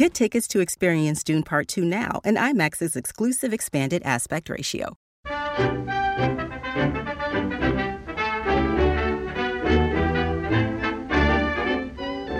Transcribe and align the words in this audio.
Get 0.00 0.14
tickets 0.14 0.48
to 0.48 0.60
experience 0.60 1.22
Dune 1.22 1.42
Part 1.42 1.68
2 1.68 1.84
now 1.84 2.22
and 2.24 2.38
IMAX's 2.38 2.96
exclusive 2.96 3.52
expanded 3.52 4.02
aspect 4.02 4.48
ratio. 4.48 4.96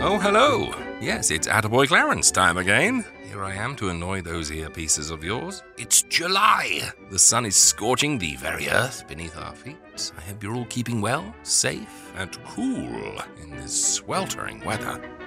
Oh, 0.02 0.18
hello. 0.22 0.72
Yes, 1.02 1.30
it's 1.30 1.46
Attaboy 1.46 1.88
Clarence 1.88 2.30
time 2.30 2.56
again. 2.56 3.04
Here 3.24 3.44
I 3.44 3.56
am 3.56 3.76
to 3.76 3.90
annoy 3.90 4.22
those 4.22 4.50
earpieces 4.50 5.10
of 5.10 5.22
yours. 5.22 5.62
It's 5.76 6.00
July. 6.00 6.90
The 7.10 7.18
sun 7.18 7.44
is 7.44 7.56
scorching 7.56 8.16
the 8.16 8.36
very 8.36 8.70
earth 8.70 9.06
beneath 9.06 9.36
our 9.36 9.54
feet. 9.54 9.76
I 10.16 10.22
hope 10.22 10.42
you're 10.42 10.54
all 10.54 10.64
keeping 10.70 11.02
well, 11.02 11.34
safe, 11.42 12.10
and 12.16 12.42
cool 12.46 13.22
in 13.42 13.50
this 13.50 13.96
sweltering 13.96 14.64
weather. 14.64 15.19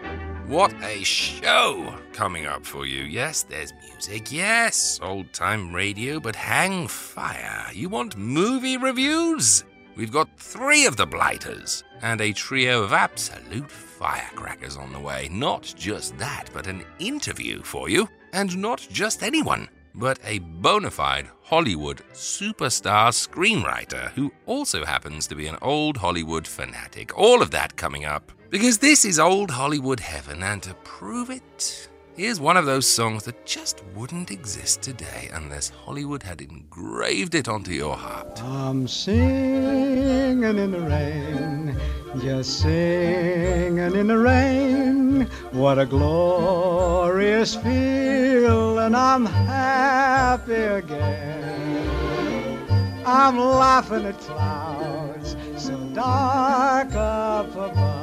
What 0.48 0.74
a 0.84 1.04
show 1.04 1.96
coming 2.12 2.46
up 2.46 2.66
for 2.66 2.86
you. 2.86 3.04
Yes, 3.04 3.44
there's 3.44 3.74
music. 3.82 4.30
Yes, 4.30 5.00
old 5.02 5.32
time 5.32 5.74
radio, 5.74 6.20
but 6.20 6.36
hang 6.36 6.88
fire. 6.88 7.72
You 7.74 7.88
want 7.88 8.18
movie 8.18 8.76
reviews? 8.76 9.64
We've 9.96 10.12
got 10.12 10.38
three 10.38 10.86
of 10.86 10.98
the 10.98 11.06
blighters 11.06 11.86
and 12.02 12.20
a 12.20 12.34
trio 12.34 12.84
of 12.84 12.92
absolute 12.92 13.72
firecrackers 13.72 14.76
on 14.76 14.92
the 14.92 15.00
way. 15.00 15.30
Not 15.32 15.74
just 15.78 16.18
that, 16.18 16.50
but 16.54 16.68
an 16.68 16.84
interview 17.00 17.64
for 17.64 17.88
you. 17.88 18.10
And 18.34 18.58
not 18.58 18.86
just 18.92 19.24
anyone, 19.24 19.70
but 19.96 20.20
a 20.26 20.40
bona 20.40 20.92
fide 20.92 21.30
Hollywood 21.42 22.02
superstar 22.12 23.12
screenwriter 23.14 24.10
who 24.12 24.32
also 24.46 24.84
happens 24.84 25.26
to 25.28 25.36
be 25.36 25.48
an 25.48 25.58
old 25.62 25.98
Hollywood 25.98 26.46
fanatic. 26.46 27.18
All 27.18 27.42
of 27.42 27.52
that 27.52 27.78
coming 27.78 28.04
up. 28.04 28.32
Because 28.54 28.78
this 28.78 29.04
is 29.04 29.18
old 29.18 29.50
Hollywood 29.50 30.00
heaven, 30.00 30.44
and 30.44 30.62
to 30.62 30.76
prove 30.84 31.32
it, 31.32 31.90
here's 32.16 32.40
one 32.40 32.56
of 32.56 32.68
those 32.68 32.86
songs 32.86 33.24
that 33.24 33.48
just 33.48 33.84
wouldn't 33.96 34.30
exist 34.30 34.84
today 34.84 35.32
unless 35.34 35.70
Hollywood 35.70 36.22
had 36.22 36.40
engraved 36.40 37.34
it 37.34 37.48
onto 37.48 37.72
your 37.72 37.96
heart. 37.96 38.44
I'm 38.44 38.88
singing 38.88 40.44
in 40.44 40.72
the 40.72 40.82
rain, 40.82 41.76
just 42.22 42.60
singing 42.60 43.96
in 43.96 44.06
the 44.06 44.20
rain. 44.20 45.24
What 45.52 45.80
a 45.80 45.88
glorious 45.88 47.56
feel, 47.56 48.78
and 48.78 48.96
I'm 48.96 49.26
happy 49.26 50.54
again. 50.54 51.90
I'm 53.04 53.40
laughing 53.40 54.06
at 54.06 54.20
clouds 54.20 55.36
so 55.58 55.76
dark 55.96 56.94
up 56.94 57.50
above. 57.56 58.03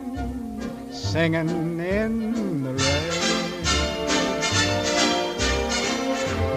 singing 1.11 1.49
in 1.77 2.63
the 2.63 2.71
rain, 2.71 3.11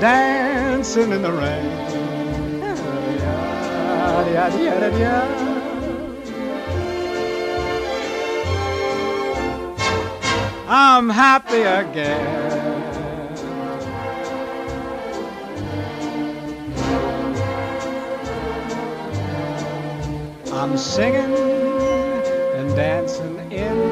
dancing 0.00 1.10
in 1.10 1.22
the 1.22 1.32
rain. 1.32 1.72
I'm 10.68 11.08
happy 11.10 11.62
again. 11.62 12.22
I'm 20.52 20.78
singing 20.78 21.34
and 22.54 22.76
dancing 22.76 23.50
in 23.50 23.83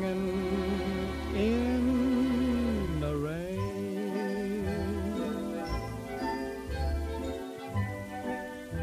in 0.00 1.70
the 3.00 3.14
rain. 3.16 3.52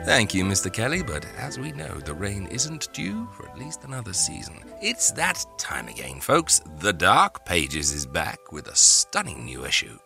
Thank 0.06 0.34
you, 0.34 0.44
Mr. 0.44 0.72
Kelly, 0.72 1.04
but 1.04 1.26
as 1.38 1.60
we 1.60 1.72
know, 1.72 2.00
the 2.00 2.14
rain 2.14 2.48
isn't 2.48 2.92
due 2.94 3.28
for 3.34 3.48
at 3.48 3.58
least 3.58 3.84
another 3.84 4.14
season. 4.14 4.64
It's 4.82 5.12
that 5.12 5.46
time 5.58 5.88
again, 5.88 6.20
folks. 6.20 6.62
The 6.80 6.94
Dark 6.94 7.46
Pages 7.46 7.92
is 7.92 8.06
back 8.06 8.52
with 8.52 8.68
a 8.68 8.76
stunning 8.76 9.46
new 9.46 9.66
issue. 9.66 9.98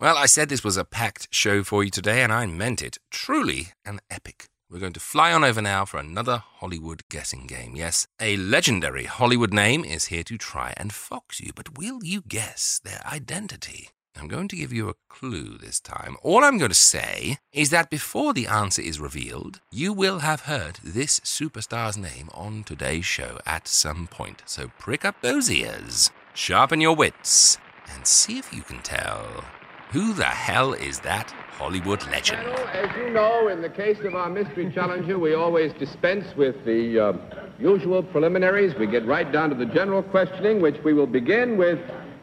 Well, 0.02 0.19
I 0.19 0.26
said 0.26 0.49
this 0.49 0.64
was 0.64 0.76
a 0.76 0.84
packed 0.84 1.28
show 1.31 1.62
for 1.62 1.84
you 1.84 1.90
today, 1.90 2.25
and 2.25 2.32
I 2.32 2.44
meant 2.46 2.82
it. 2.82 2.99
Truly 3.08 3.69
an 3.87 4.00
epic. 4.10 4.46
We're 4.69 4.81
going 4.81 4.94
to 4.94 4.99
fly 4.99 5.32
on 5.32 5.44
over 5.44 5.62
now 5.62 5.84
for 5.84 5.99
another 5.99 6.43
Hollywood 6.56 7.02
guessing 7.08 7.46
game. 7.46 7.76
Yes, 7.76 8.08
a 8.20 8.37
legendary 8.37 9.04
Hollywood 9.04 9.54
name 9.54 9.84
is 9.84 10.06
here 10.06 10.25
to 10.25 10.37
try 10.37 10.75
and 10.76 10.93
fox 10.93 11.38
you, 11.40 11.52
but 11.54 11.78
will 11.78 12.02
you 12.02 12.20
guess 12.26 12.81
their 12.82 13.00
identity? 13.06 13.90
I'm 14.16 14.26
going 14.26 14.49
to 14.49 14.56
give 14.56 14.72
you 14.72 14.88
a 14.88 14.96
clue 15.08 15.56
this 15.56 15.78
time. 15.78 16.16
All 16.25 16.43
I'm 16.43 16.58
going 16.58 16.72
to 16.72 16.75
say 16.75 17.38
is 17.52 17.70
that 17.70 17.88
before 17.88 18.34
the 18.34 18.49
answer 18.49 18.82
is 18.82 18.99
revealed, 18.99 19.60
you 19.70 19.93
will 19.93 20.19
have 20.19 20.40
heard 20.40 20.81
this 20.82 21.20
superstar's 21.20 21.96
name 21.96 22.28
on 22.34 22.64
today's 22.64 23.04
show 23.04 23.38
at 23.46 23.69
some 23.69 24.08
point. 24.08 24.43
So 24.46 24.72
prick 24.81 25.04
up 25.04 25.20
those 25.20 25.49
ears, 25.49 26.10
sharpen 26.34 26.81
your 26.81 26.96
wits, 26.96 27.56
and 27.94 28.04
see 28.04 28.38
if 28.38 28.52
you 28.52 28.62
can 28.62 28.82
tell 28.82 29.44
Who 29.92 30.14
the 30.14 30.24
hell 30.24 30.72
is 30.72 31.00
that 31.00 31.30
Hollywood 31.50 32.02
legend? 32.10 32.42
Well, 32.46 32.66
as 32.68 32.88
you 32.96 33.10
know, 33.10 33.48
in 33.48 33.60
the 33.60 33.68
case 33.68 33.98
of 34.00 34.14
our 34.14 34.30
mystery 34.30 34.72
challenger, 34.72 35.18
we 35.18 35.34
always 35.34 35.70
dispense 35.74 36.34
with 36.34 36.64
the 36.64 36.98
uh, 36.98 37.12
usual 37.58 38.02
preliminaries. 38.02 38.74
We 38.74 38.86
get 38.86 39.04
right 39.04 39.30
down 39.30 39.50
to 39.50 39.54
the 39.54 39.66
general 39.66 40.02
questioning, 40.02 40.62
which 40.62 40.82
we 40.82 40.94
will 40.94 41.06
begin 41.06 41.58
with 41.58 41.78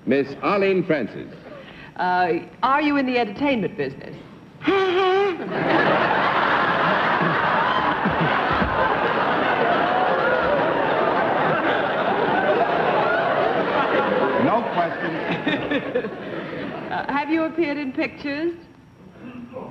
Miss 0.08 0.34
Arlene 0.42 0.84
Francis. 0.84 1.32
Uh, 1.98 2.40
are 2.64 2.82
you 2.82 2.98
in 2.98 3.06
the 3.06 3.20
entertainment 3.20 3.78
business? 3.78 4.16
No 14.46 14.62
questions. 14.74 16.10
Uh, 16.90 16.99
have 17.12 17.30
you 17.30 17.44
appeared 17.44 17.78
in 17.78 17.92
pictures? 17.92 18.54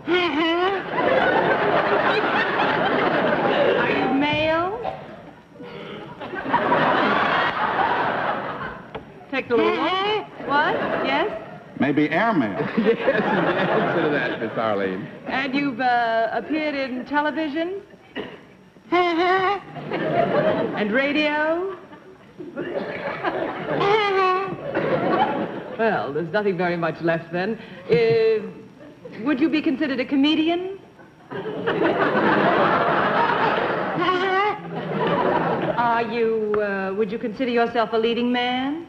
are 3.79 3.91
you 3.91 4.15
male? 4.19 4.79
Take 9.31 9.49
the 9.49 9.57
little 9.57 9.77
one. 9.77 10.25
What? 10.47 10.75
Yes? 11.05 11.31
Maybe 11.79 12.09
airmail. 12.11 12.59
yes, 12.79 12.97
the 12.97 13.15
answer 13.15 14.03
to 14.03 14.09
that, 14.11 14.41
Miss 14.41 14.59
Arlene. 14.59 15.07
And 15.27 15.55
you've 15.55 15.81
uh, 15.81 16.31
appeared 16.33 16.75
in 16.75 17.05
television? 17.07 17.81
and 18.91 19.63
radio? 20.93 21.77
Well, 25.79 26.13
there's 26.13 26.33
nothing 26.33 26.57
very 26.57 26.77
much 26.77 27.01
left 27.01 27.33
then. 27.33 27.59
Uh, 27.91 28.43
would 29.25 29.41
you 29.41 29.49
be 29.49 29.63
considered 29.63 30.01
a 30.01 30.05
comedian? 30.05 30.79
Are 35.79 36.03
you, 36.03 36.55
uh, 36.61 36.93
would 36.95 37.11
you 37.13 37.19
consider 37.19 37.51
yourself 37.51 37.91
a 37.93 37.97
leading 37.97 38.33
man? 38.33 38.87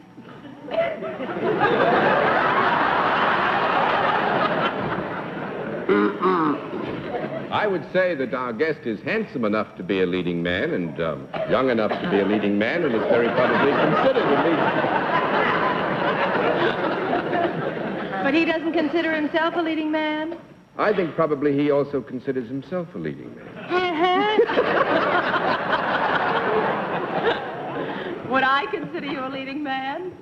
I 7.52 7.66
would 7.66 7.84
say 7.92 8.14
that 8.14 8.32
our 8.32 8.52
guest 8.52 8.80
is 8.84 9.00
handsome 9.02 9.44
enough 9.44 9.76
to 9.76 9.82
be 9.82 10.02
a 10.02 10.06
leading 10.06 10.42
man 10.42 10.72
and 10.72 11.00
um, 11.00 11.28
young 11.50 11.70
enough 11.70 11.90
to 11.90 12.10
be 12.10 12.20
a 12.20 12.24
leading 12.24 12.58
man 12.58 12.84
and 12.84 12.94
is 12.94 13.02
very 13.02 13.28
probably 13.28 13.72
considered 13.72 14.22
a 14.22 14.42
leading 14.42 15.69
But 18.22 18.34
he 18.34 18.44
doesn't 18.44 18.72
consider 18.72 19.14
himself 19.14 19.54
a 19.56 19.60
leading 19.60 19.90
man? 19.90 20.38
I 20.78 20.92
think 20.92 21.14
probably 21.14 21.52
he 21.52 21.70
also 21.70 22.00
considers 22.00 22.48
himself 22.48 22.86
a 22.94 22.98
leading 22.98 23.34
man. 23.34 23.46
Would 28.30 28.44
I 28.44 28.66
consider 28.70 29.06
you 29.06 29.24
a 29.24 29.28
leading 29.28 29.62
man? 29.62 30.12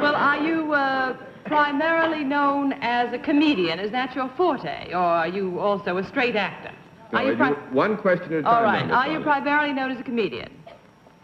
well, 0.00 0.16
are 0.16 0.38
you 0.38 0.72
uh, 0.72 1.16
primarily 1.44 2.24
known 2.24 2.72
as 2.80 3.12
a 3.12 3.18
comedian? 3.18 3.78
Is 3.78 3.90
that 3.90 4.14
your 4.14 4.30
forte? 4.36 4.92
Or 4.92 4.96
are 4.96 5.28
you 5.28 5.58
also 5.58 5.98
a 5.98 6.08
straight 6.08 6.36
actor? 6.36 6.72
No, 7.12 7.18
are 7.18 7.24
you 7.24 7.36
one 7.72 7.98
question 7.98 8.32
at 8.32 8.38
a 8.38 8.42
time. 8.42 8.54
All 8.54 8.62
right. 8.62 8.90
Are 8.90 9.08
you 9.08 9.20
primarily 9.20 9.74
known 9.74 9.90
as 9.90 10.00
a 10.00 10.02
comedian? 10.02 10.50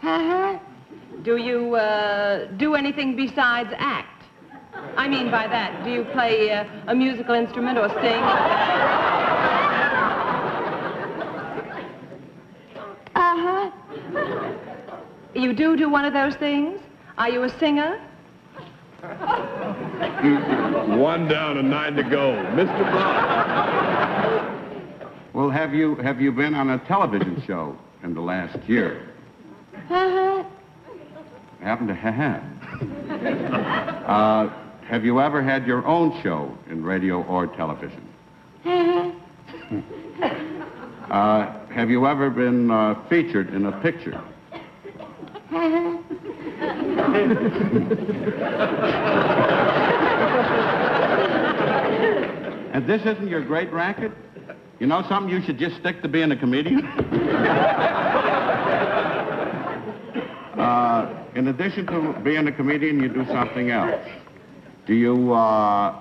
Do 0.03 1.37
you 1.37 1.75
uh, 1.75 2.47
do 2.57 2.75
anything 2.75 3.17
besides 3.17 3.71
act? 3.77 4.25
I 4.97 5.09
mean 5.09 5.31
by 5.31 5.47
that, 5.47 5.85
do 5.85 5.91
you 5.91 6.05
play 6.05 6.51
uh, 6.53 6.65
a 6.87 6.95
musical 6.95 7.35
instrument 7.35 7.79
or 7.79 7.89
sing? 7.89 8.23
Uh-huh. 13.15 13.71
You 15.35 15.53
do 15.53 15.77
do 15.77 15.89
one 15.91 16.05
of 16.05 16.13
those 16.13 16.35
things? 16.37 16.81
Are 17.17 17.29
you 17.29 17.43
a 17.43 17.59
singer? 17.59 18.01
One 20.99 21.29
down 21.29 21.59
and 21.59 21.71
nine 21.71 21.95
to 21.95 22.03
go. 22.03 22.33
Mr. 22.57 22.91
Brown. 22.91 24.49
Well, 25.33 25.51
have 25.51 25.73
you 25.73 25.95
have 25.97 26.21
you 26.21 26.33
been 26.33 26.55
on 26.55 26.71
a 26.71 26.79
television 26.87 27.41
show 27.47 27.77
in 28.03 28.15
the 28.15 28.21
last 28.21 28.59
year? 28.69 29.08
Uh-huh. 29.91 30.45
Happen 31.61 31.87
to 31.87 31.95
have. 31.95 32.43
uh, 34.07 34.49
have 34.87 35.05
you 35.05 35.21
ever 35.21 35.43
had 35.43 35.67
your 35.67 35.87
own 35.87 36.21
show 36.23 36.57
in 36.71 36.85
radio 36.85 37.23
or 37.25 37.47
television? 37.47 38.07
Uh, 41.11 41.67
have 41.71 41.89
you 41.89 42.07
ever 42.07 42.29
been 42.29 42.71
uh, 42.71 42.95
featured 43.09 43.55
in 43.55 43.65
a 43.65 43.73
picture? 43.81 44.23
and 52.75 52.87
this 52.87 53.01
isn't 53.07 53.29
your 53.29 53.43
great 53.43 53.73
racket? 53.73 54.13
You 54.79 54.87
know 54.87 55.03
something? 55.09 55.35
You 55.35 55.41
should 55.47 55.59
just 55.59 55.79
stick 55.79 56.03
to 56.03 56.09
being 56.09 56.31
a 56.31 56.37
comedian. 56.37 56.83
Uh, 60.59 61.25
in 61.35 61.49
addition 61.49 61.87
to 61.87 62.13
being 62.23 62.47
a 62.49 62.53
comedian, 62.53 63.01
you 63.01 63.09
do 63.09 63.25
something 63.27 63.71
else. 63.71 64.01
Do 64.87 64.95
you, 64.95 65.33
uh, 65.33 65.95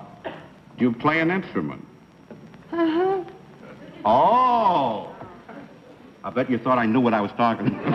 do 0.76 0.84
you 0.84 0.92
play 0.92 1.20
an 1.20 1.30
instrument? 1.30 1.86
Uh-huh. 2.72 3.24
Oh! 4.04 5.14
I 6.24 6.30
bet 6.30 6.50
you 6.50 6.58
thought 6.58 6.78
I 6.78 6.86
knew 6.86 7.00
what 7.00 7.14
I 7.14 7.20
was 7.20 7.30
talking 7.36 7.68
about. 7.68 7.86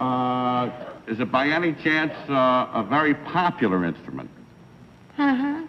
uh, 0.00 0.70
is 1.08 1.20
it 1.20 1.30
by 1.30 1.48
any 1.48 1.72
chance 1.74 2.12
uh, 2.28 2.68
a 2.72 2.86
very 2.88 3.14
popular 3.14 3.84
instrument? 3.84 4.30
Uh-huh. 5.18 5.66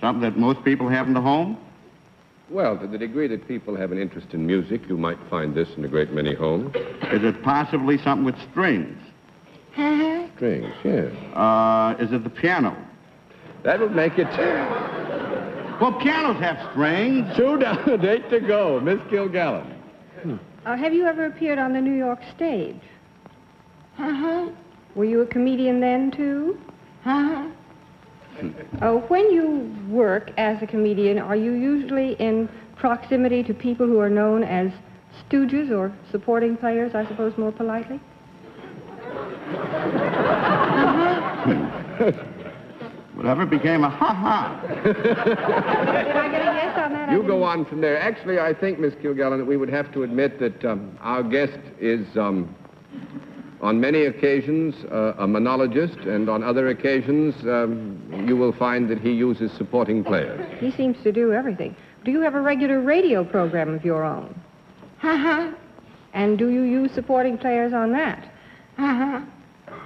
Something 0.00 0.22
that 0.22 0.38
most 0.38 0.64
people 0.64 0.88
have 0.88 1.06
in 1.06 1.14
the 1.14 1.20
home? 1.20 1.58
Well, 2.48 2.78
to 2.78 2.86
the 2.86 2.98
degree 2.98 3.26
that 3.28 3.48
people 3.48 3.76
have 3.76 3.90
an 3.90 3.98
interest 3.98 4.28
in 4.32 4.46
music, 4.46 4.82
you 4.88 4.96
might 4.96 5.18
find 5.28 5.54
this 5.54 5.68
in 5.76 5.84
a 5.84 5.88
great 5.88 6.12
many 6.12 6.32
homes. 6.34 6.74
Is 7.10 7.24
it 7.24 7.42
possibly 7.42 7.98
something 7.98 8.24
with 8.24 8.36
strings? 8.50 8.96
Huh? 9.74 10.26
strings, 10.36 10.72
yes. 10.84 11.12
Uh, 11.34 11.94
is 11.98 12.12
it 12.12 12.22
the 12.24 12.30
piano? 12.30 12.76
That 13.64 13.80
would 13.80 13.94
make 13.94 14.12
it 14.18 14.28
Well, 15.80 15.92
pianos 16.00 16.40
have 16.40 16.70
strings. 16.70 17.26
two 17.36 17.58
down 17.58 18.04
eight 18.06 18.30
to 18.30 18.40
go. 18.40 18.80
Miss 18.80 19.00
Kilgallen. 19.10 19.72
Uh, 20.64 20.76
have 20.76 20.94
you 20.94 21.04
ever 21.04 21.26
appeared 21.26 21.58
on 21.58 21.72
the 21.72 21.80
New 21.80 21.94
York 21.94 22.20
stage? 22.34 22.80
Uh-huh. 23.98 24.48
Were 24.94 25.04
you 25.04 25.20
a 25.22 25.26
comedian 25.26 25.80
then, 25.80 26.10
too? 26.10 26.58
Uh-huh. 27.04 27.48
Uh, 28.82 28.92
when 29.08 29.30
you 29.30 29.74
work 29.88 30.30
as 30.36 30.62
a 30.62 30.66
comedian, 30.66 31.18
are 31.18 31.36
you 31.36 31.52
usually 31.52 32.12
in 32.14 32.48
proximity 32.76 33.42
to 33.42 33.54
people 33.54 33.86
who 33.86 33.98
are 33.98 34.10
known 34.10 34.42
as 34.42 34.70
stooges 35.28 35.70
or 35.70 35.92
supporting 36.10 36.56
players, 36.56 36.94
I 36.94 37.06
suppose, 37.06 37.36
more 37.38 37.52
politely? 37.52 38.00
Whatever 43.14 43.46
became 43.46 43.82
a 43.82 43.88
ha-ha. 43.88 44.60
Did 44.84 44.96
I 45.06 46.28
get 46.28 46.42
a 46.42 46.44
yes 46.44 46.78
on 46.78 46.92
that? 46.92 47.10
You 47.10 47.22
go 47.22 47.42
on 47.42 47.64
from 47.64 47.80
there. 47.80 47.98
Actually, 47.98 48.38
I 48.38 48.52
think, 48.52 48.78
Miss 48.78 48.94
Kilgallen, 48.94 49.38
that 49.38 49.46
we 49.46 49.56
would 49.56 49.70
have 49.70 49.90
to 49.94 50.02
admit 50.02 50.38
that 50.38 50.62
um, 50.66 50.98
our 51.00 51.22
guest 51.22 51.58
is, 51.80 52.06
um, 52.18 52.54
on 53.60 53.80
many 53.80 54.04
occasions, 54.04 54.74
uh, 54.90 55.14
a 55.18 55.26
monologist, 55.26 55.98
and 55.98 56.28
on 56.28 56.42
other 56.42 56.68
occasions, 56.68 57.34
um, 57.44 58.24
you 58.26 58.36
will 58.36 58.52
find 58.52 58.88
that 58.90 59.00
he 59.00 59.12
uses 59.12 59.50
supporting 59.52 60.04
players. 60.04 60.46
He 60.60 60.70
seems 60.70 61.02
to 61.02 61.12
do 61.12 61.32
everything. 61.32 61.74
Do 62.04 62.10
you 62.10 62.20
have 62.20 62.34
a 62.34 62.40
regular 62.40 62.80
radio 62.80 63.24
program 63.24 63.74
of 63.74 63.84
your 63.84 64.04
own? 64.04 64.38
Uh-huh. 65.02 65.52
And 66.12 66.38
do 66.38 66.50
you 66.50 66.62
use 66.62 66.92
supporting 66.92 67.38
players 67.38 67.72
on 67.72 67.92
that? 67.92 68.30
Uh-huh. 68.78 69.20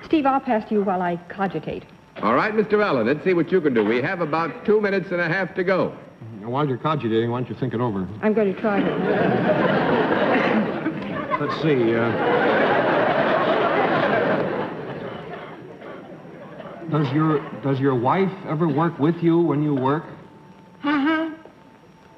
Steve, 0.04 0.26
I'll 0.26 0.40
pass 0.40 0.68
to 0.68 0.74
you 0.74 0.82
while 0.82 1.02
I 1.02 1.16
cogitate. 1.28 1.84
All 2.22 2.34
right, 2.34 2.52
Mr. 2.52 2.84
Allen, 2.84 3.06
let's 3.06 3.24
see 3.24 3.34
what 3.34 3.50
you 3.50 3.60
can 3.60 3.72
do. 3.72 3.84
We 3.84 4.02
have 4.02 4.20
about 4.20 4.64
two 4.66 4.80
minutes 4.80 5.10
and 5.10 5.20
a 5.20 5.28
half 5.28 5.54
to 5.54 5.64
go. 5.64 5.96
While 6.42 6.68
you're 6.68 6.76
cogitating, 6.78 7.30
why 7.30 7.40
don't 7.40 7.48
you 7.48 7.56
think 7.56 7.72
it 7.72 7.80
over? 7.80 8.06
I'm 8.22 8.34
going 8.34 8.54
to 8.54 8.60
try 8.60 8.80
to. 8.80 8.90
Let's 11.40 11.62
see. 11.62 11.94
Uh, 11.94 13.09
does 16.90 17.12
your 17.12 17.38
does 17.62 17.78
your 17.78 17.94
wife 17.94 18.32
ever 18.48 18.66
work 18.68 18.98
with 18.98 19.16
you 19.22 19.38
when 19.38 19.62
you 19.62 19.74
work? 19.74 20.04
Uh-huh. 20.82 21.30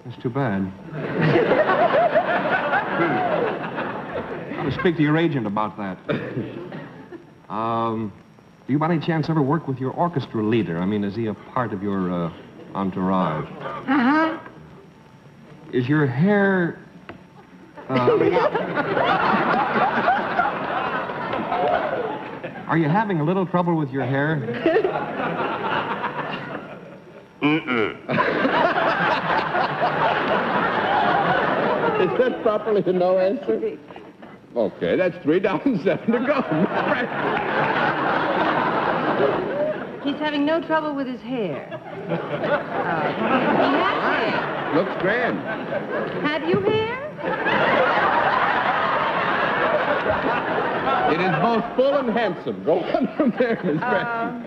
That's 0.04 0.22
too 0.22 0.30
bad. 0.30 0.72
I'll 4.58 4.72
speak 4.78 4.96
to 4.96 5.02
your 5.02 5.16
agent 5.18 5.46
about 5.46 5.76
that. 5.76 5.98
Um, 7.48 8.12
do 8.66 8.72
you 8.72 8.78
by 8.78 8.92
any 8.92 9.04
chance 9.04 9.28
ever 9.28 9.42
work 9.42 9.68
with 9.68 9.78
your 9.78 9.92
orchestra 9.92 10.42
leader? 10.42 10.78
I 10.78 10.86
mean, 10.86 11.04
is 11.04 11.14
he 11.14 11.26
a 11.26 11.34
part 11.34 11.72
of 11.72 11.82
your 11.82 12.10
uh, 12.10 12.32
entourage? 12.74 13.44
Uh-huh. 13.60 14.38
Is 15.72 15.88
your 15.88 16.06
hair. 16.06 16.78
Uh, 17.88 18.16
are 22.72 22.78
you 22.78 22.88
having 22.88 23.20
a 23.20 23.22
little 23.22 23.44
trouble 23.44 23.76
with 23.76 23.90
your 23.90 24.06
hair? 24.06 24.36
Is 32.02 32.08
that 32.18 32.42
properly 32.42 32.82
a 32.86 32.92
no 32.94 33.18
answer? 33.18 33.76
Okay, 34.56 34.96
that's 34.96 35.22
three 35.22 35.38
down 35.38 35.60
and 35.66 35.82
seven 35.82 36.12
to 36.12 36.18
go. 36.20 36.40
He's 40.02 40.18
having 40.18 40.46
no 40.46 40.62
trouble 40.66 40.94
with 40.94 41.08
his 41.08 41.20
hair. 41.20 41.68
Oh. 42.08 42.16
He 43.18 43.82
has 43.82 44.02
hair. 44.02 44.74
Looks 44.76 44.94
grand. 45.02 45.38
Have 46.26 46.48
you 46.48 46.58
hair? 46.62 47.00
It 51.12 51.20
is 51.20 51.42
both 51.42 51.76
full 51.76 51.94
and 51.94 52.10
handsome. 52.10 52.64
Go 52.64 52.80
on 52.80 53.14
from 53.16 53.32
there, 53.38 53.60
Miss 53.62 53.78
Preston. 53.78 54.06
Um, 54.06 54.46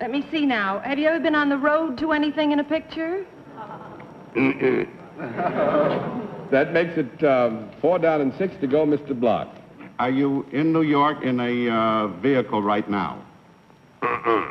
let 0.00 0.10
me 0.10 0.26
see 0.30 0.44
now. 0.44 0.80
Have 0.80 0.98
you 0.98 1.08
ever 1.08 1.20
been 1.20 1.34
on 1.34 1.48
the 1.48 1.56
road 1.56 1.96
to 1.98 2.12
anything 2.12 2.52
in 2.52 2.60
a 2.60 2.64
picture? 2.64 3.24
That 6.50 6.72
makes 6.72 6.98
it 6.98 7.24
um, 7.24 7.70
four 7.80 7.98
down 7.98 8.20
and 8.20 8.34
six 8.36 8.54
to 8.60 8.66
go, 8.66 8.84
Mr. 8.84 9.18
Block. 9.18 9.48
Are 9.98 10.10
you 10.10 10.44
in 10.52 10.72
New 10.72 10.82
York 10.82 11.22
in 11.22 11.40
a 11.40 11.68
uh, 11.70 12.08
vehicle 12.20 12.62
right 12.62 12.88
now? 12.90 13.24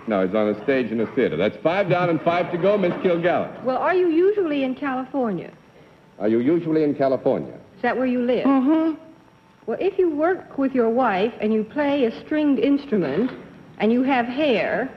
No, 0.08 0.26
he's 0.26 0.34
on 0.34 0.50
a 0.50 0.64
stage 0.64 0.92
in 0.92 1.02
a 1.02 1.16
theater. 1.16 1.36
That's 1.38 1.58
five 1.58 1.90
down 1.90 2.10
and 2.10 2.22
five 2.22 2.52
to 2.52 2.58
go, 2.58 2.78
Miss 2.78 2.94
Kilgallen. 3.04 3.64
Well, 3.64 3.78
are 3.78 3.94
you 3.94 4.08
usually 4.10 4.64
in 4.64 4.76
California? 4.76 5.52
Are 6.20 6.28
you 6.28 6.40
usually 6.40 6.84
in 6.84 6.96
California? 6.96 7.60
Is 7.76 7.82
that 7.82 7.98
where 7.98 8.06
you 8.06 8.22
live? 8.22 8.46
Mm-hmm. 8.46 9.11
Well, 9.68 9.78
if 9.80 10.00
you 10.00 10.10
work 10.10 10.58
with 10.58 10.74
your 10.74 10.90
wife 10.90 11.34
and 11.40 11.54
you 11.54 11.64
play 11.64 12.06
a 12.06 12.26
stringed 12.26 12.60
instrument 12.60 13.32
and 13.78 13.92
you 13.92 14.02
have 14.04 14.26
hair, 14.26 14.90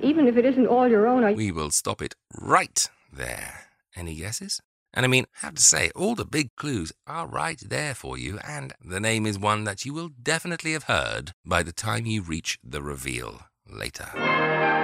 even 0.00 0.26
if 0.26 0.36
it 0.36 0.44
isn't 0.44 0.66
all 0.66 0.88
your 0.88 1.06
own, 1.06 1.36
We 1.36 1.52
will 1.52 1.70
stop 1.70 2.02
it 2.02 2.14
right 2.40 2.88
there. 3.12 3.66
Any 3.94 4.16
guesses? 4.16 4.60
And 4.92 5.04
I 5.04 5.08
mean, 5.08 5.26
I 5.42 5.46
have 5.46 5.54
to 5.54 5.62
say, 5.62 5.90
all 5.94 6.14
the 6.14 6.24
big 6.24 6.54
clues 6.56 6.92
are 7.06 7.26
right 7.26 7.60
there 7.60 7.94
for 7.94 8.18
you, 8.18 8.38
and 8.44 8.72
the 8.84 9.00
name 9.00 9.26
is 9.26 9.38
one 9.38 9.64
that 9.64 9.84
you 9.84 9.92
will 9.92 10.08
definitely 10.08 10.72
have 10.72 10.84
heard 10.84 11.32
by 11.44 11.62
the 11.62 11.72
time 11.72 12.06
you 12.06 12.22
reach 12.22 12.58
the 12.64 12.82
reveal 12.82 13.42
later. 13.68 14.77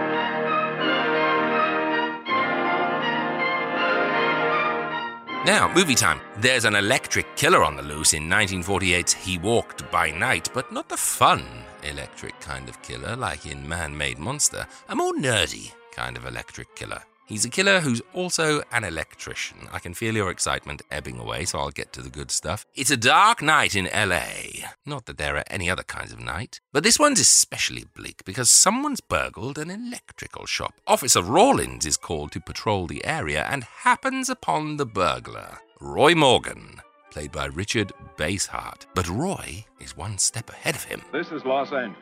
Now, 5.44 5.70
movie 5.74 5.94
time. 5.94 6.22
There's 6.38 6.64
an 6.64 6.74
electric 6.74 7.36
killer 7.36 7.62
on 7.62 7.76
the 7.76 7.82
loose 7.82 8.14
in 8.14 8.30
1948's 8.30 9.12
He 9.12 9.36
Walked 9.36 9.90
by 9.90 10.10
Night, 10.10 10.48
but 10.54 10.72
not 10.72 10.88
the 10.88 10.96
fun 10.96 11.44
electric 11.82 12.40
kind 12.40 12.66
of 12.66 12.80
killer 12.80 13.14
like 13.14 13.44
in 13.44 13.68
Man 13.68 13.94
Made 13.94 14.18
Monster, 14.18 14.66
a 14.88 14.96
more 14.96 15.12
nerdy 15.12 15.72
kind 15.92 16.16
of 16.16 16.24
electric 16.24 16.74
killer. 16.74 17.02
He's 17.26 17.46
a 17.46 17.50
killer 17.50 17.80
who's 17.80 18.02
also 18.12 18.62
an 18.70 18.84
electrician. 18.84 19.66
I 19.72 19.78
can 19.78 19.94
feel 19.94 20.14
your 20.14 20.30
excitement 20.30 20.82
ebbing 20.90 21.18
away, 21.18 21.46
so 21.46 21.58
I'll 21.58 21.70
get 21.70 21.90
to 21.94 22.02
the 22.02 22.10
good 22.10 22.30
stuff. 22.30 22.66
It's 22.74 22.90
a 22.90 22.98
dark 22.98 23.40
night 23.40 23.74
in 23.74 23.86
LA. 23.86 24.66
Not 24.84 25.06
that 25.06 25.16
there 25.16 25.36
are 25.36 25.44
any 25.48 25.70
other 25.70 25.84
kinds 25.84 26.12
of 26.12 26.20
night, 26.20 26.60
but 26.70 26.82
this 26.82 26.98
one's 26.98 27.20
especially 27.20 27.86
bleak 27.96 28.26
because 28.26 28.50
someone's 28.50 29.00
burgled 29.00 29.56
an 29.56 29.70
electrical 29.70 30.44
shop. 30.44 30.74
Officer 30.86 31.22
Rawlins 31.22 31.86
is 31.86 31.96
called 31.96 32.30
to 32.32 32.40
patrol 32.40 32.86
the 32.86 33.02
area 33.06 33.46
and 33.48 33.64
happens 33.64 34.28
upon 34.28 34.76
the 34.76 34.86
burglar, 34.86 35.58
Roy 35.80 36.14
Morgan, 36.14 36.82
played 37.10 37.32
by 37.32 37.46
Richard 37.46 37.92
Basehart. 38.18 38.84
But 38.94 39.08
Roy 39.08 39.64
is 39.80 39.96
one 39.96 40.18
step 40.18 40.50
ahead 40.50 40.74
of 40.74 40.84
him. 40.84 41.00
This 41.10 41.32
is 41.32 41.42
Los 41.46 41.72
Angeles. 41.72 41.96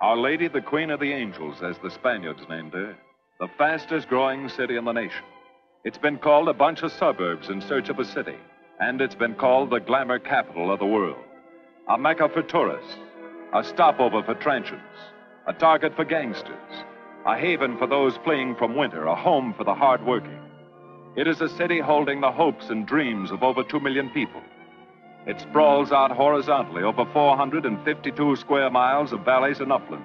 Our 0.00 0.16
Lady, 0.16 0.48
the 0.48 0.60
Queen 0.60 0.90
of 0.90 1.00
the 1.00 1.12
Angels, 1.12 1.62
as 1.62 1.76
the 1.82 1.90
Spaniards 1.90 2.42
named 2.48 2.72
her. 2.72 2.96
The 3.40 3.48
fastest 3.58 4.08
growing 4.08 4.48
city 4.48 4.76
in 4.76 4.84
the 4.84 4.92
nation. 4.92 5.24
It's 5.82 5.98
been 5.98 6.18
called 6.18 6.48
a 6.48 6.54
bunch 6.54 6.82
of 6.82 6.92
suburbs 6.92 7.48
in 7.48 7.60
search 7.62 7.88
of 7.88 7.98
a 7.98 8.04
city. 8.04 8.36
And 8.78 9.00
it's 9.00 9.16
been 9.16 9.34
called 9.34 9.70
the 9.70 9.80
glamour 9.80 10.20
capital 10.20 10.72
of 10.72 10.78
the 10.78 10.86
world. 10.86 11.18
A 11.88 11.98
mecca 11.98 12.28
for 12.28 12.42
tourists. 12.42 12.96
A 13.52 13.64
stopover 13.64 14.22
for 14.22 14.34
transients. 14.34 14.84
A 15.48 15.52
target 15.52 15.96
for 15.96 16.04
gangsters. 16.04 16.84
A 17.26 17.36
haven 17.36 17.76
for 17.76 17.88
those 17.88 18.16
fleeing 18.18 18.54
from 18.54 18.76
winter. 18.76 19.06
A 19.06 19.16
home 19.16 19.52
for 19.58 19.64
the 19.64 19.74
hardworking. 19.74 20.38
It 21.16 21.26
is 21.26 21.40
a 21.40 21.48
city 21.56 21.80
holding 21.80 22.20
the 22.20 22.30
hopes 22.30 22.70
and 22.70 22.86
dreams 22.86 23.32
of 23.32 23.42
over 23.42 23.64
two 23.64 23.80
million 23.80 24.10
people. 24.10 24.42
It 25.26 25.40
sprawls 25.40 25.90
out 25.90 26.12
horizontally 26.12 26.84
over 26.84 27.04
452 27.12 28.36
square 28.36 28.70
miles 28.70 29.12
of 29.12 29.24
valleys 29.24 29.58
and 29.58 29.72
upland, 29.72 30.04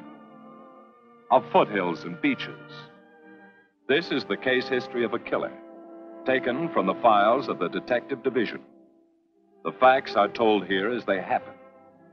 of 1.29 1.43
foothills 1.51 2.05
and 2.05 2.19
beaches. 2.21 2.88
This 3.89 4.11
is 4.11 4.23
the 4.23 4.37
case 4.37 4.67
history 4.67 5.03
of 5.03 5.15
a 5.15 5.19
killer, 5.19 5.51
taken 6.23 6.69
from 6.69 6.85
the 6.85 6.93
files 7.01 7.47
of 7.47 7.57
the 7.57 7.69
Detective 7.69 8.21
Division. 8.21 8.61
The 9.65 9.71
facts 9.71 10.13
are 10.15 10.27
told 10.27 10.67
here 10.67 10.91
as 10.91 11.05
they 11.05 11.19
happen. 11.19 11.53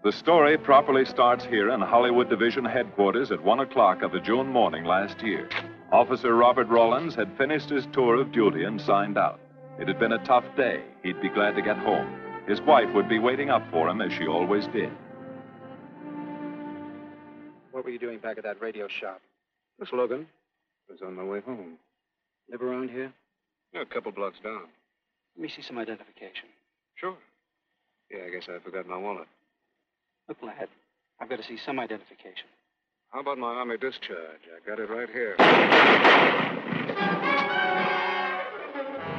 The 0.03 0.11
story 0.11 0.57
properly 0.57 1.05
starts 1.05 1.45
here 1.45 1.69
in 1.69 1.83
Hollywood 1.83 2.31
Division 2.31 2.65
headquarters 2.65 3.31
at 3.31 3.45
1 3.45 3.61
o'clock 3.61 4.01
of 4.01 4.15
a 4.15 4.21
June 4.21 4.47
morning 4.47 4.85
last 4.87 5.21
year. 5.21 5.51
Officer 5.93 6.35
Robert 6.35 6.69
Rawlins 6.69 7.15
had 7.15 7.37
finished 7.37 7.69
his 7.69 7.87
tour 7.93 8.19
of 8.19 8.33
duty 8.33 8.65
and 8.65 8.81
signed 8.81 9.19
out. 9.19 9.39
It 9.79 9.87
had 9.87 9.99
been 9.99 10.13
a 10.13 10.25
tough 10.25 10.47
day. 10.57 10.81
He'd 11.03 11.21
be 11.21 11.29
glad 11.29 11.57
to 11.57 11.63
get 11.63 11.77
home. 11.77 12.09
His 12.49 12.63
wife 12.63 12.89
would 12.95 13.07
be 13.11 13.19
waiting 13.19 13.51
up 13.51 13.71
for 13.71 13.87
him 13.87 14.01
as 14.01 14.15
she 14.15 14.27
always 14.27 14.67
did. 14.69 14.93
What 17.71 17.85
were 17.85 17.91
you 17.91 17.99
doing 17.99 18.19
back 18.19 18.39
at 18.39 18.45
that 18.45 18.63
radio 18.63 18.89
shop? 18.89 19.21
Miss 19.79 19.93
Logan 19.93 20.27
was 20.89 21.01
on 21.03 21.15
my 21.15 21.25
way 21.25 21.41
home. 21.41 21.79
Live 22.51 22.63
around 22.63 22.91
here? 22.91 23.13
Yeah, 23.73 23.83
a 23.83 23.87
couple 23.87 24.13
blocks 24.13 24.39
down. 24.43 24.63
Let 25.37 25.43
me 25.43 25.49
see 25.49 25.63
some 25.63 25.79
identification. 25.79 26.49
Sure. 26.95 27.17
Yeah, 28.11 28.25
I 28.27 28.31
guess 28.31 28.49
I 28.49 28.63
forgot 28.63 28.87
my 28.87 28.97
wallet. 28.97 29.27
Look, 30.29 30.43
lad, 30.43 30.69
I've 31.21 31.29
got 31.29 31.37
to 31.37 31.45
see 31.45 31.59
some 31.65 31.79
identification. 31.79 32.49
How 33.11 33.21
about 33.21 33.39
my 33.39 33.49
army 33.49 33.77
discharge? 33.77 34.43
I 34.45 34.69
got 34.69 34.79
it 34.79 34.91
right 34.91 35.09
here. 35.11 35.37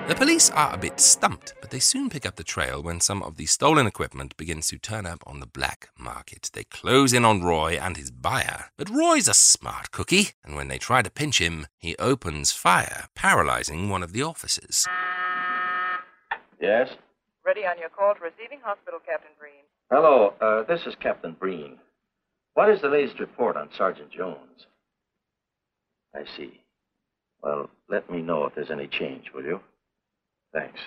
The 0.08 0.16
police 0.16 0.50
are 0.52 0.74
a 0.74 0.78
bit 0.78 1.02
stumped, 1.02 1.54
but 1.60 1.70
they 1.70 1.80
soon 1.80 2.10
pick 2.10 2.26
up 2.26 2.38
the 2.38 2.44
trail 2.46 2.82
when 2.82 3.02
some 3.02 3.22
of 3.22 3.36
the 3.36 3.46
stolen 3.46 3.86
equipment 3.86 4.38
begins 4.38 4.70
to 4.70 4.78
turn 4.78 5.06
up 5.06 5.22
on 5.28 5.42
the 5.42 5.46
black 5.46 5.90
market. 6.00 6.50
They 6.54 6.64
close 6.64 7.12
in 7.12 7.26
on 7.26 7.44
Roy 7.44 7.74
and 7.74 7.98
his 7.98 8.10
buyer, 8.10 8.68
but 8.78 8.90
Roy's 8.90 9.28
a 9.28 9.34
smart 9.34 9.92
cookie, 9.92 10.30
and 10.46 10.56
when 10.56 10.70
they 10.70 10.78
try 10.78 11.02
to 11.02 11.10
pinch 11.10 11.42
him, 11.42 11.68
he 11.78 11.98
opens 11.98 12.54
fire, 12.54 13.08
paralyzing 13.16 13.90
one 13.90 14.02
of 14.02 14.14
the 14.14 14.24
officers. 14.24 14.88
Yes? 16.62 16.88
Ready 17.46 17.66
on 17.66 17.78
your 17.78 17.90
call 17.90 18.16
to 18.16 18.22
receiving 18.22 18.62
hospital, 18.64 19.02
Captain 19.06 19.32
Breen. 19.38 19.66
Hello, 19.92 20.36
uh, 20.40 20.64
this 20.64 20.88
is 20.88 20.96
Captain 21.02 21.36
Breen. 21.38 21.80
What 22.54 22.70
is 22.70 22.80
the 22.80 22.88
latest 22.88 23.20
report 23.20 23.58
on 23.58 23.68
Sergeant 23.78 24.12
Jones? 24.12 24.68
I 26.16 26.24
see. 26.38 26.62
Well, 27.44 27.70
let 27.90 28.10
me 28.10 28.22
know 28.22 28.46
if 28.46 28.56
there's 28.56 28.72
any 28.72 28.88
change, 28.88 29.34
will 29.36 29.44
you? 29.44 29.60
Thanks. 30.54 30.80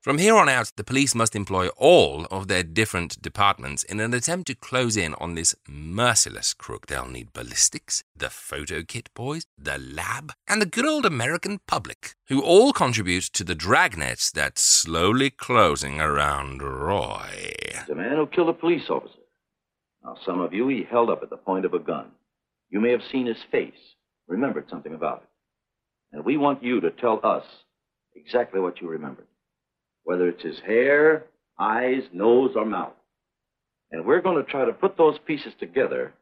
From 0.00 0.18
here 0.18 0.36
on 0.36 0.48
out, 0.48 0.72
the 0.76 0.84
police 0.84 1.14
must 1.14 1.34
employ 1.34 1.68
all 1.76 2.24
of 2.30 2.46
their 2.46 2.62
different 2.62 3.20
departments 3.20 3.82
in 3.82 3.98
an 3.98 4.14
attempt 4.14 4.46
to 4.46 4.54
close 4.54 4.96
in 4.96 5.12
on 5.14 5.34
this 5.34 5.56
merciless 5.68 6.54
crook. 6.54 6.86
They'll 6.86 7.08
need 7.08 7.32
ballistics, 7.32 8.04
the 8.16 8.30
photo 8.30 8.82
kit 8.84 9.10
boys, 9.12 9.44
the 9.58 9.76
lab, 9.76 10.32
and 10.46 10.62
the 10.62 10.66
good 10.66 10.86
old 10.86 11.04
American 11.04 11.58
public, 11.66 12.14
who 12.28 12.40
all 12.40 12.72
contribute 12.72 13.24
to 13.24 13.44
the 13.44 13.56
dragnet 13.56 14.30
that's 14.32 14.62
slowly 14.62 15.30
closing 15.30 16.00
around 16.00 16.62
Roy. 16.62 17.44
The 17.88 17.94
man 17.96 18.16
who 18.16 18.28
killed 18.28 18.50
a 18.50 18.54
police 18.54 18.88
officer. 18.88 19.18
Now, 20.04 20.16
some 20.24 20.40
of 20.40 20.54
you 20.54 20.68
he 20.68 20.86
held 20.88 21.10
up 21.10 21.24
at 21.24 21.30
the 21.30 21.36
point 21.36 21.64
of 21.64 21.74
a 21.74 21.78
gun. 21.80 22.06
You 22.70 22.80
may 22.80 22.92
have 22.92 23.02
seen 23.10 23.26
his 23.26 23.42
face, 23.50 23.96
remembered 24.28 24.70
something 24.70 24.94
about 24.94 25.22
it. 25.22 25.28
And 26.12 26.24
we 26.24 26.36
want 26.36 26.62
you 26.62 26.80
to 26.80 26.90
tell 26.92 27.20
us 27.24 27.44
exactly 28.24 28.60
what 28.60 28.80
you 28.80 28.88
remembered. 28.88 29.26
Whether 30.04 30.28
it's 30.28 30.42
his 30.42 30.58
hair, 30.60 31.24
eyes, 31.58 32.02
nose, 32.12 32.52
or 32.56 32.64
mouth. 32.64 32.92
And 33.90 34.04
we're 34.04 34.20
going 34.20 34.42
to 34.42 34.50
try 34.50 34.64
to 34.64 34.72
put 34.72 34.96
those 34.96 35.18
pieces 35.26 35.52
together 35.58 36.12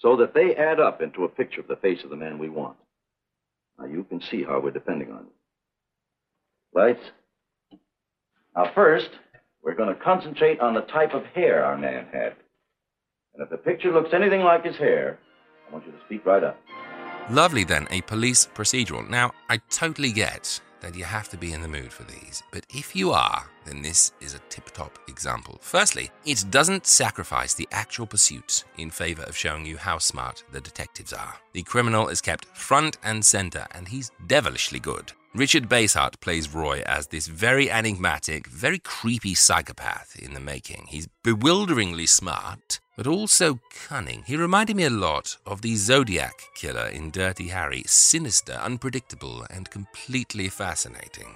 so 0.00 0.16
that 0.16 0.34
they 0.34 0.54
add 0.56 0.80
up 0.80 1.02
into 1.02 1.24
a 1.24 1.28
picture 1.28 1.60
of 1.60 1.68
the 1.68 1.76
face 1.76 2.02
of 2.04 2.10
the 2.10 2.16
man 2.16 2.38
we 2.38 2.48
want. 2.48 2.76
Now, 3.78 3.86
you 3.86 4.04
can 4.04 4.20
see 4.30 4.42
how 4.42 4.60
we're 4.60 4.70
depending 4.70 5.10
on 5.12 5.24
you. 5.24 5.32
Lights? 6.74 7.02
Now, 8.56 8.70
first, 8.74 9.10
we're 9.62 9.74
going 9.74 9.94
to 9.94 10.02
concentrate 10.02 10.60
on 10.60 10.74
the 10.74 10.82
type 10.82 11.14
of 11.14 11.24
hair 11.26 11.64
our 11.64 11.76
man 11.76 12.06
had. 12.12 12.34
And 13.34 13.42
if 13.42 13.50
the 13.50 13.56
picture 13.56 13.92
looks 13.92 14.10
anything 14.12 14.40
like 14.40 14.64
his 14.64 14.76
hair, 14.76 15.18
I 15.68 15.72
want 15.72 15.86
you 15.86 15.92
to 15.92 15.98
speak 16.06 16.26
right 16.26 16.42
up. 16.42 16.58
Lovely 17.30 17.64
then, 17.64 17.86
a 17.90 18.00
police 18.02 18.46
procedural. 18.54 19.08
Now, 19.08 19.32
I 19.48 19.58
totally 19.70 20.12
get 20.12 20.60
that 20.80 20.94
you 20.94 21.04
have 21.04 21.28
to 21.30 21.36
be 21.36 21.52
in 21.52 21.62
the 21.62 21.68
mood 21.68 21.92
for 21.92 22.04
these, 22.04 22.42
but 22.50 22.64
if 22.74 22.96
you 22.96 23.12
are, 23.12 23.48
then 23.64 23.82
this 23.82 24.12
is 24.20 24.34
a 24.34 24.40
tip 24.48 24.70
top 24.70 24.98
example. 25.08 25.58
Firstly, 25.60 26.10
it 26.24 26.44
doesn't 26.50 26.86
sacrifice 26.86 27.54
the 27.54 27.68
actual 27.70 28.06
pursuit 28.06 28.64
in 28.78 28.90
favor 28.90 29.22
of 29.22 29.36
showing 29.36 29.66
you 29.66 29.76
how 29.76 29.98
smart 29.98 30.42
the 30.52 30.60
detectives 30.60 31.12
are. 31.12 31.36
The 31.52 31.62
criminal 31.62 32.08
is 32.08 32.20
kept 32.20 32.44
front 32.56 32.98
and 33.02 33.24
center, 33.24 33.66
and 33.72 33.88
he's 33.88 34.10
devilishly 34.26 34.80
good. 34.80 35.12
Richard 35.32 35.68
Basehart 35.68 36.18
plays 36.20 36.52
Roy 36.52 36.82
as 36.86 37.06
this 37.06 37.28
very 37.28 37.70
enigmatic, 37.70 38.48
very 38.48 38.80
creepy 38.80 39.34
psychopath 39.34 40.16
in 40.18 40.34
the 40.34 40.40
making. 40.40 40.86
He's 40.88 41.06
bewilderingly 41.22 42.06
smart, 42.06 42.80
but 43.00 43.06
also 43.06 43.58
cunning. 43.88 44.22
He 44.26 44.36
reminded 44.36 44.76
me 44.76 44.84
a 44.84 44.90
lot 44.90 45.38
of 45.46 45.62
the 45.62 45.74
Zodiac 45.74 46.38
killer 46.54 46.88
in 46.88 47.10
Dirty 47.10 47.48
Harry 47.48 47.82
sinister, 47.86 48.52
unpredictable, 48.52 49.46
and 49.48 49.70
completely 49.70 50.50
fascinating. 50.50 51.34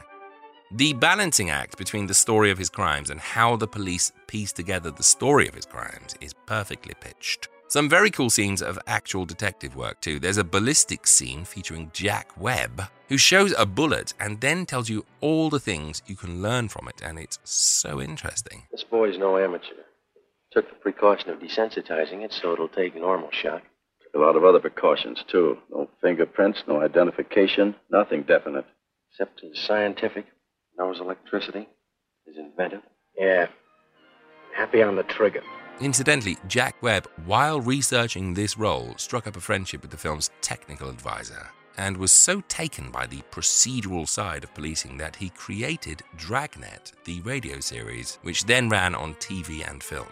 The 0.73 0.93
balancing 0.93 1.49
act 1.49 1.79
between 1.79 2.07
the 2.07 2.13
story 2.13 2.51
of 2.51 2.59
his 2.59 2.69
crimes 2.69 3.09
and 3.09 3.19
how 3.19 3.57
the 3.57 3.67
police 3.67 4.13
piece 4.27 4.53
together 4.53 4.91
the 4.91 5.03
story 5.03 5.49
of 5.49 5.55
his 5.55 5.65
crimes 5.65 6.15
is 6.21 6.35
perfectly 6.45 6.93
pitched. 7.01 7.49
Some 7.69 7.89
very 7.89 8.11
cool 8.11 8.29
scenes 8.29 8.61
of 8.61 8.79
actual 8.87 9.25
detective 9.25 9.75
work, 9.75 10.03
too. 10.03 10.21
There's 10.21 10.37
a 10.37 10.45
ballistic 10.45 11.07
scene 11.07 11.47
featuring 11.47 11.91
Jack 11.95 12.39
Webb, 12.39 12.83
who 13.09 13.17
shows 13.17 13.55
a 13.57 13.65
bullet 13.65 14.13
and 14.21 14.39
then 14.43 14.67
tells 14.67 14.91
you 14.91 15.07
all 15.23 15.49
the 15.49 15.61
things 15.61 16.03
you 16.07 16.15
can 16.15 16.43
learn 16.43 16.69
from 16.69 16.89
it, 16.89 17.01
and 17.03 17.19
it's 17.19 17.39
so 17.43 18.03
interesting. 18.03 18.65
This 18.71 18.85
boy's 18.85 19.17
no 19.17 19.39
amateur. 19.39 19.84
Took 20.55 20.69
the 20.69 20.77
precaution 20.77 21.31
of 21.31 21.41
desensitizing 21.41 22.25
it 22.25 22.33
so 22.33 22.53
it'll 22.53 22.69
take 22.69 22.95
normal 22.95 23.31
shock. 23.33 23.63
A 24.15 24.19
lot 24.19 24.37
of 24.37 24.45
other 24.45 24.61
precautions, 24.61 25.25
too. 25.27 25.59
No 25.69 25.91
fingerprints, 26.01 26.63
no 26.69 26.81
identification, 26.81 27.75
nothing 27.91 28.23
definite. 28.23 28.65
Except 29.11 29.41
he's 29.41 29.59
scientific, 29.59 30.27
knows 30.79 31.01
electricity, 31.01 31.69
is 32.27 32.37
inventive. 32.39 32.83
Yeah. 33.19 33.49
Happy 34.55 34.81
on 34.85 34.95
the 34.95 35.03
trigger. 35.03 35.43
Incidentally, 35.81 36.37
Jack 36.47 36.81
Webb, 36.81 37.09
while 37.27 37.61
researching 37.61 38.33
this 38.33 38.57
role, 38.57 38.95
struck 38.97 39.27
up 39.27 39.37
a 39.37 39.41
friendship 39.41 39.83
with 39.83 39.91
the 39.91 39.97
film's 39.97 40.31
technical 40.41 40.89
advisor 40.89 41.49
and 41.77 41.97
was 41.97 42.13
so 42.13 42.41
taken 42.43 42.93
by 42.93 43.07
the 43.09 43.23
procedural 43.33 44.09
side 44.09 44.45
of 44.45 44.55
policing 44.55 44.97
that 44.99 45.17
he 45.17 45.31
created 45.31 46.03
Dragnet, 46.17 46.93
the 47.05 47.21
radio 47.23 47.59
series, 47.59 48.21
which 48.23 48.45
then 48.45 48.69
ran 48.69 48.95
on 48.95 49.15
TV 49.15 49.69
and 49.69 49.83
film. 49.83 50.07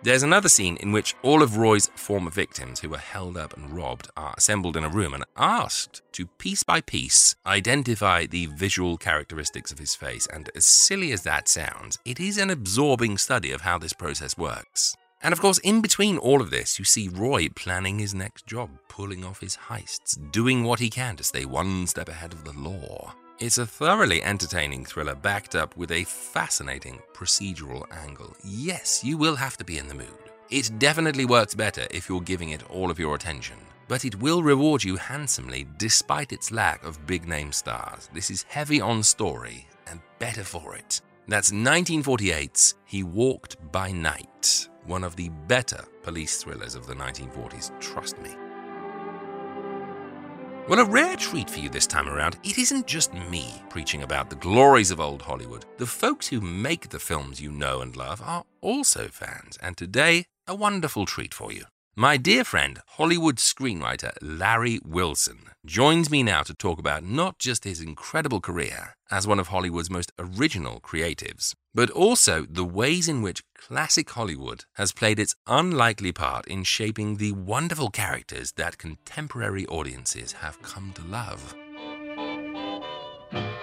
There's 0.00 0.22
another 0.22 0.48
scene 0.48 0.76
in 0.76 0.92
which 0.92 1.16
all 1.22 1.42
of 1.42 1.56
Roy's 1.56 1.90
former 1.96 2.30
victims 2.30 2.78
who 2.78 2.88
were 2.88 2.98
held 2.98 3.36
up 3.36 3.56
and 3.56 3.74
robbed 3.74 4.08
are 4.16 4.32
assembled 4.38 4.76
in 4.76 4.84
a 4.84 4.88
room 4.88 5.12
and 5.12 5.24
asked 5.36 6.02
to 6.12 6.26
piece 6.38 6.62
by 6.62 6.80
piece 6.80 7.34
identify 7.44 8.24
the 8.24 8.46
visual 8.46 8.96
characteristics 8.96 9.72
of 9.72 9.80
his 9.80 9.96
face. 9.96 10.28
And 10.32 10.50
as 10.54 10.64
silly 10.64 11.10
as 11.10 11.22
that 11.24 11.48
sounds, 11.48 11.98
it 12.04 12.20
is 12.20 12.38
an 12.38 12.48
absorbing 12.48 13.18
study 13.18 13.50
of 13.50 13.62
how 13.62 13.76
this 13.76 13.92
process 13.92 14.38
works. 14.38 14.96
And 15.20 15.32
of 15.32 15.40
course, 15.40 15.58
in 15.58 15.80
between 15.80 16.16
all 16.16 16.40
of 16.40 16.50
this, 16.50 16.78
you 16.78 16.84
see 16.84 17.08
Roy 17.08 17.48
planning 17.48 17.98
his 17.98 18.14
next 18.14 18.46
job, 18.46 18.70
pulling 18.88 19.24
off 19.24 19.40
his 19.40 19.56
heists, 19.68 20.16
doing 20.30 20.62
what 20.62 20.78
he 20.78 20.90
can 20.90 21.16
to 21.16 21.24
stay 21.24 21.44
one 21.44 21.88
step 21.88 22.08
ahead 22.08 22.32
of 22.32 22.44
the 22.44 22.52
law. 22.52 23.14
It's 23.40 23.58
a 23.58 23.66
thoroughly 23.66 24.20
entertaining 24.24 24.84
thriller 24.84 25.14
backed 25.14 25.54
up 25.54 25.76
with 25.76 25.92
a 25.92 26.02
fascinating 26.02 27.00
procedural 27.14 27.84
angle. 28.04 28.34
Yes, 28.42 29.04
you 29.04 29.16
will 29.16 29.36
have 29.36 29.56
to 29.58 29.64
be 29.64 29.78
in 29.78 29.86
the 29.86 29.94
mood. 29.94 30.08
It 30.50 30.76
definitely 30.80 31.24
works 31.24 31.54
better 31.54 31.86
if 31.92 32.08
you're 32.08 32.20
giving 32.20 32.50
it 32.50 32.68
all 32.68 32.90
of 32.90 32.98
your 32.98 33.14
attention, 33.14 33.56
but 33.86 34.04
it 34.04 34.20
will 34.20 34.42
reward 34.42 34.82
you 34.82 34.96
handsomely 34.96 35.68
despite 35.76 36.32
its 36.32 36.50
lack 36.50 36.82
of 36.82 37.06
big 37.06 37.28
name 37.28 37.52
stars. 37.52 38.10
This 38.12 38.28
is 38.28 38.42
heavy 38.42 38.80
on 38.80 39.04
story 39.04 39.68
and 39.86 40.00
better 40.18 40.42
for 40.42 40.74
it. 40.74 41.00
That's 41.28 41.52
1948's 41.52 42.74
He 42.86 43.04
Walked 43.04 43.56
by 43.70 43.92
Night, 43.92 44.68
one 44.84 45.04
of 45.04 45.14
the 45.14 45.28
better 45.46 45.84
police 46.02 46.42
thrillers 46.42 46.74
of 46.74 46.88
the 46.88 46.94
1940s, 46.94 47.70
trust 47.78 48.18
me. 48.18 48.30
Well, 50.68 50.80
a 50.80 50.84
rare 50.84 51.16
treat 51.16 51.48
for 51.48 51.60
you 51.60 51.70
this 51.70 51.86
time 51.86 52.10
around. 52.10 52.36
It 52.44 52.58
isn't 52.58 52.86
just 52.86 53.14
me 53.14 53.62
preaching 53.70 54.02
about 54.02 54.28
the 54.28 54.36
glories 54.36 54.90
of 54.90 55.00
old 55.00 55.22
Hollywood. 55.22 55.64
The 55.78 55.86
folks 55.86 56.28
who 56.28 56.42
make 56.42 56.90
the 56.90 56.98
films 56.98 57.40
you 57.40 57.50
know 57.50 57.80
and 57.80 57.96
love 57.96 58.20
are 58.22 58.44
also 58.60 59.08
fans, 59.08 59.56
and 59.62 59.78
today, 59.78 60.26
a 60.46 60.54
wonderful 60.54 61.06
treat 61.06 61.32
for 61.32 61.50
you. 61.52 61.64
My 61.96 62.18
dear 62.18 62.44
friend, 62.44 62.80
Hollywood 62.86 63.36
screenwriter 63.36 64.12
Larry 64.20 64.78
Wilson, 64.84 65.38
joins 65.64 66.10
me 66.10 66.22
now 66.22 66.42
to 66.42 66.52
talk 66.54 66.78
about 66.78 67.02
not 67.02 67.38
just 67.38 67.64
his 67.64 67.80
incredible 67.80 68.40
career 68.42 68.94
as 69.10 69.26
one 69.26 69.40
of 69.40 69.48
Hollywood's 69.48 69.88
most 69.88 70.12
original 70.18 70.80
creatives, 70.80 71.54
but 71.78 71.90
also 71.90 72.44
the 72.50 72.64
ways 72.64 73.06
in 73.06 73.22
which 73.22 73.44
classic 73.56 74.10
Hollywood 74.10 74.64
has 74.72 74.90
played 74.90 75.20
its 75.20 75.36
unlikely 75.46 76.10
part 76.10 76.44
in 76.48 76.64
shaping 76.64 77.18
the 77.18 77.30
wonderful 77.30 77.88
characters 77.88 78.50
that 78.56 78.78
contemporary 78.78 79.64
audiences 79.66 80.32
have 80.32 80.60
come 80.60 80.92
to 80.94 81.04
love. 81.04 81.54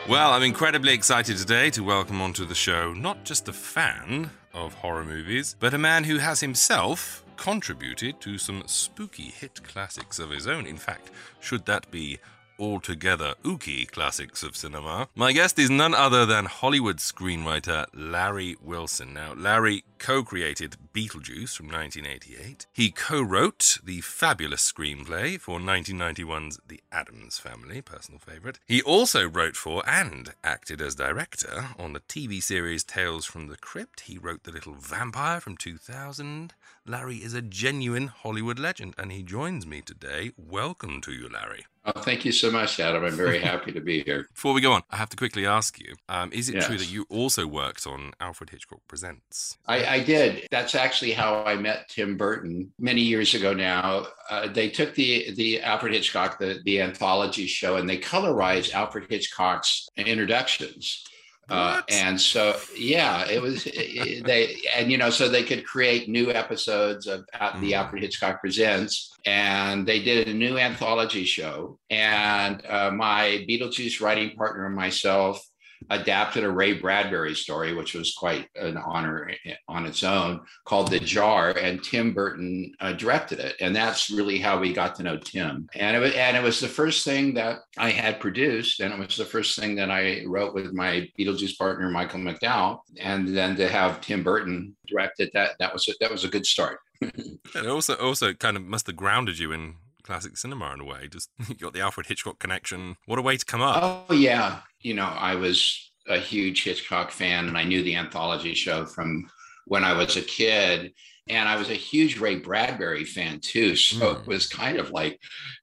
Well, 0.08 0.32
I'm 0.32 0.43
incredibly 0.43 0.93
excited 0.93 1.36
today 1.36 1.69
to 1.71 1.84
welcome 1.84 2.21
onto 2.21 2.45
the 2.45 2.56
show 2.56 2.93
not 2.93 3.25
just 3.25 3.49
a 3.49 3.54
fan 3.54 4.30
of 4.54 4.75
horror 4.75 5.04
movies, 5.04 5.58
but 5.60 5.73
a 5.73 5.78
man 5.78 6.06
who 6.06 6.19
has 6.19 6.39
himself 6.39 7.25
contributed 7.36 8.21
to 8.21 8.38
some 8.38 8.63
spooky 8.65 9.23
hit 9.23 9.62
classics 9.67 10.19
of 10.19 10.30
his 10.30 10.47
own. 10.47 10.65
In 10.65 10.78
fact, 10.78 11.12
should 11.41 11.65
that 11.65 11.91
be 11.91 12.19
altogether 12.59 13.35
ooky 13.43 13.89
classics 13.89 14.43
of 14.43 14.55
cinema. 14.55 15.07
My 15.15 15.31
guest 15.31 15.59
is 15.59 15.69
none 15.69 15.93
other 15.93 16.25
than 16.25 16.45
Hollywood 16.45 16.97
screenwriter 16.97 17.85
Larry 17.93 18.55
Wilson. 18.61 19.13
Now, 19.13 19.33
Larry 19.33 19.83
co 19.97 20.23
created 20.23 20.77
Beetlejuice 20.95 21.58
from 21.58 21.67
1988. 21.67 22.67
He 22.71 22.89
co 22.89 23.21
wrote 23.21 23.79
the 23.84 23.99
fabulous 23.99 24.71
screenplay 24.71 25.38
for 25.38 25.60
1991's 25.60 26.58
The 26.65 26.79
Addams 26.89 27.38
Family, 27.38 27.81
personal 27.81 28.19
favorite. 28.19 28.60
He 28.65 28.81
also 28.81 29.27
wrote 29.27 29.58
for 29.58 29.84
and 29.89 30.34
acted 30.41 30.81
as 30.81 30.95
director 30.95 31.69
on 31.77 31.91
the 31.91 31.99
TV 31.99 32.41
series 32.41 32.86
Tales 32.86 33.25
from 33.25 33.47
the 33.47 33.58
Crypt. 33.58 34.01
He 34.01 34.17
wrote 34.17 34.43
The 34.43 34.51
Little 34.51 34.75
Vampire 34.75 35.41
from 35.41 35.58
2000. 35.58 36.53
Larry 36.88 37.17
is 37.17 37.34
a 37.34 37.41
genuine 37.41 38.08
Hollywood 38.08 38.60
legend, 38.60 38.93
and 38.97 39.12
he 39.12 39.21
joins 39.23 39.65
me 39.65 39.81
today. 39.81 40.31
Welcome 40.38 41.01
to 41.01 41.12
you, 41.12 41.27
Larry. 41.27 41.65
Oh, 41.88 41.99
thank 42.01 42.25
you 42.25 42.31
so 42.31 42.49
much, 42.49 42.79
Adam. 42.79 43.03
I'm 43.03 43.12
very 43.15 43.39
happy 43.39 43.71
to 43.71 43.79
be 43.79 44.01
here. 44.03 44.27
Before 44.34 44.53
we 44.53 44.62
go 44.62 44.71
on, 44.71 44.81
I 44.89 44.95
have 44.97 45.10
to 45.10 45.17
quickly 45.17 45.45
ask 45.45 45.79
you 45.79 45.95
um, 46.10 46.31
is 46.31 46.49
it 46.49 46.55
Yes. 46.55 46.65
true 46.67 46.77
that 46.77 46.91
you 46.91 47.05
also 47.10 47.45
worked 47.45 47.86
on 47.86 48.13
Alfred 48.19 48.49
Hitchcock 48.51 48.79
Presents? 48.88 49.58
I, 49.67 49.86
I 49.86 49.99
did. 49.99 50.47
That's 50.49 50.73
actually 50.73 50.85
how 51.12 51.43
I 51.43 51.56
met 51.56 51.89
Tim 51.89 52.17
Burton 52.17 52.71
many 52.80 53.02
years 53.02 53.34
ago 53.34 53.54
now. 53.54 54.08
Uh, 54.30 54.48
they 54.48 54.69
took 54.69 54.95
the 54.95 55.32
the 55.36 55.62
Alfred 55.62 55.93
Hitchcock, 55.93 56.39
the, 56.39 56.60
the 56.65 56.82
anthology 56.82 57.48
show, 57.48 57.78
and 57.78 57.89
they 57.89 57.98
colorized 57.98 58.74
Alfred 58.74 59.06
Hitchcock's 59.10 59.88
introductions. 59.98 61.04
Uh, 61.48 61.82
and 61.89 62.19
so, 62.19 62.58
yeah, 62.76 63.24
it 63.28 63.39
was 63.41 63.67
it- 63.74 64.24
they, 64.26 64.56
and 64.76 64.91
you 64.91 64.98
know, 64.98 65.10
so 65.10 65.30
they 65.30 65.43
could 65.43 65.65
create 65.65 66.10
new 66.10 66.32
episodes 66.32 67.08
of 67.08 67.24
uh, 67.39 67.60
the 67.60 67.76
Alfred 67.76 68.02
Hitchcock 68.02 68.41
Presents, 68.41 69.13
and 69.26 69.86
they 69.88 70.02
did 70.02 70.28
a 70.28 70.34
new 70.34 70.58
anthology 70.58 71.24
show. 71.24 71.78
And 71.89 72.65
uh, 72.65 72.91
my 72.91 73.45
Beetlejuice 73.48 74.02
writing 74.02 74.36
partner 74.36 74.65
and 74.65 74.76
myself 74.76 75.45
adapted 75.89 76.43
a 76.43 76.49
Ray 76.49 76.73
Bradbury 76.73 77.35
story, 77.35 77.73
which 77.73 77.93
was 77.93 78.13
quite 78.13 78.47
an 78.55 78.77
honor 78.77 79.31
on 79.67 79.85
its 79.85 80.03
own, 80.03 80.41
called 80.65 80.89
The 80.89 80.99
Jar, 80.99 81.51
and 81.51 81.83
Tim 81.83 82.13
Burton 82.13 82.73
uh, 82.79 82.93
directed 82.93 83.39
it. 83.39 83.55
And 83.59 83.75
that's 83.75 84.09
really 84.09 84.38
how 84.38 84.59
we 84.59 84.73
got 84.73 84.95
to 84.95 85.03
know 85.03 85.17
Tim. 85.17 85.67
And 85.75 85.95
it, 85.95 85.99
was, 85.99 86.13
and 86.13 86.38
it 86.38 86.43
was 86.43 86.59
the 86.59 86.67
first 86.67 87.05
thing 87.05 87.33
that 87.35 87.59
I 87.77 87.91
had 87.91 88.19
produced, 88.19 88.79
and 88.79 88.93
it 88.93 88.99
was 88.99 89.17
the 89.17 89.25
first 89.25 89.59
thing 89.59 89.75
that 89.75 89.91
I 89.91 90.23
wrote 90.25 90.53
with 90.53 90.73
my 90.73 91.09
Beetlejuice 91.17 91.57
partner, 91.57 91.89
Michael 91.89 92.19
McDowell. 92.19 92.79
And 92.99 93.27
then 93.35 93.55
to 93.57 93.67
have 93.67 94.01
Tim 94.01 94.23
Burton 94.23 94.75
direct 94.88 95.19
it, 95.19 95.31
that, 95.33 95.51
that, 95.59 95.73
was, 95.73 95.88
a, 95.88 95.93
that 95.99 96.11
was 96.11 96.23
a 96.23 96.29
good 96.29 96.45
start. 96.45 96.79
And 97.53 97.67
also, 97.67 97.95
also 97.95 98.33
kind 98.33 98.57
of 98.57 98.63
must 98.63 98.88
have 98.88 98.97
grounded 98.97 99.39
you 99.39 99.51
in 99.51 99.75
classic 100.05 100.38
cinema 100.38 100.71
in 100.73 100.79
a 100.79 100.85
way. 100.85 101.07
Just 101.09 101.29
you 101.49 101.55
got 101.55 101.73
the 101.73 101.81
Alfred 101.81 102.07
Hitchcock 102.07 102.39
connection. 102.39 102.95
What 103.05 103.19
a 103.19 103.21
way 103.21 103.38
to 103.38 103.45
come 103.45 103.61
up. 103.61 104.05
Oh 104.09 104.13
yeah, 104.13 104.59
you 104.86 104.93
know, 104.93 105.08
I 105.08 105.34
was 105.34 105.91
a 106.08 106.19
huge 106.19 106.63
Hitchcock 106.63 107.10
fan, 107.10 107.48
and 107.48 107.58
I 107.58 107.63
knew 107.63 107.82
the 107.82 107.95
anthology 107.95 108.54
show 108.54 108.86
from 108.86 109.28
when 109.65 109.84
I 109.84 109.93
was 109.93 110.15
a 110.15 110.21
kid, 110.21 110.93
and 111.28 111.50
I 111.50 111.56
was 111.56 111.71
a 111.71 111.74
huge 111.89 112.19
Ray 112.19 112.36
Bradbury 112.36 113.04
fan 113.04 113.39
too. 113.39 113.76
So 113.76 114.12
it 114.12 114.28
was 114.28 114.48
kind 114.48 114.78
of 114.78 114.91
like, 114.91 115.19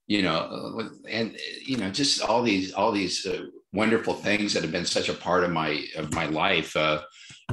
you 0.08 0.22
know, 0.22 0.90
and 1.08 1.36
you 1.64 1.76
know, 1.76 1.88
just 1.90 2.20
all 2.20 2.42
these 2.42 2.72
all 2.72 2.90
these 2.90 3.24
uh, 3.24 3.44
wonderful 3.72 4.14
things 4.14 4.54
that 4.54 4.64
have 4.64 4.72
been 4.72 4.84
such 4.84 5.08
a 5.08 5.14
part 5.14 5.44
of 5.44 5.52
my 5.52 5.84
of 5.96 6.12
my 6.12 6.26
life. 6.26 6.74
Uh, 6.74 7.02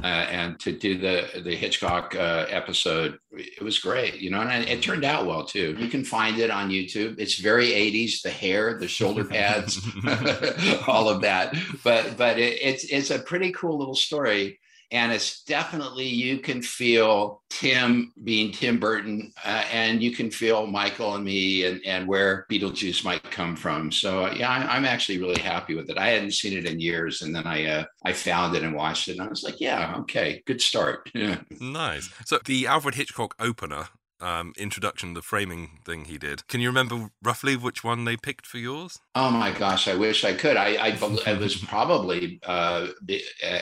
uh, 0.02 0.06
and 0.06 0.58
to 0.60 0.72
do 0.72 0.98
the 0.98 1.42
the 1.42 1.54
Hitchcock 1.54 2.14
uh, 2.14 2.46
episode, 2.48 3.18
it 3.32 3.62
was 3.62 3.78
great, 3.78 4.20
you 4.20 4.30
know, 4.30 4.40
and 4.40 4.68
it 4.68 4.82
turned 4.82 5.04
out 5.04 5.26
well 5.26 5.44
too. 5.44 5.76
You 5.78 5.88
can 5.88 6.04
find 6.04 6.38
it 6.38 6.50
on 6.50 6.70
YouTube. 6.70 7.18
It's 7.18 7.38
very 7.38 7.68
80s, 7.68 8.22
the 8.22 8.30
hair, 8.30 8.78
the 8.78 8.88
shoulder 8.88 9.24
pads, 9.24 9.80
all 10.86 11.08
of 11.08 11.22
that. 11.22 11.56
But 11.82 12.16
but 12.16 12.38
it, 12.38 12.58
it's 12.62 12.84
it's 12.84 13.10
a 13.10 13.18
pretty 13.18 13.52
cool 13.52 13.78
little 13.78 13.96
story 13.96 14.59
and 14.92 15.12
it's 15.12 15.42
definitely 15.44 16.06
you 16.06 16.38
can 16.38 16.62
feel 16.62 17.42
Tim 17.48 18.12
being 18.24 18.52
Tim 18.52 18.78
Burton, 18.78 19.32
uh, 19.44 19.64
and 19.72 20.02
you 20.02 20.12
can 20.12 20.30
feel 20.30 20.66
Michael 20.66 21.14
and 21.14 21.24
me, 21.24 21.64
and 21.64 21.80
and 21.84 22.06
where 22.06 22.46
Beetlejuice 22.50 23.04
might 23.04 23.22
come 23.30 23.56
from. 23.56 23.92
So 23.92 24.30
yeah, 24.32 24.50
I, 24.50 24.76
am 24.76 24.84
actually 24.84 25.18
really 25.18 25.40
happy 25.40 25.74
with 25.74 25.90
it. 25.90 25.98
I 25.98 26.08
hadn't 26.08 26.32
seen 26.32 26.56
it 26.56 26.66
in 26.66 26.80
years, 26.80 27.22
and 27.22 27.34
then 27.34 27.46
I 27.46 27.66
uh, 27.66 27.84
I 28.04 28.12
found 28.12 28.56
it 28.56 28.62
and 28.62 28.74
watched 28.74 29.08
it, 29.08 29.12
and 29.12 29.22
I 29.22 29.28
was 29.28 29.44
like, 29.44 29.60
yeah, 29.60 29.94
okay, 29.98 30.42
good 30.46 30.60
start. 30.60 31.10
nice. 31.60 32.10
So 32.24 32.38
the 32.44 32.66
Alfred 32.66 32.94
Hitchcock 32.96 33.34
opener 33.38 33.88
um, 34.20 34.52
introduction, 34.56 35.14
the 35.14 35.22
framing 35.22 35.80
thing 35.84 36.04
he 36.04 36.18
did. 36.18 36.46
Can 36.48 36.60
you 36.60 36.68
remember 36.68 37.10
roughly 37.22 37.56
which 37.56 37.82
one 37.82 38.04
they 38.04 38.16
picked 38.16 38.46
for 38.46 38.58
yours? 38.58 38.98
Oh 39.14 39.30
my 39.30 39.52
gosh, 39.52 39.88
I 39.88 39.94
wish 39.94 40.24
I 40.24 40.34
could. 40.34 40.56
I, 40.56 40.74
I 40.74 40.88
it 41.26 41.40
was 41.40 41.56
probably 41.56 42.40
uh, 42.44 42.88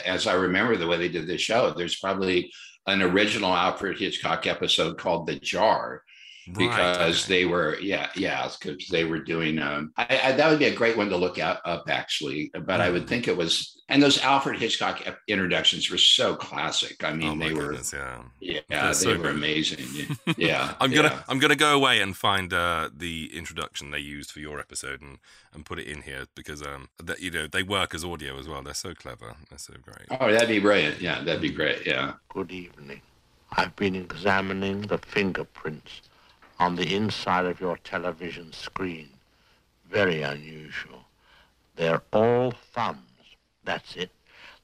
as 0.04 0.26
I 0.26 0.34
remember 0.34 0.76
the 0.76 0.86
way 0.86 0.96
they 0.96 1.08
did 1.08 1.26
the 1.26 1.38
show. 1.38 1.72
There's 1.72 1.98
probably 1.98 2.52
an 2.86 3.02
original 3.02 3.54
Alfred 3.54 3.98
Hitchcock 3.98 4.46
episode 4.46 4.98
called 4.98 5.26
"The 5.26 5.38
Jar." 5.38 6.02
Because 6.56 7.24
okay. 7.24 7.34
they 7.34 7.44
were 7.44 7.78
yeah 7.80 8.08
yeah 8.14 8.48
because 8.60 8.88
they 8.88 9.04
were 9.04 9.18
doing 9.18 9.58
um 9.58 9.92
I, 9.96 10.20
I, 10.24 10.32
that 10.32 10.50
would 10.50 10.58
be 10.58 10.66
a 10.66 10.74
great 10.74 10.96
one 10.96 11.08
to 11.10 11.16
look 11.16 11.38
at, 11.38 11.60
up 11.64 11.84
actually 11.88 12.50
but 12.52 12.66
mm. 12.66 12.80
i 12.80 12.90
would 12.90 13.04
mm. 13.04 13.08
think 13.08 13.28
it 13.28 13.36
was 13.36 13.78
and 13.88 14.02
those 14.02 14.20
alfred 14.20 14.58
hitchcock 14.58 15.02
introductions 15.26 15.90
were 15.90 15.98
so 15.98 16.34
classic 16.34 17.02
i 17.04 17.12
mean 17.12 17.42
oh 17.42 17.44
they 17.48 17.52
goodness, 17.52 17.92
were 17.92 17.98
yeah 17.98 18.22
yeah 18.40 18.60
They're 18.68 18.86
they 18.88 18.92
so 18.94 19.10
were 19.10 19.24
good. 19.24 19.34
amazing 19.34 19.86
yeah 20.36 20.74
i'm 20.80 20.90
gonna 20.90 21.08
yeah. 21.08 21.22
i'm 21.28 21.38
gonna 21.38 21.56
go 21.56 21.74
away 21.74 22.00
and 22.00 22.16
find 22.16 22.52
uh 22.52 22.90
the 22.96 23.30
introduction 23.36 23.90
they 23.90 23.98
used 23.98 24.30
for 24.30 24.40
your 24.40 24.60
episode 24.60 25.00
and 25.00 25.18
and 25.52 25.64
put 25.64 25.78
it 25.78 25.86
in 25.86 26.02
here 26.02 26.26
because 26.34 26.62
um 26.62 26.88
that 27.02 27.20
you 27.20 27.30
know 27.30 27.46
they 27.46 27.62
work 27.62 27.94
as 27.94 28.04
audio 28.04 28.38
as 28.38 28.48
well 28.48 28.62
they're 28.62 28.74
so 28.74 28.94
clever 28.94 29.34
they're 29.48 29.58
so 29.58 29.74
great 29.82 30.06
oh 30.20 30.30
that'd 30.30 30.48
be 30.48 30.58
brilliant 30.58 31.00
yeah 31.00 31.22
that'd 31.22 31.42
be 31.42 31.50
great 31.50 31.86
yeah 31.86 32.14
good 32.28 32.50
evening 32.52 33.00
i've 33.52 33.74
been 33.76 33.94
examining 33.94 34.82
the 34.82 34.98
fingerprints 34.98 36.07
on 36.58 36.76
the 36.76 36.94
inside 36.94 37.46
of 37.46 37.60
your 37.60 37.76
television 37.78 38.52
screen. 38.52 39.10
Very 39.88 40.22
unusual. 40.22 41.04
They're 41.76 42.02
all 42.12 42.50
thumbs. 42.50 43.36
That's 43.64 43.94
it. 43.96 44.10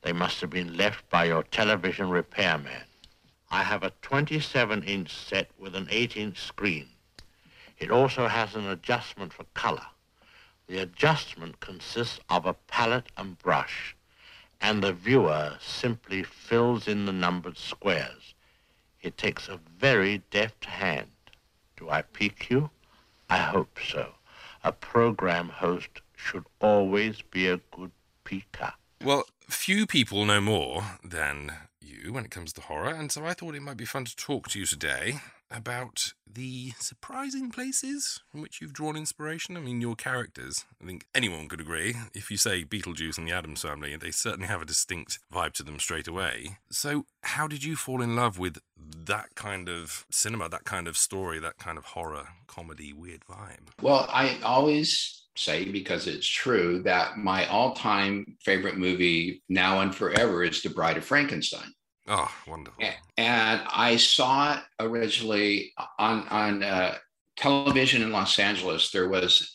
They 0.03 0.13
must 0.13 0.41
have 0.41 0.51
been 0.51 0.77
left 0.77 1.09
by 1.09 1.25
your 1.27 1.45
television 1.45 2.11
repairman. 2.11 2.85
I 3.51 3.63
have 3.63 3.83
a 3.83 3.93
27-inch 4.03 5.15
set 5.15 5.49
with 5.59 5.75
an 5.75 5.87
8-inch 5.87 6.39
screen. 6.39 6.89
It 7.79 7.91
also 7.91 8.29
has 8.29 8.55
an 8.55 8.67
adjustment 8.67 9.33
for 9.33 9.45
color. 9.55 9.87
The 10.67 10.79
adjustment 10.79 11.61
consists 11.61 12.19
of 12.29 12.47
a 12.47 12.55
palette 12.55 13.11
and 13.17 13.39
brush, 13.39 13.95
and 14.61 14.83
the 14.83 14.93
viewer 14.93 15.59
simply 15.61 16.23
fills 16.23 16.89
in 16.89 17.07
the 17.07 17.13
numbered 17.13 17.59
squares. 17.59 18.35
It 19.03 19.19
takes 19.19 19.49
a 19.49 19.61
very 19.79 20.23
deft 20.31 20.65
hand. 20.65 21.09
Do 21.77 21.91
I 21.91 22.03
pique 22.03 22.51
you? 22.51 22.71
I 23.29 23.39
hope 23.39 23.79
so. 23.85 24.15
A 24.63 24.73
program 24.73 25.49
host 25.49 26.01
should 26.17 26.45
always 26.61 27.23
be 27.23 27.49
a 27.49 27.61
good 27.71 27.91
picker. 28.25 28.73
Well, 29.03 29.25
few 29.49 29.87
people 29.87 30.25
know 30.25 30.41
more 30.41 30.85
than 31.03 31.53
you 31.85 32.13
when 32.13 32.25
it 32.25 32.31
comes 32.31 32.53
to 32.55 32.61
horror, 32.61 32.95
and 32.95 33.11
so 33.11 33.25
I 33.25 33.35
thought 33.35 33.55
it 33.55 33.63
might 33.63 33.77
be 33.77 33.85
fun 33.85 34.05
to 34.05 34.17
talk 34.17 34.49
to 34.49 34.59
you 34.59 34.67
today 34.67 35.21
about 35.51 36.13
the 36.27 36.73
surprising 36.79 37.51
places 37.51 38.21
from 38.31 38.41
which 38.41 38.61
you've 38.61 38.73
drawn 38.73 38.97
inspiration. 38.97 39.57
I 39.57 39.61
mean, 39.61 39.81
your 39.81 39.95
characters, 39.95 40.65
I 40.83 40.87
think 40.87 41.07
anyone 41.15 41.49
could 41.49 41.61
agree. 41.61 41.95
If 42.13 42.31
you 42.31 42.37
say 42.37 42.65
Beetlejuice 42.65 43.19
and 43.19 43.29
the 43.29 43.33
Addams 43.33 43.63
family, 43.63 43.97
they 43.97 44.11
certainly 44.11 44.49
have 44.49 44.63
a 44.63 44.67
distinct 44.67 45.21
vibe 45.33 45.53
to 45.55 45.63
them 45.63 45.79
straight 45.79 46.09
away. 46.09 46.59
So, 46.71 47.07
how 47.23 47.47
did 47.47 47.63
you 47.63 47.77
fall 47.77 48.03
in 48.03 48.17
love 48.17 48.39
with 48.39 48.59
that 48.77 49.35
kind 49.35 49.69
of 49.69 50.07
cinema, 50.11 50.49
that 50.49 50.65
kind 50.65 50.89
of 50.89 50.97
story, 50.97 51.39
that 51.39 51.59
kind 51.59 51.79
of 51.79 51.85
horror, 51.85 52.29
comedy, 52.47 52.93
weird 52.93 53.21
vibe? 53.31 53.69
Well, 53.81 54.09
I 54.11 54.39
always 54.43 55.24
say 55.37 55.65
because 55.65 56.07
it's 56.07 56.27
true 56.27 56.83
that 56.83 57.19
my 57.19 57.47
all-time 57.47 58.37
favorite 58.41 58.79
movie 58.79 59.43
now 59.49 59.81
and 59.81 59.95
forever 59.95 60.45
is 60.45 60.63
The 60.63 60.71
Bride 60.71 60.97
of 60.97 61.05
Frankenstein. 61.05 61.73
Oh, 62.07 62.31
wonderful! 62.47 62.85
And 63.17 63.63
I 63.73 63.97
saw 63.97 64.55
it 64.55 64.61
originally 64.79 65.73
on 65.99 66.29
on 66.29 66.63
uh, 66.63 66.97
television 67.37 68.03
in 68.03 68.13
Los 68.13 68.39
Angeles. 68.39 68.91
There 68.91 69.09
was 69.09 69.55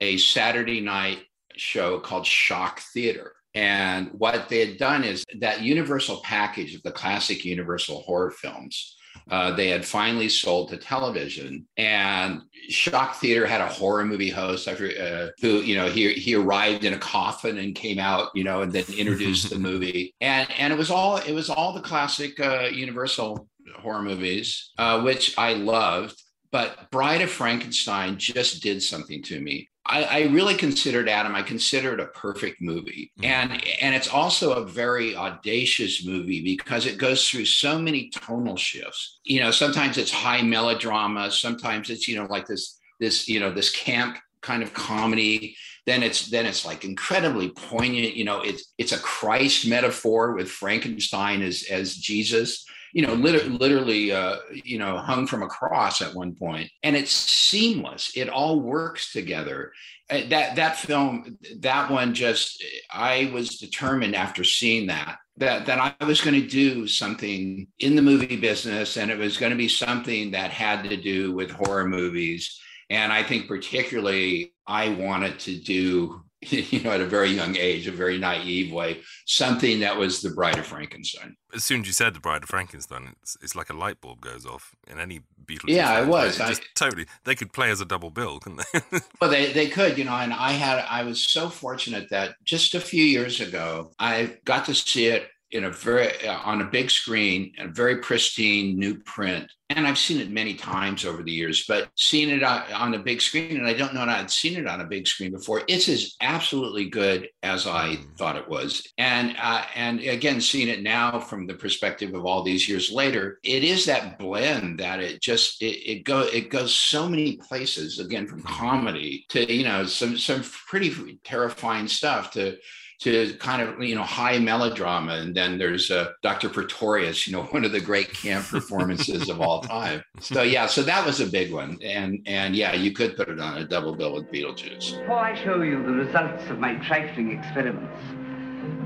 a 0.00 0.18
Saturday 0.18 0.80
night 0.80 1.20
show 1.56 1.98
called 1.98 2.26
Shock 2.26 2.80
Theater. 2.80 3.32
And 3.54 4.10
what 4.12 4.50
they 4.50 4.66
had 4.66 4.76
done 4.76 5.02
is 5.02 5.24
that 5.38 5.62
Universal 5.62 6.20
package 6.22 6.74
of 6.74 6.82
the 6.82 6.92
classic 6.92 7.44
Universal 7.44 8.02
horror 8.02 8.30
films 8.30 8.95
uh, 9.30 9.50
they 9.52 9.68
had 9.68 9.84
finally 9.84 10.28
sold 10.28 10.68
to 10.68 10.76
television. 10.76 11.66
And 11.76 12.42
Shock 12.68 13.16
Theater 13.16 13.46
had 13.46 13.60
a 13.60 13.66
horror 13.66 14.04
movie 14.04 14.30
host 14.30 14.68
uh, 14.68 15.28
who, 15.40 15.60
you 15.60 15.74
know, 15.74 15.88
he, 15.88 16.12
he 16.14 16.34
arrived 16.34 16.84
in 16.84 16.94
a 16.94 16.98
coffin 16.98 17.58
and 17.58 17.74
came 17.74 17.98
out, 17.98 18.30
you 18.34 18.44
know, 18.44 18.62
and 18.62 18.72
then 18.72 18.84
introduced 18.96 19.50
the 19.50 19.58
movie. 19.58 20.14
And 20.20 20.48
and 20.58 20.72
it 20.72 20.76
was 20.76 20.90
all 20.90 21.16
it 21.16 21.32
was 21.32 21.50
all 21.50 21.72
the 21.72 21.80
classic 21.80 22.38
uh, 22.38 22.68
Universal 22.72 23.48
horror 23.78 24.02
movies, 24.02 24.70
uh, 24.78 25.02
which 25.02 25.36
I 25.38 25.54
loved. 25.54 26.22
But 26.52 26.90
Bride 26.90 27.22
of 27.22 27.30
Frankenstein 27.30 28.18
just 28.18 28.62
did 28.62 28.82
something 28.82 29.22
to 29.24 29.40
me. 29.40 29.68
I, 29.88 30.02
I, 30.02 30.22
really 30.26 30.54
considered 30.54 31.08
Adam. 31.08 31.34
I 31.34 31.42
consider 31.42 31.94
it 31.94 32.00
a 32.00 32.06
perfect 32.06 32.60
movie, 32.60 33.12
mm-hmm. 33.18 33.24
and 33.24 33.64
and 33.80 33.94
it's 33.94 34.08
also 34.08 34.54
a 34.54 34.66
very 34.66 35.14
audacious 35.14 36.04
movie 36.04 36.42
because 36.42 36.86
it 36.86 36.98
goes 36.98 37.28
through 37.28 37.44
so 37.44 37.78
many 37.78 38.10
tonal 38.10 38.56
shifts. 38.56 39.18
You 39.24 39.40
know, 39.40 39.50
sometimes 39.50 39.98
it's 39.98 40.10
high 40.10 40.42
melodrama, 40.42 41.30
sometimes 41.30 41.90
it's 41.90 42.08
you 42.08 42.16
know 42.16 42.26
like 42.26 42.46
this 42.46 42.78
this 43.00 43.28
you 43.28 43.40
know 43.40 43.52
this 43.52 43.70
camp 43.70 44.18
kind 44.40 44.62
of 44.62 44.74
comedy. 44.74 45.56
Then 45.86 46.02
it's 46.02 46.28
then 46.30 46.46
it's 46.46 46.66
like 46.66 46.84
incredibly 46.84 47.50
poignant. 47.50 48.16
You 48.16 48.24
know, 48.24 48.40
it's 48.40 48.72
it's 48.78 48.92
a 48.92 48.98
Christ 48.98 49.68
metaphor 49.68 50.32
with 50.32 50.50
Frankenstein 50.50 51.42
as 51.42 51.64
as 51.70 51.94
Jesus 51.94 52.66
you 52.96 53.06
know, 53.06 53.12
liter- 53.12 53.44
literally, 53.50 54.10
uh, 54.10 54.36
you 54.50 54.78
know, 54.78 54.96
hung 54.96 55.26
from 55.26 55.42
a 55.42 55.46
cross 55.46 56.00
at 56.00 56.14
one 56.14 56.34
point, 56.34 56.70
and 56.82 56.96
it's 56.96 57.12
seamless. 57.12 58.16
It 58.16 58.30
all 58.30 58.60
works 58.60 59.12
together. 59.12 59.70
Uh, 60.08 60.22
that 60.30 60.56
that 60.56 60.78
film, 60.78 61.36
that 61.58 61.90
one, 61.90 62.14
just 62.14 62.64
I 62.90 63.30
was 63.34 63.58
determined 63.58 64.16
after 64.16 64.44
seeing 64.44 64.86
that 64.86 65.18
that 65.36 65.66
that 65.66 65.78
I 65.78 66.06
was 66.06 66.22
going 66.22 66.40
to 66.40 66.48
do 66.48 66.86
something 66.86 67.66
in 67.80 67.96
the 67.96 68.00
movie 68.00 68.40
business, 68.40 68.96
and 68.96 69.10
it 69.10 69.18
was 69.18 69.36
going 69.36 69.50
to 69.50 69.58
be 69.58 69.68
something 69.68 70.30
that 70.30 70.50
had 70.50 70.88
to 70.88 70.96
do 70.96 71.34
with 71.34 71.50
horror 71.50 71.86
movies. 71.86 72.58
And 72.88 73.12
I 73.12 73.22
think 73.22 73.46
particularly 73.46 74.54
I 74.66 74.88
wanted 74.88 75.38
to 75.40 75.58
do 75.58 76.22
you 76.50 76.80
know, 76.82 76.90
at 76.90 77.00
a 77.00 77.06
very 77.06 77.30
young 77.30 77.56
age, 77.56 77.86
a 77.86 77.92
very 77.92 78.18
naive 78.18 78.72
way, 78.72 79.00
something 79.24 79.80
that 79.80 79.96
was 79.96 80.20
the 80.20 80.30
Bride 80.30 80.58
of 80.58 80.66
Frankenstein. 80.66 81.36
As 81.54 81.64
soon 81.64 81.80
as 81.80 81.86
you 81.86 81.92
said 81.92 82.14
the 82.14 82.20
Bride 82.20 82.42
of 82.42 82.48
Frankenstein, 82.48 83.14
it's, 83.22 83.36
it's 83.42 83.56
like 83.56 83.70
a 83.70 83.72
light 83.72 84.00
bulb 84.00 84.20
goes 84.20 84.44
off 84.44 84.74
in 84.86 85.00
any 85.00 85.20
Beatles. 85.46 85.68
Yeah, 85.68 86.02
it 86.02 86.08
was. 86.08 86.36
Just, 86.36 86.62
totally. 86.74 87.06
They 87.24 87.34
could 87.34 87.52
play 87.52 87.70
as 87.70 87.80
a 87.80 87.86
double 87.86 88.10
bill, 88.10 88.38
couldn't 88.40 88.62
they? 88.72 89.00
well, 89.20 89.30
they, 89.30 89.52
they 89.52 89.68
could, 89.68 89.96
you 89.96 90.04
know, 90.04 90.14
and 90.14 90.34
I 90.34 90.52
had, 90.52 90.84
I 90.88 91.04
was 91.04 91.24
so 91.24 91.48
fortunate 91.48 92.10
that 92.10 92.34
just 92.44 92.74
a 92.74 92.80
few 92.80 93.04
years 93.04 93.40
ago, 93.40 93.92
I 93.98 94.36
got 94.44 94.66
to 94.66 94.74
see 94.74 95.06
it 95.06 95.28
in 95.52 95.64
a 95.64 95.70
very 95.70 96.26
uh, 96.26 96.38
on 96.44 96.60
a 96.60 96.64
big 96.64 96.90
screen, 96.90 97.52
a 97.58 97.68
very 97.68 97.98
pristine 97.98 98.78
new 98.78 98.98
print. 99.00 99.50
And 99.68 99.84
I've 99.84 99.98
seen 99.98 100.20
it 100.20 100.30
many 100.30 100.54
times 100.54 101.04
over 101.04 101.24
the 101.24 101.32
years, 101.32 101.64
but 101.66 101.88
seeing 101.96 102.30
it 102.30 102.44
on 102.44 102.94
a 102.94 103.00
big 103.00 103.20
screen, 103.20 103.56
and 103.56 103.66
I 103.66 103.72
don't 103.72 103.94
know 103.94 104.06
that 104.06 104.20
I'd 104.20 104.30
seen 104.30 104.56
it 104.56 104.68
on 104.68 104.80
a 104.80 104.86
big 104.86 105.08
screen 105.08 105.32
before. 105.32 105.62
It's 105.66 105.88
as 105.88 106.14
absolutely 106.20 106.88
good 106.88 107.28
as 107.42 107.66
I 107.66 107.96
mm. 107.96 108.16
thought 108.16 108.36
it 108.36 108.48
was, 108.48 108.86
and 108.96 109.36
uh, 109.40 109.64
and 109.74 110.00
again, 110.00 110.40
seeing 110.40 110.68
it 110.68 110.82
now 110.82 111.18
from 111.18 111.46
the 111.46 111.54
perspective 111.54 112.14
of 112.14 112.24
all 112.24 112.44
these 112.44 112.68
years 112.68 112.92
later, 112.92 113.40
it 113.42 113.64
is 113.64 113.86
that 113.86 114.20
blend 114.20 114.78
that 114.78 115.00
it 115.00 115.20
just 115.20 115.60
it, 115.60 115.90
it 115.90 116.04
go 116.04 116.20
it 116.20 116.50
goes 116.50 116.74
so 116.74 117.08
many 117.08 117.36
places. 117.36 117.98
Again, 117.98 118.28
from 118.28 118.42
mm-hmm. 118.42 118.54
comedy 118.54 119.26
to 119.30 119.52
you 119.52 119.64
know 119.64 119.84
some 119.84 120.16
some 120.16 120.44
pretty 120.68 121.18
terrifying 121.24 121.88
stuff 121.88 122.30
to 122.32 122.56
to 122.98 123.34
kind 123.34 123.60
of 123.60 123.82
you 123.82 123.94
know 123.94 124.02
high 124.02 124.38
melodrama 124.38 125.14
and 125.14 125.34
then 125.34 125.58
there's 125.58 125.90
uh, 125.90 126.12
dr 126.22 126.48
pretorius 126.50 127.26
you 127.26 127.32
know 127.32 127.42
one 127.50 127.64
of 127.64 127.72
the 127.72 127.80
great 127.80 128.12
camp 128.12 128.44
performances 128.46 129.28
of 129.28 129.40
all 129.40 129.60
time 129.60 130.02
so 130.20 130.42
yeah 130.42 130.66
so 130.66 130.82
that 130.82 131.04
was 131.04 131.20
a 131.20 131.26
big 131.26 131.52
one 131.52 131.78
and 131.82 132.20
and 132.26 132.56
yeah 132.56 132.74
you 132.74 132.92
could 132.92 133.16
put 133.16 133.28
it 133.28 133.38
on 133.38 133.58
a 133.58 133.64
double 133.66 133.94
bill 133.94 134.14
with 134.14 134.30
beetlejuice 134.32 134.98
before 135.00 135.18
i 135.18 135.34
show 135.44 135.62
you 135.62 135.82
the 135.82 135.92
results 135.92 136.42
of 136.50 136.58
my 136.58 136.74
trifling 136.76 137.32
experiments 137.38 138.00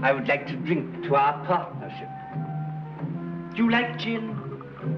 i 0.02 0.12
would 0.12 0.26
like 0.26 0.46
to 0.46 0.56
drink 0.56 1.02
to 1.04 1.14
our 1.14 1.44
partnership 1.46 2.08
Do 3.54 3.64
you 3.64 3.70
like 3.70 3.98
gin? 3.98 4.36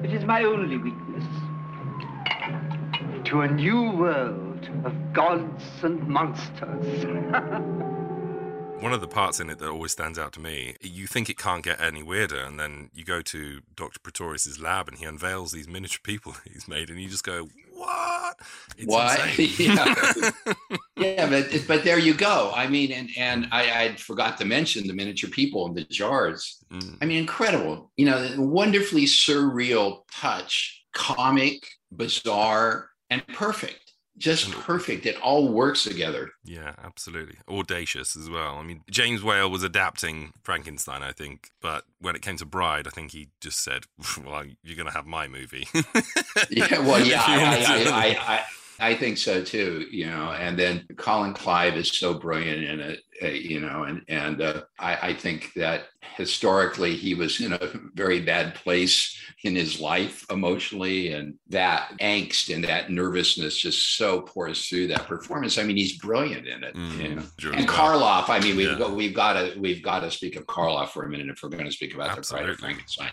It 0.05 0.13
is 0.13 0.25
my 0.25 0.45
only 0.45 0.77
weakness. 0.77 1.25
To 3.25 3.41
a 3.41 3.49
new 3.49 3.91
world 3.93 4.69
of 4.85 5.13
gods 5.13 5.65
and 5.83 6.07
monsters. 6.07 7.05
One 8.83 8.93
of 8.93 9.01
the 9.01 9.07
parts 9.07 9.39
in 9.39 9.49
it 9.49 9.61
that 9.61 9.69
always 9.69 9.93
stands 9.93 10.19
out 10.19 10.33
to 10.33 10.41
me, 10.41 10.75
you 10.81 11.07
think 11.07 11.31
it 11.31 11.39
can't 11.39 11.63
get 11.63 11.81
any 11.81 12.03
weirder, 12.03 12.41
and 12.41 12.59
then 12.59 12.91
you 12.93 13.05
go 13.05 13.23
to 13.23 13.61
Dr. 13.77 14.01
Pretorius's 14.01 14.59
lab 14.59 14.89
and 14.89 14.99
he 14.99 15.05
unveils 15.05 15.53
these 15.53 15.69
miniature 15.69 16.01
people 16.03 16.35
he's 16.53 16.67
made, 16.67 16.91
and 16.91 17.01
you 17.01 17.09
just 17.09 17.23
go, 17.23 17.49
"What? 17.73 18.41
It's 18.77 18.89
Why? 18.89 19.35
yeah, 19.39 20.31
yeah, 20.97 21.31
but 21.31 21.65
but 21.69 21.85
there 21.85 22.01
you 22.01 22.13
go. 22.13 22.51
I 22.57 22.67
mean, 22.67 22.91
and 22.91 23.09
and 23.17 23.47
I, 23.53 23.85
I 23.85 23.95
forgot 23.95 24.37
to 24.39 24.45
mention 24.45 24.89
the 24.89 24.95
miniature 24.95 25.31
people 25.31 25.65
in 25.69 25.75
the 25.75 25.85
jars. 25.85 26.65
Mm. 26.73 26.99
I 27.01 27.05
mean, 27.05 27.19
incredible. 27.19 27.93
You 27.97 28.07
know, 28.07 28.35
wonderfully 28.37 29.05
surreal 29.05 30.01
touch, 30.11 30.83
comic, 30.93 31.65
bizarre, 31.93 32.89
and 33.11 33.25
perfect. 33.29 33.92
Just 34.19 34.53
perfect. 34.53 35.07
It 35.07 35.17
all 35.17 35.49
works 35.49 35.85
together. 35.85 36.31
Yeah, 36.45 36.75
absolutely. 36.83 37.37
Audacious 37.49 38.15
as 38.15 38.29
well. 38.29 38.57
I 38.57 38.63
mean, 38.63 38.83
James 38.91 39.23
Whale 39.23 39.51
was 39.51 39.63
adapting 39.63 40.33
Frankenstein, 40.43 41.03
I 41.03 41.13
think, 41.13 41.51
but 41.61 41.85
when 41.99 42.15
it 42.15 42.23
came 42.23 42.37
to 42.37 42.45
Bride, 42.45 42.87
I 42.87 42.91
think 42.91 43.13
he 43.13 43.29
just 43.41 43.65
said, 43.65 43.85
"Well, 44.25 44.45
you're 44.63 44.77
going 44.77 44.89
to 44.89 44.93
have 44.93 45.07
my 45.07 45.29
movie." 45.29 45.67
yeah, 46.51 46.79
well, 46.81 47.05
yeah, 47.05 47.23
I, 47.27 47.87
I. 47.91 48.35
I, 48.35 48.45
I, 48.81 48.95
think 48.95 49.19
so 49.19 49.43
too. 49.43 49.87
You 49.91 50.07
know, 50.07 50.33
and 50.33 50.59
then 50.59 50.87
Colin 50.97 51.33
Clive 51.35 51.77
is 51.77 51.91
so 51.97 52.15
brilliant 52.15 52.65
in 52.65 52.81
it. 52.81 53.01
Uh, 53.23 53.27
you 53.29 53.61
know, 53.61 53.85
and 53.85 54.03
and 54.09 54.41
uh, 54.41 54.63
I, 54.79 55.11
I 55.11 55.15
think 55.15 55.53
that 55.55 55.85
historically 56.17 56.97
he 56.97 57.15
was 57.15 57.41
in 57.41 57.53
a 57.53 57.71
very 57.95 58.21
bad 58.21 58.55
place 58.55 59.17
in 59.45 59.55
his 59.55 59.81
life 59.81 60.25
emotionally, 60.31 61.13
and 61.13 61.35
that 61.49 61.93
angst 62.01 62.53
and 62.53 62.65
that 62.65 62.91
nervousness 62.91 63.57
just 63.59 63.97
so 63.97 64.23
pours 64.23 64.67
through 64.67 64.89
that 64.89 65.07
performance. 65.07 65.59
I 65.59 65.63
mean, 65.63 65.77
he's 65.77 65.99
brilliant 65.99 66.47
in 66.47 66.65
it. 66.65 66.75
you 66.75 67.15
know? 67.17 67.23
Sure 67.39 67.53
And. 67.53 67.69
Karloff. 67.69 68.29
I 68.29 68.41
mean, 68.41 68.57
we've 68.57 68.71
Yeah. 68.73 68.79
got 68.79 68.93
we've 68.93 69.15
got 69.15 69.35
to 69.35 69.59
we've 69.61 69.83
got 69.83 70.01
to 70.01 70.11
speak 70.11 70.37
of 70.37 70.47
Karloff 70.47 70.89
for 70.91 71.05
a 71.05 71.09
minute 71.09 71.29
if 71.29 71.43
we're 71.43 71.49
going 71.51 71.65
to 71.67 71.73
speak 71.73 71.95
about 71.95 72.17
the 72.17 72.23
Bride 72.23 72.43
of 72.45 72.51
Absolutely. 72.51 72.57
Frankenstein. 72.57 73.11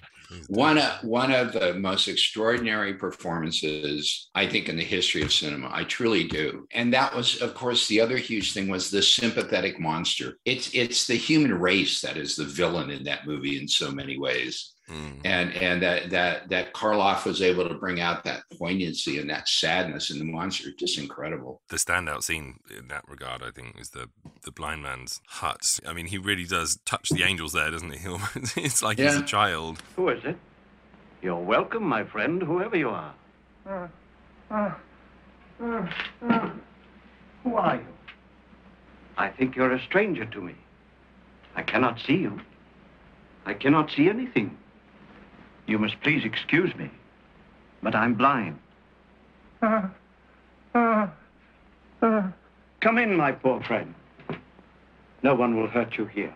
One 0.47 0.77
of, 0.77 1.03
one 1.03 1.31
of 1.31 1.53
the 1.53 1.73
most 1.73 2.07
extraordinary 2.07 2.93
performances, 2.93 4.29
I 4.35 4.47
think, 4.47 4.69
in 4.69 4.75
the 4.75 4.83
history 4.83 5.21
of 5.21 5.33
cinema. 5.33 5.69
I 5.71 5.83
truly 5.85 6.25
do. 6.25 6.67
And 6.71 6.93
that 6.93 7.15
was, 7.15 7.41
of 7.41 7.53
course, 7.55 7.87
the 7.87 8.01
other 8.01 8.17
huge 8.17 8.53
thing 8.53 8.67
was 8.67 8.91
the 8.91 9.01
sympathetic 9.01 9.79
monster. 9.79 10.37
It's 10.45 10.69
it's 10.73 11.07
the 11.07 11.15
human 11.15 11.53
race 11.53 12.01
that 12.01 12.17
is 12.17 12.35
the 12.35 12.45
villain 12.45 12.89
in 12.89 13.03
that 13.05 13.25
movie 13.25 13.59
in 13.59 13.67
so 13.67 13.91
many 13.91 14.17
ways. 14.17 14.73
Mm-hmm. 14.89 15.21
And 15.23 15.53
and 15.53 15.83
that 15.83 16.09
that 16.09 16.49
that 16.49 16.73
Karloff 16.73 17.25
was 17.25 17.41
able 17.41 17.67
to 17.67 17.75
bring 17.75 17.99
out 17.99 18.23
that 18.23 18.41
poignancy 18.57 19.19
and 19.19 19.29
that 19.29 19.47
sadness 19.47 20.09
in 20.09 20.17
the 20.17 20.25
monster, 20.25 20.69
is 20.69 20.75
just 20.75 20.97
incredible. 20.97 21.61
the 21.69 21.77
standout 21.77 22.23
scene 22.23 22.59
in 22.75 22.87
that 22.87 23.07
regard, 23.07 23.43
I 23.43 23.51
think, 23.51 23.79
is 23.79 23.91
the 23.91 24.09
the 24.43 24.51
blind 24.51 24.81
man's 24.81 25.21
hut. 25.27 25.79
I 25.87 25.93
mean, 25.93 26.07
he 26.07 26.17
really 26.17 26.45
does 26.45 26.79
touch 26.85 27.09
the 27.09 27.23
angels 27.23 27.53
there, 27.53 27.69
doesn't 27.69 27.91
he? 27.91 27.99
it's 28.57 28.81
like 28.81 28.97
he's 28.97 29.15
a 29.15 29.23
child. 29.23 29.81
Who 29.95 30.09
is 30.09 30.23
it? 30.25 30.37
You're 31.21 31.35
welcome, 31.35 31.83
my 31.83 32.03
friend, 32.05 32.41
whoever 32.41 32.77
you 32.77 32.89
are. 32.89 33.13
Uh, 33.67 33.87
uh, 34.49 34.71
uh, 35.61 36.49
who 37.43 37.55
are 37.55 37.75
you? 37.75 37.85
I 39.17 39.27
think 39.27 39.55
you're 39.55 39.73
a 39.73 39.83
stranger 39.83 40.25
to 40.25 40.41
me. 40.41 40.55
I 41.55 41.61
cannot 41.61 41.99
see 41.99 42.15
you. 42.15 42.39
I 43.45 43.53
cannot 43.53 43.91
see 43.91 44.07
anything. 44.07 44.57
You 45.69 45.77
must 45.77 46.01
please 46.01 46.25
excuse 46.25 46.75
me, 46.75 46.89
but 47.83 47.93
I'm 47.93 48.15
blind. 48.15 48.57
Ah, 49.61 49.91
ah, 50.73 51.13
ah. 52.01 52.33
Come 52.81 52.97
in, 52.97 53.15
my 53.15 53.33
poor 53.33 53.61
friend. 53.61 53.93
No 55.21 55.35
one 55.35 55.55
will 55.55 55.67
hurt 55.67 55.95
you 55.95 56.07
here. 56.07 56.33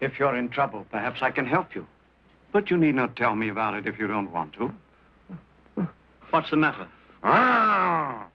If 0.00 0.18
you're 0.18 0.34
in 0.34 0.48
trouble, 0.48 0.86
perhaps 0.90 1.20
I 1.20 1.30
can 1.30 1.44
help 1.44 1.74
you. 1.74 1.86
But 2.52 2.70
you 2.70 2.78
need 2.78 2.94
not 2.94 3.16
tell 3.16 3.36
me 3.36 3.50
about 3.50 3.74
it 3.74 3.86
if 3.86 3.98
you 3.98 4.06
don't 4.06 4.32
want 4.32 4.54
to. 4.54 4.72
What's 6.30 6.48
the 6.48 6.56
matter? 6.56 6.88
Ah! 7.22 8.28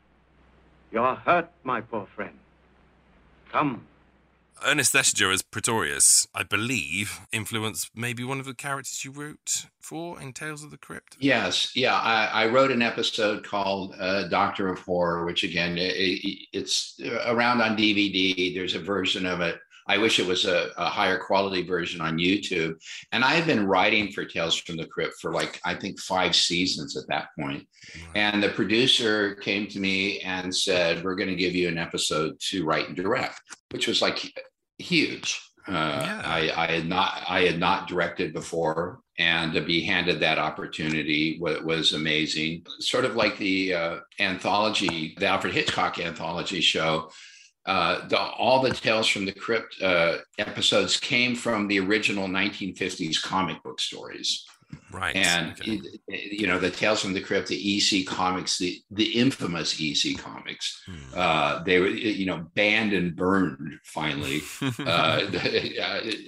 You're 0.91 1.15
hurt, 1.15 1.49
my 1.63 1.81
poor 1.81 2.07
friend. 2.15 2.37
Come. 3.51 3.83
Ernest 4.65 4.93
Thesiger 4.93 5.31
as 5.33 5.41
Pretorius, 5.41 6.27
I 6.33 6.43
believe, 6.43 7.19
influenced 7.31 7.91
maybe 7.95 8.23
one 8.23 8.39
of 8.39 8.45
the 8.45 8.53
characters 8.53 9.03
you 9.05 9.11
wrote 9.11 9.65
for 9.81 10.19
in 10.21 10.33
Tales 10.33 10.63
of 10.63 10.71
the 10.71 10.77
Crypt. 10.77 11.17
Yes, 11.19 11.71
yeah. 11.75 11.95
I, 11.95 12.25
I 12.43 12.47
wrote 12.47 12.71
an 12.71 12.81
episode 12.81 13.43
called 13.43 13.95
uh, 13.99 14.27
Doctor 14.27 14.67
of 14.69 14.79
Horror, 14.79 15.25
which 15.25 15.43
again, 15.43 15.77
i 15.77 15.83
i- 15.83 16.37
it's 16.53 16.99
around 17.25 17.61
on 17.61 17.77
DVD. 17.77 18.53
There's 18.53 18.75
a 18.75 18.79
version 18.79 19.25
of 19.25 19.41
it. 19.41 19.59
I 19.89 19.97
wish 19.97 20.19
it 20.19 20.27
was 20.27 20.43
a, 20.43 20.71
a 20.75 20.89
higher 20.89 21.17
quality 21.17 21.61
version 21.65 22.01
on 22.01 22.17
YouTube. 22.17 22.73
And 23.13 23.23
I 23.23 23.35
had 23.35 23.45
been 23.47 23.65
writing 23.65 24.11
for 24.11 24.25
Tales 24.25 24.57
from 24.57 24.75
the 24.75 24.85
Crypt 24.85 25.13
for 25.21 25.31
like, 25.31 25.61
I 25.63 25.75
think, 25.75 25.97
five 26.01 26.35
seasons 26.35 26.97
at 26.97 27.07
that 27.07 27.27
point. 27.39 27.65
And 28.13 28.43
the 28.43 28.49
producer 28.49 29.35
came 29.35 29.65
to 29.67 29.79
me 29.79 30.19
and 30.19 30.53
said, 30.53 31.05
We're 31.05 31.15
going 31.15 31.29
to 31.29 31.37
give 31.37 31.55
you 31.55 31.69
an 31.69 31.77
episode 31.77 32.37
to 32.49 32.65
write 32.65 32.87
and 32.87 32.97
direct, 32.97 33.39
which 33.71 33.87
was 33.87 34.01
like 34.01 34.37
huge. 34.77 35.41
Uh, 35.67 36.21
I, 36.23 36.51
I 36.55 36.71
had 36.71 36.87
not 36.87 37.23
I 37.27 37.41
had 37.41 37.59
not 37.59 37.89
directed 37.89 38.31
before, 38.31 39.01
and 39.19 39.51
to 39.53 39.61
be 39.61 39.81
handed 39.81 40.21
that 40.21 40.37
opportunity 40.37 41.37
was, 41.41 41.61
was 41.61 41.93
amazing. 41.93 42.65
Sort 42.79 43.03
of 43.03 43.15
like 43.15 43.37
the 43.37 43.73
uh, 43.73 43.97
anthology, 44.19 45.15
the 45.19 45.27
Alfred 45.27 45.53
Hitchcock 45.53 45.99
anthology 45.99 46.61
show. 46.61 47.11
Uh, 47.65 48.07
the, 48.07 48.17
all 48.17 48.61
the 48.61 48.71
Tales 48.71 49.07
from 49.07 49.25
the 49.25 49.33
Crypt 49.33 49.81
uh, 49.81 50.19
episodes 50.37 50.97
came 50.97 51.35
from 51.35 51.67
the 51.67 51.81
original 51.81 52.29
1950s 52.29 53.21
comic 53.21 53.61
book 53.61 53.81
stories. 53.81 54.45
Right. 54.91 55.15
And 55.15 55.55
it- 55.65 56.01
you 56.31 56.47
know 56.47 56.59
the 56.59 56.69
Tales 56.69 57.01
from 57.01 57.13
the 57.13 57.21
Crypt, 57.21 57.47
the 57.47 57.55
EC 57.77 58.05
comics, 58.05 58.57
the 58.57 58.79
the 58.91 59.05
infamous 59.19 59.79
EC 59.79 60.17
comics, 60.17 60.81
uh, 61.15 61.61
they 61.63 61.79
were 61.79 61.87
you 61.89 62.25
know 62.25 62.47
banned 62.55 62.93
and 62.93 63.15
burned 63.15 63.79
finally. 63.83 64.41
uh, 64.79 65.21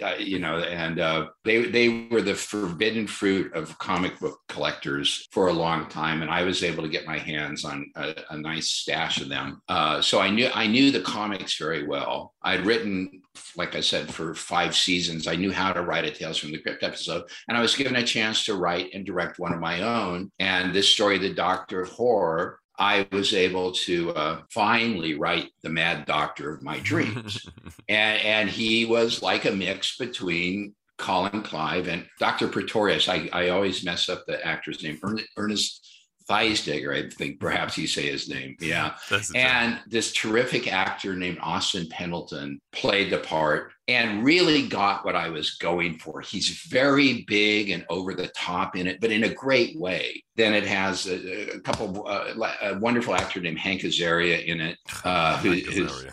uh, 0.04 0.14
you 0.20 0.40
know, 0.40 0.60
and 0.60 1.00
uh, 1.00 1.28
they 1.46 1.64
they 1.66 2.08
were 2.12 2.22
the 2.22 2.36
forbidden 2.36 3.08
fruit 3.08 3.54
of 3.54 3.78
comic 3.78 4.20
book 4.20 4.40
collectors 4.50 5.28
for 5.32 5.48
a 5.48 5.54
long 5.54 5.88
time, 5.88 6.22
and 6.22 6.32
I 6.32 6.44
was 6.44 6.64
able 6.64 6.84
to 6.84 6.90
get 6.90 7.06
my 7.06 7.18
hands 7.18 7.64
on 7.64 7.90
a, 7.96 8.16
a 8.32 8.38
nice 8.38 8.70
stash 8.70 9.22
of 9.22 9.30
them. 9.30 9.62
Uh, 9.70 10.02
so 10.02 10.20
I 10.20 10.30
knew 10.30 10.50
I 10.54 10.68
knew 10.68 10.92
the 10.92 11.02
comics 11.02 11.58
very 11.58 11.88
well. 11.88 12.34
I'd 12.42 12.66
written, 12.66 13.22
like 13.56 13.76
I 13.76 13.82
said, 13.82 14.14
for 14.14 14.34
five 14.34 14.76
seasons. 14.76 15.28
I 15.28 15.36
knew 15.36 15.52
how 15.52 15.74
to 15.74 15.82
write 15.82 16.06
a 16.06 16.12
Tales 16.12 16.38
from 16.38 16.52
the 16.52 16.60
Crypt 16.60 16.84
episode, 16.84 17.24
and 17.48 17.58
I 17.58 17.62
was 17.62 17.76
given 17.76 17.96
a 17.96 18.04
chance 18.04 18.46
to 18.46 18.49
write 18.54 18.94
and 18.94 19.06
direct 19.06 19.40
one 19.40 19.54
of 19.54 19.60
my 19.60 19.82
own. 19.82 20.32
And 20.40 20.74
this 20.74 20.90
story, 20.90 21.18
The 21.18 21.34
Doctor 21.34 21.82
of 21.82 21.90
Horror. 21.90 22.60
I 22.82 23.06
was 23.12 23.34
able 23.34 23.74
to 23.74 24.12
uh, 24.12 24.42
finally 24.52 25.16
write 25.16 25.50
the 25.64 25.70
mad 25.70 26.06
doctor 26.06 26.54
of 26.54 26.64
my 26.64 26.80
dreams 26.80 27.46
and 27.90 28.22
and 28.22 28.50
he 28.50 28.86
was 28.86 29.22
like 29.22 29.44
a 29.44 29.52
mix 29.52 29.98
between 29.98 30.74
Colin 30.98 31.42
Clive 31.44 31.90
and 31.90 32.08
Dr. 32.20 32.48
Pretorius. 32.48 33.10
I, 33.10 33.30
I 33.34 33.50
always 33.50 33.84
mess 33.84 34.08
up 34.08 34.26
the 34.26 34.46
actor's 34.48 34.82
name, 34.82 34.98
Ernest 35.36 35.90
Theisdegger, 36.30 36.96
I 36.96 37.10
think 37.10 37.40
perhaps 37.40 37.78
you 37.78 37.88
say 37.88 38.12
his 38.12 38.30
name. 38.30 38.56
Yeah. 38.60 38.96
And 39.34 39.80
this 39.88 40.14
terrific 40.14 40.72
actor 40.72 41.16
named 41.16 41.40
Austin 41.42 41.88
Pendleton 41.90 42.62
played 42.72 43.12
the 43.12 43.18
part 43.18 43.72
and 43.90 44.24
really 44.24 44.68
got 44.68 45.04
what 45.04 45.16
I 45.16 45.30
was 45.30 45.56
going 45.56 45.98
for. 45.98 46.22
He's 46.22 46.62
very 46.68 47.24
big 47.24 47.72
and 47.72 47.86
over 47.90 48.14
the 48.14 48.28
top 48.28 48.76
in 48.76 48.86
it, 48.86 49.02
but 49.02 49.12
in 49.12 49.24
a 49.24 49.34
great 49.34 49.80
way. 49.80 50.24
Then 50.36 50.54
it 50.54 50.66
has 50.66 51.08
a, 51.08 51.56
a 51.56 51.60
couple, 51.60 52.08
uh, 52.08 52.54
a 52.62 52.78
wonderful 52.78 53.16
actor 53.16 53.42
named 53.42 53.58
Hank 53.58 53.82
Azaria 53.82 54.46
in 54.46 54.62
it, 54.62 54.78
uh, 55.04 55.38
who, 55.38 55.54
who's 55.54 56.06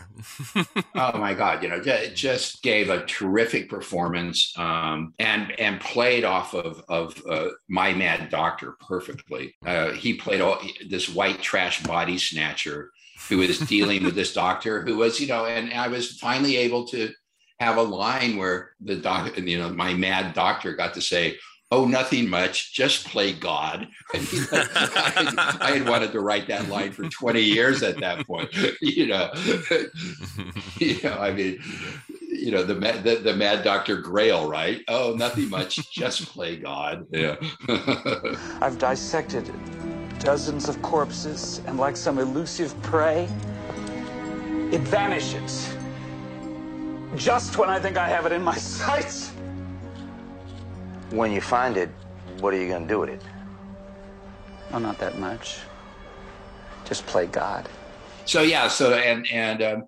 oh 0.95 1.17
my 1.17 1.33
god 1.33 1.61
you 1.61 1.69
know 1.69 1.79
ju- 1.79 2.09
just 2.13 2.63
gave 2.63 2.89
a 2.89 3.05
terrific 3.05 3.69
performance 3.69 4.57
um, 4.57 5.13
and 5.19 5.57
and 5.59 5.79
played 5.79 6.23
off 6.23 6.53
of 6.53 6.83
of 6.89 7.21
uh, 7.29 7.49
my 7.67 7.93
mad 7.93 8.29
doctor 8.29 8.75
perfectly 8.87 9.55
uh, 9.65 9.91
he 9.91 10.13
played 10.13 10.41
all, 10.41 10.59
this 10.89 11.07
white 11.09 11.41
trash 11.41 11.83
body 11.83 12.17
snatcher 12.17 12.91
who 13.29 13.37
was 13.37 13.59
dealing 13.59 14.03
with 14.03 14.15
this 14.15 14.33
doctor 14.33 14.81
who 14.81 14.97
was 14.97 15.19
you 15.19 15.27
know 15.27 15.45
and 15.45 15.71
i 15.73 15.87
was 15.87 16.17
finally 16.17 16.57
able 16.57 16.85
to 16.85 17.11
have 17.59 17.77
a 17.77 17.81
line 17.81 18.37
where 18.37 18.71
the 18.81 18.95
doctor, 18.95 19.41
you 19.41 19.57
know 19.57 19.69
my 19.69 19.93
mad 19.93 20.33
doctor 20.33 20.75
got 20.75 20.93
to 20.93 21.01
say 21.01 21.37
Oh, 21.69 21.85
nothing 21.85 22.29
much. 22.29 22.73
Just 22.73 23.07
play 23.07 23.33
God. 23.33 23.87
I, 24.13 24.17
mean, 24.17 24.27
I, 24.51 25.57
I 25.59 25.71
had 25.71 25.89
wanted 25.89 26.13
to 26.13 26.21
write 26.21 26.47
that 26.47 26.69
line 26.69 26.93
for 26.93 27.09
20 27.09 27.41
years 27.41 27.83
at 27.83 27.99
that 27.99 28.25
point. 28.25 28.49
You 28.81 29.07
know, 29.07 29.31
you 30.77 31.01
know, 31.03 31.17
I 31.19 31.31
mean, 31.31 31.59
you 32.19 32.51
know 32.51 32.63
the, 32.63 32.75
ma- 32.75 32.99
the 33.01 33.15
the 33.15 33.35
Mad 33.35 33.63
Doctor 33.63 33.97
Grail, 33.97 34.49
right? 34.49 34.81
Oh, 34.87 35.13
nothing 35.17 35.49
much, 35.49 35.91
just 35.91 36.27
play 36.27 36.57
God. 36.57 37.05
Yeah. 37.11 37.35
I've 38.61 38.77
dissected 38.77 39.51
dozens 40.19 40.69
of 40.69 40.81
corpses, 40.81 41.61
and 41.65 41.77
like 41.77 41.97
some 41.97 42.19
elusive 42.19 42.79
prey, 42.81 43.23
it 44.71 44.81
vanishes. 44.81 45.76
Just 47.17 47.57
when 47.57 47.67
I 47.69 47.79
think 47.79 47.97
I 47.97 48.07
have 48.07 48.25
it 48.27 48.31
in 48.31 48.43
my 48.43 48.55
sights. 48.55 49.29
When 51.09 51.31
you 51.31 51.41
find 51.41 51.75
it, 51.75 51.89
what 52.39 52.53
are 52.53 52.57
you 52.57 52.67
going 52.67 52.83
to 52.83 52.87
do 52.87 52.99
with 52.99 53.09
it? 53.09 53.21
Oh, 54.71 54.77
not 54.77 54.99
that 54.99 55.17
much. 55.17 55.57
Just 56.85 57.05
play 57.07 57.25
God. 57.25 57.67
so 58.25 58.41
yeah, 58.41 58.67
so 58.67 58.93
and 58.93 59.25
and 59.31 59.61
um, 59.63 59.83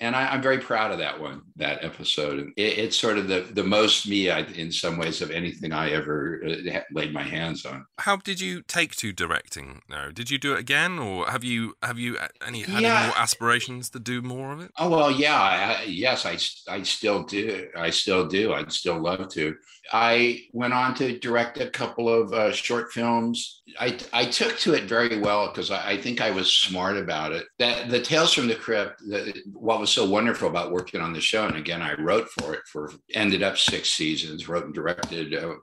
and 0.00 0.14
I, 0.16 0.28
I'm 0.28 0.42
very 0.42 0.58
proud 0.58 0.90
of 0.92 0.98
that 0.98 1.20
one, 1.20 1.42
that 1.56 1.84
episode. 1.84 2.50
It, 2.56 2.78
it's 2.78 2.96
sort 2.96 3.18
of 3.18 3.28
the 3.28 3.40
the 3.52 3.64
most 3.64 4.08
me, 4.08 4.30
I, 4.30 4.40
in 4.40 4.70
some 4.72 4.98
ways, 4.98 5.22
of 5.22 5.30
anything 5.30 5.72
I 5.72 5.90
ever 5.90 6.42
uh, 6.46 6.80
laid 6.92 7.12
my 7.12 7.22
hands 7.22 7.64
on. 7.64 7.86
How 7.98 8.16
did 8.16 8.40
you 8.40 8.62
take 8.62 8.94
to 8.96 9.12
directing? 9.12 9.82
No, 9.88 10.10
did 10.10 10.30
you 10.30 10.38
do 10.38 10.54
it 10.54 10.60
again, 10.60 10.98
or 10.98 11.26
have 11.26 11.44
you 11.44 11.74
have 11.82 11.98
you 11.98 12.18
uh, 12.18 12.28
any 12.46 12.62
had 12.62 12.82
Yeah. 12.82 12.98
any 12.98 13.06
more 13.08 13.18
aspirations 13.18 13.90
to 13.90 14.00
do 14.00 14.22
more 14.22 14.52
of 14.52 14.60
it? 14.60 14.70
Oh 14.78 14.90
well, 14.90 15.10
yeah, 15.10 15.40
I, 15.80 15.82
yes, 15.84 16.26
I, 16.26 16.36
I 16.72 16.82
still 16.82 17.22
do. 17.22 17.68
I 17.76 17.90
still 17.90 18.26
do. 18.26 18.52
I'd 18.52 18.72
still 18.72 19.00
love 19.00 19.28
to. 19.30 19.54
I 19.92 20.44
went 20.52 20.72
on 20.72 20.94
to 20.94 21.18
direct 21.18 21.60
a 21.60 21.68
couple 21.68 22.08
of 22.08 22.32
uh, 22.32 22.52
short 22.52 22.90
films. 22.92 23.62
I 23.78 23.98
I 24.12 24.24
took 24.24 24.58
to 24.60 24.72
it 24.74 24.84
very 24.84 25.18
well 25.18 25.48
because 25.48 25.70
I, 25.70 25.90
I 25.92 25.96
think 26.00 26.20
I 26.20 26.30
was 26.30 26.50
smart 26.56 26.96
about 26.96 27.32
it. 27.32 27.46
That 27.58 27.90
the 27.90 28.00
Tales 28.00 28.32
from 28.32 28.46
the 28.48 28.54
Crypt. 28.54 29.00
The, 29.00 29.42
what 29.52 29.80
was 29.84 29.92
so 29.92 30.08
wonderful 30.08 30.48
about 30.48 30.72
working 30.72 31.02
on 31.02 31.12
the 31.12 31.20
show, 31.20 31.46
and 31.46 31.56
again, 31.56 31.82
I 31.82 31.92
wrote 32.00 32.30
for 32.30 32.54
it 32.54 32.62
for 32.72 32.90
ended 33.12 33.42
up 33.42 33.58
six 33.58 33.90
seasons. 33.90 34.48
Wrote 34.48 34.64
and 34.64 34.72
directed 34.72 35.34
uh, 35.34 35.56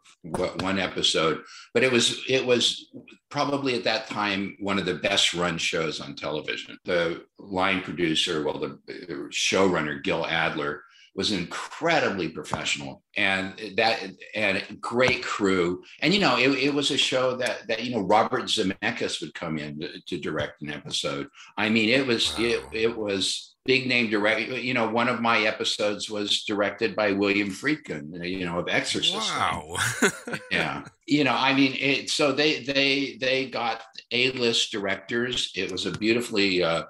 one 0.59 0.77
episode, 0.77 1.41
but 1.73 1.81
it 1.81 1.91
was 1.91 2.23
it 2.29 2.45
was 2.45 2.91
probably 3.31 3.73
at 3.73 3.83
that 3.85 4.05
time 4.05 4.55
one 4.59 4.77
of 4.77 4.85
the 4.85 4.93
best 4.93 5.33
run 5.33 5.57
shows 5.57 5.99
on 5.99 6.15
television. 6.15 6.77
The 6.85 7.25
line 7.39 7.81
producer, 7.81 8.43
well, 8.43 8.59
the 8.59 8.77
uh, 9.09 9.27
showrunner 9.31 10.03
Gil 10.03 10.27
Adler 10.27 10.83
was 11.15 11.31
incredibly 11.31 12.29
professional 12.29 13.03
and 13.17 13.53
that 13.75 13.99
and 14.33 14.63
great 14.79 15.21
crew 15.23 15.83
and 16.01 16.13
you 16.13 16.21
know 16.21 16.37
it, 16.37 16.49
it 16.51 16.73
was 16.73 16.89
a 16.89 16.97
show 16.97 17.35
that 17.35 17.67
that 17.67 17.83
you 17.83 17.93
know 17.93 17.99
robert 17.99 18.43
zemeckis 18.43 19.19
would 19.19 19.33
come 19.33 19.57
in 19.57 19.77
to, 19.77 20.01
to 20.07 20.17
direct 20.17 20.61
an 20.61 20.71
episode 20.71 21.27
i 21.57 21.67
mean 21.67 21.89
it 21.89 22.07
was 22.07 22.33
it, 22.39 22.63
it 22.71 22.97
was 22.97 23.50
big 23.65 23.87
name 23.87 24.09
director. 24.09 24.57
you 24.57 24.73
know 24.73 24.89
one 24.89 25.07
of 25.07 25.21
my 25.21 25.41
episodes 25.41 26.09
was 26.09 26.43
directed 26.45 26.95
by 26.95 27.11
william 27.11 27.49
friedkin 27.49 28.27
you 28.27 28.45
know 28.45 28.59
of 28.59 28.67
exorcist 28.67 29.31
Wow. 29.35 29.75
yeah 30.51 30.83
you 31.05 31.23
know 31.23 31.35
i 31.35 31.53
mean 31.53 31.75
it 31.79 32.09
so 32.09 32.31
they 32.31 32.63
they 32.63 33.17
they 33.21 33.47
got 33.49 33.81
a-list 34.11 34.71
directors 34.71 35.51
it 35.55 35.71
was 35.71 35.85
a 35.85 35.91
beautifully 35.91 36.63
uh, 36.63 36.83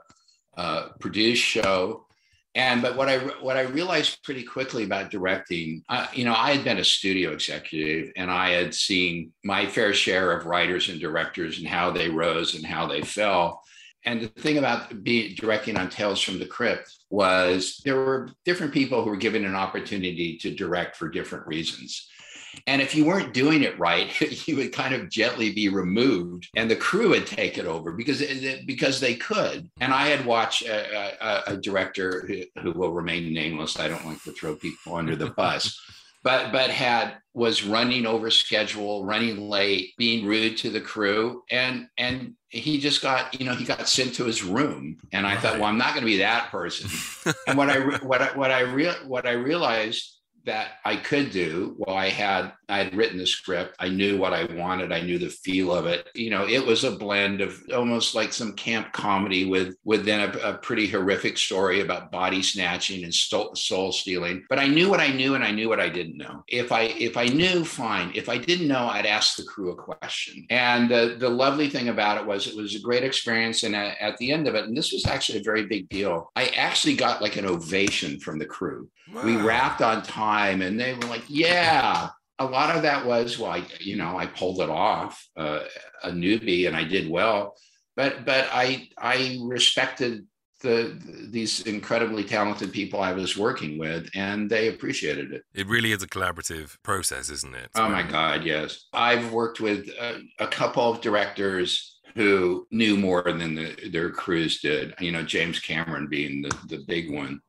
uh, 0.58 0.90
produced 1.00 1.44
show 1.44 2.06
and 2.56 2.82
but 2.82 2.96
what 2.96 3.10
i 3.10 3.18
what 3.42 3.58
i 3.58 3.62
realized 3.62 4.24
pretty 4.24 4.44
quickly 4.44 4.84
about 4.86 5.12
directing 5.12 5.84
uh, 5.90 6.08
you 6.14 6.24
know 6.26 6.34
i 6.36 6.52
had 6.54 6.64
been 6.64 6.78
a 6.80 6.84
studio 6.84 7.32
executive 7.32 8.12
and 8.16 8.32
i 8.32 8.50
had 8.50 8.74
seen 8.74 9.32
my 9.44 9.66
fair 9.66 9.94
share 9.94 10.32
of 10.32 10.46
writers 10.46 10.88
and 10.90 11.00
directors 11.02 11.60
and 11.60 11.68
how 11.68 11.92
they 11.92 12.10
rose 12.10 12.56
and 12.56 12.66
how 12.66 12.88
they 12.88 13.02
fell 13.02 13.62
and 14.06 14.22
the 14.22 14.28
thing 14.28 14.58
about 14.58 15.04
being 15.04 15.36
directing 15.36 15.78
on 15.78 15.90
Tales 15.90 16.22
from 16.22 16.40
the 16.40 16.46
Crypt 16.46 16.92
was 17.10 17.82
there 17.86 17.96
were 17.96 18.30
different 18.46 18.74
people 18.74 19.04
who 19.04 19.10
were 19.10 19.18
given 19.18 19.46
an 19.46 19.56
opportunity 19.56 20.38
to 20.40 20.56
direct 20.56 20.96
for 20.96 21.10
different 21.10 21.46
reasons. 21.46 22.08
And 22.68 22.82
if 22.82 22.96
you 22.96 23.06
weren't 23.06 23.34
doing 23.34 23.64
it 23.64 23.80
right, 23.80 24.20
you 24.48 24.58
would 24.58 24.74
kind 24.74 24.94
of 24.94 25.10
gently 25.10 25.54
be 25.54 25.70
removed, 25.70 26.50
and 26.56 26.70
the 26.70 26.76
crew 26.76 27.10
would 27.10 27.28
take 27.28 27.58
it 27.58 27.66
over 27.66 27.94
because 27.94 28.22
eh, 28.22 28.40
eh, 28.44 28.58
because 28.66 29.00
they 29.00 29.16
could. 29.16 29.70
And 29.80 29.94
I 29.94 30.08
had 30.08 30.26
watched 30.26 30.64
a, 30.64 31.16
a, 31.22 31.54
a 31.54 31.58
director 31.58 32.26
who, 32.28 32.44
who 32.62 32.72
will 32.74 32.92
remain 32.92 33.34
nameless. 33.34 33.80
I 33.80 33.88
don't 33.88 34.06
like 34.06 34.22
to 34.24 34.32
throw 34.32 34.56
people 34.56 34.96
under 34.96 35.16
the 35.16 35.30
bus, 35.32 35.80
but 36.24 36.52
but 36.52 36.70
had 36.70 37.18
was 37.34 37.64
running 37.64 38.06
over 38.06 38.30
schedule, 38.30 39.06
running 39.06 39.50
late, 39.50 39.94
being 39.98 40.26
rude 40.26 40.58
to 40.58 40.70
the 40.70 40.82
crew, 40.82 41.44
and 41.50 41.88
and 41.98 42.34
he 42.50 42.80
just 42.80 43.02
got 43.02 43.40
you 43.40 43.46
know 43.46 43.56
he 43.56 43.66
got 43.66 43.88
sent 43.88 44.16
to 44.16 44.26
his 44.26 44.44
room. 44.44 44.98
And 45.12 45.26
I 45.26 45.38
thought, 45.38 45.56
well, 45.56 45.66
I'm 45.66 45.78
not 45.78 45.90
going 45.90 46.02
to 46.02 46.12
be 46.12 46.18
that 46.18 46.50
person. 46.52 46.90
and 47.48 47.58
what 47.58 47.70
I 47.70 47.80
what 48.00 48.22
I 48.22 48.38
what 48.38 48.52
I 48.52 48.62
real 48.62 48.94
what 49.08 49.26
I 49.26 49.32
realized 49.32 50.21
that 50.46 50.74
I 50.86 50.96
could 50.96 51.32
do. 51.32 51.76
Well, 51.78 51.96
I 51.96 52.10
had 52.10 52.54
I 52.68 52.84
had 52.84 52.96
written 52.96 53.18
the 53.18 53.28
script. 53.28 53.76
I 53.80 53.90
knew 53.90 54.18
what 54.18 54.34
I 54.34 54.46
wanted. 54.46 54.92
I 54.92 55.02
knew 55.02 55.20
the 55.20 55.30
feel 55.30 55.74
of 55.74 55.86
it. 55.86 56.08
You 56.16 56.30
know, 56.30 56.48
it 56.48 56.66
was 56.66 56.84
a 56.84 56.92
blend 56.92 57.42
of 57.42 57.62
almost 57.74 58.16
like 58.16 58.34
some 58.34 58.54
camp 58.54 58.92
comedy 58.94 59.46
with 59.46 59.76
with 59.84 60.06
then 60.06 60.30
a, 60.30 60.50
a 60.50 60.54
pretty 60.58 60.88
horrific 60.88 61.38
story 61.38 61.82
about 61.82 62.12
body 62.12 62.42
snatching 62.42 63.04
and 63.04 63.14
sto- 63.14 63.54
soul 63.54 63.92
stealing. 63.92 64.44
But 64.50 64.60
I 64.60 64.68
knew 64.68 64.90
what 64.90 65.00
I 65.00 65.10
knew, 65.10 65.36
and 65.36 65.44
I 65.44 65.52
knew 65.52 65.70
what 65.70 65.80
I 65.80 65.90
didn't 65.90 66.18
know. 66.18 66.44
If 66.48 66.72
I 66.72 66.84
if 66.84 67.18
I 67.18 67.26
knew, 67.26 67.64
fine. 67.66 68.12
If 68.16 68.30
I 68.30 68.38
didn't 68.38 68.68
know, 68.68 68.88
I'd 68.88 69.06
ask 69.06 69.36
the 69.36 69.44
crew 69.44 69.72
a 69.72 69.76
question. 69.76 70.46
And 70.50 70.90
the 70.90 71.18
the 71.20 71.30
lovely 71.30 71.70
thing 71.70 71.90
about 71.90 72.20
it 72.20 72.26
was 72.26 72.48
it 72.48 72.56
was 72.56 72.76
a 72.76 72.80
great 72.80 73.04
experience. 73.04 73.64
And 73.64 73.76
at, 73.76 73.98
at 74.02 74.18
the 74.18 74.32
end 74.32 74.48
of 74.48 74.56
it, 74.56 74.66
and 74.66 74.76
this 74.76 74.92
was 74.92 75.06
actually 75.06 75.40
a 75.40 75.44
very 75.44 75.66
big 75.66 75.90
deal. 75.90 76.32
I 76.36 76.48
actually 76.56 76.96
got 76.96 77.22
like 77.22 77.36
an 77.38 77.46
ovation 77.46 78.20
from 78.20 78.40
the 78.40 78.46
crew. 78.46 78.90
We 79.26 79.36
Wow. 79.36 79.46
wrapped 79.46 79.82
on 79.82 80.04
time, 80.04 80.31
and 80.62 80.80
they 80.80 80.94
were 80.94 81.08
like, 81.08 81.24
"Yeah." 81.28 82.10
A 82.40 82.46
lot 82.46 82.76
of 82.76 82.82
that 82.82 83.06
was, 83.06 83.38
well, 83.38 83.52
I, 83.52 83.64
you 83.80 83.98
know, 83.98 84.18
I 84.18 84.26
pulled 84.26 84.62
it 84.62 84.70
off, 84.70 85.14
uh, 85.38 85.60
a 86.02 86.10
newbie, 86.10 86.68
and 86.68 86.76
I 86.76 86.84
did 86.84 87.08
well. 87.08 87.56
But 87.96 88.26
but 88.26 88.48
I 88.52 88.90
I 88.98 89.38
respected 89.44 90.26
the 90.62 90.98
these 91.30 91.62
incredibly 91.62 92.24
talented 92.24 92.72
people 92.72 93.00
I 93.00 93.14
was 93.14 93.38
working 93.38 93.78
with, 93.78 94.10
and 94.16 94.50
they 94.50 94.70
appreciated 94.70 95.34
it. 95.34 95.44
It 95.54 95.68
really 95.68 95.92
is 95.92 96.04
a 96.04 96.08
collaborative 96.08 96.78
process, 96.84 97.30
isn't 97.30 97.56
it? 97.56 97.70
Oh 97.76 97.90
my 97.90 98.04
God, 98.04 98.44
yes. 98.44 98.86
I've 98.94 99.32
worked 99.32 99.60
with 99.60 99.88
a, 99.90 100.22
a 100.40 100.48
couple 100.48 100.90
of 100.90 101.02
directors 101.02 102.00
who 102.16 102.68
knew 102.72 102.98
more 102.98 103.24
than 103.24 103.56
the, 103.56 103.90
their 103.90 104.10
crews 104.10 104.62
did. 104.62 104.94
You 105.00 105.12
know, 105.12 105.24
James 105.24 105.60
Cameron 105.60 106.08
being 106.08 106.42
the, 106.42 106.56
the 106.68 106.84
big 106.88 107.12
one. 107.12 107.42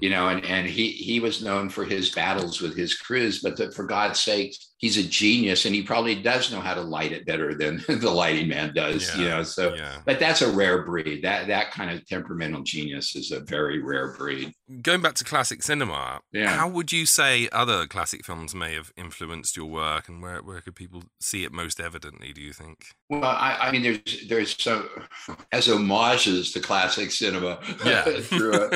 You 0.00 0.10
know, 0.10 0.28
and, 0.28 0.44
and 0.44 0.66
he 0.66 0.88
he 0.90 1.20
was 1.20 1.42
known 1.42 1.68
for 1.68 1.84
his 1.84 2.10
battles 2.10 2.60
with 2.60 2.76
his 2.76 2.94
crews, 2.94 3.40
but 3.40 3.56
that 3.56 3.74
for 3.74 3.84
God's 3.84 4.20
sake, 4.20 4.56
he's 4.78 4.96
a 4.96 5.02
genius, 5.02 5.64
and 5.64 5.74
he 5.74 5.82
probably 5.82 6.14
does 6.20 6.50
know 6.52 6.60
how 6.60 6.74
to 6.74 6.80
light 6.82 7.12
it 7.12 7.24
better 7.26 7.54
than 7.54 7.82
the 7.88 8.10
lighting 8.10 8.48
man 8.48 8.74
does. 8.74 9.16
you 9.16 9.24
know, 9.26 9.42
so 9.42 9.74
yeah. 9.74 9.98
but 10.04 10.18
that's 10.18 10.42
a 10.42 10.50
rare 10.50 10.82
breed. 10.84 11.22
That 11.22 11.46
that 11.48 11.70
kind 11.70 11.90
of 11.90 12.06
temperamental 12.06 12.62
genius 12.62 13.14
is 13.16 13.30
a 13.32 13.40
very 13.40 13.80
rare 13.82 14.12
breed. 14.16 14.52
Going 14.82 15.00
back 15.02 15.14
to 15.14 15.24
classic 15.24 15.62
cinema, 15.62 16.20
Yeah. 16.32 16.48
how 16.56 16.68
would 16.68 16.90
you 16.92 17.06
say 17.06 17.48
other 17.52 17.86
classic 17.86 18.24
films 18.24 18.54
may 18.54 18.74
have 18.74 18.92
influenced 18.96 19.56
your 19.56 19.66
work, 19.66 20.08
and 20.08 20.22
where 20.22 20.38
where 20.42 20.60
could 20.60 20.74
people 20.76 21.04
see 21.20 21.44
it 21.44 21.52
most 21.52 21.80
evidently? 21.80 22.32
Do 22.32 22.40
you 22.40 22.52
think? 22.52 22.86
Well, 23.10 23.24
I, 23.24 23.56
I 23.60 23.70
mean, 23.72 23.82
there's 23.82 24.28
there's 24.28 24.62
so 24.62 24.88
as 25.52 25.66
homages 25.66 26.52
to 26.52 26.60
classic 26.60 27.10
cinema 27.10 27.58
Yeah. 27.84 28.02
through, 28.20 28.70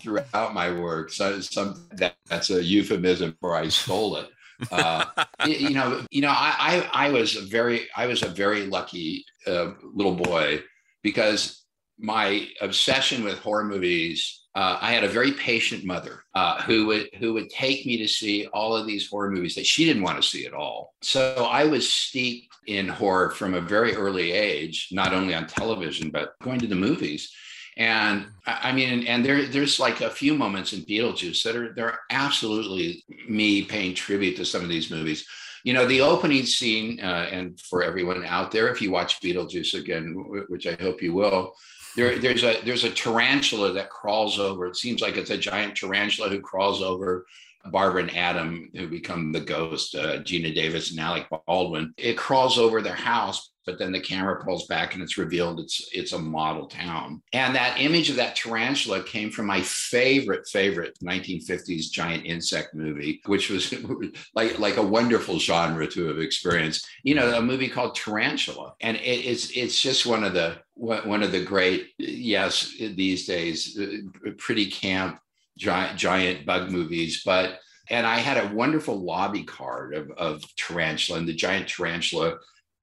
throughout 0.00 0.54
my 0.54 0.72
work. 0.72 1.10
So 1.12 1.40
some 1.40 1.86
that, 1.92 2.14
that's 2.26 2.50
a 2.50 2.62
euphemism 2.62 3.36
for 3.40 3.54
I 3.56 3.68
stole 3.68 4.16
it. 4.16 4.28
Uh, 4.70 5.04
you 5.46 5.70
know, 5.70 6.04
you 6.10 6.20
know, 6.20 6.30
I, 6.30 6.84
I 6.92 7.06
I 7.06 7.10
was 7.10 7.36
a 7.36 7.42
very 7.42 7.88
I 7.96 8.06
was 8.06 8.22
a 8.22 8.28
very 8.28 8.66
lucky 8.66 9.24
uh, 9.46 9.72
little 9.94 10.14
boy 10.14 10.62
because 11.02 11.64
my 11.98 12.48
obsession 12.60 13.24
with 13.24 13.38
horror 13.38 13.64
movies. 13.64 14.44
Uh, 14.54 14.76
I 14.80 14.92
had 14.92 15.04
a 15.04 15.08
very 15.08 15.30
patient 15.30 15.84
mother 15.84 16.24
uh, 16.34 16.60
who 16.62 16.86
would 16.86 17.10
who 17.18 17.32
would 17.34 17.48
take 17.48 17.86
me 17.86 17.96
to 17.98 18.08
see 18.08 18.48
all 18.48 18.74
of 18.74 18.88
these 18.88 19.08
horror 19.08 19.30
movies 19.30 19.54
that 19.54 19.66
she 19.66 19.84
didn't 19.84 20.02
want 20.02 20.20
to 20.20 20.28
see 20.28 20.46
at 20.46 20.54
all. 20.54 20.94
So 21.00 21.46
I 21.48 21.64
was 21.64 21.88
steeped 21.88 22.52
in 22.66 22.88
horror 22.88 23.30
from 23.30 23.54
a 23.54 23.60
very 23.60 23.94
early 23.94 24.32
age, 24.32 24.88
not 24.90 25.12
only 25.12 25.34
on 25.34 25.46
television 25.46 26.10
but 26.10 26.34
going 26.42 26.58
to 26.60 26.66
the 26.66 26.74
movies. 26.74 27.32
And 27.78 28.26
I 28.44 28.72
mean, 28.72 29.06
and 29.06 29.24
there, 29.24 29.46
there's 29.46 29.78
like 29.78 30.00
a 30.00 30.10
few 30.10 30.34
moments 30.34 30.72
in 30.72 30.80
Beetlejuice 30.80 31.44
that 31.44 31.54
are 31.54 31.72
they're 31.74 32.00
absolutely 32.10 33.04
me 33.28 33.62
paying 33.62 33.94
tribute 33.94 34.36
to 34.36 34.44
some 34.44 34.62
of 34.62 34.68
these 34.68 34.90
movies. 34.90 35.24
You 35.62 35.74
know, 35.74 35.86
the 35.86 36.00
opening 36.00 36.44
scene, 36.44 36.98
uh, 37.00 37.28
and 37.30 37.60
for 37.60 37.84
everyone 37.84 38.24
out 38.24 38.50
there, 38.50 38.68
if 38.68 38.82
you 38.82 38.90
watch 38.90 39.20
Beetlejuice 39.20 39.74
again, 39.74 40.12
wh- 40.14 40.50
which 40.50 40.66
I 40.66 40.76
hope 40.80 41.00
you 41.00 41.14
will, 41.14 41.54
there, 41.94 42.18
there's 42.18 42.42
a 42.42 42.60
there's 42.64 42.84
a 42.84 42.90
tarantula 42.90 43.72
that 43.72 43.90
crawls 43.90 44.40
over. 44.40 44.66
It 44.66 44.76
seems 44.76 45.00
like 45.00 45.16
it's 45.16 45.30
a 45.30 45.38
giant 45.38 45.76
tarantula 45.76 46.30
who 46.30 46.40
crawls 46.40 46.82
over 46.82 47.26
Barbara 47.70 48.02
and 48.02 48.16
Adam, 48.16 48.70
who 48.74 48.88
become 48.88 49.30
the 49.30 49.40
ghost, 49.40 49.94
uh, 49.94 50.18
Geena 50.18 50.54
Davis 50.54 50.90
and 50.90 51.00
Alec 51.00 51.28
Baldwin. 51.46 51.94
It 51.96 52.16
crawls 52.16 52.58
over 52.58 52.82
their 52.82 52.94
house, 52.94 53.47
but 53.68 53.78
then 53.78 53.92
the 53.92 54.00
camera 54.00 54.42
pulls 54.42 54.66
back 54.66 54.94
and 54.94 55.02
it's 55.02 55.18
revealed 55.18 55.60
it's 55.60 55.90
it's 55.92 56.14
a 56.14 56.18
model 56.18 56.66
town. 56.66 57.20
And 57.34 57.54
that 57.54 57.78
image 57.78 58.08
of 58.08 58.16
that 58.16 58.34
tarantula 58.34 59.02
came 59.02 59.30
from 59.30 59.44
my 59.44 59.60
favorite 59.60 60.48
favorite 60.48 60.98
1950s 61.04 61.90
giant 61.90 62.24
insect 62.24 62.74
movie, 62.74 63.20
which 63.26 63.50
was 63.50 63.74
like 64.34 64.58
like 64.58 64.78
a 64.78 64.82
wonderful 64.82 65.38
genre 65.38 65.86
to 65.86 66.06
have 66.06 66.18
experienced. 66.18 66.88
You 67.02 67.14
know, 67.14 67.36
a 67.36 67.42
movie 67.42 67.68
called 67.68 67.94
Tarantula, 67.94 68.72
and 68.80 68.96
it, 68.96 69.00
it's 69.02 69.50
it's 69.50 69.82
just 69.82 70.06
one 70.06 70.24
of 70.24 70.32
the 70.32 70.56
one 70.72 71.22
of 71.22 71.30
the 71.30 71.44
great 71.44 71.90
yes 71.98 72.74
these 72.78 73.26
days 73.26 73.78
uh, 73.78 74.30
pretty 74.38 74.70
camp 74.70 75.20
giant 75.58 75.98
giant 75.98 76.46
bug 76.46 76.70
movies, 76.70 77.22
but 77.22 77.58
and 77.90 78.06
I 78.06 78.16
had 78.16 78.38
a 78.38 78.54
wonderful 78.54 78.96
lobby 78.96 79.42
card 79.42 79.94
of, 79.94 80.10
of 80.12 80.56
tarantula 80.56 81.18
and 81.18 81.28
the 81.28 81.34
giant 81.34 81.68
tarantula 81.68 82.38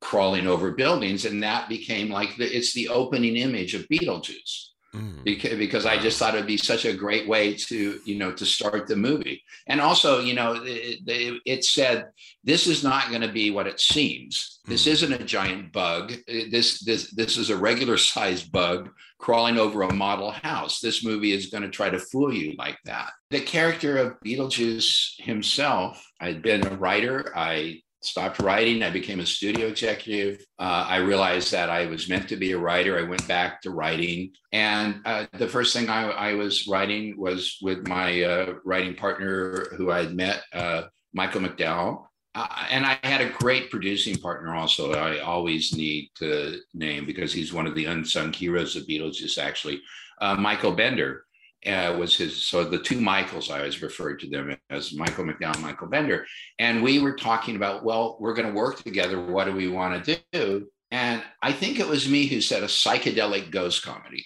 crawling 0.06 0.46
over 0.46 0.72
buildings, 0.72 1.26
and 1.26 1.42
that 1.42 1.68
became 1.68 2.10
like 2.10 2.36
the, 2.38 2.46
it's 2.46 2.74
the 2.74 2.90
opening 2.90 3.36
image 3.36 3.74
of 3.74 3.88
Beetlejuice. 3.88 4.70
Mm. 4.94 5.24
Because, 5.24 5.58
because 5.58 5.86
I 5.86 5.98
just 5.98 6.18
thought 6.20 6.36
it'd 6.36 6.48
be 6.48 6.58
such 6.58 6.86
a 6.86 6.94
great 6.94 7.28
way 7.28 7.56
to 7.56 8.00
you 8.06 8.16
know 8.18 8.32
to 8.32 8.46
start 8.46 8.88
the 8.88 8.96
movie, 8.96 9.44
and 9.68 9.82
also 9.82 10.20
you 10.20 10.36
know 10.36 10.54
it, 10.64 11.00
it, 11.08 11.42
it 11.46 11.66
said 11.66 12.06
this 12.44 12.68
is 12.68 12.84
not 12.84 13.10
going 13.10 13.22
to 13.22 13.32
be 13.32 13.52
what 13.52 13.68
it 13.68 13.80
seems. 13.80 14.60
This 14.66 14.86
mm. 14.86 14.92
isn't 14.92 15.14
a 15.14 15.26
giant 15.26 15.74
bug. 15.74 16.14
This 16.28 16.86
this 16.86 17.12
this 17.12 17.36
is 17.36 17.50
a 17.50 17.58
regular 17.58 17.98
sized 17.98 18.52
bug 18.52 18.92
crawling 19.18 19.58
over 19.58 19.82
a 19.82 19.94
model 19.94 20.32
house. 20.32 20.80
This 20.80 21.04
movie 21.04 21.34
is 21.34 21.48
going 21.48 21.64
to 21.64 21.70
try 21.70 21.90
to 21.90 22.00
fool 22.00 22.34
you 22.34 22.54
like 22.58 22.78
that. 22.86 23.10
The 23.32 23.42
character 23.42 23.98
of 23.98 24.20
Beetlejuice 24.24 25.16
himself. 25.18 26.06
I'd 26.22 26.42
been 26.42 26.66
a 26.66 26.76
writer. 26.76 27.34
I 27.36 27.82
stopped 28.06 28.40
writing. 28.40 28.84
I 28.84 28.90
became 28.90 29.20
a 29.20 29.26
studio 29.26 29.68
executive. 29.68 30.46
Uh, 30.60 30.86
I 30.88 30.98
realized 30.98 31.52
that 31.52 31.70
I 31.70 31.86
was 31.86 32.10
meant 32.10 32.30
to 32.30 32.36
be 32.36 32.52
a 32.52 32.58
writer. 32.58 32.98
I 32.98 33.04
went 33.04 33.28
back 33.28 33.62
to 33.62 33.72
writing. 33.72 34.32
And 34.52 35.02
uh, 35.06 35.26
the 35.34 35.48
first 35.48 35.76
thing 35.76 35.90
I, 35.90 36.10
I, 36.10 36.34
was 36.34 36.68
writing 36.68 37.18
was 37.18 37.58
with 37.62 37.88
my 37.88 38.24
uh, 38.24 38.54
writing 38.64 38.96
partner 38.96 39.68
who 39.76 39.92
I 39.92 40.04
had 40.04 40.16
met, 40.16 40.44
uh, 40.54 40.84
Michael 41.14 41.42
McDowell. 41.42 42.06
Uh, 42.36 42.48
and 42.70 42.86
I 42.86 43.00
had 43.04 43.22
a 43.22 43.30
great 43.30 43.72
producing 43.72 44.18
partner 44.18 44.54
also. 44.56 44.94
I 44.94 45.20
always 45.20 45.76
need 45.76 46.10
to 46.16 46.60
name 46.74 47.06
because 47.06 47.32
he's 47.32 47.54
one 47.54 47.66
of 47.66 47.76
the 47.76 47.86
unsung 47.86 48.34
heroes 48.34 48.76
of 48.76 48.88
Beetlejuice, 48.88 49.38
actually, 49.38 49.82
uh, 50.20 50.36
Michael 50.36 50.74
Bender 50.74 51.26
uh, 51.66 51.96
was 51.98 52.16
his. 52.16 52.48
So 52.48 52.64
the 52.64 52.80
two 52.80 53.02
Michaels, 53.02 53.50
I 53.50 53.60
always 53.60 53.82
referred 53.82 54.20
to 54.20 54.30
them 54.30 54.56
as 54.70 54.94
Michael 54.94 55.26
McDowell, 55.26 55.62
Michael 55.62 55.88
Bender. 55.88 56.26
And 56.60 56.84
we 56.84 57.00
were 57.00 57.16
talking 57.16 57.56
about, 57.56 57.84
well, 57.84 58.18
we're 58.20 58.34
going 58.34 58.48
to 58.48 58.54
work 58.54 58.82
together. 58.84 59.22
What 59.22 59.46
do 59.46 59.54
we 59.54 59.68
want 59.68 60.04
to 60.06 60.22
do? 60.32 60.68
And 60.92 61.24
I 61.42 61.52
think 61.52 61.80
it 61.80 61.88
was 61.88 62.08
me 62.08 62.28
who 62.28 62.42
said 62.42 62.64
a 62.64 62.68
psychedelic 62.68 63.52
ghost 63.52 63.84
comedy. 63.84 64.26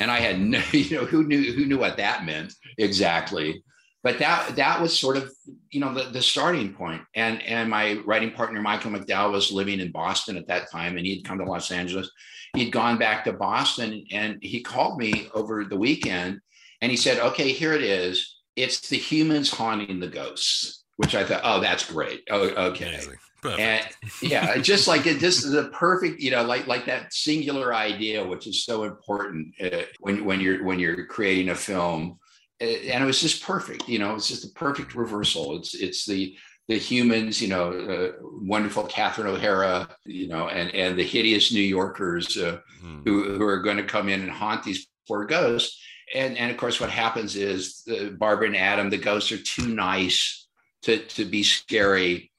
And 0.00 0.10
I 0.10 0.18
had 0.20 0.40
no, 0.40 0.60
you 0.72 0.96
know, 0.96 1.04
who 1.04 1.24
knew 1.24 1.52
who 1.52 1.66
knew 1.66 1.78
what 1.78 1.96
that 1.98 2.24
meant 2.24 2.54
exactly. 2.78 3.62
But 4.02 4.18
that 4.18 4.56
that 4.56 4.80
was 4.80 4.98
sort 4.98 5.18
of, 5.18 5.30
you 5.70 5.80
know, 5.80 5.92
the, 5.92 6.04
the 6.04 6.22
starting 6.22 6.72
point. 6.72 7.02
And 7.14 7.42
and 7.42 7.70
my 7.70 8.00
writing 8.06 8.32
partner 8.32 8.60
Michael 8.60 8.90
McDowell 8.90 9.32
was 9.32 9.52
living 9.52 9.78
in 9.80 9.92
Boston 9.92 10.36
at 10.36 10.48
that 10.48 10.70
time, 10.70 10.96
and 10.96 11.06
he'd 11.06 11.24
come 11.24 11.38
to 11.38 11.44
Los 11.44 11.70
Angeles. 11.70 12.10
He'd 12.56 12.72
gone 12.72 12.98
back 12.98 13.24
to 13.24 13.32
Boston, 13.32 14.04
and 14.10 14.38
he 14.42 14.60
called 14.60 14.98
me 14.98 15.28
over 15.34 15.64
the 15.64 15.76
weekend 15.76 16.40
and 16.80 16.90
he 16.90 16.96
said, 16.96 17.18
okay, 17.18 17.52
here 17.52 17.72
it 17.72 17.82
is. 17.82 18.38
It's 18.56 18.88
the 18.88 18.96
humans 18.96 19.50
haunting 19.50 20.00
the 20.00 20.08
ghosts, 20.08 20.84
which 20.96 21.14
I 21.14 21.24
thought, 21.24 21.42
oh, 21.44 21.60
that's 21.60 21.90
great. 21.90 22.22
Oh, 22.30 22.48
okay. 22.70 23.00
And 23.44 23.86
yeah, 24.22 24.58
just 24.58 24.86
like 24.86 25.06
it, 25.06 25.20
this 25.20 25.44
is 25.44 25.54
a 25.54 25.64
perfect, 25.72 26.20
you 26.20 26.30
know, 26.30 26.42
like 26.42 26.66
like 26.66 26.84
that 26.86 27.12
singular 27.12 27.74
idea, 27.74 28.26
which 28.26 28.46
is 28.46 28.64
so 28.64 28.84
important 28.84 29.54
uh, 29.62 29.82
when 30.00 30.24
when 30.24 30.40
you're 30.40 30.64
when 30.64 30.78
you're 30.78 31.06
creating 31.06 31.48
a 31.50 31.54
film. 31.54 32.18
And 32.60 33.02
it 33.02 33.06
was 33.06 33.22
just 33.22 33.42
perfect, 33.42 33.88
you 33.88 33.98
know, 33.98 34.14
it's 34.14 34.28
just 34.28 34.42
the 34.42 34.52
perfect 34.54 34.94
reversal. 34.94 35.56
It's 35.56 35.74
it's 35.74 36.04
the 36.04 36.36
the 36.68 36.76
humans, 36.76 37.40
you 37.40 37.48
know, 37.48 37.72
uh, 37.72 38.12
wonderful 38.20 38.84
Catherine 38.84 39.26
O'Hara, 39.26 39.88
you 40.04 40.28
know, 40.28 40.48
and 40.48 40.74
and 40.74 40.98
the 40.98 41.02
hideous 41.02 41.52
New 41.52 41.62
Yorkers 41.62 42.36
uh, 42.36 42.58
mm. 42.84 43.02
who 43.06 43.38
who 43.38 43.46
are 43.46 43.62
going 43.62 43.78
to 43.78 43.84
come 43.84 44.10
in 44.10 44.20
and 44.20 44.30
haunt 44.30 44.62
these 44.62 44.86
poor 45.08 45.24
ghosts 45.24 45.82
and 46.14 46.36
and 46.36 46.50
of 46.50 46.56
course 46.56 46.80
what 46.80 46.90
happens 46.90 47.36
is 47.36 47.82
the 47.84 48.10
barbara 48.18 48.46
and 48.46 48.56
adam 48.56 48.90
the 48.90 48.98
ghosts 48.98 49.32
are 49.32 49.42
too 49.42 49.66
nice 49.66 50.48
to 50.82 50.98
to 51.06 51.24
be 51.24 51.42
scary 51.42 52.30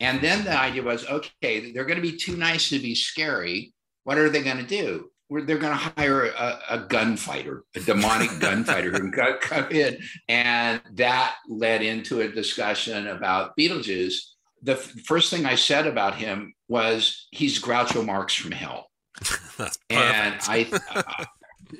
and 0.00 0.20
then 0.20 0.44
the 0.44 0.58
idea 0.58 0.82
was 0.82 1.06
okay 1.06 1.72
they're 1.72 1.84
going 1.84 2.00
to 2.00 2.10
be 2.10 2.16
too 2.16 2.36
nice 2.36 2.68
to 2.68 2.78
be 2.78 2.94
scary 2.94 3.72
what 4.04 4.18
are 4.18 4.30
they 4.30 4.42
going 4.42 4.58
to 4.58 4.62
do 4.62 5.08
they're 5.40 5.58
going 5.58 5.72
to 5.72 5.92
hire 5.96 6.26
a, 6.26 6.58
a 6.70 6.78
gunfighter, 6.78 7.64
a 7.74 7.80
demonic 7.80 8.30
gunfighter 8.40 8.90
who 8.90 9.10
can 9.10 9.38
come 9.40 9.70
in. 9.70 9.98
And 10.28 10.80
that 10.92 11.36
led 11.48 11.82
into 11.82 12.20
a 12.20 12.28
discussion 12.28 13.08
about 13.08 13.56
Beetlejuice. 13.56 14.14
The 14.62 14.72
f- 14.72 14.92
first 15.04 15.30
thing 15.30 15.46
I 15.46 15.54
said 15.54 15.86
about 15.86 16.14
him 16.14 16.54
was 16.68 17.28
he's 17.30 17.60
Groucho 17.60 18.04
Marx 18.04 18.34
from 18.34 18.52
hell. 18.52 18.90
and 19.90 20.36
I, 20.48 20.68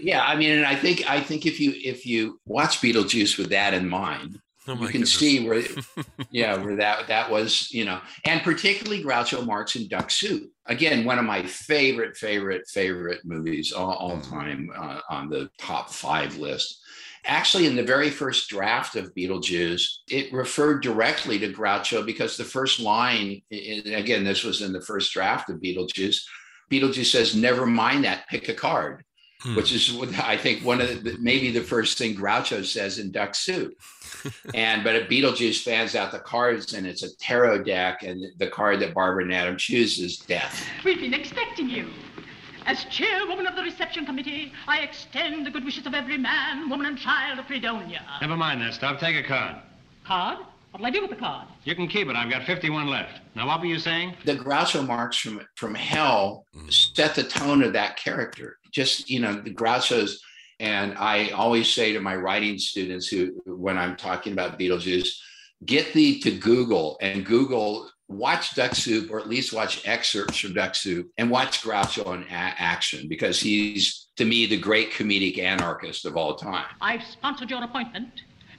yeah, 0.02 0.24
I 0.24 0.36
mean, 0.36 0.50
and 0.50 0.66
I 0.66 0.74
think 0.74 1.08
I 1.08 1.20
think 1.20 1.46
if 1.46 1.60
you 1.60 1.72
if 1.76 2.04
you 2.04 2.40
watch 2.44 2.80
Beetlejuice 2.80 3.38
with 3.38 3.50
that 3.50 3.72
in 3.72 3.88
mind, 3.88 4.40
oh 4.66 4.72
you 4.72 4.78
can 4.78 4.86
goodness. 4.86 5.14
see 5.14 5.46
where, 5.46 5.62
yeah, 6.30 6.56
where 6.56 6.76
that 6.76 7.06
that 7.06 7.30
was, 7.30 7.70
you 7.70 7.84
know, 7.84 8.00
and 8.24 8.42
particularly 8.42 9.02
Groucho 9.02 9.46
Marx 9.46 9.76
and 9.76 9.88
Duck 9.88 10.10
Soup. 10.10 10.50
Again, 10.66 11.04
one 11.04 11.18
of 11.18 11.24
my 11.24 11.44
favorite, 11.44 12.16
favorite, 12.16 12.68
favorite 12.68 13.20
movies 13.24 13.72
all, 13.72 13.92
all 13.92 14.16
mm. 14.16 14.28
time 14.28 14.70
uh, 14.76 15.00
on 15.08 15.28
the 15.28 15.48
top 15.58 15.90
five 15.90 16.36
list. 16.36 16.80
Actually, 17.24 17.66
in 17.66 17.76
the 17.76 17.82
very 17.84 18.10
first 18.10 18.50
draft 18.50 18.96
of 18.96 19.14
Beetlejuice, 19.14 19.84
it 20.10 20.32
referred 20.32 20.82
directly 20.82 21.38
to 21.38 21.52
Groucho 21.52 22.04
because 22.04 22.36
the 22.36 22.42
first 22.42 22.80
line, 22.80 23.40
again, 23.52 24.24
this 24.24 24.42
was 24.42 24.62
in 24.62 24.72
the 24.72 24.80
first 24.80 25.12
draft 25.12 25.48
of 25.48 25.60
Beetlejuice. 25.60 26.20
Beetlejuice 26.72 27.12
says, 27.12 27.36
"Never 27.36 27.66
mind 27.66 28.04
that, 28.04 28.26
pick 28.28 28.48
a 28.48 28.54
card." 28.54 29.04
Hmm. 29.42 29.56
which 29.56 29.72
is 29.72 29.98
I 30.20 30.36
think 30.36 30.64
one 30.64 30.80
of 30.80 31.02
the 31.02 31.16
maybe 31.20 31.50
the 31.50 31.62
first 31.62 31.98
thing 31.98 32.14
Groucho 32.14 32.64
says 32.64 32.98
in 32.98 33.10
Duck 33.10 33.34
Soup. 33.34 33.74
and 34.54 34.84
but 34.84 34.94
a 34.94 35.00
Beetlejuice 35.00 35.64
fans 35.64 35.96
out 35.96 36.12
the 36.12 36.20
cards, 36.20 36.74
and 36.74 36.86
it's 36.86 37.02
a 37.02 37.16
tarot 37.16 37.64
deck, 37.64 38.04
and 38.04 38.24
the 38.38 38.46
card 38.46 38.78
that 38.80 38.94
Barbara 38.94 39.24
and 39.24 39.34
Adam 39.34 39.56
choose 39.56 39.98
is 39.98 40.18
death. 40.18 40.64
We've 40.84 41.00
been 41.00 41.14
expecting 41.14 41.68
you. 41.68 41.88
As 42.66 42.84
chairwoman 42.84 43.48
of 43.48 43.56
the 43.56 43.62
reception 43.62 44.06
committee, 44.06 44.52
I 44.68 44.82
extend 44.82 45.44
the 45.44 45.50
good 45.50 45.64
wishes 45.64 45.86
of 45.86 45.94
every 45.94 46.18
man, 46.18 46.70
woman, 46.70 46.86
and 46.86 46.96
child 46.96 47.40
of 47.40 47.46
Fredonia. 47.46 48.04
Never 48.20 48.36
mind 48.36 48.60
that 48.60 48.74
stuff. 48.74 49.00
Take 49.00 49.16
a 49.16 49.26
card. 49.26 49.56
Card? 50.04 50.38
What'll 50.70 50.86
I 50.86 50.90
do 50.90 51.00
with 51.00 51.10
the 51.10 51.16
card? 51.16 51.48
You 51.64 51.74
can 51.74 51.88
keep 51.88 52.06
it. 52.08 52.14
I've 52.14 52.30
got 52.30 52.44
51 52.44 52.86
left. 52.86 53.20
Now, 53.34 53.48
what 53.48 53.58
were 53.58 53.66
you 53.66 53.80
saying? 53.80 54.14
The 54.24 54.36
Groucho 54.36 54.86
Marx 54.86 55.18
from 55.18 55.40
from 55.56 55.74
Hell 55.74 56.46
set 56.70 57.16
the 57.16 57.24
tone 57.24 57.64
of 57.64 57.72
that 57.72 57.96
character 57.96 58.58
just 58.72 59.08
you 59.08 59.20
know 59.20 59.34
the 59.34 59.54
Groucho's. 59.54 60.20
And 60.60 60.96
I 60.96 61.30
always 61.30 61.72
say 61.72 61.92
to 61.92 62.00
my 62.00 62.14
writing 62.14 62.56
students 62.56 63.08
who, 63.08 63.32
when 63.46 63.76
I'm 63.76 63.96
talking 63.96 64.32
about 64.32 64.60
Beetlejuice, 64.60 65.08
get 65.64 65.92
thee 65.92 66.20
to 66.20 66.30
Google 66.30 66.98
and 67.00 67.26
Google 67.26 67.90
watch 68.08 68.54
Duck 68.54 68.74
Soup 68.74 69.10
or 69.10 69.18
at 69.18 69.28
least 69.28 69.52
watch 69.52 69.86
excerpts 69.86 70.38
from 70.38 70.54
Duck 70.54 70.74
Soup 70.74 71.10
and 71.18 71.30
watch 71.30 71.62
Groucho 71.62 72.14
in 72.14 72.22
a- 72.24 72.26
action 72.30 73.08
because 73.08 73.40
he's 73.40 74.08
to 74.16 74.24
me 74.24 74.46
the 74.46 74.58
great 74.58 74.92
comedic 74.92 75.38
anarchist 75.38 76.04
of 76.04 76.16
all 76.16 76.36
time. 76.36 76.66
I've 76.80 77.02
sponsored 77.02 77.50
your 77.50 77.64
appointment 77.64 78.10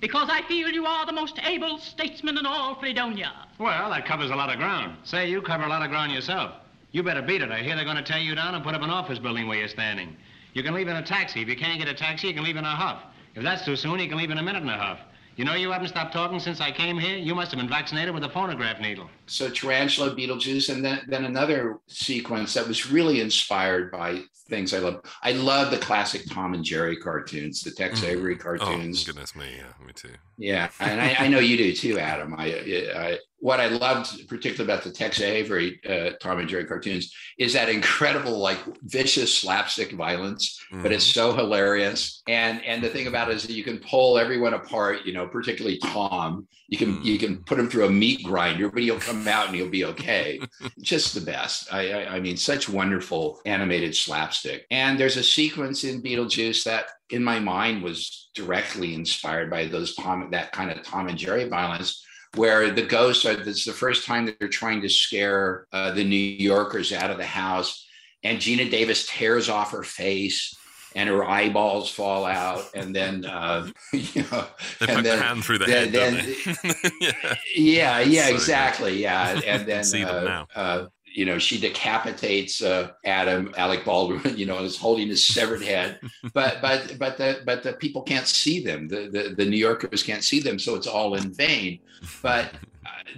because 0.02 0.28
I 0.30 0.42
feel 0.48 0.70
you 0.70 0.86
are 0.86 1.06
the 1.06 1.14
most 1.14 1.40
able 1.46 1.78
statesman 1.78 2.38
in 2.38 2.46
all 2.46 2.76
Fredonia. 2.76 3.48
Well, 3.60 3.90
that 3.92 4.06
covers 4.06 4.32
a 4.32 4.36
lot 4.36 4.50
of 4.50 4.58
ground. 4.58 4.98
Say, 5.04 5.30
you 5.30 5.42
cover 5.42 5.64
a 5.64 5.70
lot 5.70 5.84
of 5.84 5.90
ground 5.90 6.12
yourself. 6.12 6.56
You 6.94 7.02
better 7.02 7.24
beat 7.24 7.42
it. 7.42 7.52
I 7.52 7.64
hear 7.64 7.76
they're 7.76 7.86
going 7.86 7.98
to 7.98 8.04
tear 8.04 8.20
you 8.20 8.36
down 8.36 8.54
and 8.54 8.64
put 8.64 8.76
up 8.76 8.84
an 8.84 8.92
office 8.92 9.18
building 9.18 9.48
where 9.48 9.58
you're 9.58 9.68
standing. 9.68 10.16
You 10.54 10.62
can 10.62 10.76
leave 10.76 10.88
in 10.88 10.96
a 10.96 11.04
taxi. 11.04 11.42
If 11.42 11.50
you 11.50 11.56
can't 11.58 11.80
get 11.80 11.88
a 11.88 11.94
taxi, 11.94 12.28
you 12.28 12.36
can 12.36 12.44
leave 12.44 12.56
in 12.56 12.64
a 12.64 12.76
huff. 12.76 13.02
If 13.34 13.42
that's 13.42 13.66
too 13.66 13.76
soon, 13.76 14.00
you 14.00 14.08
can 14.08 14.20
leave 14.20 14.30
in 14.30 14.38
a 14.38 14.44
minute 14.44 14.62
and 14.62 14.70
a 14.70 14.78
half. 14.78 15.00
You 15.36 15.44
know 15.44 15.56
you 15.56 15.72
haven't 15.72 15.88
stopped 15.88 16.14
talking 16.14 16.40
since 16.40 16.62
I 16.62 16.72
came 16.72 17.00
here? 17.00 17.18
You 17.18 17.34
must 17.34 17.50
have 17.50 17.60
been 17.60 17.68
vaccinated 17.68 18.14
with 18.14 18.24
a 18.24 18.30
phonograph 18.30 18.80
needle. 18.80 19.10
So 19.26 19.50
Tarantula, 19.50 20.16
Beetlejuice, 20.16 20.74
and 20.74 20.84
then, 20.84 21.02
then 21.08 21.26
another 21.26 21.80
sequence 21.88 22.54
that 22.54 22.68
was 22.68 22.92
really 22.92 23.22
inspired 23.22 23.92
by 23.92 24.22
things 24.50 24.74
I 24.74 24.80
love. 24.80 25.02
I 25.24 25.32
love 25.32 25.72
the 25.72 25.78
classic 25.78 26.24
Tom 26.30 26.54
and 26.54 26.64
Jerry 26.64 26.98
cartoons, 26.98 27.62
the 27.62 27.72
Tex 27.72 28.02
mm. 28.02 28.10
Avery 28.10 28.36
cartoons. 28.36 29.04
Oh, 29.04 29.06
goodness 29.08 29.36
me. 29.36 29.46
Yeah, 29.58 29.86
me 29.86 29.94
too. 29.94 30.10
Yeah. 30.38 30.70
And 30.80 31.00
I, 31.00 31.16
I 31.20 31.28
know 31.28 31.40
you 31.40 31.58
do 31.58 31.74
too, 31.74 32.00
Adam. 32.00 32.36
I, 32.38 32.48
I 32.96 33.20
what 33.40 33.60
I 33.60 33.68
loved, 33.68 34.28
particularly 34.30 34.72
about 34.72 34.86
the 34.86 34.92
Tex 34.92 35.20
Avery 35.20 35.80
uh, 35.88 36.12
Tom 36.22 36.40
and 36.40 36.48
Jerry 36.48 36.64
cartoons, 36.64 37.14
is 37.38 37.52
that 37.54 37.68
incredible, 37.68 38.38
like 38.38 38.58
vicious 38.84 39.38
slapstick 39.38 39.92
violence, 39.92 40.62
but 40.72 40.94
it's 40.94 41.06
so 41.06 41.34
hilarious. 41.34 42.24
And 42.28 42.64
and 42.64 42.82
the 42.82 42.90
thing 42.90 43.08
about 43.08 43.30
it 43.30 43.36
is 43.36 43.44
that 43.44 43.54
you 43.54 43.64
can 43.64 43.80
pull 43.80 44.18
everyone 44.18 44.54
apart. 44.54 45.06
You 45.06 45.14
know, 45.14 45.28
particularly 45.28 45.78
Tom. 45.80 46.48
You 46.70 46.78
can 46.78 47.04
you 47.04 47.20
can 47.20 47.44
put 47.44 47.60
him 47.60 47.70
through 47.70 47.86
a 47.86 47.92
meat 47.92 48.24
grinder, 48.24 48.70
but 48.70 48.82
he'll 48.82 49.00
come 49.00 49.13
out 49.28 49.48
and 49.48 49.56
you'll 49.56 49.70
be 49.70 49.86
okay. 49.86 50.40
Just 50.82 51.14
the 51.16 51.22
best. 51.22 51.74
I, 51.74 51.92
I 51.92 52.16
I 52.16 52.20
mean, 52.20 52.38
such 52.38 52.70
wonderful 52.70 53.42
animated 53.46 53.96
slapstick. 53.96 54.66
And 54.72 55.00
there's 55.00 55.18
a 55.18 55.24
sequence 55.24 55.84
in 55.84 56.02
Beetlejuice 56.02 56.64
that 56.64 56.86
in 57.10 57.24
my 57.24 57.40
mind 57.40 57.84
was 57.84 58.30
directly 58.36 58.94
inspired 58.94 59.50
by 59.50 59.66
those 59.66 59.96
Tom 59.96 60.30
that 60.32 60.52
kind 60.52 60.72
of 60.72 60.82
Tom 60.84 61.08
and 61.08 61.18
Jerry 61.18 61.48
violence 61.48 62.04
where 62.36 62.72
the 62.72 62.82
ghosts 62.82 63.26
are 63.26 63.36
this 63.36 63.60
is 63.60 63.66
the 63.66 63.74
first 63.74 64.06
time 64.06 64.26
that 64.26 64.40
they're 64.40 64.48
trying 64.48 64.82
to 64.82 64.90
scare 64.90 65.68
uh, 65.72 65.92
the 65.92 66.04
new 66.04 66.16
yorkers 66.16 66.92
out 66.92 67.12
of 67.12 67.18
the 67.18 67.26
house 67.26 67.88
and 68.24 68.40
geena 68.40 68.70
davis 68.70 69.08
tears 69.08 69.50
off 69.50 69.72
her 69.72 69.84
face 69.84 70.56
and 70.96 71.10
her 71.10 71.24
eyeballs 71.24 71.90
fall 71.90 72.26
out 72.26 72.64
and 72.76 72.96
then 72.96 73.26
uh, 73.26 73.70
you 73.94 74.24
know 74.32 74.46
They 74.80 74.88
and 74.88 74.96
poke 74.96 75.04
then, 75.04 75.20
hand 75.20 75.44
through 75.46 75.60
the 75.60 75.66
then- 75.66 75.94
head, 75.94 76.16
then- 76.64 76.86
yeah. 77.02 77.36
yeah 77.56 78.00
yeah 78.00 78.22
So 78.24 78.28
good. 78.28 78.36
exactly 78.36 79.02
yeah 79.02 79.42
and 79.46 79.66
then 79.68 79.84
See 79.84 80.04
them 80.04 80.16
uh, 80.16 80.24
now. 80.28 80.48
uh, 80.56 80.86
you 81.06 81.26
know 81.26 81.38
she 81.38 81.60
decapitates 81.60 82.62
uh, 82.64 82.90
adam 83.06 83.54
alec 83.58 83.86
baldwin 83.86 84.36
you 84.38 84.46
know 84.48 84.58
and 84.58 84.66
is 84.66 84.78
holding 84.78 85.08
his 85.10 85.26
severed 85.28 85.62
head 85.62 86.00
but 86.34 86.60
but 86.62 86.98
but 86.98 87.18
the 87.18 87.42
but 87.46 87.62
the 87.64 87.74
people 87.74 88.02
can't 88.02 88.26
see 88.28 88.64
them 88.64 88.88
the, 88.88 89.10
the 89.12 89.36
the 89.36 89.46
new 89.46 89.58
yorkers 89.58 90.02
can't 90.02 90.24
see 90.24 90.40
them 90.40 90.58
so 90.58 90.74
it's 90.76 90.88
all 90.88 91.14
in 91.14 91.32
vain 91.34 91.78
but 92.24 92.50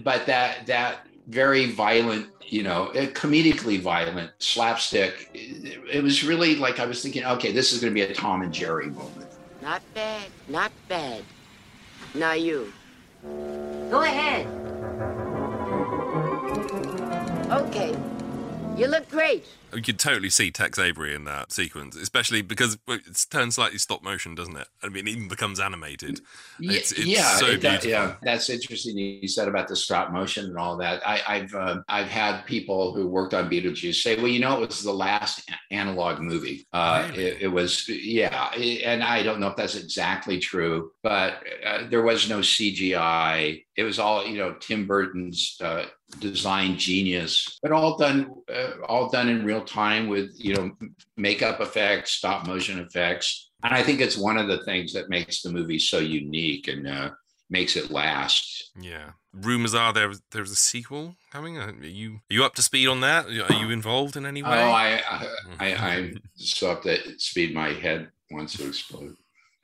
but 0.04 0.26
that 0.26 0.66
that 0.68 1.08
very 1.28 1.72
violent 1.72 2.28
you 2.48 2.62
know 2.64 2.88
uh, 2.90 3.08
comedically 3.08 3.80
violent 3.80 4.32
slapstick 4.40 5.30
it 5.34 6.04
was 6.04 6.24
really 6.24 6.56
like 6.56 6.80
i 6.80 6.86
was 6.86 7.02
thinking 7.02 7.26
okay 7.26 7.52
this 7.52 7.74
is 7.74 7.80
going 7.80 7.92
to 7.92 7.96
be 7.96 8.02
a 8.02 8.14
tom 8.14 8.42
and 8.44 8.54
jerry 8.54 8.88
moment 8.88 9.26
Not 9.62 9.82
bad, 9.96 10.30
not 10.48 10.72
bad. 10.88 11.24
Now 12.14 12.34
you. 12.34 12.72
Go 13.90 14.04
ahead. 14.04 14.46
Okay. 17.50 18.15
You 18.78 18.88
look 18.88 19.10
great. 19.10 19.46
You 19.74 19.82
could 19.82 20.00
totally 20.00 20.30
see 20.30 20.52
Tex 20.52 20.78
Avery 20.80 21.14
in 21.16 21.26
that 21.26 21.52
sequence, 21.52 21.96
especially 21.96 22.42
because 22.42 22.78
well, 22.88 23.00
it's 23.06 23.26
turned 23.26 23.54
slightly 23.54 23.78
stop 23.78 24.04
motion, 24.04 24.36
doesn't 24.36 24.56
it? 24.56 24.68
I 24.84 24.90
mean, 24.90 25.08
it 25.08 25.12
even 25.12 25.28
becomes 25.28 25.60
animated. 25.60 26.22
Ye- 26.60 26.76
It's, 26.78 26.92
it's 26.94 27.06
yeah, 27.06 27.36
so 27.38 27.48
it- 27.48 27.62
that- 27.62 27.84
yeah, 27.86 28.16
that's 28.22 28.50
interesting. 28.50 28.98
You 28.98 29.28
said 29.28 29.48
about 29.48 29.68
the 29.68 29.76
stop 29.76 30.12
motion 30.12 30.46
and 30.46 30.58
all 30.58 30.78
that. 30.78 31.06
I, 31.06 31.22
I've 31.28 31.54
uh, 31.56 31.78
I've 31.90 32.08
had 32.08 32.46
people 32.46 32.94
who 32.94 33.08
worked 33.08 33.34
on 33.34 33.50
Beetlejuice 33.50 33.96
say, 34.02 34.16
"Well, 34.18 34.28
you 34.28 34.40
know, 34.40 34.62
it 34.62 34.68
was 34.68 34.82
the 34.84 34.94
last 34.94 35.50
analog 35.72 36.20
movie. 36.20 36.66
Uh, 36.74 37.10
it, 37.16 37.42
it 37.44 37.48
was, 37.48 37.88
yeah." 37.90 38.52
And 38.54 39.04
I 39.04 39.24
don't 39.24 39.40
know 39.40 39.48
if 39.48 39.56
that's 39.58 39.76
exactly 39.76 40.40
true, 40.40 40.92
but 41.04 41.44
uh, 41.66 41.88
there 41.90 42.04
was 42.04 42.30
no 42.30 42.40
CGI. 42.40 43.64
It 43.76 43.84
was 43.84 44.00
all, 44.00 44.26
you 44.26 44.38
know, 44.38 44.54
Tim 44.54 44.88
Burton's 44.88 45.58
uh, 45.62 45.86
design 46.20 46.78
genius, 46.78 47.60
but 47.62 47.72
all 47.72 47.98
done, 47.98 48.32
uh, 48.54 48.72
all 48.88 49.10
done 49.10 49.30
in 49.30 49.46
real 49.46 49.64
time 49.64 50.08
with, 50.08 50.32
you 50.36 50.54
know, 50.54 50.72
makeup 51.18 51.62
effects, 51.62 52.12
stop 52.12 52.48
motion 52.48 52.80
effects. 52.80 53.52
And 53.64 53.74
I 53.74 53.84
think 53.84 54.00
it's 54.00 54.18
one 54.18 54.38
of 54.38 54.48
the 54.48 54.64
things 54.64 54.94
that 54.94 55.10
makes 55.10 55.42
the 55.42 55.52
movie 55.52 55.80
so 55.80 56.00
unique 56.00 56.68
and 56.68 56.88
uh, 56.88 57.12
makes 57.50 57.76
it 57.76 57.92
last. 57.92 58.72
Yeah. 58.80 59.12
Rumors 59.34 59.74
are 59.74 59.92
there 59.92 60.14
there's 60.32 60.52
a 60.52 60.56
sequel 60.56 61.16
coming. 61.32 61.58
Are 61.58 61.74
you 61.84 62.22
are 62.30 62.34
you 62.34 62.46
up 62.46 62.56
to 62.56 62.62
speed 62.62 62.88
on 62.88 63.02
that? 63.02 63.26
Are 63.26 63.54
you 63.54 63.70
involved 63.70 64.16
in 64.16 64.26
any 64.26 64.42
way? 64.42 64.50
Oh, 64.50 64.72
I, 64.72 65.02
I, 65.10 65.28
I, 65.60 65.74
I 65.74 66.14
still 66.36 66.70
have 66.70 66.84
to 66.84 67.20
speed 67.20 67.54
my 67.54 67.74
head 67.74 68.10
wants 68.32 68.58
to 68.58 68.68
explode, 68.68 69.16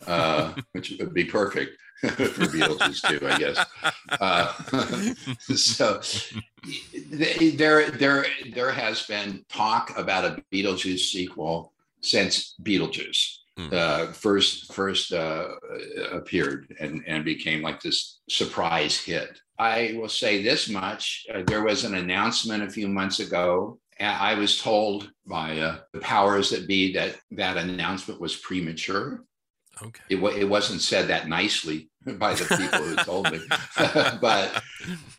uh, 0.07 0.53
which 0.73 0.93
would 0.99 1.13
be 1.13 1.23
perfect 1.23 1.77
for 2.09 2.45
Beetlejuice 2.47 3.07
too, 3.07 3.27
I 3.27 3.37
guess. 3.37 3.65
Uh, 4.19 4.53
so 5.55 6.01
there, 7.11 7.91
there, 7.91 8.25
there 8.53 8.71
has 8.71 9.05
been 9.05 9.45
talk 9.49 9.97
about 9.97 10.25
a 10.25 10.43
Beetlejuice 10.51 11.11
sequel 11.11 11.73
since 12.01 12.55
Beetlejuice 12.63 13.41
uh, 13.71 14.11
first 14.13 14.73
first 14.73 15.13
uh, 15.13 15.49
appeared 16.11 16.73
and 16.79 17.03
and 17.07 17.25
became 17.25 17.61
like 17.61 17.81
this 17.81 18.19
surprise 18.29 18.97
hit. 18.97 19.39
I 19.59 19.95
will 19.95 20.09
say 20.09 20.41
this 20.41 20.69
much: 20.69 21.25
uh, 21.33 21.43
there 21.45 21.63
was 21.63 21.83
an 21.83 21.95
announcement 21.95 22.63
a 22.63 22.69
few 22.69 22.87
months 22.87 23.19
ago. 23.19 23.79
and 23.99 24.15
I 24.17 24.33
was 24.33 24.61
told 24.61 25.11
by 25.25 25.59
uh, 25.59 25.79
the 25.93 25.99
powers 25.99 26.49
that 26.49 26.67
be 26.67 26.93
that 26.93 27.17
that 27.31 27.57
announcement 27.57 28.19
was 28.19 28.35
premature. 28.35 29.23
Okay. 29.81 30.03
It, 30.09 30.17
it 30.17 30.49
wasn't 30.49 30.81
said 30.81 31.07
that 31.07 31.27
nicely 31.27 31.89
by 32.17 32.33
the 32.33 32.45
people 32.57 32.79
who 32.79 32.95
told 32.97 33.31
me, 33.31 33.39
but 34.21 34.63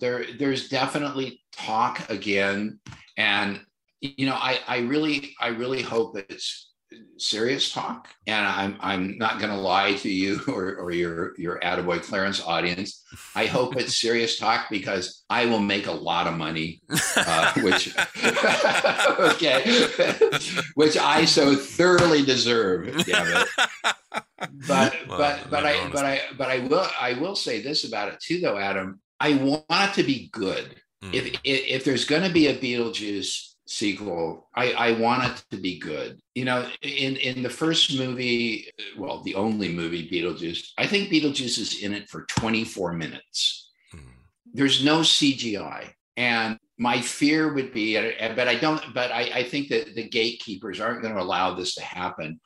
there 0.00 0.26
there's 0.38 0.68
definitely 0.68 1.40
talk 1.52 2.08
again, 2.10 2.80
and 3.16 3.60
you 4.00 4.26
know 4.26 4.34
I 4.34 4.60
I 4.66 4.78
really 4.80 5.34
I 5.40 5.48
really 5.48 5.82
hope 5.82 6.18
it's 6.18 6.71
serious 7.18 7.72
talk. 7.72 8.08
And 8.26 8.44
i'm 8.46 8.76
i'm 8.80 9.18
not 9.18 9.38
going 9.38 9.50
to 9.50 9.56
lie 9.56 9.94
to 9.94 10.08
you 10.10 10.40
or, 10.48 10.74
or 10.76 10.90
your 10.90 11.38
your 11.38 11.60
attaboy 11.60 12.02
clarence 12.02 12.42
audience. 12.42 13.04
I 13.36 13.46
hope 13.46 13.76
it's 13.76 14.00
serious 14.00 14.38
talk 14.38 14.66
because 14.70 15.24
i 15.30 15.46
will 15.46 15.60
make 15.60 15.86
a 15.86 15.92
lot 15.92 16.26
of 16.26 16.34
money 16.34 16.80
uh, 17.16 17.52
which 17.62 17.94
okay 19.18 19.86
which 20.74 20.96
i 20.96 21.24
so 21.24 21.54
thoroughly 21.54 22.24
deserve 22.24 22.86
damn 23.04 23.42
it. 23.42 23.48
But 24.66 24.94
Well, 25.08 25.18
but 25.18 25.50
but 25.50 25.64
i 25.66 25.78
honest. 25.78 25.92
but 25.92 26.04
i 26.04 26.20
but 26.36 26.48
i 26.50 26.58
will 26.58 26.86
i 27.00 27.12
will 27.14 27.36
say 27.36 27.62
this 27.62 27.84
about 27.84 28.08
it 28.12 28.20
too 28.20 28.40
though 28.40 28.58
adam. 28.58 29.00
I 29.20 29.34
want 29.34 29.64
it 29.70 29.94
to 29.94 30.02
be 30.02 30.28
good. 30.32 30.76
If, 31.12 31.26
if 31.26 31.40
if 31.44 31.84
there's 31.84 32.04
going 32.04 32.22
to 32.22 32.30
be 32.32 32.48
a 32.48 32.56
beetlejuice 32.56 33.51
sequel 33.72 34.48
i 34.54 34.72
i 34.72 34.92
want 34.92 35.24
it 35.24 35.44
to 35.50 35.56
be 35.56 35.78
good. 35.78 36.20
You 36.34 36.44
know 36.44 36.68
in 36.82 37.16
in 37.16 37.42
the 37.42 37.50
first 37.50 37.98
movie 37.98 38.68
well 38.98 39.22
the 39.22 39.34
only 39.34 39.72
movie 39.72 40.08
beetlejuice 40.08 40.68
i 40.78 40.86
think 40.86 41.10
beetlejuice 41.10 41.58
is 41.58 41.82
in 41.82 41.92
it 41.94 42.08
for 42.08 42.26
24 42.28 42.92
minutes. 42.92 43.70
Hmm. 43.90 43.98
There's 44.52 44.84
no 44.84 45.00
cgi 45.00 45.90
and 46.16 46.58
my 46.78 47.00
fear 47.00 47.52
would 47.54 47.72
be 47.72 47.94
but 48.36 48.48
i 48.48 48.54
don't 48.54 48.82
but 48.94 49.10
i 49.10 49.22
i 49.40 49.42
think 49.42 49.68
that 49.68 49.94
the 49.94 50.08
gatekeepers 50.08 50.80
aren't 50.80 51.02
going 51.02 51.14
to 51.14 51.20
allow 51.20 51.54
this 51.54 51.74
to 51.74 51.82
happen 51.82 52.40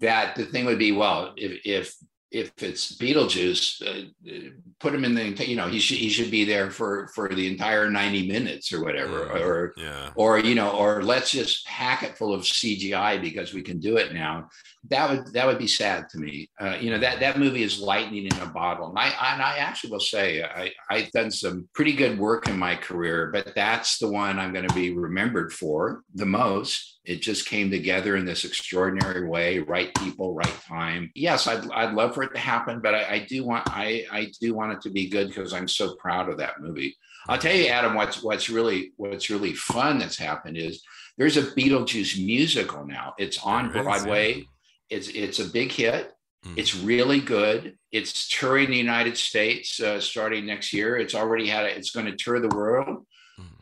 that 0.00 0.34
the 0.36 0.44
thing 0.46 0.64
would 0.64 0.78
be 0.78 0.92
well 0.92 1.32
if 1.36 1.60
if 1.64 1.94
if 2.36 2.52
it's 2.62 2.96
Beetlejuice, 2.96 3.82
uh, 3.82 4.50
put 4.78 4.94
him 4.94 5.04
in 5.04 5.14
the 5.14 5.46
you 5.46 5.56
know 5.56 5.68
he 5.68 5.78
should 5.78 5.96
he 5.96 6.10
should 6.10 6.30
be 6.30 6.44
there 6.44 6.70
for 6.70 7.08
for 7.14 7.28
the 7.28 7.46
entire 7.46 7.90
ninety 7.90 8.28
minutes 8.28 8.72
or 8.72 8.84
whatever 8.84 9.30
or 9.30 9.72
yeah. 9.76 10.10
or 10.16 10.38
you 10.38 10.54
know 10.54 10.70
or 10.70 11.02
let's 11.02 11.30
just 11.30 11.66
pack 11.66 12.02
it 12.02 12.16
full 12.18 12.34
of 12.34 12.42
CGI 12.42 13.20
because 13.20 13.54
we 13.54 13.62
can 13.62 13.80
do 13.80 13.96
it 13.96 14.12
now. 14.12 14.48
That 14.90 15.10
would 15.10 15.32
that 15.32 15.46
would 15.46 15.58
be 15.58 15.66
sad 15.66 16.08
to 16.10 16.18
me. 16.18 16.50
Uh, 16.60 16.76
you 16.78 16.90
know 16.90 16.98
that 16.98 17.20
that 17.20 17.38
movie 17.38 17.62
is 17.62 17.80
lightning 17.80 18.26
in 18.26 18.38
a 18.40 18.46
bottle, 18.46 18.90
and 18.90 18.98
I 18.98 19.06
and 19.32 19.42
I 19.42 19.56
actually 19.58 19.90
will 19.90 20.00
say 20.00 20.42
I 20.42 20.72
I've 20.90 21.10
done 21.12 21.30
some 21.30 21.68
pretty 21.72 21.94
good 21.94 22.18
work 22.18 22.48
in 22.48 22.58
my 22.58 22.76
career, 22.76 23.30
but 23.32 23.54
that's 23.54 23.98
the 23.98 24.08
one 24.08 24.38
I'm 24.38 24.52
going 24.52 24.68
to 24.68 24.74
be 24.74 24.94
remembered 24.94 25.52
for 25.52 26.02
the 26.14 26.26
most. 26.26 26.95
It 27.06 27.22
just 27.22 27.46
came 27.46 27.70
together 27.70 28.16
in 28.16 28.24
this 28.24 28.44
extraordinary 28.44 29.26
way, 29.28 29.60
right 29.60 29.94
people, 29.94 30.34
right 30.34 30.60
time. 30.66 31.12
Yes, 31.14 31.46
I'd, 31.46 31.70
I'd 31.70 31.94
love 31.94 32.14
for 32.14 32.24
it 32.24 32.34
to 32.34 32.38
happen, 32.38 32.80
but 32.80 32.94
I, 32.94 33.14
I 33.14 33.18
do 33.20 33.44
want 33.44 33.64
I, 33.70 34.04
I 34.10 34.32
do 34.40 34.54
want 34.54 34.72
it 34.72 34.80
to 34.82 34.90
be 34.90 35.08
good 35.08 35.28
because 35.28 35.52
I'm 35.52 35.68
so 35.68 35.94
proud 35.94 36.28
of 36.28 36.38
that 36.38 36.60
movie. 36.60 36.96
I'll 37.28 37.38
tell 37.38 37.54
you, 37.54 37.66
Adam, 37.68 37.94
what's 37.94 38.22
what's 38.22 38.50
really 38.50 38.92
what's 38.96 39.30
really 39.30 39.54
fun 39.54 39.98
that's 39.98 40.18
happened 40.18 40.56
is 40.56 40.82
there's 41.16 41.36
a 41.36 41.42
Beetlejuice 41.42 42.24
musical 42.24 42.86
now. 42.86 43.14
It's 43.18 43.38
on 43.44 43.72
Broadway. 43.72 44.44
It's 44.90 45.08
it's 45.08 45.38
a 45.38 45.46
big 45.46 45.72
hit. 45.72 46.12
It's 46.54 46.76
really 46.76 47.20
good. 47.20 47.76
It's 47.90 48.28
touring 48.28 48.70
the 48.70 48.76
United 48.76 49.16
States 49.16 49.80
uh, 49.80 50.00
starting 50.00 50.46
next 50.46 50.72
year. 50.72 50.96
It's 50.96 51.14
already 51.14 51.48
had 51.48 51.64
a, 51.64 51.76
it's 51.76 51.90
going 51.90 52.06
to 52.06 52.16
tour 52.16 52.38
the 52.38 52.54
world. 52.54 53.04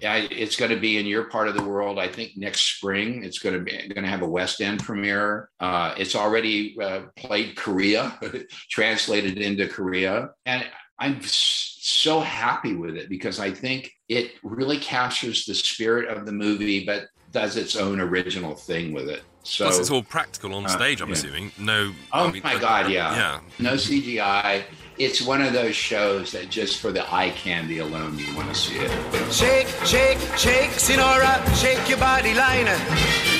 I, 0.04 0.28
it's 0.30 0.56
going 0.56 0.70
to 0.70 0.80
be 0.80 0.98
in 0.98 1.06
your 1.06 1.24
part 1.24 1.48
of 1.48 1.56
the 1.56 1.64
world. 1.64 1.98
I 1.98 2.08
think 2.08 2.36
next 2.36 2.76
spring. 2.76 3.24
It's 3.24 3.38
going 3.38 3.54
to 3.54 3.60
be 3.60 3.88
going 3.88 4.04
to 4.04 4.10
have 4.10 4.22
a 4.22 4.28
West 4.28 4.60
End 4.60 4.82
premiere. 4.82 5.50
Uh, 5.60 5.94
it's 5.96 6.14
already 6.14 6.76
uh, 6.80 7.02
played 7.16 7.56
Korea, 7.56 8.18
translated 8.70 9.38
into 9.38 9.68
Korea, 9.68 10.30
and 10.46 10.64
I'm 10.98 11.20
so 11.22 12.20
happy 12.20 12.74
with 12.74 12.96
it 12.96 13.08
because 13.08 13.40
I 13.40 13.50
think 13.50 13.90
it 14.08 14.32
really 14.42 14.78
captures 14.78 15.44
the 15.44 15.54
spirit 15.54 16.08
of 16.08 16.24
the 16.24 16.32
movie, 16.32 16.84
but 16.84 17.08
does 17.32 17.56
its 17.56 17.74
own 17.74 18.00
original 18.00 18.54
thing 18.54 18.92
with 18.92 19.08
it. 19.08 19.22
So 19.44 19.66
Plus, 19.66 19.78
it's 19.78 19.90
all 19.90 20.02
practical 20.02 20.54
on 20.54 20.64
uh, 20.64 20.68
stage, 20.68 21.02
I'm 21.02 21.08
yeah. 21.08 21.14
assuming. 21.14 21.52
No. 21.58 21.92
Oh 22.12 22.28
I 22.28 22.32
mean, 22.32 22.42
my 22.42 22.54
uh, 22.54 22.58
God, 22.58 22.90
yeah. 22.90 23.14
Yeah. 23.14 23.40
No 23.58 23.74
CGI. 23.74 24.64
It's 24.96 25.20
one 25.20 25.42
of 25.42 25.52
those 25.52 25.74
shows 25.74 26.32
that 26.32 26.48
just 26.48 26.80
for 26.80 26.92
the 26.92 27.02
eye 27.12 27.30
candy 27.30 27.78
alone, 27.78 28.18
you 28.18 28.34
want 28.34 28.48
to 28.48 28.54
see 28.54 28.76
it. 28.76 29.32
Shake, 29.32 29.66
shake, 29.84 30.18
shake, 30.38 30.70
Senora, 30.70 31.42
shake 31.56 31.88
your 31.88 31.98
body 31.98 32.32
liner. 32.32 32.78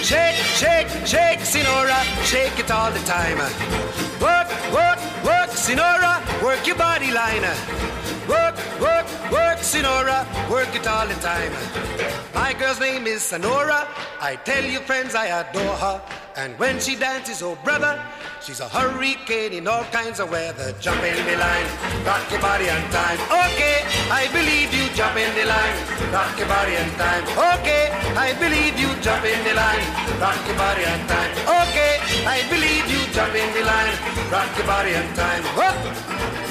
Shake, 0.02 0.34
shake, 0.34 0.88
shake, 1.06 1.40
Senora, 1.40 2.02
shake 2.24 2.58
it 2.58 2.70
all 2.70 2.90
the 2.90 2.98
time. 3.00 3.38
Work, 4.20 4.50
work, 4.74 5.24
work, 5.24 5.50
Senora, 5.50 6.22
work 6.42 6.66
your 6.66 6.76
body 6.76 7.12
line. 7.12 7.44
Work, 8.28 8.56
work, 8.80 9.06
work, 9.30 9.58
Senora, 9.58 10.26
work 10.50 10.74
it 10.74 10.86
all 10.86 11.06
the 11.06 11.14
time. 11.20 11.52
My 12.34 12.54
girl's 12.54 12.80
name 12.80 13.06
is 13.06 13.22
Sonora. 13.22 13.86
I 14.18 14.36
tell 14.36 14.64
you, 14.64 14.80
friends, 14.80 15.14
I 15.14 15.26
adore 15.26 15.76
her. 15.76 16.00
And 16.36 16.58
when 16.58 16.80
she 16.80 16.96
dances, 16.96 17.42
oh 17.42 17.56
brother, 17.62 18.00
she's 18.40 18.60
a 18.60 18.68
hurricane 18.68 19.52
in 19.52 19.68
all 19.68 19.84
kinds 19.92 20.20
of 20.20 20.30
weather. 20.30 20.72
Jump 20.80 21.02
in 21.04 21.16
the 21.26 21.36
line, 21.36 21.68
rock 22.06 22.24
your 22.30 22.40
body 22.40 22.70
on 22.70 22.80
time. 22.90 23.20
Okay, 23.28 23.84
I 24.08 24.26
believe 24.32 24.72
you. 24.72 24.88
Jump 24.96 25.16
in 25.16 25.30
the 25.36 25.44
line, 25.44 25.76
rock 26.10 26.32
your 26.38 26.48
body 26.48 26.76
on 26.80 26.90
time. 26.96 27.24
Okay, 27.60 27.92
I 28.16 28.32
believe 28.40 28.78
you. 28.80 28.88
Jump 29.04 29.24
in 29.24 29.40
the 29.44 29.52
line, 29.52 29.84
rock 30.16 30.40
your 30.48 30.56
body 30.56 30.84
on 30.88 31.00
time. 31.12 31.32
Okay, 31.68 32.00
I 32.24 32.40
believe 32.48 32.88
you. 32.88 33.04
Jump 33.12 33.34
in 33.36 33.52
the 33.52 33.64
line, 33.68 33.94
rock 34.32 34.48
your 34.56 34.66
body 34.66 34.96
on 34.96 35.06
time. 35.12 35.44
Whoop. 35.60 36.43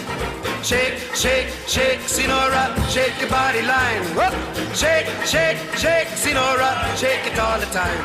Shake, 0.63 0.97
shake, 1.13 1.49
shake, 1.67 1.99
Senora, 2.07 2.73
shake 2.89 3.19
your 3.19 3.29
body 3.29 3.61
line. 3.63 4.01
Whoop. 4.15 4.33
Shake, 4.73 5.07
shake, 5.25 5.57
shake, 5.75 6.07
Senora, 6.15 6.69
shake 6.95 7.25
it 7.27 7.37
all 7.37 7.59
the 7.59 7.65
time. 7.65 7.99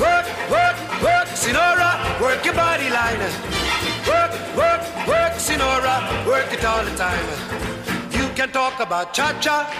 Work, 0.00 0.26
work, 0.50 0.76
work, 1.00 1.28
Senora, 1.36 1.90
work 2.20 2.44
your 2.44 2.54
body 2.54 2.90
line. 2.90 3.20
Work, 4.08 4.32
work, 4.56 4.82
work, 5.06 5.34
Senora, 5.38 6.24
work 6.26 6.52
it 6.52 6.64
all 6.64 6.84
the 6.84 6.96
time. 6.96 7.24
You 8.10 8.28
can 8.34 8.50
talk 8.50 8.80
about 8.80 9.14
cha-cha, 9.14 9.70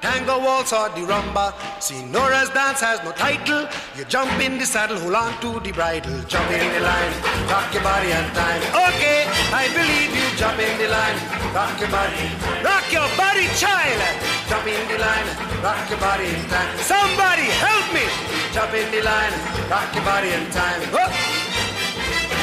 tango 0.00 0.38
waltz 0.38 0.72
or 0.72 0.88
the 0.90 1.02
rumba. 1.02 1.52
Senora's 1.80 2.50
dance 2.50 2.80
has 2.80 3.02
no 3.04 3.12
title. 3.12 3.68
You 3.96 4.04
jump 4.04 4.32
in 4.40 4.58
the 4.58 4.66
saddle, 4.66 4.98
hold 4.98 5.14
on 5.14 5.32
to 5.40 5.60
the 5.60 5.72
bridle. 5.72 6.22
Jump 6.26 6.50
in 6.50 6.66
the 6.72 6.80
line, 6.80 7.12
rock 7.50 7.72
your 7.72 7.82
body 7.82 8.12
on 8.12 8.26
time. 8.34 8.62
Okay, 8.90 9.26
I 9.52 9.68
believe 9.74 10.12
you. 10.14 10.26
Jump 10.36 10.58
in 10.58 10.74
the 10.78 10.88
line, 10.88 11.18
rock 11.54 11.74
your 11.80 11.90
body. 11.90 12.24
Rock 12.62 12.86
your 12.92 13.08
body, 13.16 13.46
child. 13.58 14.00
Jump 14.48 14.66
in 14.66 14.82
the 14.88 14.98
line, 14.98 15.28
rock 15.62 15.82
your 15.90 16.00
body 16.00 16.26
in 16.26 16.42
time. 16.48 16.72
Somebody 16.78 17.46
help 17.58 17.86
me. 17.92 18.06
Jump 18.52 18.72
in 18.74 18.90
the 18.90 19.02
line, 19.02 19.34
rock 19.68 19.92
your 19.94 20.04
body 20.04 20.30
in 20.30 20.44
time. 20.50 20.80
Whoop. 20.92 21.10
Oh. 21.10 21.47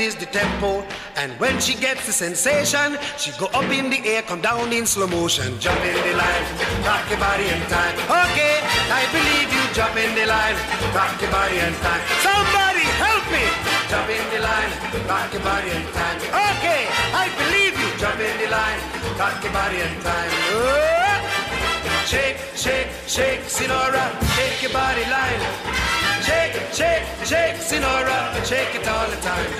Is 0.00 0.16
the 0.16 0.24
tempo. 0.24 0.82
And 1.16 1.38
when 1.38 1.60
she 1.60 1.74
gets 1.74 2.06
the 2.06 2.12
sensation, 2.12 2.96
she 3.18 3.32
go 3.36 3.52
up 3.52 3.68
in 3.68 3.90
the 3.90 4.00
air, 4.08 4.22
come 4.22 4.40
down 4.40 4.72
in 4.72 4.86
slow 4.86 5.06
motion. 5.06 5.60
Jump 5.60 5.76
in 5.84 5.92
the 5.92 6.16
line, 6.16 6.44
rock 6.88 7.04
your 7.12 7.20
body 7.20 7.44
in 7.44 7.60
time. 7.68 7.92
Okay, 8.08 8.64
I 8.88 9.04
believe 9.12 9.52
you. 9.52 9.60
Jump 9.76 9.92
in 10.00 10.08
the 10.16 10.24
line, 10.24 10.56
rock 10.96 11.20
your 11.20 11.30
body 11.30 11.60
in 11.60 11.74
time. 11.84 12.00
Somebody 12.24 12.88
help 12.96 13.24
me. 13.28 13.44
Jump 13.92 14.08
in 14.08 14.24
the 14.32 14.40
line, 14.40 14.72
rock 15.04 15.28
your 15.36 15.44
body 15.44 15.68
in 15.68 15.84
time. 15.92 16.16
Okay, 16.48 16.88
I 17.12 17.28
believe 17.36 17.76
you. 17.76 17.90
Jump 18.00 18.20
in 18.24 18.34
the 18.40 18.48
line, 18.48 18.80
rock 19.20 19.36
your 19.44 19.52
body 19.52 19.84
in 19.84 19.94
time. 20.00 20.32
Oh! 20.56 21.20
Shake, 22.08 22.40
shake, 22.56 22.88
shake, 23.06 23.44
Senora, 23.44 24.16
shake 24.32 24.62
your 24.64 24.72
body 24.72 25.04
line. 25.12 25.99
Shake, 26.22 26.52
shake, 26.72 27.04
shake, 27.24 27.56
Senora, 27.56 28.44
shake 28.44 28.74
it 28.74 28.86
all 28.86 29.08
the 29.08 29.16
time. 29.16 29.50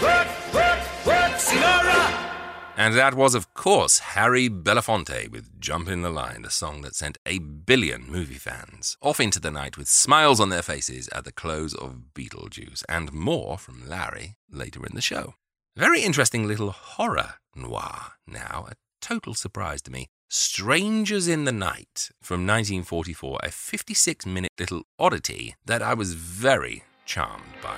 Work, 0.00 0.28
work, 0.54 1.06
work, 1.06 1.32
Sinora. 1.38 2.28
And 2.76 2.94
that 2.94 3.14
was, 3.14 3.34
of 3.34 3.52
course, 3.52 3.98
Harry 3.98 4.48
Belafonte 4.48 5.28
with 5.30 5.60
Jump 5.60 5.88
in 5.88 6.02
the 6.02 6.10
Line, 6.10 6.42
the 6.42 6.50
song 6.50 6.82
that 6.82 6.94
sent 6.94 7.18
a 7.26 7.38
billion 7.38 8.10
movie 8.10 8.34
fans 8.34 8.96
off 9.02 9.20
into 9.20 9.40
the 9.40 9.50
night 9.50 9.76
with 9.76 9.88
smiles 9.88 10.40
on 10.40 10.48
their 10.48 10.62
faces 10.62 11.08
at 11.08 11.24
the 11.24 11.32
close 11.32 11.74
of 11.74 12.14
Beetlejuice, 12.14 12.82
and 12.88 13.12
more 13.12 13.58
from 13.58 13.88
Larry 13.88 14.36
later 14.50 14.86
in 14.86 14.94
the 14.94 15.02
show. 15.02 15.34
Very 15.76 16.02
interesting 16.02 16.46
little 16.46 16.70
horror 16.70 17.34
noir 17.54 18.12
now, 18.26 18.66
a 18.70 18.74
total 19.00 19.34
surprise 19.34 19.82
to 19.82 19.90
me. 19.90 20.08
Strangers 20.34 21.28
in 21.28 21.44
the 21.44 21.52
Night 21.52 22.08
from 22.22 22.46
1944, 22.46 23.40
a 23.42 23.50
56 23.50 24.24
minute 24.24 24.50
little 24.58 24.84
oddity 24.98 25.56
that 25.66 25.82
I 25.82 25.92
was 25.92 26.14
very 26.14 26.84
charmed 27.04 27.52
by. 27.62 27.76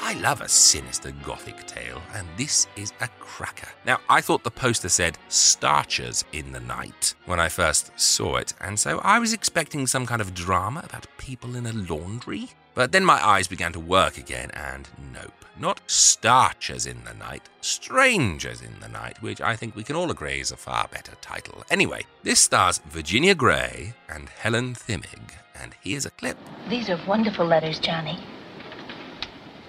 I 0.00 0.12
love 0.20 0.40
a 0.40 0.48
sinister 0.48 1.10
gothic 1.24 1.66
tale, 1.66 2.00
and 2.14 2.28
this 2.36 2.68
is 2.76 2.92
a 3.00 3.08
cracker. 3.18 3.66
Now, 3.84 3.98
I 4.08 4.20
thought 4.20 4.44
the 4.44 4.52
poster 4.52 4.88
said 4.88 5.18
Starchers 5.28 6.22
in 6.32 6.52
the 6.52 6.60
Night 6.60 7.16
when 7.26 7.40
I 7.40 7.48
first 7.48 7.90
saw 7.96 8.36
it, 8.36 8.54
and 8.60 8.78
so 8.78 9.00
I 9.00 9.18
was 9.18 9.32
expecting 9.32 9.88
some 9.88 10.06
kind 10.06 10.20
of 10.20 10.34
drama 10.34 10.82
about 10.84 11.08
people 11.18 11.56
in 11.56 11.66
a 11.66 11.72
laundry. 11.72 12.50
But 12.74 12.92
then 12.92 13.04
my 13.04 13.24
eyes 13.24 13.48
began 13.48 13.72
to 13.72 13.80
work 13.80 14.16
again, 14.16 14.50
and 14.52 14.88
nope. 15.12 15.32
Not 15.58 15.86
Starchers 15.86 16.86
in 16.86 17.04
the 17.04 17.12
Night, 17.12 17.48
Strangers 17.60 18.62
in 18.62 18.80
the 18.80 18.88
Night, 18.88 19.20
which 19.22 19.40
I 19.40 19.54
think 19.54 19.76
we 19.76 19.84
can 19.84 19.94
all 19.96 20.10
agree 20.10 20.40
is 20.40 20.50
a 20.50 20.56
far 20.56 20.88
better 20.90 21.12
title. 21.20 21.62
Anyway, 21.70 22.04
this 22.22 22.40
stars 22.40 22.78
Virginia 22.78 23.34
Grey 23.34 23.92
and 24.08 24.30
Helen 24.30 24.74
Thimig, 24.74 25.34
and 25.54 25.74
here's 25.82 26.06
a 26.06 26.10
clip. 26.10 26.38
These 26.70 26.88
are 26.88 26.98
wonderful 27.06 27.46
letters, 27.46 27.78
Johnny. 27.78 28.18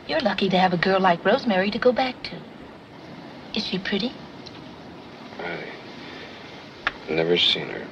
You're 0.07 0.21
lucky 0.21 0.49
to 0.49 0.57
have 0.57 0.73
a 0.73 0.77
girl 0.77 0.99
like 1.01 1.23
Rosemary 1.25 1.69
to 1.71 1.79
go 1.79 1.91
back 1.91 2.15
to. 2.23 2.37
Is 3.53 3.65
she 3.65 3.77
pretty? 3.77 4.13
I 5.39 5.63
never 7.09 7.37
seen 7.37 7.67
her. 7.67 7.85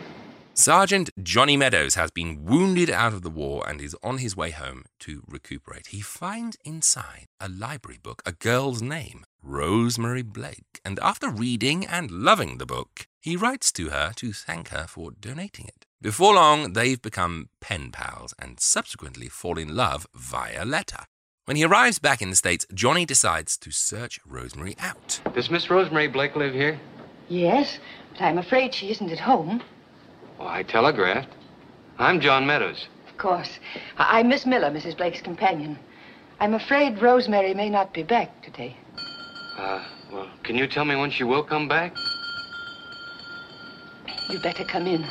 Sergeant 0.54 1.10
Johnny 1.24 1.56
Meadows 1.56 1.96
has 1.96 2.12
been 2.12 2.44
wounded 2.44 2.90
out 2.90 3.14
of 3.14 3.22
the 3.22 3.30
war 3.30 3.64
and 3.68 3.80
is 3.80 3.96
on 4.04 4.18
his 4.18 4.36
way 4.36 4.52
home 4.52 4.84
to 5.00 5.24
recuperate. 5.26 5.88
He 5.88 6.02
finds 6.02 6.58
inside 6.66 7.28
a 7.40 7.48
library 7.48 8.00
book 8.04 8.22
a 8.26 8.34
girl's 8.34 8.82
name, 8.82 9.24
Rosemary 9.42 10.24
Blake, 10.24 10.82
and 10.84 11.00
after 11.00 11.30
reading 11.30 11.86
and 11.86 12.12
loving 12.12 12.58
the 12.58 12.66
book, 12.66 13.08
he 13.22 13.38
writes 13.38 13.72
to 13.72 13.90
her 13.90 14.12
to 14.18 14.34
thank 14.34 14.70
her 14.70 14.88
for 14.88 15.12
donating 15.12 15.68
it. 15.68 15.86
Before 16.02 16.34
long, 16.34 16.74
they've 16.74 17.02
become 17.02 17.48
pen 17.62 17.92
pals 17.92 18.34
and 18.38 18.60
subsequently 18.60 19.30
fall 19.30 19.58
in 19.58 19.74
love 19.74 20.06
via 20.14 20.66
letter. 20.66 21.06
When 21.46 21.56
he 21.56 21.64
arrives 21.64 21.98
back 21.98 22.22
in 22.22 22.30
the 22.30 22.36
States, 22.36 22.68
Johnny 22.74 23.06
decides 23.06 23.58
to 23.60 23.72
search 23.72 24.20
Rosemary 24.26 24.76
out. 24.80 25.22
Does 25.34 25.50
Miss 25.50 25.70
Rosemary 25.70 26.08
Blake 26.10 26.36
live 26.36 26.54
here? 26.54 26.78
Yes, 27.30 27.80
but 28.12 28.22
I'm 28.22 28.38
afraid 28.38 28.74
she 28.74 28.92
isn't 28.92 29.12
at 29.12 29.20
home. 29.20 29.64
Well, 30.42 30.50
I 30.50 30.64
telegraphed. 30.64 31.30
I'm 32.00 32.20
John 32.20 32.48
Meadows. 32.48 32.88
Of 33.08 33.16
course. 33.20 33.60
I- 34.00 34.18
I'm 34.18 34.28
Miss 34.28 34.48
Miller, 34.48 34.72
Mrs. 34.72 34.98
Blake's 34.98 35.22
companion. 35.22 35.78
I'm 36.40 36.56
afraid 36.56 37.00
Rosemary 37.00 37.54
may 37.54 37.70
not 37.70 37.94
be 37.94 38.02
back 38.02 38.42
today. 38.42 38.76
Uh, 39.56 39.86
well, 40.12 40.28
can 40.42 40.56
you 40.56 40.66
tell 40.66 40.84
me 40.84 40.96
when 40.96 41.12
she 41.12 41.24
will 41.24 41.44
come 41.44 41.68
back? 41.68 41.96
You'd 44.32 44.42
better 44.42 44.66
come 44.66 44.88
in. 44.88 45.06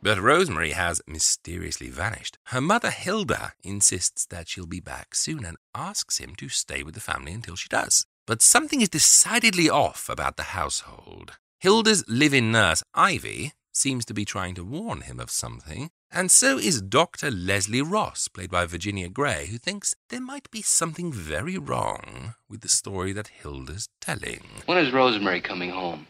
But 0.00 0.20
Rosemary 0.20 0.70
has 0.70 1.02
mysteriously 1.08 1.88
vanished. 1.90 2.38
Her 2.44 2.60
mother, 2.60 2.90
Hilda, 2.90 3.54
insists 3.64 4.24
that 4.26 4.46
she'll 4.48 4.66
be 4.66 4.78
back 4.78 5.16
soon 5.16 5.44
and 5.44 5.56
asks 5.74 6.18
him 6.18 6.36
to 6.36 6.48
stay 6.48 6.84
with 6.84 6.94
the 6.94 7.00
family 7.00 7.32
until 7.32 7.56
she 7.56 7.68
does. 7.68 8.06
But 8.24 8.40
something 8.40 8.80
is 8.80 8.88
decidedly 8.88 9.68
off 9.68 10.08
about 10.08 10.36
the 10.36 10.54
household. 10.54 11.38
Hilda's 11.60 12.02
live 12.08 12.32
in 12.32 12.50
nurse, 12.50 12.82
Ivy, 12.94 13.52
seems 13.70 14.06
to 14.06 14.14
be 14.14 14.24
trying 14.24 14.54
to 14.54 14.64
warn 14.64 15.02
him 15.02 15.20
of 15.20 15.30
something, 15.30 15.90
and 16.10 16.30
so 16.30 16.56
is 16.56 16.80
Dr. 16.80 17.30
Leslie 17.30 17.82
Ross, 17.82 18.28
played 18.28 18.50
by 18.50 18.64
Virginia 18.64 19.10
Grey, 19.10 19.44
who 19.44 19.58
thinks 19.58 19.94
there 20.08 20.22
might 20.22 20.50
be 20.50 20.62
something 20.62 21.12
very 21.12 21.58
wrong 21.58 22.32
with 22.48 22.62
the 22.62 22.68
story 22.70 23.12
that 23.12 23.28
Hilda's 23.28 23.90
telling. 24.00 24.40
When 24.64 24.78
is 24.78 24.90
Rosemary 24.90 25.42
coming 25.42 25.68
home? 25.68 26.06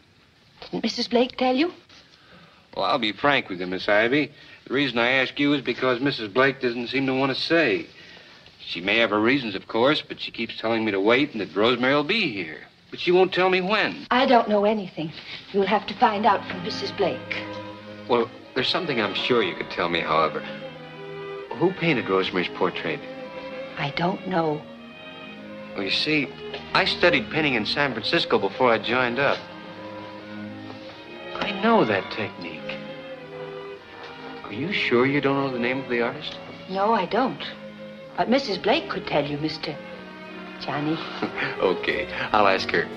Didn't 0.61 0.85
Mrs. 0.85 1.09
Blake 1.09 1.35
tell 1.35 1.53
you? 1.53 1.73
Well, 2.73 2.85
I'll 2.85 2.97
be 2.97 3.11
frank 3.11 3.49
with 3.49 3.59
you, 3.59 3.67
Miss 3.67 3.89
Ivy. 3.89 4.31
The 4.69 4.73
reason 4.73 4.99
I 4.99 5.09
ask 5.09 5.37
you 5.37 5.51
is 5.53 5.61
because 5.61 5.99
Mrs. 5.99 6.33
Blake 6.33 6.61
doesn't 6.61 6.87
seem 6.87 7.05
to 7.07 7.13
want 7.13 7.35
to 7.35 7.43
say. 7.43 7.87
She 8.61 8.79
may 8.79 8.99
have 8.99 9.09
her 9.09 9.19
reasons, 9.19 9.55
of 9.55 9.67
course, 9.67 10.01
but 10.01 10.21
she 10.21 10.31
keeps 10.31 10.57
telling 10.57 10.85
me 10.85 10.91
to 10.91 11.01
wait 11.01 11.33
and 11.33 11.41
that 11.41 11.53
Rosemary 11.53 11.93
will 11.93 12.05
be 12.05 12.31
here. 12.31 12.61
But 12.91 12.99
she 12.99 13.11
won't 13.11 13.33
tell 13.33 13.49
me 13.49 13.61
when. 13.61 14.05
I 14.11 14.25
don't 14.25 14.49
know 14.49 14.65
anything. 14.65 15.11
You'll 15.53 15.65
have 15.65 15.87
to 15.87 15.93
find 15.93 16.25
out 16.25 16.45
from 16.47 16.61
Mrs. 16.61 16.95
Blake. 16.97 17.43
Well, 18.09 18.29
there's 18.53 18.67
something 18.67 19.01
I'm 19.01 19.15
sure 19.15 19.41
you 19.41 19.55
could 19.55 19.71
tell 19.71 19.87
me, 19.87 20.01
however. 20.01 20.41
Who 21.55 21.71
painted 21.71 22.09
Rosemary's 22.09 22.49
portrait? 22.49 22.99
I 23.77 23.91
don't 23.91 24.27
know. 24.27 24.61
Well, 25.73 25.83
you 25.83 25.91
see, 25.91 26.27
I 26.73 26.83
studied 26.83 27.29
painting 27.29 27.53
in 27.53 27.65
San 27.65 27.93
Francisco 27.93 28.37
before 28.37 28.71
I 28.73 28.77
joined 28.77 29.19
up. 29.19 29.39
I 31.35 31.51
know 31.63 31.85
that 31.85 32.11
technique. 32.11 32.77
Are 34.43 34.53
you 34.53 34.73
sure 34.73 35.05
you 35.05 35.21
don't 35.21 35.37
know 35.37 35.51
the 35.51 35.59
name 35.59 35.79
of 35.79 35.89
the 35.89 36.01
artist? 36.01 36.37
No, 36.69 36.93
I 36.93 37.05
don't. 37.05 37.41
But 38.17 38.29
Mrs. 38.29 38.61
Blake 38.61 38.89
could 38.89 39.07
tell 39.07 39.25
you, 39.25 39.37
Mr. 39.37 39.77
Johnny. 40.61 40.97
okay, 41.59 42.07
I'll 42.31 42.47
ask 42.47 42.69
her. 42.71 42.87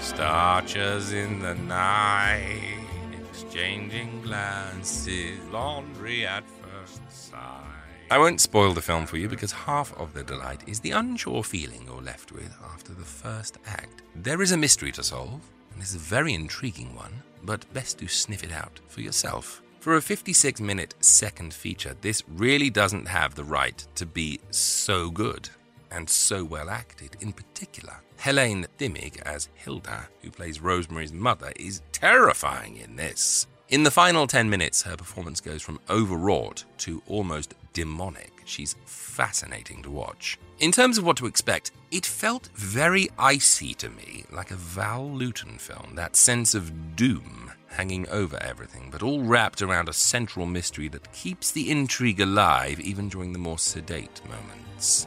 Starches 0.00 1.12
in 1.12 1.40
the 1.40 1.54
night, 1.54 2.78
exchanging 3.12 4.20
glances, 4.22 5.38
laundry 5.50 6.26
at 6.26 6.44
first 6.60 7.00
sight. 7.10 7.64
I 8.10 8.18
won't 8.18 8.40
spoil 8.40 8.74
the 8.74 8.82
film 8.82 9.06
for 9.06 9.16
you 9.16 9.28
because 9.28 9.50
half 9.50 9.96
of 9.98 10.12
the 10.12 10.22
delight 10.22 10.62
is 10.68 10.80
the 10.80 10.90
unsure 10.90 11.42
feeling 11.42 11.84
you're 11.86 12.02
left 12.02 12.32
with 12.32 12.54
after 12.72 12.92
the 12.92 13.02
first 13.04 13.58
act. 13.66 14.02
There 14.14 14.42
is 14.42 14.52
a 14.52 14.56
mystery 14.56 14.92
to 14.92 15.02
solve, 15.02 15.40
and 15.72 15.80
it's 15.80 15.94
a 15.94 15.98
very 15.98 16.34
intriguing 16.34 16.94
one, 16.94 17.22
but 17.42 17.72
best 17.72 17.98
to 17.98 18.08
sniff 18.08 18.44
it 18.44 18.52
out 18.52 18.78
for 18.88 19.00
yourself. 19.00 19.63
For 19.84 19.96
a 19.96 20.00
56 20.00 20.62
minute 20.62 20.94
second 21.00 21.52
feature, 21.52 21.94
this 22.00 22.22
really 22.26 22.70
doesn't 22.70 23.06
have 23.06 23.34
the 23.34 23.44
right 23.44 23.86
to 23.96 24.06
be 24.06 24.40
so 24.48 25.10
good 25.10 25.50
and 25.90 26.08
so 26.08 26.42
well 26.42 26.70
acted. 26.70 27.18
In 27.20 27.34
particular, 27.34 27.96
Helene 28.16 28.66
Thimig 28.78 29.20
as 29.26 29.50
Hilda, 29.52 30.08
who 30.22 30.30
plays 30.30 30.62
Rosemary's 30.62 31.12
mother, 31.12 31.52
is 31.56 31.82
terrifying 31.92 32.78
in 32.78 32.96
this. 32.96 33.46
In 33.68 33.82
the 33.82 33.90
final 33.90 34.26
10 34.26 34.48
minutes, 34.48 34.80
her 34.84 34.96
performance 34.96 35.42
goes 35.42 35.60
from 35.60 35.78
overwrought 35.90 36.64
to 36.78 37.02
almost 37.06 37.52
demonic. 37.74 38.32
She's 38.46 38.76
fascinating 38.86 39.82
to 39.82 39.90
watch. 39.90 40.38
In 40.60 40.72
terms 40.72 40.96
of 40.96 41.04
what 41.04 41.18
to 41.18 41.26
expect, 41.26 41.72
it 41.90 42.06
felt 42.06 42.48
very 42.54 43.10
icy 43.18 43.74
to 43.74 43.90
me, 43.90 44.24
like 44.32 44.50
a 44.50 44.56
Val 44.56 45.10
Lewton 45.10 45.58
film, 45.58 45.92
that 45.96 46.16
sense 46.16 46.54
of 46.54 46.96
doom 46.96 47.44
hanging 47.74 48.08
over 48.08 48.42
everything, 48.42 48.88
but 48.90 49.02
all 49.02 49.22
wrapped 49.22 49.62
around 49.62 49.88
a 49.88 49.92
central 49.92 50.46
mystery 50.46 50.88
that 50.88 51.12
keeps 51.12 51.50
the 51.50 51.70
intrigue 51.70 52.20
alive 52.20 52.80
even 52.80 53.08
during 53.08 53.32
the 53.32 53.38
more 53.38 53.58
sedate 53.58 54.20
moments. 54.28 55.06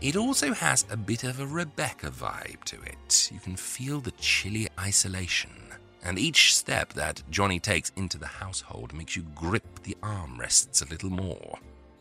It 0.00 0.16
also 0.16 0.54
has 0.54 0.86
a 0.90 0.96
bit 0.96 1.24
of 1.24 1.40
a 1.40 1.46
Rebecca 1.46 2.10
vibe 2.10 2.64
to 2.64 2.80
it. 2.82 3.30
You 3.32 3.38
can 3.38 3.56
feel 3.56 4.00
the 4.00 4.12
chilly 4.12 4.68
isolation, 4.78 5.50
and 6.02 6.18
each 6.18 6.56
step 6.56 6.94
that 6.94 7.22
Johnny 7.30 7.60
takes 7.60 7.92
into 7.96 8.16
the 8.16 8.26
household 8.26 8.94
makes 8.94 9.14
you 9.14 9.22
grip 9.34 9.82
the 9.82 9.96
armrests 10.02 10.84
a 10.84 10.88
little 10.88 11.10
more. 11.10 11.58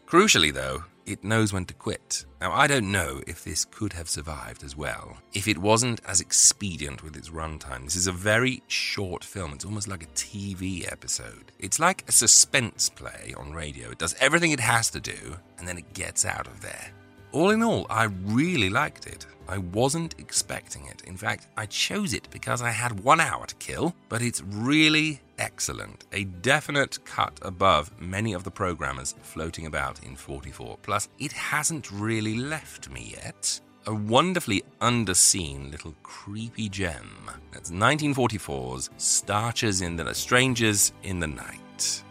Crucially, 0.09 0.51
though, 0.51 0.85
it 1.05 1.23
knows 1.23 1.53
when 1.53 1.65
to 1.65 1.73
quit. 1.75 2.25
Now, 2.41 2.51
I 2.51 2.65
don't 2.65 2.91
know 2.91 3.21
if 3.27 3.43
this 3.43 3.63
could 3.63 3.93
have 3.93 4.09
survived 4.09 4.63
as 4.63 4.75
well. 4.75 5.19
If 5.33 5.47
it 5.47 5.59
wasn't 5.59 6.01
as 6.03 6.19
expedient 6.19 7.03
with 7.03 7.15
its 7.15 7.29
runtime, 7.29 7.83
this 7.83 7.95
is 7.95 8.07
a 8.07 8.11
very 8.11 8.63
short 8.65 9.23
film. 9.23 9.53
It's 9.53 9.65
almost 9.65 9.87
like 9.87 10.01
a 10.01 10.07
TV 10.07 10.91
episode. 10.91 11.51
It's 11.59 11.79
like 11.79 12.05
a 12.07 12.11
suspense 12.11 12.89
play 12.89 13.35
on 13.37 13.53
radio. 13.53 13.91
It 13.91 13.99
does 13.99 14.15
everything 14.19 14.49
it 14.49 14.59
has 14.59 14.89
to 14.89 14.99
do, 14.99 15.37
and 15.59 15.67
then 15.67 15.77
it 15.77 15.93
gets 15.93 16.25
out 16.25 16.47
of 16.47 16.59
there. 16.61 16.89
All 17.31 17.51
in 17.51 17.61
all, 17.61 17.85
I 17.87 18.05
really 18.05 18.71
liked 18.71 19.05
it. 19.05 19.27
I 19.49 19.57
wasn't 19.57 20.13
expecting 20.19 20.85
it. 20.85 21.01
In 21.07 21.17
fact, 21.17 21.47
I 21.57 21.65
chose 21.65 22.13
it 22.13 22.27
because 22.29 22.61
I 22.61 22.69
had 22.69 22.99
one 22.99 23.19
hour 23.19 23.47
to 23.47 23.55
kill, 23.55 23.95
but 24.07 24.21
it's 24.21 24.43
really 24.43 25.21
excellent. 25.39 26.05
A 26.13 26.25
definite 26.25 27.03
cut 27.03 27.39
above 27.41 27.99
many 27.99 28.33
of 28.33 28.43
the 28.43 28.51
programmers 28.51 29.15
floating 29.23 29.65
about 29.65 30.03
in 30.03 30.15
44. 30.15 30.77
Plus, 30.83 31.09
it 31.17 31.31
hasn't 31.31 31.91
really 31.91 32.37
left 32.37 32.91
me 32.91 33.15
yet. 33.23 33.59
A 33.87 33.95
wonderfully 33.95 34.61
underseen 34.81 35.71
little 35.71 35.95
creepy 36.03 36.69
gem. 36.69 37.31
That's 37.51 37.71
1944's 37.71 38.91
Starchers 38.99 39.81
in 39.81 39.95
the 39.95 40.13
Strangers 40.13 40.93
in 41.01 41.19
the 41.19 41.27
Night. 41.27 42.03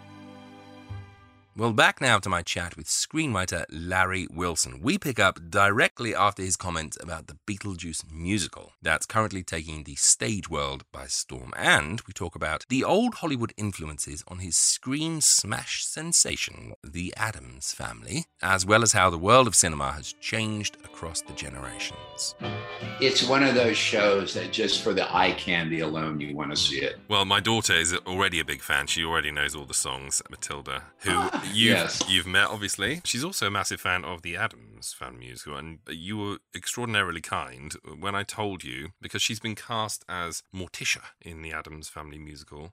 Well, 1.59 1.73
back 1.73 2.01
now 2.01 2.21
to 2.21 2.29
my 2.29 2.43
chat 2.43 2.77
with 2.77 2.87
screenwriter 2.87 3.65
Larry 3.69 4.29
Wilson. 4.31 4.79
We 4.81 4.97
pick 4.97 5.19
up 5.19 5.51
directly 5.51 6.15
after 6.15 6.41
his 6.41 6.57
comments 6.57 6.97
about 7.01 7.27
the 7.27 7.37
Beetlejuice 7.49 8.13
musical 8.13 8.75
that's 8.81 9.07
currently 9.07 9.43
taking 9.43 9.83
the 9.83 9.97
stage 9.97 10.49
world 10.49 10.85
by 10.93 11.07
storm. 11.07 11.53
And 11.57 12.01
we 12.07 12.13
talk 12.13 12.37
about 12.37 12.65
the 12.69 12.85
old 12.85 13.17
Hollywood 13.17 13.53
influences 13.57 14.23
on 14.29 14.39
his 14.39 14.57
screen 14.57 15.21
smash 15.21 15.85
sensation, 15.85 16.75
The 16.85 17.13
Addams 17.17 17.73
Family, 17.73 18.27
as 18.41 18.65
well 18.65 18.85
as 18.85 18.93
how 18.93 19.11
the 19.11 19.19
world 19.19 19.49
of 19.49 19.57
cinema 19.57 19.91
has 19.91 20.13
changed 20.21 20.77
across 20.85 21.23
the 21.23 21.33
generations. 21.33 22.37
It's 23.01 23.25
one 23.25 23.43
of 23.43 23.57
those 23.57 23.77
shows 23.77 24.33
that 24.35 24.53
just 24.53 24.85
for 24.85 24.95
the 24.95 25.13
eye 25.13 25.33
candy 25.33 25.81
alone, 25.81 26.21
you 26.21 26.37
want 26.37 26.53
to 26.53 26.57
see 26.57 26.79
it. 26.83 27.01
Well, 27.09 27.25
my 27.25 27.41
daughter 27.41 27.75
is 27.75 27.97
already 28.07 28.39
a 28.39 28.45
big 28.45 28.63
fan. 28.63 28.87
She 28.87 29.05
already 29.05 29.33
knows 29.33 29.57
all 29.57 29.65
the 29.65 29.75
songs, 29.75 30.23
Matilda, 30.31 30.85
who 30.99 31.11
you've, 31.55 31.77
Yes. 31.77 32.03
you've 32.09 32.27
met, 32.27 32.49
obviously. 32.49 33.01
She's 33.05 33.25
also 33.25 33.47
a 33.47 33.51
massive 33.51 33.81
fan 33.81 34.05
of 34.05 34.23
the 34.23 34.37
Addams 34.37 34.93
Family 34.93 35.27
musical, 35.27 35.57
and 35.57 35.79
you 35.89 36.17
were 36.19 36.39
extraordinarily 36.55 37.21
kind 37.21 37.75
when 37.99 38.15
I 38.15 38.23
told 38.23 38.65
you, 38.65 38.91
because 39.01 39.23
she's 39.23 39.41
been 39.41 39.55
cast 39.55 40.05
as 40.09 40.43
Morticia 40.55 41.03
in 41.21 41.43
the 41.43 41.53
Addams 41.53 41.89
Family 41.89 42.19
musical. 42.19 42.73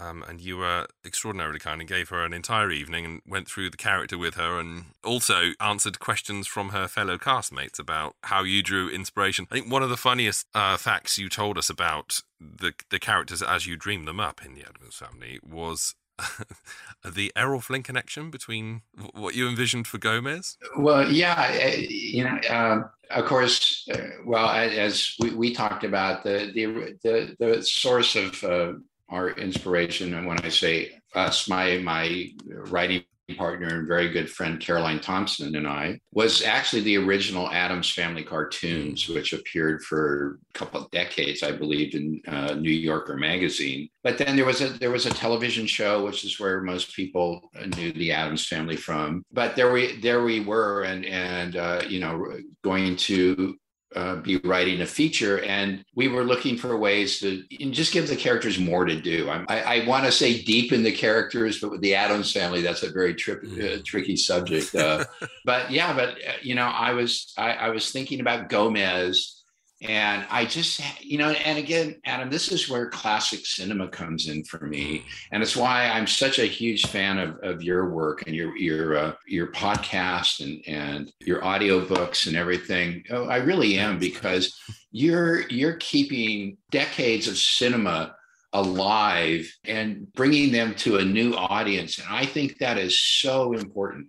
Um, 0.00 0.22
and 0.28 0.40
you 0.40 0.58
were 0.58 0.86
extraordinarily 1.04 1.58
kind 1.58 1.80
and 1.80 1.88
gave 1.88 2.10
her 2.10 2.24
an 2.24 2.32
entire 2.32 2.70
evening 2.70 3.04
and 3.04 3.20
went 3.26 3.48
through 3.48 3.70
the 3.70 3.76
character 3.76 4.16
with 4.16 4.34
her 4.34 4.60
and 4.60 4.84
also 5.02 5.54
answered 5.60 5.98
questions 5.98 6.46
from 6.46 6.68
her 6.68 6.86
fellow 6.86 7.18
castmates 7.18 7.80
about 7.80 8.14
how 8.22 8.44
you 8.44 8.62
drew 8.62 8.88
inspiration. 8.88 9.48
I 9.50 9.54
think 9.56 9.72
one 9.72 9.82
of 9.82 9.90
the 9.90 9.96
funniest 9.96 10.46
uh, 10.54 10.76
facts 10.76 11.18
you 11.18 11.28
told 11.28 11.58
us 11.58 11.68
about 11.68 12.22
the 12.40 12.74
the 12.90 13.00
characters 13.00 13.42
as 13.42 13.66
you 13.66 13.76
dreamed 13.76 14.06
them 14.06 14.20
up 14.20 14.40
in 14.46 14.54
the 14.54 14.60
Addams 14.62 14.94
family 14.94 15.40
was 15.42 15.96
the 17.04 17.32
Errol 17.36 17.60
Flynn 17.60 17.82
connection 17.82 18.30
between 18.30 18.82
what 19.14 19.34
you 19.34 19.48
envisioned 19.48 19.86
for 19.86 19.98
Gomez. 19.98 20.56
Well, 20.76 21.10
yeah, 21.10 21.74
you 21.76 22.24
know, 22.24 22.38
uh, 22.48 22.82
of 23.10 23.24
course. 23.24 23.88
Uh, 23.92 23.98
well, 24.24 24.48
as 24.48 25.14
we, 25.18 25.30
we 25.30 25.54
talked 25.54 25.84
about, 25.84 26.24
the 26.24 26.50
the 26.54 26.98
the, 27.02 27.36
the 27.38 27.62
source 27.62 28.16
of 28.16 28.42
uh, 28.44 28.72
our 29.08 29.30
inspiration, 29.30 30.14
and 30.14 30.26
when 30.26 30.40
I 30.40 30.48
say 30.48 31.00
us, 31.14 31.48
my 31.48 31.78
my 31.78 32.30
writing 32.48 33.04
partner 33.36 33.68
and 33.68 33.86
very 33.86 34.08
good 34.08 34.30
friend 34.30 34.60
Caroline 34.60 35.00
Thompson 35.00 35.54
and 35.54 35.66
I, 35.66 36.00
was 36.12 36.42
actually 36.42 36.82
the 36.82 36.96
original 36.96 37.50
Addams 37.50 37.90
Family 37.90 38.24
cartoons, 38.24 39.08
which 39.08 39.32
appeared 39.32 39.82
for 39.82 40.38
a 40.54 40.58
couple 40.58 40.80
of 40.80 40.90
decades, 40.90 41.42
I 41.42 41.52
believe, 41.52 41.94
in 41.94 42.20
uh, 42.26 42.54
New 42.54 42.70
Yorker 42.70 43.16
magazine. 43.16 43.88
But 44.02 44.18
then 44.18 44.36
there 44.36 44.46
was 44.46 44.60
a 44.60 44.68
there 44.68 44.90
was 44.90 45.06
a 45.06 45.10
television 45.10 45.66
show, 45.66 46.04
which 46.04 46.24
is 46.24 46.40
where 46.40 46.62
most 46.62 46.94
people 46.94 47.50
knew 47.76 47.92
the 47.92 48.12
Addams 48.12 48.46
Family 48.46 48.76
from. 48.76 49.24
But 49.32 49.56
there 49.56 49.72
we 49.72 50.00
there 50.00 50.22
we 50.22 50.40
were, 50.40 50.84
and 50.84 51.04
and 51.04 51.56
uh, 51.56 51.82
you 51.88 52.00
know 52.00 52.26
going 52.62 52.96
to 52.96 53.56
uh, 53.96 54.16
be 54.16 54.36
writing 54.38 54.80
a 54.82 54.86
feature, 54.86 55.42
and 55.44 55.84
we 55.94 56.08
were 56.08 56.24
looking 56.24 56.56
for 56.56 56.76
ways 56.76 57.20
to 57.20 57.42
just 57.70 57.92
give 57.92 58.08
the 58.08 58.16
characters 58.16 58.58
more 58.58 58.84
to 58.84 59.00
do. 59.00 59.30
I'm, 59.30 59.46
i 59.48 59.62
I, 59.62 59.86
want 59.86 60.04
to 60.04 60.12
say 60.12 60.42
deepen 60.42 60.82
the 60.82 60.92
characters, 60.92 61.60
but 61.60 61.70
with 61.70 61.80
the 61.80 61.94
Addams 61.94 62.32
family, 62.32 62.60
that's 62.60 62.82
a 62.82 62.90
very 62.90 63.14
tri- 63.14 63.34
uh, 63.34 63.78
tricky 63.84 64.16
subject. 64.16 64.74
Uh, 64.78 65.04
but 65.44 65.70
yeah, 65.70 65.92
but 65.92 66.10
uh, 66.10 66.32
you 66.40 66.54
know, 66.54 66.66
I 66.66 66.92
was 66.92 67.32
I, 67.36 67.52
I 67.52 67.70
was 67.70 67.90
thinking 67.90 68.20
about 68.20 68.48
Gomez 68.48 69.37
and 69.80 70.26
I 70.28 70.44
just, 70.44 70.80
you 71.00 71.18
know, 71.18 71.30
and 71.30 71.56
again, 71.56 72.00
Adam, 72.04 72.30
this 72.30 72.50
is 72.50 72.68
where 72.68 72.90
classic 72.90 73.46
cinema 73.46 73.86
comes 73.88 74.28
in 74.28 74.42
for 74.42 74.66
me, 74.66 75.04
and 75.30 75.40
it's 75.40 75.56
why 75.56 75.88
I'm 75.88 76.08
such 76.08 76.40
a 76.40 76.46
huge 76.46 76.86
fan 76.86 77.18
of, 77.18 77.38
of 77.44 77.62
your 77.62 77.90
work 77.90 78.24
and 78.26 78.34
your 78.34 78.56
your 78.56 78.96
uh, 78.96 79.12
your 79.28 79.52
podcast 79.52 80.40
and 80.40 80.62
and 80.66 81.12
your 81.20 81.42
audiobooks 81.42 82.26
and 82.26 82.36
everything. 82.36 83.04
Oh, 83.10 83.26
I 83.26 83.36
really 83.36 83.78
am 83.78 84.00
because 84.00 84.58
you're 84.90 85.48
you're 85.48 85.76
keeping 85.76 86.56
decades 86.72 87.28
of 87.28 87.36
cinema 87.36 88.16
alive 88.52 89.48
and 89.64 90.12
bringing 90.14 90.50
them 90.50 90.74
to 90.74 90.96
a 90.96 91.04
new 91.04 91.34
audience, 91.34 91.98
and 91.98 92.08
I 92.10 92.26
think 92.26 92.58
that 92.58 92.78
is 92.78 93.00
so 93.00 93.52
important, 93.52 94.08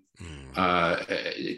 uh, 0.56 1.04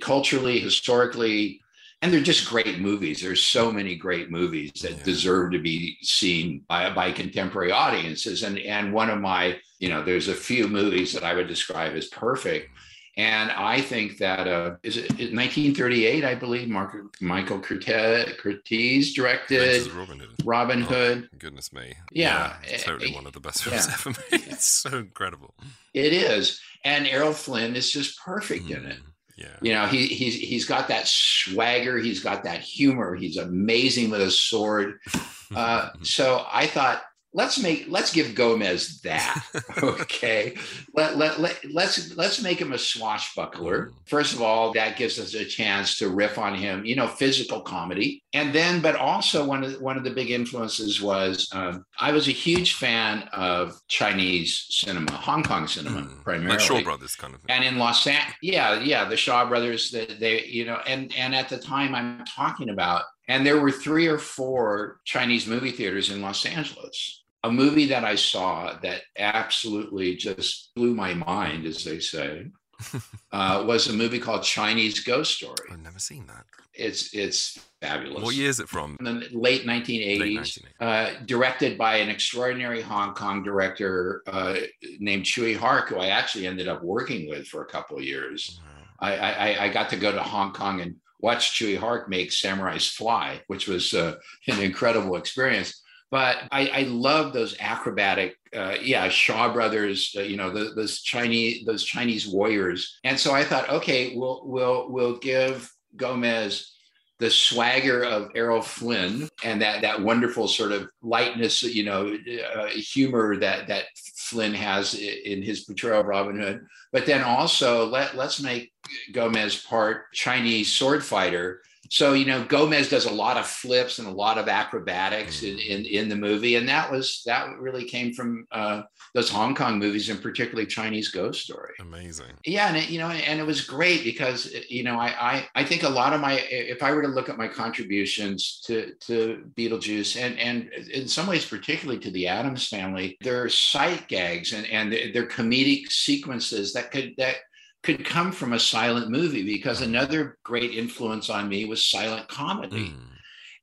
culturally, 0.02 0.60
historically 0.60 1.61
and 2.02 2.12
they're 2.12 2.22
just 2.22 2.50
great 2.50 2.80
movies. 2.80 3.22
There's 3.22 3.44
so 3.44 3.72
many 3.72 3.96
great 3.96 4.32
movies 4.32 4.72
that 4.82 4.98
yeah. 4.98 5.04
deserve 5.04 5.52
to 5.52 5.60
be 5.60 5.98
seen 6.02 6.64
by 6.68 6.92
by 6.92 7.12
contemporary 7.12 7.72
audiences. 7.72 8.44
And 8.44 8.58
and 8.60 8.94
one 8.94 9.10
of 9.10 9.20
my, 9.20 9.60
you 9.80 9.90
know, 9.90 10.04
there's 10.04 10.28
a 10.28 10.34
few 10.34 10.68
movies 10.68 11.14
that 11.14 11.24
I 11.24 11.34
would 11.36 11.48
describe 11.48 11.94
as 11.94 12.08
perfect. 12.08 12.70
And 13.18 13.52
I 13.52 13.82
think 13.82 14.18
that 14.20 14.48
uh, 14.48 14.78
is 14.84 14.96
it 14.96 15.10
1938, 15.10 16.24
I 16.24 16.34
believe, 16.34 16.70
Mark, 16.70 16.96
Michael 17.20 17.60
Curtiz 17.60 19.14
directed 19.14 19.92
Robin 19.92 20.20
Hood. 20.20 20.46
Robin 20.46 20.82
Hood. 20.82 21.30
Oh, 21.32 21.38
goodness 21.38 21.74
me. 21.74 21.94
Yeah. 22.12 22.56
yeah 22.68 22.78
totally 22.78 23.14
one 23.14 23.28
of 23.28 23.34
the 23.34 23.42
best 23.42 23.64
films 23.64 23.86
yeah. 23.86 23.94
ever 24.00 24.10
made. 24.32 24.48
It's 24.54 24.66
so 24.66 24.98
incredible. 24.98 25.54
It 25.94 26.14
is. 26.14 26.62
And 26.86 27.06
Errol 27.06 27.34
Flynn 27.34 27.76
is 27.76 27.92
just 27.92 28.18
perfect 28.18 28.66
mm. 28.66 28.78
in 28.78 28.86
it. 28.86 28.98
Yeah. 29.42 29.48
You 29.62 29.74
know, 29.74 29.88
he 29.88 30.08
he's 30.08 30.36
he's 30.36 30.66
got 30.66 30.88
that 30.90 31.08
swagger, 31.08 31.98
he's 31.98 32.20
got 32.20 32.44
that 32.44 32.60
humor, 32.62 33.16
he's 33.16 33.38
amazing 33.38 34.10
with 34.10 34.22
a 34.22 34.32
sword. 34.32 35.00
Uh, 35.54 35.90
so 36.02 36.46
I 36.50 36.66
thought 36.66 37.04
let's 37.34 37.62
make 37.62 37.86
let's 37.88 38.12
give 38.12 38.36
Gomez 38.36 39.02
that. 39.02 39.44
okay. 39.84 40.56
let, 40.94 41.18
let, 41.18 41.40
let, 41.40 41.60
let's 41.72 42.16
let's 42.16 42.42
make 42.42 42.60
him 42.60 42.74
a 42.74 42.78
swashbuckler. 42.78 43.92
First 44.06 44.34
of 44.34 44.42
all, 44.42 44.74
that 44.74 44.98
gives 44.98 45.20
us 45.20 45.34
a 45.34 45.46
chance 45.46 45.98
to 46.00 46.10
riff 46.10 46.38
on 46.38 46.56
him, 46.56 46.84
you 46.86 46.96
know, 46.96 47.08
physical 47.08 47.62
comedy. 47.62 48.24
And 48.34 48.54
then, 48.54 48.82
but 48.82 48.96
also 48.96 49.46
one 49.46 49.64
of 49.64 49.74
the, 49.74 49.80
one 49.80 49.98
of 49.98 50.04
the 50.04 50.12
big 50.12 50.30
influences 50.30 51.02
was 51.02 51.50
um, 51.54 51.86
I 52.00 52.12
was 52.12 52.28
a 52.28 52.32
huge 52.32 52.76
fan 52.76 53.30
of 53.34 53.80
Chinese 53.88 54.66
cinema, 54.70 55.12
Hong 55.14 55.44
Kong 55.44 55.68
cinema 55.68 56.02
mm, 56.02 56.24
primarily. 56.24 56.58
Like 56.58 56.60
Shaw 56.60 56.82
Brothers 56.82 57.16
kind 57.16 57.34
of 57.34 57.42
thing. 57.42 57.56
And 57.56 57.64
in 57.64 57.78
Los 57.78 58.06
Angeles, 58.08 58.36
yeah, 58.42 58.80
yeah, 58.80 59.06
the 59.06 59.18
Shaw 59.18 59.48
Brothers, 59.48 59.92
that 59.92 60.20
they, 60.20 60.46
you 60.46 60.66
know, 60.66 60.80
and 60.88 61.14
and 61.16 61.34
at 61.34 61.50
the 61.50 61.58
time 61.58 61.96
I'm 61.96 62.26
talking 62.26 62.70
about, 62.70 63.04
and 63.28 63.46
there 63.46 63.62
were 63.62 63.72
three 63.72 64.08
or 64.08 64.18
four 64.18 65.00
Chinese 65.06 65.48
movie 65.48 65.72
theaters 65.72 66.10
in 66.10 66.22
Los 66.22 66.46
Angeles 66.46 67.21
a 67.44 67.52
movie 67.52 67.88
that 67.88 68.04
I 68.04 68.16
saw 68.16 68.78
that 68.84 69.02
absolutely 69.18 70.16
just 70.16 70.72
blew 70.76 70.94
my 70.94 71.14
mind, 71.14 71.66
as 71.66 71.84
they 71.84 72.00
say, 72.00 72.48
uh, 73.32 73.64
was 73.66 73.88
a 73.88 73.94
movie 73.94 74.20
called 74.20 74.44
Chinese 74.44 75.00
Ghost 75.00 75.36
Story. 75.36 75.70
I've 75.72 75.80
never 75.80 76.00
seen 76.00 76.28
that. 76.28 76.46
It's 76.74 77.14
it's 77.14 77.60
fabulous. 77.82 78.24
What 78.24 78.36
year 78.36 78.50
is 78.50 78.60
it 78.60 78.70
from? 78.70 78.96
In 79.00 79.06
the 79.06 79.28
late 79.34 79.66
1980s. 79.66 80.20
Late 80.20 80.40
1980s. 80.40 80.64
Uh, 80.80 81.10
directed 81.26 81.78
by 81.78 81.98
an 81.98 82.10
extraordinary 82.10 82.82
Hong 82.82 83.14
Kong 83.14 83.44
director 83.44 84.24
uh, 84.28 84.56
named 85.00 85.26
Tsui 85.26 85.56
Hark, 85.56 85.90
who 85.90 85.98
I 85.98 86.08
actually 86.08 86.48
ended 86.48 86.68
up 86.68 86.82
working 86.82 87.28
with 87.28 87.48
for 87.48 87.64
a 87.64 87.68
couple 87.68 87.98
of 87.98 88.04
years. 88.04 88.62
I, 89.00 89.16
I, 89.16 89.64
I 89.66 89.70
got 89.70 89.90
to 89.90 89.98
go 89.98 90.12
to 90.12 90.22
Hong 90.22 90.54
Kong 90.54 90.80
and 90.80 90.96
watch 91.20 91.60
Tsui 91.60 91.78
Hark 91.78 92.08
make 92.08 92.30
Samurais 92.30 92.90
Fly, 92.90 93.42
which 93.48 93.68
was 93.68 93.94
uh, 93.94 94.16
an 94.48 94.62
incredible 94.62 95.16
experience 95.18 95.81
but 96.12 96.40
I, 96.52 96.68
I 96.68 96.82
love 96.84 97.32
those 97.32 97.56
acrobatic, 97.60 98.36
uh, 98.56 98.76
yeah, 98.82 99.08
Shaw 99.08 99.52
Brothers, 99.52 100.14
uh, 100.18 100.22
you 100.22 100.36
know, 100.36 100.52
the, 100.52 100.74
those 100.76 101.02
Chinese 101.02 101.66
those 101.66 101.86
Chinese 101.86 102.28
warriors. 102.28 103.00
And 103.06 103.18
so 103.18 103.34
I 103.34 103.46
thought, 103.46 103.70
okay, 103.70 104.16
we'll 104.16 104.42
we'll 104.46 104.92
we'll 104.92 105.18
give 105.18 105.74
Gomez 105.96 106.76
the 107.20 107.30
swagger 107.30 108.04
of 108.04 108.32
Errol 108.36 108.62
Flynn 108.62 109.30
and 109.44 109.62
that 109.62 109.84
that 109.84 110.02
wonderful 110.02 110.50
sort 110.50 110.74
of 110.74 110.90
lightness, 111.02 111.64
you 111.64 111.86
know, 111.86 112.18
uh, 112.56 112.68
humor 112.68 113.38
that 113.38 113.68
that 113.68 113.86
Flynn 114.16 114.54
has 114.54 114.96
in 114.96 115.42
his 115.42 115.62
portrayal 115.62 116.02
of 116.02 116.08
Robin 116.08 116.40
Hood. 116.40 116.66
But 116.92 117.06
then 117.06 117.22
also 117.22 117.86
let 117.88 118.18
let's 118.18 118.42
make 118.42 118.74
Gomez 119.14 119.64
part 119.64 120.12
Chinese 120.12 120.74
sword 120.74 121.06
fighter 121.06 121.62
so 121.92 122.14
you 122.14 122.26
know 122.26 122.44
gomez 122.46 122.90
does 122.90 123.06
a 123.06 123.14
lot 123.14 123.36
of 123.36 123.46
flips 123.46 124.00
and 124.00 124.08
a 124.08 124.12
lot 124.12 124.38
of 124.38 124.48
acrobatics 124.48 125.44
in, 125.44 125.60
in, 125.60 125.86
in 125.86 126.08
the 126.08 126.16
movie 126.16 126.56
and 126.56 126.68
that 126.68 126.90
was 126.90 127.22
that 127.26 127.50
really 127.60 127.84
came 127.84 128.14
from 128.14 128.48
uh, 128.54 128.82
those 129.14 129.30
hong 129.30 129.54
kong 129.54 129.78
movies 129.78 130.10
and 130.10 130.22
particularly 130.22 130.66
chinese 130.66 131.10
ghost 131.10 131.42
story. 131.42 131.74
Amazing. 131.82 132.32
Yeah 132.46 132.70
and 132.70 132.78
it, 132.78 132.90
you 132.90 132.98
know 132.98 133.10
and 133.10 133.40
it 133.42 133.46
was 133.46 133.62
great 133.62 134.06
because 134.06 134.56
you 134.70 134.84
know 134.84 134.98
I, 134.98 135.08
I 135.20 135.48
i 135.56 135.64
think 135.66 135.84
a 135.84 135.90
lot 135.90 136.14
of 136.14 136.22
my 136.22 136.40
if 136.50 136.82
i 136.82 136.94
were 136.94 137.02
to 137.02 137.10
look 137.10 137.28
at 137.28 137.38
my 137.38 137.50
contributions 137.50 138.62
to 138.66 138.94
to 139.02 139.44
beetlejuice 139.58 140.20
and 140.20 140.40
and 140.40 140.70
in 140.90 141.10
some 141.10 141.28
ways 141.28 141.46
particularly 141.46 142.00
to 142.00 142.12
the 142.12 142.28
addams 142.28 142.68
family 142.70 143.18
there 143.20 143.44
are 143.44 143.50
sight 143.50 144.08
gags 144.08 144.54
and 144.54 144.66
and 144.68 144.94
they're 145.14 145.28
comedic 145.28 145.92
sequences 145.92 146.72
that 146.72 146.90
could 146.90 147.14
that 147.18 147.36
could 147.84 148.06
come 148.06 148.32
from 148.32 148.54
a 148.54 148.60
silent 148.60 149.10
movie 149.10 149.44
because 149.44 149.82
another 149.82 150.38
great 150.44 150.72
influence 150.72 151.30
on 151.30 151.50
me 151.50 151.66
was 151.66 151.86
silent 151.86 152.28
comedy. 152.28 152.90
Mm. 152.90 153.08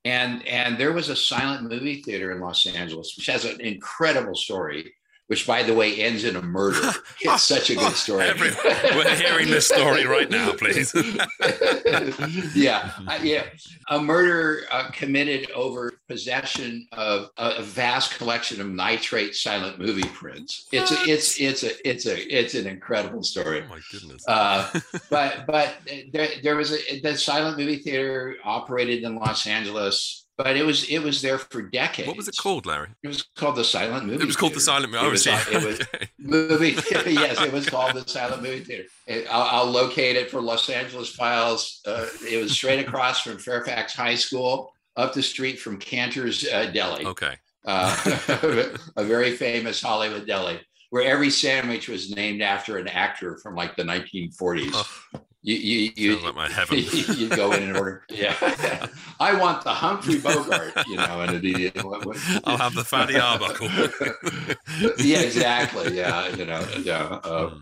And 0.04 0.46
and 0.46 0.78
there 0.78 0.92
was 0.92 1.08
a 1.08 1.16
silent 1.16 1.68
movie 1.68 2.02
theater 2.02 2.32
in 2.32 2.40
Los 2.40 2.66
Angeles, 2.66 3.14
which 3.16 3.26
has 3.26 3.44
an 3.44 3.60
incredible 3.60 4.34
story 4.34 4.92
which 5.28 5.46
by 5.46 5.62
the 5.62 5.74
way 5.74 5.94
ends 6.00 6.24
in 6.24 6.36
a 6.36 6.42
murder. 6.42 6.92
It's 7.20 7.42
such 7.42 7.70
a 7.70 7.74
good 7.74 7.92
story. 7.94 8.26
Every, 8.26 8.50
we're 8.96 9.14
hearing 9.16 9.48
this 9.48 9.66
story 9.66 10.06
right 10.06 10.30
now, 10.30 10.52
please. 10.52 10.94
yeah, 12.54 12.92
yeah, 13.22 13.44
a 13.88 14.00
murder 14.00 14.62
uh, 14.70 14.90
committed 14.92 15.50
over 15.50 15.94
possession 16.08 16.86
of 16.92 17.30
a, 17.36 17.62
vast 17.62 18.16
collection 18.16 18.60
of 18.60 18.68
nitrate 18.68 19.34
silent 19.34 19.78
movie 19.78 20.08
prints. 20.08 20.68
It's 20.72 20.92
a, 20.92 21.10
it's 21.10 21.40
it's 21.40 21.62
a 21.64 21.88
it's 21.88 22.06
a 22.06 22.38
it's 22.38 22.54
an 22.54 22.66
incredible 22.66 23.22
story. 23.24 23.64
Oh 23.66 23.68
my 23.68 23.80
goodness. 23.90 24.26
Uh, 24.26 24.80
but 25.10 25.44
but 25.46 25.74
there, 26.12 26.28
there 26.42 26.56
was 26.56 26.72
a 26.72 27.00
the 27.00 27.16
silent 27.16 27.58
movie 27.58 27.78
theater 27.78 28.36
operated 28.44 29.02
in 29.02 29.16
Los 29.16 29.46
Angeles 29.46 30.24
but 30.38 30.56
it 30.56 30.64
was 30.64 30.88
it 30.88 31.00
was 31.00 31.20
there 31.20 31.36
for 31.36 31.60
decades. 31.62 32.06
What 32.06 32.16
was 32.16 32.28
it 32.28 32.36
called, 32.36 32.64
Larry? 32.64 32.90
It 33.02 33.08
was 33.08 33.22
called 33.36 33.56
the 33.56 33.64
Silent 33.64 34.06
Movie. 34.06 34.22
It 34.22 34.26
was 34.26 34.36
called 34.36 34.52
Theater. 34.52 34.60
the 34.60 34.64
Silent 34.64 34.92
Movie. 34.92 35.06
It 35.06 35.10
was, 35.10 35.26
it 35.50 35.64
was 35.64 36.08
movie. 36.16 36.70
yes, 37.10 37.40
it 37.40 37.52
was 37.52 37.68
called 37.68 37.94
the 37.94 38.08
Silent 38.08 38.42
Movie 38.42 38.60
Theater. 38.60 38.84
I'll, 39.30 39.60
I'll, 39.60 39.70
locate 39.70 40.16
it 40.16 40.30
for 40.30 40.40
Los 40.40 40.70
Angeles 40.70 41.12
files. 41.12 41.80
Uh, 41.84 42.06
it 42.22 42.40
was 42.40 42.52
straight 42.52 42.78
across 42.78 43.20
from 43.20 43.36
Fairfax 43.38 43.94
High 43.94 44.14
School, 44.14 44.72
up 44.96 45.12
the 45.12 45.22
street 45.22 45.58
from 45.58 45.76
Canter's 45.76 46.46
uh, 46.46 46.66
Deli. 46.66 47.04
Okay. 47.04 47.34
Uh, 47.64 47.96
a 48.96 49.04
very 49.04 49.32
famous 49.32 49.82
Hollywood 49.82 50.26
deli 50.26 50.60
where 50.90 51.02
every 51.02 51.28
sandwich 51.28 51.88
was 51.88 52.14
named 52.14 52.40
after 52.40 52.78
an 52.78 52.88
actor 52.88 53.38
from 53.42 53.54
like 53.54 53.76
the 53.76 53.82
1940s. 53.82 54.70
Oh 54.72 55.20
you 55.42 55.54
you 55.54 55.92
you, 55.96 56.24
like 56.24 56.34
my 56.34 56.48
heaven. 56.48 56.78
you 57.16 57.28
go 57.28 57.52
in 57.52 57.62
and 57.62 57.76
order. 57.76 58.04
Yeah, 58.10 58.34
I 59.20 59.38
want 59.38 59.62
the 59.62 59.70
Humphrey 59.70 60.18
Bogart. 60.18 60.72
You 60.88 60.96
know, 60.96 61.20
and 61.20 61.44
it, 61.44 61.72
I'll 62.44 62.56
have 62.56 62.74
the 62.74 62.84
Fatty 62.84 63.18
Arbuckle. 63.18 63.68
yeah, 65.04 65.20
exactly. 65.20 65.96
Yeah, 65.96 66.28
you 66.34 66.44
know, 66.44 66.66
yeah. 66.82 67.20
Uh, 67.22 67.54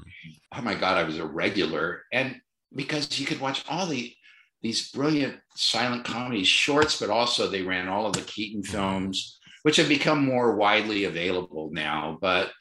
oh 0.57 0.63
my 0.63 0.75
God, 0.75 0.97
I 0.97 1.03
was 1.03 1.19
a 1.19 1.27
regular, 1.27 2.03
and 2.13 2.37
because 2.75 3.19
you 3.21 3.27
could 3.27 3.41
watch 3.41 3.63
all 3.69 3.87
the 3.87 4.13
these 4.63 4.91
brilliant 4.91 5.37
silent 5.55 6.07
comedy 6.07 6.45
shorts, 6.45 6.99
but 6.99 7.11
also 7.11 7.47
they 7.47 7.63
ran 7.63 7.89
all 7.89 8.07
of 8.07 8.15
the 8.15 8.23
Keaton 8.23 8.63
mm-hmm. 8.63 8.73
films, 8.73 9.39
which 9.65 9.77
have 9.77 9.89
become 9.89 10.25
more 10.25 10.57
widely 10.57 11.05
available 11.05 11.69
now. 11.73 12.17
But 12.23 12.53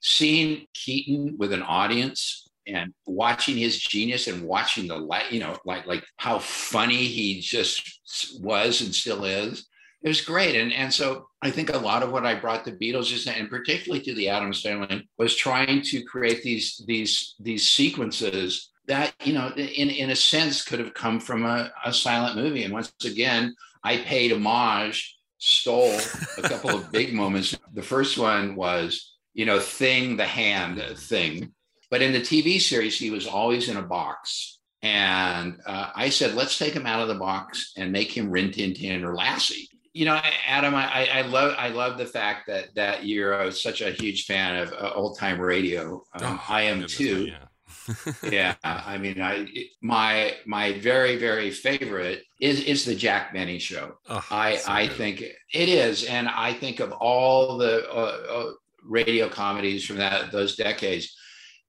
seeing 0.00 0.66
Keaton 0.74 1.36
with 1.38 1.52
an 1.52 1.62
audience 1.62 2.45
and 2.66 2.92
watching 3.06 3.56
his 3.56 3.78
genius 3.78 4.26
and 4.26 4.42
watching 4.42 4.88
the 4.88 4.96
light, 4.96 5.30
you 5.30 5.40
know, 5.40 5.56
like 5.64 5.86
like 5.86 6.04
how 6.16 6.38
funny 6.38 7.04
he 7.04 7.40
just 7.40 8.00
was 8.40 8.80
and 8.80 8.94
still 8.94 9.24
is. 9.24 9.66
It 10.02 10.08
was 10.08 10.20
great. 10.20 10.54
And, 10.54 10.72
and 10.72 10.92
so 10.92 11.26
I 11.42 11.50
think 11.50 11.70
a 11.70 11.78
lot 11.78 12.02
of 12.02 12.12
what 12.12 12.26
I 12.26 12.38
brought 12.38 12.64
the 12.64 12.72
Beatles 12.72 13.12
is, 13.12 13.26
and 13.26 13.50
particularly 13.50 14.04
to 14.04 14.14
the 14.14 14.28
Addams 14.28 14.62
family, 14.62 15.08
was 15.18 15.34
trying 15.34 15.82
to 15.82 16.04
create 16.04 16.42
these 16.42 16.82
these 16.86 17.34
these 17.40 17.68
sequences 17.68 18.70
that, 18.86 19.14
you 19.24 19.32
know, 19.32 19.48
in, 19.56 19.90
in 19.90 20.10
a 20.10 20.16
sense 20.16 20.62
could 20.62 20.78
have 20.78 20.94
come 20.94 21.18
from 21.18 21.44
a, 21.44 21.70
a 21.84 21.92
silent 21.92 22.36
movie. 22.36 22.62
And 22.62 22.72
once 22.72 22.92
again, 23.04 23.54
I 23.82 23.98
paid 23.98 24.32
homage, 24.32 25.16
stole 25.38 25.98
a 26.38 26.42
couple 26.42 26.70
of 26.70 26.90
big 26.92 27.12
moments. 27.12 27.56
The 27.74 27.82
first 27.82 28.18
one 28.18 28.54
was, 28.54 29.16
you 29.34 29.44
know, 29.44 29.58
Thing, 29.58 30.16
the 30.16 30.24
hand 30.24 30.80
uh, 30.80 30.94
thing. 30.94 31.52
But 31.96 32.02
in 32.02 32.12
the 32.12 32.20
TV 32.20 32.60
series, 32.60 32.98
he 32.98 33.10
was 33.10 33.26
always 33.26 33.70
in 33.70 33.78
a 33.78 33.82
box. 33.82 34.58
And 34.82 35.58
uh, 35.64 35.92
I 35.96 36.10
said, 36.10 36.34
let's 36.34 36.58
take 36.58 36.74
him 36.74 36.84
out 36.84 37.00
of 37.00 37.08
the 37.08 37.14
box 37.14 37.72
and 37.74 37.90
make 37.90 38.14
him 38.14 38.30
Rin 38.30 38.52
Tin 38.52 38.74
Tin 38.74 39.02
or 39.02 39.14
Lassie 39.14 39.70
you 39.94 40.04
know, 40.04 40.20
Adam, 40.46 40.74
I, 40.74 41.08
I 41.10 41.22
love 41.22 41.54
I 41.56 41.68
love 41.70 41.96
the 41.96 42.04
fact 42.04 42.48
that 42.48 42.74
that 42.74 43.06
you're 43.06 43.32
uh, 43.32 43.50
such 43.50 43.80
a 43.80 43.92
huge 43.92 44.26
fan 44.26 44.56
of 44.56 44.70
uh, 44.74 44.92
old 44.94 45.18
time 45.18 45.40
radio. 45.40 46.04
Um, 46.12 46.22
oh, 46.22 46.44
I 46.50 46.62
am 46.64 46.86
too. 46.86 47.30
Yeah. 47.32 48.12
yeah, 48.30 48.54
I 48.62 48.98
mean, 48.98 49.22
I 49.22 49.46
my 49.80 50.34
my 50.44 50.78
very 50.80 51.16
very 51.16 51.50
favorite 51.50 52.24
is 52.42 52.60
is 52.64 52.84
the 52.84 52.94
Jack 52.94 53.32
Benny 53.32 53.58
show. 53.58 53.96
Oh, 54.06 54.22
I 54.30 54.56
so 54.56 54.70
I 54.70 54.86
good. 54.86 54.96
think 54.98 55.20
it 55.22 55.68
is, 55.70 56.04
and 56.04 56.28
I 56.28 56.52
think 56.52 56.80
of 56.80 56.92
all 56.92 57.56
the 57.56 57.88
uh, 57.90 58.18
uh, 58.30 58.52
radio 58.84 59.30
comedies 59.30 59.86
from 59.86 59.96
that 59.96 60.30
those 60.30 60.56
decades. 60.56 61.16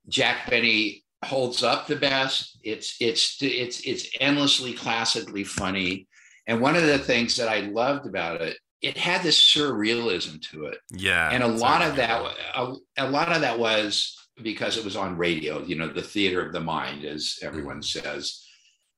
Jack 0.10 0.50
Benny 0.50 1.04
holds 1.26 1.64
up 1.64 1.88
the 1.88 1.96
best. 1.96 2.60
It's 2.64 2.96
it's 3.00 3.38
it's 3.42 3.82
it's 3.82 4.10
endlessly 4.20 4.74
classically 4.74 5.44
funny 5.44 6.08
and 6.48 6.62
one 6.62 6.76
of 6.76 6.84
the 6.84 6.98
things 6.98 7.36
that 7.36 7.50
I 7.50 7.60
loved 7.60 8.08
about 8.08 8.42
it, 8.42 8.58
it 8.82 8.98
had 8.98 9.22
this 9.22 9.40
surrealism 9.40 10.42
to 10.52 10.66
it. 10.68 10.78
Yeah. 10.92 11.30
And 11.30 11.44
a 11.44 11.48
lot 11.48 11.82
of 11.82 11.98
that, 11.98 12.26
a, 12.56 12.74
a 12.98 13.10
lot 13.10 13.34
of 13.34 13.42
that 13.42 13.60
was 13.60 14.16
because 14.42 14.78
it 14.78 14.86
was 14.86 14.96
on 14.96 15.18
radio, 15.18 15.64
you 15.64 15.76
know, 15.76 15.88
the 15.88 16.02
theater 16.02 16.46
of 16.46 16.54
the 16.54 16.62
mind, 16.62 17.04
as 17.04 17.38
everyone 17.42 17.82
mm-hmm. 17.82 18.08
says. 18.08 18.44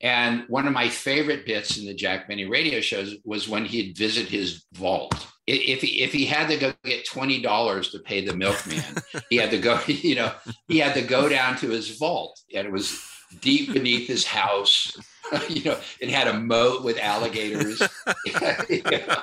And 0.02 0.46
one 0.48 0.68
of 0.68 0.74
my 0.74 0.90
favorite 0.90 1.46
bits 1.46 1.78
in 1.78 1.86
the 1.86 1.94
Jack 1.94 2.28
Benny 2.28 2.46
radio 2.46 2.82
shows 2.82 3.16
was 3.26 3.50
when 3.50 3.66
he'd 3.66 3.98
visit 3.98 4.28
his 4.28 4.64
vault. 4.74 5.28
If 5.52 5.82
he, 5.82 6.04
if 6.04 6.14
he 6.14 6.26
had 6.26 6.48
to 6.50 6.58
go 6.58 6.74
get 6.84 7.08
twenty 7.08 7.42
dollars 7.42 7.92
to 7.92 8.00
pay 8.00 8.24
the 8.24 8.36
milkman, 8.36 8.84
he 9.30 9.38
had 9.38 9.52
to 9.52 9.58
go. 9.58 9.80
You 9.88 10.16
know, 10.16 10.32
he 10.68 10.80
had 10.80 10.94
to 10.94 11.02
go 11.02 11.28
down 11.30 11.58
to 11.58 11.70
his 11.70 11.98
vault, 11.98 12.40
and 12.54 12.66
it 12.68 12.72
was 12.72 13.02
deep 13.42 13.74
beneath 13.74 14.08
his 14.08 14.26
house. 14.26 14.98
you 15.50 15.64
know, 15.64 15.78
it 16.00 16.10
had 16.10 16.28
a 16.28 16.40
moat 16.40 16.84
with 16.84 16.98
alligators. 17.00 17.82
it, 18.26 19.18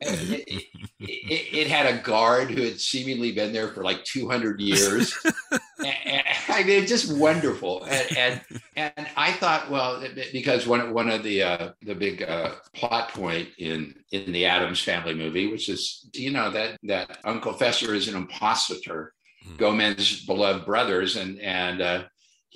it, 0.00 0.74
it, 1.00 1.66
had 1.66 1.86
a 1.86 2.00
guard 2.02 2.50
who 2.50 2.62
had 2.62 2.80
seemingly 2.80 3.32
been 3.32 3.52
there 3.52 3.68
for 3.68 3.82
like 3.82 4.04
200 4.04 4.60
years. 4.60 5.14
and, 5.84 6.22
I 6.48 6.62
mean, 6.62 6.82
it's 6.82 6.90
just 6.90 7.16
wonderful. 7.16 7.84
And, 7.84 8.16
and, 8.16 8.40
and 8.76 9.06
I 9.16 9.32
thought, 9.32 9.70
well, 9.70 10.02
because 10.32 10.66
one 10.66 10.92
one 10.94 11.10
of 11.10 11.22
the 11.22 11.42
uh, 11.42 11.70
the 11.82 11.94
big 11.94 12.22
uh, 12.22 12.52
plot 12.74 13.10
point 13.10 13.48
in 13.58 13.94
in 14.12 14.32
the 14.32 14.46
Addams 14.46 14.80
Family 14.80 15.14
movie, 15.14 15.50
which 15.50 15.68
is 15.68 16.08
you 16.14 16.30
know 16.30 16.50
that 16.50 16.78
that 16.84 17.18
Uncle 17.24 17.52
Fester 17.52 17.94
is 17.94 18.08
an 18.08 18.16
impostor. 18.16 19.12
Mm. 19.46 19.58
Gomez's 19.58 20.24
beloved 20.24 20.64
brothers, 20.64 21.16
and 21.16 21.38
and 21.40 21.82
uh, 21.82 22.04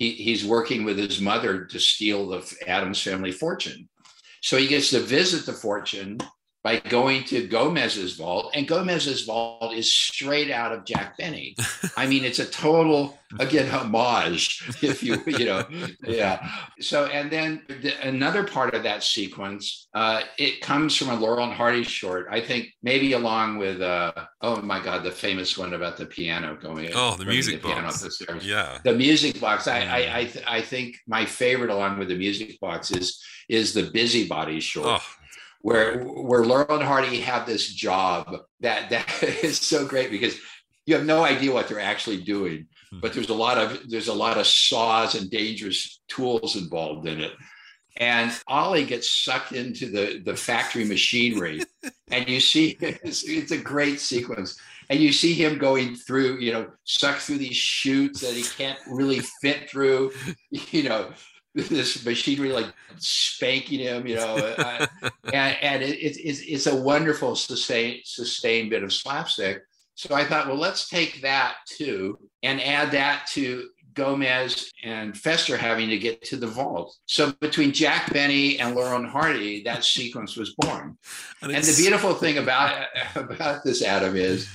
he, 0.01 0.13
he's 0.13 0.43
working 0.43 0.83
with 0.83 0.97
his 0.97 1.21
mother 1.21 1.65
to 1.65 1.79
steal 1.79 2.27
the 2.27 2.55
Addams 2.65 2.99
family 2.99 3.31
fortune. 3.31 3.87
So 4.41 4.57
he 4.57 4.65
gets 4.65 4.89
to 4.89 4.99
visit 4.99 5.45
the 5.45 5.53
fortune 5.53 6.17
by 6.63 6.77
going 6.77 7.23
to 7.23 7.47
Gomez's 7.47 8.15
vault, 8.15 8.51
and 8.53 8.67
Gomez's 8.67 9.23
vault 9.23 9.73
is 9.73 9.91
straight 9.91 10.51
out 10.51 10.71
of 10.71 10.85
Jack 10.85 11.17
Benny. 11.17 11.55
I 11.97 12.05
mean, 12.05 12.23
it's 12.23 12.39
a 12.39 12.45
total 12.45 13.17
again 13.39 13.67
homage, 13.67 14.69
if 14.83 15.01
you 15.01 15.21
you 15.25 15.45
know, 15.45 15.65
yeah. 16.05 16.47
So 16.79 17.05
and 17.05 17.31
then 17.31 17.63
the, 17.67 17.93
another 18.07 18.43
part 18.43 18.75
of 18.75 18.83
that 18.83 19.03
sequence, 19.03 19.87
uh, 19.95 20.21
it 20.37 20.61
comes 20.61 20.95
from 20.95 21.09
a 21.09 21.15
Laurel 21.15 21.45
and 21.45 21.53
Hardy 21.53 21.83
short. 21.83 22.27
I 22.29 22.41
think 22.41 22.67
maybe 22.83 23.13
along 23.13 23.57
with 23.57 23.81
uh, 23.81 24.11
oh 24.41 24.61
my 24.61 24.83
God, 24.83 25.03
the 25.03 25.11
famous 25.11 25.57
one 25.57 25.73
about 25.73 25.97
the 25.97 26.05
piano 26.05 26.55
going. 26.61 26.89
Oh, 26.93 27.15
the 27.15 27.25
music 27.25 27.63
the 27.63 27.69
box. 27.69 28.01
The 28.01 28.39
yeah, 28.43 28.77
the 28.83 28.93
music 28.93 29.39
box. 29.41 29.67
I 29.67 29.79
I 29.79 30.17
I, 30.19 30.25
th- 30.25 30.45
I, 30.47 30.61
think 30.61 30.97
my 31.07 31.25
favorite 31.25 31.71
along 31.71 31.97
with 31.97 32.09
the 32.09 32.17
music 32.17 32.59
box 32.59 32.91
is 32.91 33.19
is 33.49 33.73
the 33.73 33.89
Busybody 33.91 34.59
short. 34.59 35.01
Oh 35.01 35.20
where 35.61 36.03
where 36.03 36.43
Laurel 36.43 36.75
and 36.75 36.83
Hardy 36.83 37.21
have 37.21 37.45
this 37.45 37.73
job 37.73 38.35
that 38.59 38.89
that 38.89 39.23
is 39.43 39.59
so 39.59 39.85
great 39.85 40.11
because 40.11 40.37
you 40.85 40.95
have 40.95 41.05
no 41.05 41.23
idea 41.23 41.53
what 41.53 41.67
they're 41.67 41.79
actually 41.79 42.21
doing, 42.21 42.67
hmm. 42.89 42.99
but 42.99 43.13
there's 43.13 43.29
a 43.29 43.33
lot 43.33 43.57
of 43.57 43.89
there's 43.89 44.07
a 44.07 44.13
lot 44.13 44.37
of 44.37 44.47
saws 44.47 45.15
and 45.15 45.29
dangerous 45.29 46.01
tools 46.07 46.55
involved 46.55 47.07
in 47.07 47.21
it. 47.21 47.33
And 47.97 48.31
Ollie 48.47 48.85
gets 48.85 49.09
sucked 49.09 49.51
into 49.51 49.87
the 49.87 50.21
the 50.23 50.35
factory 50.35 50.85
machinery, 50.85 51.61
and 52.11 52.27
you 52.27 52.39
see 52.39 52.77
it's, 52.81 53.23
it's 53.23 53.51
a 53.51 53.57
great 53.57 53.99
sequence. 53.99 54.59
And 54.89 54.99
you 54.99 55.13
see 55.13 55.33
him 55.33 55.57
going 55.57 55.95
through, 55.95 56.39
you 56.39 56.51
know, 56.51 56.69
suck 56.83 57.19
through 57.19 57.37
these 57.37 57.55
chutes 57.55 58.19
that 58.19 58.33
he 58.33 58.43
can't 58.43 58.77
really 58.89 59.21
fit 59.41 59.69
through, 59.69 60.11
you 60.49 60.83
know, 60.83 61.11
this 61.55 62.05
machinery 62.05 62.51
like 62.51 62.73
spanking 62.97 63.79
him, 63.79 64.07
you 64.07 64.15
know, 64.15 64.35
uh, 64.35 64.87
and, 65.33 65.57
and 65.61 65.83
it, 65.83 65.97
it's, 65.99 66.41
it's 66.41 66.67
a 66.67 66.75
wonderful 66.75 67.35
sustained 67.35 68.01
sustained 68.05 68.69
bit 68.69 68.83
of 68.83 68.93
slapstick. 68.93 69.63
So 69.95 70.15
I 70.15 70.23
thought, 70.23 70.47
well, 70.47 70.57
let's 70.57 70.89
take 70.89 71.21
that 71.21 71.55
too 71.67 72.17
and 72.41 72.61
add 72.61 72.91
that 72.91 73.27
to 73.33 73.69
Gomez 73.93 74.71
and 74.83 75.17
Fester 75.17 75.57
having 75.57 75.89
to 75.89 75.97
get 75.97 76.23
to 76.23 76.37
the 76.37 76.47
vault. 76.47 76.95
So 77.05 77.33
between 77.33 77.71
Jack 77.71 78.11
Benny 78.13 78.59
and 78.59 78.75
Lauren 78.75 79.05
Hardy, 79.05 79.63
that 79.63 79.83
sequence 79.83 80.35
was 80.35 80.55
born. 80.55 80.97
And, 81.43 81.51
and 81.51 81.63
the 81.63 81.75
beautiful 81.75 82.13
thing 82.13 82.37
about 82.37 82.85
about 83.15 83.63
this, 83.63 83.81
Adam, 83.81 84.15
is 84.15 84.47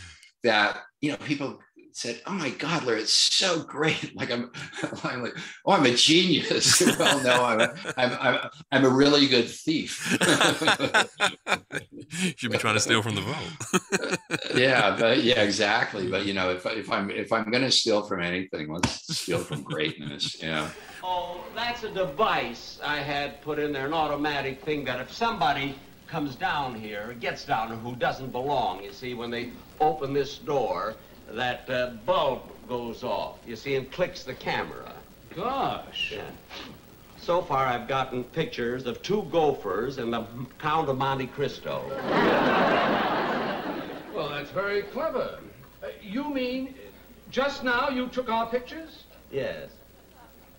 that 0.44 0.82
you 1.00 1.10
know 1.10 1.16
people 1.18 1.58
said, 1.96 2.20
"Oh 2.26 2.32
my 2.32 2.50
God, 2.50 2.84
Larry, 2.84 3.00
it's 3.00 3.12
so 3.12 3.62
great!" 3.62 4.14
Like 4.16 4.30
I'm, 4.30 4.50
I'm 5.04 5.22
like, 5.22 5.36
"Oh, 5.64 5.72
I'm 5.72 5.86
a 5.86 5.94
genius." 5.94 6.80
well, 6.98 7.22
no, 7.22 7.44
I'm, 7.44 7.60
a, 7.60 7.74
I'm, 7.96 8.18
I'm, 8.20 8.50
I'm 8.72 8.84
a 8.84 8.88
really 8.88 9.26
good 9.26 9.48
thief. 9.48 10.16
You 12.20 12.32
should 12.36 12.52
be 12.52 12.58
trying 12.58 12.74
to 12.74 12.80
steal 12.80 13.02
from 13.02 13.14
the 13.14 13.22
vault. 13.22 14.18
yeah, 14.54 14.96
but 14.98 15.22
yeah, 15.22 15.42
exactly. 15.42 16.08
But 16.08 16.26
you 16.26 16.34
know, 16.34 16.50
if 16.50 16.66
if 16.66 16.90
I'm 16.90 17.10
if 17.10 17.32
I'm 17.32 17.50
going 17.50 17.64
to 17.64 17.70
steal 17.70 18.02
from 18.02 18.22
anything, 18.22 18.72
let's 18.72 19.16
steal 19.18 19.38
from 19.38 19.62
greatness. 19.62 20.42
Yeah. 20.42 20.68
Oh, 21.02 21.44
that's 21.54 21.84
a 21.84 21.90
device 21.90 22.78
I 22.82 22.98
had 22.98 23.40
put 23.42 23.58
in 23.58 23.72
there, 23.72 23.86
an 23.86 23.94
automatic 23.94 24.62
thing 24.62 24.84
that 24.84 25.00
if 25.00 25.12
somebody 25.12 25.78
comes 26.06 26.36
down 26.36 26.74
here, 26.74 27.14
gets 27.20 27.44
down 27.44 27.76
who 27.78 27.96
doesn't 27.96 28.30
belong, 28.30 28.82
you 28.82 28.92
see, 28.92 29.14
when 29.14 29.30
they 29.30 29.50
open 29.80 30.12
this 30.12 30.38
door, 30.38 30.94
that 31.30 31.68
uh, 31.68 31.90
bulb 32.04 32.42
goes 32.68 33.02
off, 33.02 33.38
you 33.46 33.56
see, 33.56 33.76
and 33.76 33.90
clicks 33.90 34.24
the 34.24 34.34
camera. 34.34 34.92
Gosh. 35.34 36.12
Yeah. 36.16 36.22
So 37.18 37.42
far, 37.42 37.66
I've 37.66 37.88
gotten 37.88 38.24
pictures 38.24 38.86
of 38.86 39.02
two 39.02 39.26
gophers 39.32 39.98
and 39.98 40.12
the 40.12 40.24
Count 40.58 40.88
of 40.88 40.96
Monte 40.96 41.26
Cristo. 41.28 41.82
well, 44.14 44.28
that's 44.28 44.50
very 44.50 44.82
clever. 44.82 45.40
Uh, 45.82 45.88
you 46.00 46.32
mean 46.32 46.74
just 47.30 47.64
now 47.64 47.88
you 47.88 48.06
took 48.08 48.28
our 48.28 48.46
pictures? 48.46 49.04
Yes. 49.32 49.70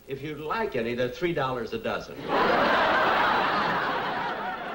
If 0.08 0.22
you'd 0.22 0.40
like 0.40 0.76
any, 0.76 0.94
they're 0.96 1.10
$3 1.10 1.74
a 1.74 1.78
dozen. 1.78 2.16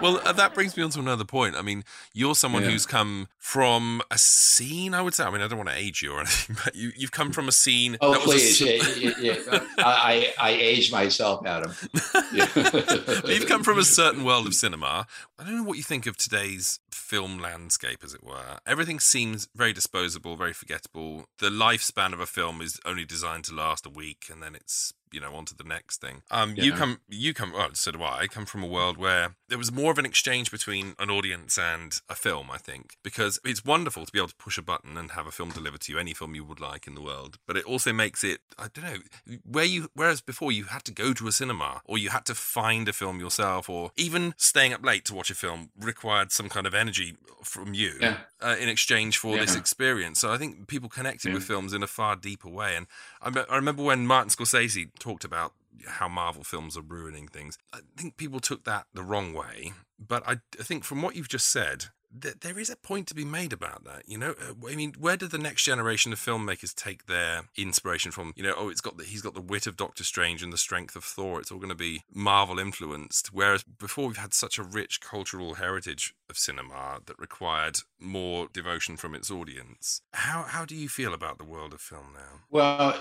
Well, 0.02 0.20
uh, 0.24 0.32
that 0.32 0.52
brings 0.52 0.76
me 0.76 0.82
on 0.82 0.90
to 0.90 0.98
another 0.98 1.24
point. 1.24 1.54
I 1.54 1.62
mean, 1.62 1.84
you're 2.12 2.34
someone 2.34 2.64
yeah. 2.64 2.70
who's 2.70 2.86
come 2.86 3.28
from 3.38 4.02
a 4.10 4.18
scene, 4.18 4.94
I 4.94 5.00
would 5.00 5.14
say. 5.14 5.22
I 5.22 5.30
mean, 5.30 5.42
I 5.42 5.46
don't 5.46 5.58
want 5.58 5.70
to 5.70 5.76
age 5.76 6.02
you 6.02 6.12
or 6.12 6.20
anything, 6.20 6.56
but 6.64 6.74
you, 6.74 6.90
you've 6.96 7.12
come 7.12 7.30
from 7.30 7.46
a 7.46 7.52
scene. 7.52 7.96
Oh, 8.00 8.20
please. 8.20 8.60
A... 8.62 8.78
yeah, 8.78 9.12
yeah, 9.20 9.36
yeah. 9.46 9.60
I, 9.78 10.34
I 10.40 10.50
age 10.50 10.90
myself, 10.90 11.46
Adam. 11.46 11.72
you've 12.32 13.46
come 13.46 13.62
from 13.62 13.78
a 13.78 13.84
certain 13.84 14.24
world 14.24 14.48
of 14.48 14.54
cinema. 14.54 15.06
I 15.38 15.44
don't 15.44 15.56
know 15.56 15.62
what 15.62 15.76
you 15.76 15.84
think 15.84 16.06
of 16.06 16.16
today's 16.16 16.80
film 16.90 17.38
landscape, 17.38 18.00
as 18.02 18.12
it 18.12 18.24
were. 18.24 18.58
Everything 18.66 18.98
seems 18.98 19.48
very 19.54 19.72
disposable, 19.72 20.34
very 20.34 20.52
forgettable. 20.52 21.26
The 21.38 21.48
lifespan 21.48 22.12
of 22.12 22.18
a 22.18 22.26
film 22.26 22.60
is 22.60 22.80
only 22.84 23.04
designed 23.04 23.44
to 23.44 23.54
last 23.54 23.86
a 23.86 23.90
week, 23.90 24.26
and 24.32 24.42
then 24.42 24.56
it's 24.56 24.94
you 25.12 25.20
know 25.20 25.34
onto 25.34 25.54
the 25.54 25.64
next 25.64 26.00
thing 26.00 26.22
um 26.30 26.54
yeah. 26.56 26.64
you 26.64 26.72
come 26.72 27.00
you 27.08 27.34
come 27.34 27.52
well 27.52 27.68
so 27.74 27.90
do 27.92 28.02
i 28.02 28.20
i 28.20 28.26
come 28.26 28.46
from 28.46 28.62
a 28.62 28.66
world 28.66 28.96
where 28.96 29.36
there 29.52 29.58
was 29.58 29.70
more 29.70 29.92
of 29.92 29.98
an 29.98 30.06
exchange 30.06 30.50
between 30.50 30.94
an 30.98 31.10
audience 31.10 31.58
and 31.58 32.00
a 32.08 32.14
film, 32.14 32.50
I 32.50 32.56
think, 32.56 32.96
because 33.02 33.38
it's 33.44 33.62
wonderful 33.62 34.06
to 34.06 34.10
be 34.10 34.18
able 34.18 34.28
to 34.28 34.34
push 34.36 34.56
a 34.56 34.62
button 34.62 34.96
and 34.96 35.10
have 35.10 35.26
a 35.26 35.30
film 35.30 35.50
delivered 35.50 35.82
to 35.82 35.92
you, 35.92 35.98
any 35.98 36.14
film 36.14 36.34
you 36.34 36.42
would 36.42 36.58
like 36.58 36.86
in 36.86 36.94
the 36.94 37.02
world. 37.02 37.36
But 37.46 37.58
it 37.58 37.66
also 37.66 37.92
makes 37.92 38.24
it, 38.24 38.40
I 38.58 38.68
don't 38.72 38.84
know, 38.86 39.36
where 39.44 39.66
you, 39.66 39.90
whereas 39.92 40.22
before 40.22 40.52
you 40.52 40.64
had 40.64 40.84
to 40.84 40.90
go 40.92 41.12
to 41.12 41.28
a 41.28 41.32
cinema 41.32 41.82
or 41.84 41.98
you 41.98 42.08
had 42.08 42.24
to 42.24 42.34
find 42.34 42.88
a 42.88 42.94
film 42.94 43.20
yourself, 43.20 43.68
or 43.68 43.90
even 43.98 44.32
staying 44.38 44.72
up 44.72 44.82
late 44.82 45.04
to 45.04 45.14
watch 45.14 45.30
a 45.30 45.34
film 45.34 45.68
required 45.78 46.32
some 46.32 46.48
kind 46.48 46.66
of 46.66 46.72
energy 46.74 47.18
from 47.44 47.74
you 47.74 47.92
Yeah. 48.00 48.16
uh, 48.40 48.56
in 48.58 48.70
exchange 48.70 49.18
for 49.18 49.36
this 49.36 49.54
experience. 49.54 50.18
So 50.20 50.32
I 50.32 50.38
think 50.38 50.66
people 50.66 50.88
connected 50.88 51.34
with 51.34 51.44
films 51.44 51.74
in 51.74 51.82
a 51.82 51.86
far 51.86 52.16
deeper 52.16 52.48
way. 52.48 52.74
And 52.74 52.86
I, 53.20 53.44
I 53.50 53.56
remember 53.56 53.82
when 53.82 54.06
Martin 54.06 54.30
Scorsese 54.30 54.88
talked 54.98 55.24
about 55.24 55.52
how 55.86 56.08
Marvel 56.08 56.44
films 56.44 56.76
are 56.76 56.82
ruining 56.82 57.28
things. 57.28 57.58
I 57.72 57.80
think 57.96 58.16
people 58.16 58.40
took 58.40 58.64
that 58.64 58.86
the 58.92 59.02
wrong 59.02 59.32
way. 59.32 59.72
But 59.98 60.26
I, 60.26 60.38
I 60.58 60.62
think 60.62 60.84
from 60.84 61.02
what 61.02 61.16
you've 61.16 61.28
just 61.28 61.48
said, 61.48 61.86
th- 62.20 62.40
there 62.40 62.58
is 62.58 62.70
a 62.70 62.76
point 62.76 63.08
to 63.08 63.14
be 63.14 63.24
made 63.24 63.52
about 63.52 63.84
that. 63.84 64.08
You 64.08 64.18
know, 64.18 64.34
Uh, 64.40 64.54
I 64.68 64.74
mean, 64.74 64.94
where 64.98 65.16
do 65.16 65.26
the 65.26 65.38
next 65.38 65.64
generation 65.64 66.12
of 66.12 66.18
filmmakers 66.18 66.74
take 66.74 67.06
their 67.06 67.48
inspiration 67.56 68.10
from? 68.12 68.32
You 68.36 68.42
know, 68.44 68.54
oh, 68.56 68.68
it's 68.68 68.80
got 68.80 68.96
the, 68.96 69.04
he's 69.04 69.22
got 69.22 69.34
the 69.34 69.40
wit 69.40 69.66
of 69.66 69.76
Doctor 69.76 70.04
Strange 70.04 70.42
and 70.42 70.52
the 70.52 70.58
strength 70.58 70.96
of 70.96 71.04
Thor. 71.04 71.40
It's 71.40 71.50
all 71.50 71.58
going 71.58 71.68
to 71.68 71.74
be 71.74 72.02
Marvel 72.12 72.58
influenced. 72.58 73.32
Whereas 73.32 73.62
before, 73.62 74.06
we've 74.08 74.16
had 74.16 74.34
such 74.34 74.58
a 74.58 74.62
rich 74.62 75.00
cultural 75.00 75.54
heritage 75.54 76.14
of 76.28 76.38
cinema 76.38 77.00
that 77.06 77.18
required 77.18 77.78
more 78.00 78.48
devotion 78.52 78.96
from 78.96 79.14
its 79.14 79.30
audience. 79.30 80.02
How 80.12 80.42
how 80.42 80.64
do 80.64 80.74
you 80.74 80.88
feel 80.88 81.14
about 81.14 81.38
the 81.38 81.44
world 81.44 81.72
of 81.74 81.80
film 81.80 82.12
now? 82.14 82.40
Well, 82.50 82.98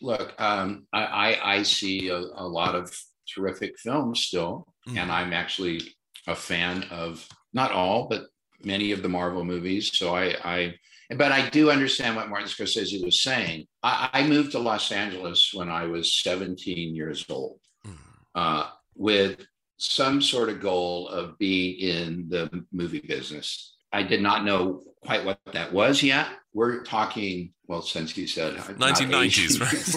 look, 0.00 0.34
um, 0.40 0.86
I, 0.92 1.04
I, 1.04 1.54
I 1.56 1.62
see 1.62 2.08
a, 2.08 2.18
a 2.18 2.46
lot 2.46 2.74
of 2.74 2.96
terrific 3.32 3.78
films 3.78 4.20
still, 4.20 4.66
and 4.86 5.10
I'm 5.10 5.32
actually 5.32 5.80
a 6.26 6.34
fan 6.34 6.84
of 6.90 7.26
not 7.52 7.72
all, 7.72 8.08
but 8.08 8.24
many 8.64 8.92
of 8.92 9.02
the 9.02 9.08
Marvel 9.08 9.44
movies. 9.44 9.90
So 9.96 10.14
I, 10.14 10.34
I 10.44 10.74
but 11.16 11.30
I 11.30 11.48
do 11.50 11.70
understand 11.70 12.16
what 12.16 12.28
Martin 12.28 12.48
Scorsese 12.48 13.04
was 13.04 13.22
saying. 13.22 13.66
I, 13.82 14.08
I 14.12 14.26
moved 14.26 14.52
to 14.52 14.58
Los 14.58 14.90
Angeles 14.90 15.52
when 15.54 15.68
I 15.68 15.84
was 15.86 16.16
17 16.16 16.94
years 16.96 17.24
old, 17.28 17.60
uh, 18.34 18.68
with 18.96 19.46
some 19.76 20.20
sort 20.20 20.48
of 20.48 20.60
goal 20.60 21.06
of 21.08 21.38
being 21.38 21.78
in 21.78 22.28
the 22.28 22.64
movie 22.72 23.00
business. 23.00 23.76
I 23.92 24.02
did 24.02 24.20
not 24.20 24.44
know 24.44 24.82
quite 25.04 25.24
what 25.24 25.38
that 25.52 25.72
was 25.72 26.02
yet. 26.02 26.26
We're 26.52 26.82
talking, 26.82 27.52
well, 27.68 27.82
since 27.82 28.16
you 28.16 28.26
said 28.26 28.54
1990s, 28.56 29.60
right? 29.60 29.94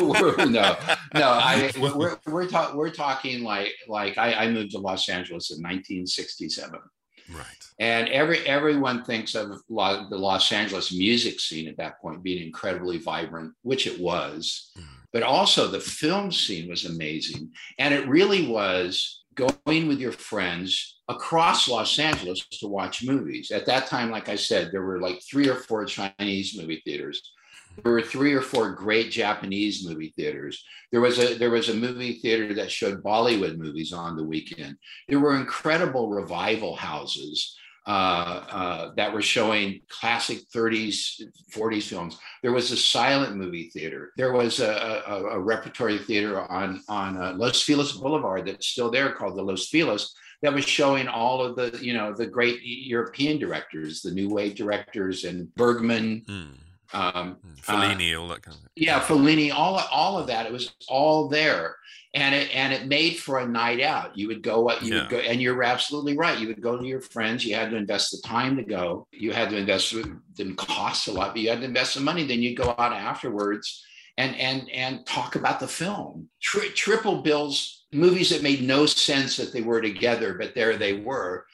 we're- 0.00 0.36
we're- 0.36 0.46
no, 0.50 0.76
no, 1.14 1.28
I, 1.30 1.72
we're, 1.78 2.16
we're, 2.26 2.46
talk, 2.46 2.74
we're 2.74 2.90
talking 2.90 3.42
like, 3.42 3.72
like 3.88 4.16
I, 4.16 4.32
I 4.34 4.50
moved 4.50 4.72
to 4.72 4.78
Los 4.78 5.08
Angeles 5.08 5.50
in 5.50 5.56
1967. 5.62 6.78
Right. 7.32 7.44
And 7.78 8.08
every 8.08 8.38
everyone 8.46 9.04
thinks 9.04 9.34
of 9.34 9.50
the 9.68 10.06
Los 10.10 10.52
Angeles 10.52 10.92
music 10.92 11.40
scene 11.40 11.68
at 11.68 11.76
that 11.76 12.00
point 12.00 12.22
being 12.22 12.44
incredibly 12.44 12.98
vibrant, 12.98 13.52
which 13.62 13.86
it 13.86 14.00
was. 14.00 14.70
Mm. 14.78 14.84
But 15.12 15.22
also 15.22 15.66
the 15.66 15.80
film 15.80 16.30
scene 16.32 16.68
was 16.68 16.84
amazing. 16.84 17.50
And 17.78 17.92
it 17.92 18.08
really 18.08 18.46
was 18.46 19.24
going 19.34 19.86
with 19.86 19.98
your 19.98 20.12
friends 20.12 21.00
across 21.08 21.68
Los 21.68 21.98
Angeles 21.98 22.46
to 22.60 22.66
watch 22.66 23.04
movies. 23.04 23.50
At 23.50 23.66
that 23.66 23.86
time, 23.86 24.10
like 24.10 24.28
I 24.28 24.36
said, 24.36 24.70
there 24.72 24.82
were 24.82 25.00
like 25.00 25.20
three 25.22 25.48
or 25.48 25.56
four 25.56 25.84
Chinese 25.84 26.56
movie 26.58 26.82
theaters. 26.84 27.32
There 27.82 27.92
were 27.92 28.02
three 28.02 28.32
or 28.32 28.40
four 28.40 28.72
great 28.72 29.10
Japanese 29.10 29.86
movie 29.86 30.12
theaters. 30.16 30.64
There 30.92 31.00
was 31.00 31.18
a 31.18 31.34
there 31.34 31.50
was 31.50 31.68
a 31.68 31.74
movie 31.74 32.14
theater 32.14 32.54
that 32.54 32.70
showed 32.70 33.02
Bollywood 33.02 33.58
movies 33.58 33.92
on 33.92 34.16
the 34.16 34.24
weekend. 34.24 34.76
There 35.08 35.20
were 35.20 35.36
incredible 35.36 36.10
revival 36.10 36.74
houses 36.76 37.56
uh, 37.86 38.44
uh, 38.50 38.90
that 38.96 39.12
were 39.12 39.22
showing 39.22 39.80
classic 39.88 40.40
30s, 40.52 41.22
40s 41.52 41.84
films. 41.84 42.18
There 42.42 42.52
was 42.52 42.72
a 42.72 42.76
silent 42.76 43.36
movie 43.36 43.70
theater. 43.70 44.10
There 44.16 44.32
was 44.32 44.58
a, 44.58 45.02
a, 45.06 45.22
a 45.22 45.40
repertory 45.40 45.98
theater 45.98 46.40
on 46.40 46.82
on 46.88 47.16
uh, 47.16 47.34
Los 47.36 47.62
Feliz 47.62 47.92
Boulevard 47.92 48.46
that's 48.46 48.66
still 48.66 48.90
there 48.90 49.12
called 49.12 49.36
the 49.36 49.42
Los 49.42 49.68
Feliz 49.68 50.12
that 50.42 50.52
was 50.52 50.64
showing 50.64 51.08
all 51.08 51.42
of 51.42 51.56
the 51.56 51.78
you 51.80 51.94
know 51.94 52.12
the 52.12 52.26
great 52.26 52.60
European 52.62 53.38
directors, 53.38 54.02
the 54.02 54.10
new 54.10 54.28
wave 54.28 54.54
directors, 54.54 55.24
and 55.24 55.54
Bergman. 55.54 56.24
Um, 56.92 57.36
Fellini, 57.62 58.18
all 58.18 58.28
that 58.28 58.42
kind 58.42 58.54
of 58.56 58.60
thing. 58.62 58.70
yeah, 58.76 59.00
Fellini, 59.00 59.52
all 59.52 59.78
all 59.90 60.18
of 60.18 60.26
that. 60.28 60.46
It 60.46 60.52
was 60.52 60.72
all 60.88 61.28
there, 61.28 61.76
and 62.14 62.34
it 62.34 62.54
and 62.54 62.72
it 62.72 62.86
made 62.86 63.16
for 63.18 63.38
a 63.40 63.46
night 63.46 63.80
out. 63.80 64.16
You 64.16 64.28
would 64.28 64.42
go, 64.42 64.70
you 64.80 64.94
Yeah. 64.94 65.00
would 65.02 65.10
go, 65.10 65.18
and 65.18 65.40
you're 65.42 65.62
absolutely 65.62 66.16
right. 66.16 66.38
You 66.38 66.46
would 66.48 66.62
go 66.62 66.76
to 66.76 66.86
your 66.86 67.00
friends. 67.00 67.44
You 67.44 67.54
had 67.54 67.70
to 67.70 67.76
invest 67.76 68.10
the 68.12 68.22
time 68.26 68.56
to 68.56 68.62
go. 68.62 69.06
You 69.12 69.32
had 69.32 69.50
to 69.50 69.56
invest. 69.56 69.92
It 69.94 70.06
didn't 70.34 70.56
cost 70.56 71.08
a 71.08 71.12
lot, 71.12 71.32
but 71.32 71.40
you 71.42 71.50
had 71.50 71.60
to 71.60 71.64
invest 71.66 71.94
some 71.94 72.04
money. 72.04 72.24
Then 72.24 72.42
you 72.42 72.54
go 72.54 72.74
out 72.78 72.92
afterwards 72.92 73.84
and 74.16 74.36
and 74.36 74.70
and 74.70 75.04
talk 75.06 75.36
about 75.36 75.60
the 75.60 75.68
film. 75.68 76.28
Tri- 76.40 76.68
triple 76.74 77.22
bills, 77.22 77.84
movies 77.92 78.30
that 78.30 78.42
made 78.42 78.62
no 78.62 78.86
sense 78.86 79.36
that 79.36 79.52
they 79.52 79.60
were 79.62 79.80
together, 79.80 80.34
but 80.38 80.54
there 80.54 80.76
they 80.76 80.94
were 80.94 81.46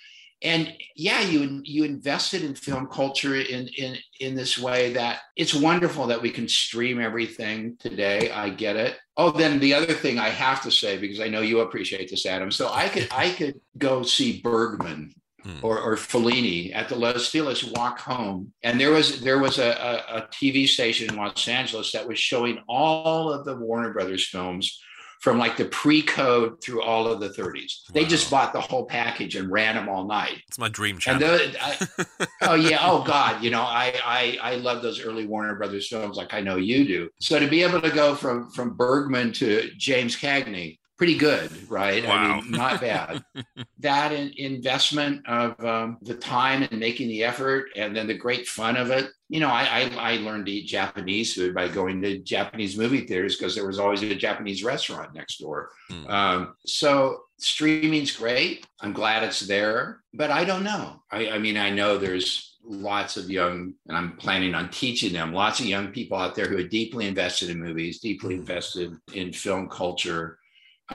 and 0.43 0.72
yeah 0.97 1.20
you 1.20 1.61
you 1.64 1.84
invested 1.84 2.43
in 2.43 2.55
film 2.55 2.86
culture 2.86 3.36
in 3.36 3.68
in 3.78 3.97
in 4.20 4.34
this 4.34 4.59
way 4.59 4.93
that 4.93 5.20
it's 5.36 5.55
wonderful 5.55 6.07
that 6.07 6.20
we 6.20 6.30
can 6.30 6.49
stream 6.49 7.01
everything 7.01 7.76
today. 7.78 8.30
I 8.30 8.51
get 8.51 8.76
it. 8.76 8.97
Oh 9.16 9.30
then 9.30 9.59
the 9.59 9.74
other 9.74 9.93
thing 9.93 10.18
i 10.18 10.28
have 10.28 10.62
to 10.62 10.70
say 10.70 10.99
because 10.99 11.20
i 11.20 11.28
know 11.28 11.40
you 11.40 11.61
appreciate 11.61 12.11
this 12.11 12.26
adam. 12.26 12.51
So 12.51 12.70
i 12.72 12.88
could 12.88 13.09
i 13.12 13.30
could 13.30 13.61
go 13.78 14.03
see 14.03 14.40
bergman 14.40 15.14
hmm. 15.43 15.59
or, 15.62 15.80
or 15.80 15.97
Fellini 15.97 16.74
at 16.74 16.88
the 16.88 16.97
Los 16.97 17.28
Feliz 17.28 17.64
walk 17.64 17.99
home, 17.99 18.53
and 18.62 18.80
there 18.80 18.90
was 18.90 19.20
there 19.20 19.38
was 19.38 19.59
a, 19.59 19.70
a, 19.70 20.18
a 20.18 20.28
TV 20.28 20.66
station 20.66 21.09
in 21.11 21.16
Los 21.16 21.47
Angeles 21.49 21.93
that 21.93 22.07
was 22.07 22.18
showing 22.18 22.62
all 22.68 23.32
of 23.32 23.45
the 23.45 23.57
Warner 23.57 23.93
Brothers 23.93 24.26
films 24.26 24.80
from 25.23 25.39
like 25.39 25.57
the 25.57 25.64
pre-code 25.66 26.61
through 26.61 26.83
all 26.83 27.07
of 27.07 27.20
the 27.20 27.29
30s. 27.29 27.85
They 27.93 28.05
just 28.05 28.29
bought 28.29 28.53
the 28.53 28.61
whole 28.61 28.85
package 28.85 29.37
and 29.37 29.51
ran 29.51 29.77
them 29.77 29.89
all 29.89 30.05
night. 30.05 30.43
It's 30.49 30.59
my 30.59 30.68
dream 30.68 30.97
And 30.97 31.20
channel. 31.20 31.20
the, 31.39 31.57
I, 31.62 32.27
oh 32.43 32.55
yeah, 32.55 32.79
oh 32.83 33.05
God, 33.05 33.43
you 33.43 33.51
know, 33.51 33.62
I, 33.62 33.95
I 34.05 34.39
I 34.43 34.55
love 34.57 34.83
those 34.83 35.01
early 35.01 35.25
Warner 35.27 35.55
Brothers 35.55 35.89
films, 35.89 36.16
like 36.16 36.35
I 36.35 36.41
know 36.41 36.57
you 36.57 36.85
do. 36.85 37.09
So 37.20 37.39
to 37.39 37.47
be 37.47 37.62
able 37.62 37.81
to 37.81 37.91
go 37.91 38.16
from 38.16 38.51
from 38.51 38.77
Bergman 38.77 39.33
to 39.35 39.70
James 39.79 40.16
Cagney, 40.16 40.79
pretty 40.97 41.16
good, 41.16 41.51
right? 41.70 42.07
I 42.07 42.36
mean, 42.36 42.51
not 42.51 42.80
bad. 42.80 43.24
that 43.80 44.12
in, 44.12 44.32
investment 44.36 45.26
of 45.26 45.62
um, 45.64 45.99
the 46.03 46.14
time 46.14 46.62
and 46.62 46.78
making 46.78 47.09
the 47.09 47.24
effort, 47.24 47.70
and 47.76 47.97
then 47.97 48.07
the 48.07 48.14
great 48.16 48.47
fun 48.47 48.76
of 48.76 48.90
it. 48.90 49.11
You 49.28 49.40
know, 49.40 49.49
I 49.49 49.90
I, 49.97 50.12
I 50.12 50.16
learned 50.18 50.47
to 50.47 50.53
eat 50.53 50.66
Japanese 50.66 51.34
food 51.34 51.55
by 51.55 51.68
going 51.68 52.03
to 52.03 52.18
Japanese 52.18 52.76
movie 52.76 53.07
theaters 53.07 53.36
because 53.36 53.55
there 53.55 53.66
was 53.66 53.78
always 53.78 54.03
a 54.03 54.14
Japanese 54.14 54.62
restaurant 54.62 55.14
next 55.14 55.38
door. 55.38 55.70
Um, 56.09 56.55
so 56.64 57.24
streaming's 57.38 58.16
great. 58.16 58.66
I'm 58.80 58.93
glad 58.93 59.22
it's 59.22 59.40
there, 59.40 60.03
but 60.14 60.30
I 60.30 60.45
don't 60.45 60.64
know. 60.64 61.03
I, 61.11 61.30
I 61.30 61.38
mean, 61.38 61.57
I 61.57 61.70
know 61.70 61.99
there's 61.99 62.53
lots 62.64 63.16
of 63.16 63.30
young, 63.30 63.74
and 63.88 63.97
I'm 63.97 64.16
planning 64.16 64.55
on 64.55 64.70
teaching 64.70 65.12
them, 65.12 65.32
lots 65.32 65.61
of 65.61 65.66
young 65.66 65.88
people 65.88 66.16
out 66.16 66.34
there 66.34 66.47
who 66.47 66.59
are 66.59 66.68
deeply 66.68 67.07
invested 67.07 67.51
in 67.51 67.61
movies, 67.61 68.01
deeply 68.01 68.34
invested 68.34 68.97
in 69.14 69.32
film 69.32 69.68
culture. 69.68 70.38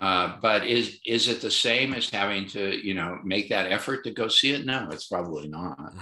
Uh, 0.02 0.38
but 0.42 0.66
is 0.66 1.00
is 1.06 1.28
it 1.28 1.42
the 1.42 1.52
same 1.52 1.94
as 1.94 2.10
having 2.10 2.48
to, 2.50 2.86
you 2.86 2.94
know, 2.94 3.20
make 3.24 3.50
that 3.50 3.72
effort 3.72 4.04
to 4.04 4.12
go 4.12 4.28
see 4.28 4.52
it? 4.52 4.66
No, 4.66 4.88
it's 4.92 5.08
probably 5.08 5.48
not. 5.48 5.94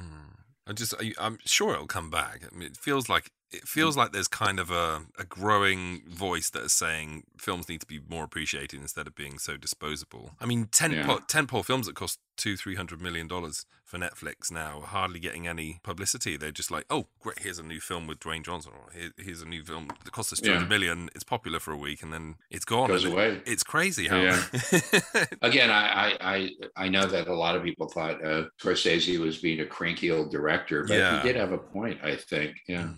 I 0.68 0.74
just, 0.74 0.94
I, 1.00 1.14
I'm 1.20 1.38
sure 1.46 1.74
it'll 1.74 1.88
come 1.88 2.10
back. 2.10 2.42
I 2.44 2.56
mean, 2.56 2.68
it 2.68 2.78
feels 2.78 3.08
like 3.08 3.30
it 3.56 3.68
feels 3.68 3.96
like 3.98 4.12
there's 4.12 4.28
kind 4.28 4.60
of 4.60 4.70
a, 4.72 5.02
a 5.18 5.24
growing 5.24 6.02
voice 6.08 6.50
that 6.52 6.64
is 6.64 6.74
saying 6.74 7.24
films 7.38 7.68
need 7.70 7.82
to 7.82 7.88
be 7.88 8.00
more 8.10 8.24
appreciated 8.24 8.80
instead 8.82 9.08
of 9.08 9.16
being 9.16 9.38
so 9.40 9.58
disposable. 9.58 10.32
I 10.40 10.46
mean, 10.46 10.68
ten 10.72 10.92
Yeah. 10.92 11.18
tentpole 11.28 11.66
films 11.66 11.88
that 11.88 11.96
cost 11.96 12.20
two, 12.38 12.58
three 12.58 12.76
hundred 12.76 13.02
million 13.02 13.28
dollars 13.28 13.66
for 13.86 14.00
Netflix 14.00 14.52
now 14.52 14.82
hardly 14.82 15.20
getting 15.20 15.48
any 15.48 15.80
publicity. 15.84 16.38
They're 16.38 16.52
just 16.52 16.72
like, 16.72 16.86
oh, 16.90 17.06
great, 17.20 17.38
here's 17.40 17.60
a 17.60 17.64
new 17.64 17.80
film 17.80 18.08
with 18.08 18.20
Dwayne 18.20 18.44
Johnson, 18.44 18.72
or 18.76 18.92
Here, 18.92 19.12
here's 19.18 19.42
a 19.44 19.48
new 19.48 19.64
film 19.64 19.90
that 20.04 20.12
costs 20.12 20.34
us 20.34 20.40
two 20.40 20.52
hundred 20.52 20.64
Yeah. 20.64 20.70
million. 20.70 21.10
It's 21.16 21.24
popular 21.24 21.60
for 21.60 21.72
a 21.72 21.78
week 21.78 22.02
and 22.04 22.12
then 22.12 22.36
it's 22.50 22.66
gone. 22.66 22.88
Goes 22.90 23.06
away. 23.06 23.42
it's 23.46 23.64
crazy 23.64 24.08
how. 24.08 24.18
Yeah. 24.22 24.42
Again, 25.42 25.70
I, 25.70 25.84
I 26.10 26.18
I 26.36 26.50
I 26.86 26.90
know 26.90 27.06
that 27.06 27.28
a 27.28 27.36
lot 27.36 27.56
of 27.56 27.64
people 27.64 27.88
thought 27.88 28.24
uh, 28.26 28.46
Scorsese 28.60 29.20
was 29.20 29.38
being 29.38 29.60
a 29.62 29.66
cranky 29.66 30.12
old 30.12 30.32
director, 30.32 30.84
but 30.84 30.98
Yeah. 30.98 31.22
he 31.22 31.28
did 31.28 31.36
have 31.36 31.52
a 31.52 31.58
point. 31.58 32.00
I 32.04 32.16
think. 32.16 32.56
Yeah. 32.68 32.90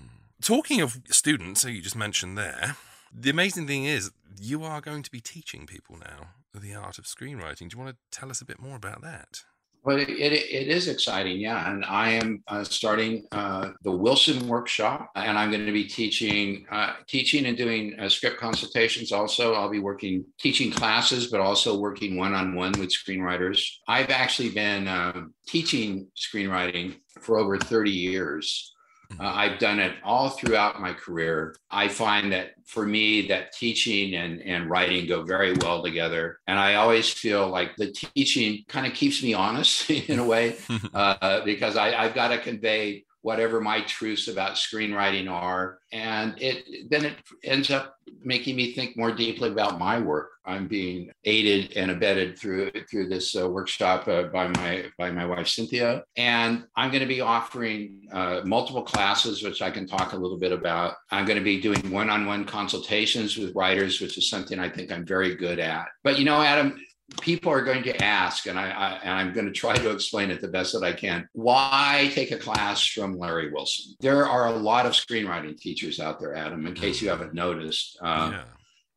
Talking 0.41 0.81
of 0.81 0.99
students, 1.09 1.61
so 1.61 1.67
you 1.67 1.81
just 1.81 1.95
mentioned 1.95 2.37
there, 2.37 2.77
the 3.13 3.29
amazing 3.29 3.67
thing 3.67 3.85
is 3.85 4.11
you 4.39 4.63
are 4.63 4.81
going 4.81 5.01
to 5.03 5.11
be 5.11 5.19
teaching 5.19 5.65
people 5.65 5.97
now 5.97 6.29
the 6.53 6.75
art 6.75 6.97
of 6.97 7.05
screenwriting. 7.05 7.69
Do 7.69 7.77
you 7.77 7.83
want 7.83 7.95
to 7.95 8.19
tell 8.19 8.29
us 8.29 8.41
a 8.41 8.45
bit 8.45 8.59
more 8.59 8.75
about 8.75 9.01
that? 9.01 9.43
But 9.83 9.99
it, 9.99 10.09
it, 10.09 10.33
it 10.33 10.67
is 10.67 10.87
exciting, 10.87 11.39
yeah. 11.39 11.71
And 11.71 11.85
I 11.85 12.09
am 12.09 12.43
uh, 12.47 12.63
starting 12.63 13.25
uh, 13.31 13.71
the 13.83 13.91
Wilson 13.91 14.47
Workshop, 14.47 15.11
and 15.15 15.37
I'm 15.39 15.49
going 15.49 15.65
to 15.65 15.71
be 15.71 15.85
teaching, 15.85 16.65
uh, 16.71 16.93
teaching 17.07 17.45
and 17.45 17.57
doing 17.57 17.97
uh, 17.97 18.09
script 18.09 18.37
consultations. 18.37 19.11
Also, 19.11 19.53
I'll 19.53 19.69
be 19.69 19.79
working, 19.79 20.25
teaching 20.39 20.71
classes, 20.71 21.27
but 21.27 21.39
also 21.39 21.79
working 21.79 22.17
one-on-one 22.17 22.73
with 22.73 22.89
screenwriters. 22.89 23.63
I've 23.87 24.09
actually 24.09 24.49
been 24.49 24.87
um, 24.87 25.33
teaching 25.47 26.07
screenwriting 26.17 26.97
for 27.21 27.39
over 27.39 27.57
30 27.57 27.89
years. 27.89 28.73
Uh, 29.19 29.23
I've 29.23 29.59
done 29.59 29.79
it 29.79 29.95
all 30.03 30.29
throughout 30.29 30.81
my 30.81 30.93
career. 30.93 31.55
I 31.71 31.87
find 31.87 32.31
that 32.33 32.51
for 32.65 32.85
me, 32.85 33.27
that 33.27 33.53
teaching 33.53 34.15
and, 34.15 34.41
and 34.41 34.69
writing 34.69 35.07
go 35.07 35.23
very 35.23 35.53
well 35.61 35.81
together. 35.81 36.39
And 36.47 36.59
I 36.59 36.75
always 36.75 37.11
feel 37.11 37.47
like 37.47 37.75
the 37.77 37.91
teaching 37.91 38.65
kind 38.67 38.85
of 38.85 38.93
keeps 38.93 39.23
me 39.23 39.33
honest 39.33 39.89
in 40.09 40.19
a 40.19 40.25
way, 40.25 40.57
uh, 40.93 41.43
because 41.45 41.77
I, 41.77 41.93
I've 41.93 42.13
got 42.13 42.29
to 42.29 42.37
convey 42.37 43.05
whatever 43.27 43.59
my 43.59 43.81
truths 43.81 44.29
about 44.29 44.55
screenwriting 44.55 45.29
are. 45.29 45.79
And 45.91 46.33
it 46.41 46.89
then 46.89 47.03
it 47.03 47.15
ends 47.43 47.69
up 47.69 47.97
making 48.23 48.55
me 48.55 48.71
think 48.71 48.95
more 48.95 49.11
deeply 49.11 49.49
about 49.49 49.77
my 49.77 49.99
work. 49.99 50.29
I'm 50.45 50.65
being 50.65 51.11
aided 51.25 51.75
and 51.75 51.91
abetted 51.91 52.39
through 52.39 52.71
through 52.89 53.09
this 53.09 53.35
uh, 53.35 53.49
workshop 53.49 54.07
uh, 54.07 54.23
by 54.37 54.47
my 54.47 54.85
by 54.97 55.11
my 55.11 55.25
wife 55.25 55.49
cynthia. 55.49 56.05
And 56.15 56.63
i'm 56.77 56.89
going 56.89 57.01
to 57.01 57.13
be 57.17 57.19
offering 57.19 58.07
uh, 58.13 58.39
multiple 58.45 58.83
classes 58.83 59.43
which 59.43 59.61
i 59.61 59.69
can 59.69 59.85
talk 59.85 60.13
a 60.13 60.17
little 60.23 60.39
bit 60.39 60.53
about. 60.53 60.93
I'm 61.11 61.25
going 61.25 61.37
to 61.37 61.43
be 61.43 61.59
doing 61.59 61.81
one-on-one 61.91 62.45
consultations 62.45 63.35
with 63.35 63.55
writers 63.55 63.99
which 63.99 64.17
is 64.17 64.29
something 64.29 64.57
i 64.57 64.69
think 64.69 64.89
i'm 64.89 65.05
very 65.05 65.35
good 65.35 65.59
at. 65.59 65.87
But 66.05 66.17
you 66.17 66.23
know 66.23 66.41
adam 66.41 66.79
people 67.21 67.51
are 67.51 67.63
going 67.63 67.83
to 67.83 68.03
ask, 68.03 68.47
and 68.47 68.59
I, 68.59 68.69
I 68.69 68.99
and 69.03 69.13
I'm 69.13 69.33
going 69.33 69.45
to 69.45 69.51
try 69.51 69.75
to 69.75 69.91
explain 69.91 70.29
it 70.29 70.41
the 70.41 70.47
best 70.47 70.73
that 70.73 70.83
I 70.83 70.93
can. 70.93 71.27
Why 71.33 72.11
take 72.13 72.31
a 72.31 72.37
class 72.37 72.85
from 72.85 73.17
Larry 73.17 73.51
Wilson? 73.51 73.95
There 73.99 74.27
are 74.27 74.47
a 74.47 74.51
lot 74.51 74.85
of 74.85 74.93
screenwriting 74.93 75.57
teachers 75.57 75.99
out 75.99 76.19
there, 76.19 76.35
Adam. 76.35 76.65
In 76.67 76.73
case 76.73 77.01
you 77.01 77.09
haven't 77.09 77.33
noticed. 77.33 77.97
Uh, 78.01 78.31
yeah. 78.33 78.43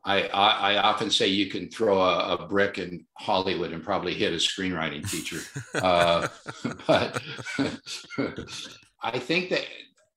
I, 0.03 0.23
I, 0.29 0.73
I, 0.73 0.77
often 0.79 1.11
say 1.11 1.27
you 1.27 1.51
can 1.51 1.69
throw 1.69 2.01
a, 2.01 2.37
a, 2.37 2.49
brick 2.49 2.79
in 2.79 3.05
Hollywood 3.19 3.73
and 3.73 3.85
probably 3.85 4.15
hit 4.15 4.33
a 4.33 4.37
screenwriting 4.37 5.09
teacher. 5.09 5.41
uh, 5.75 6.27
but 6.87 7.23
I 9.03 9.19
think 9.19 9.51
that 9.51 9.67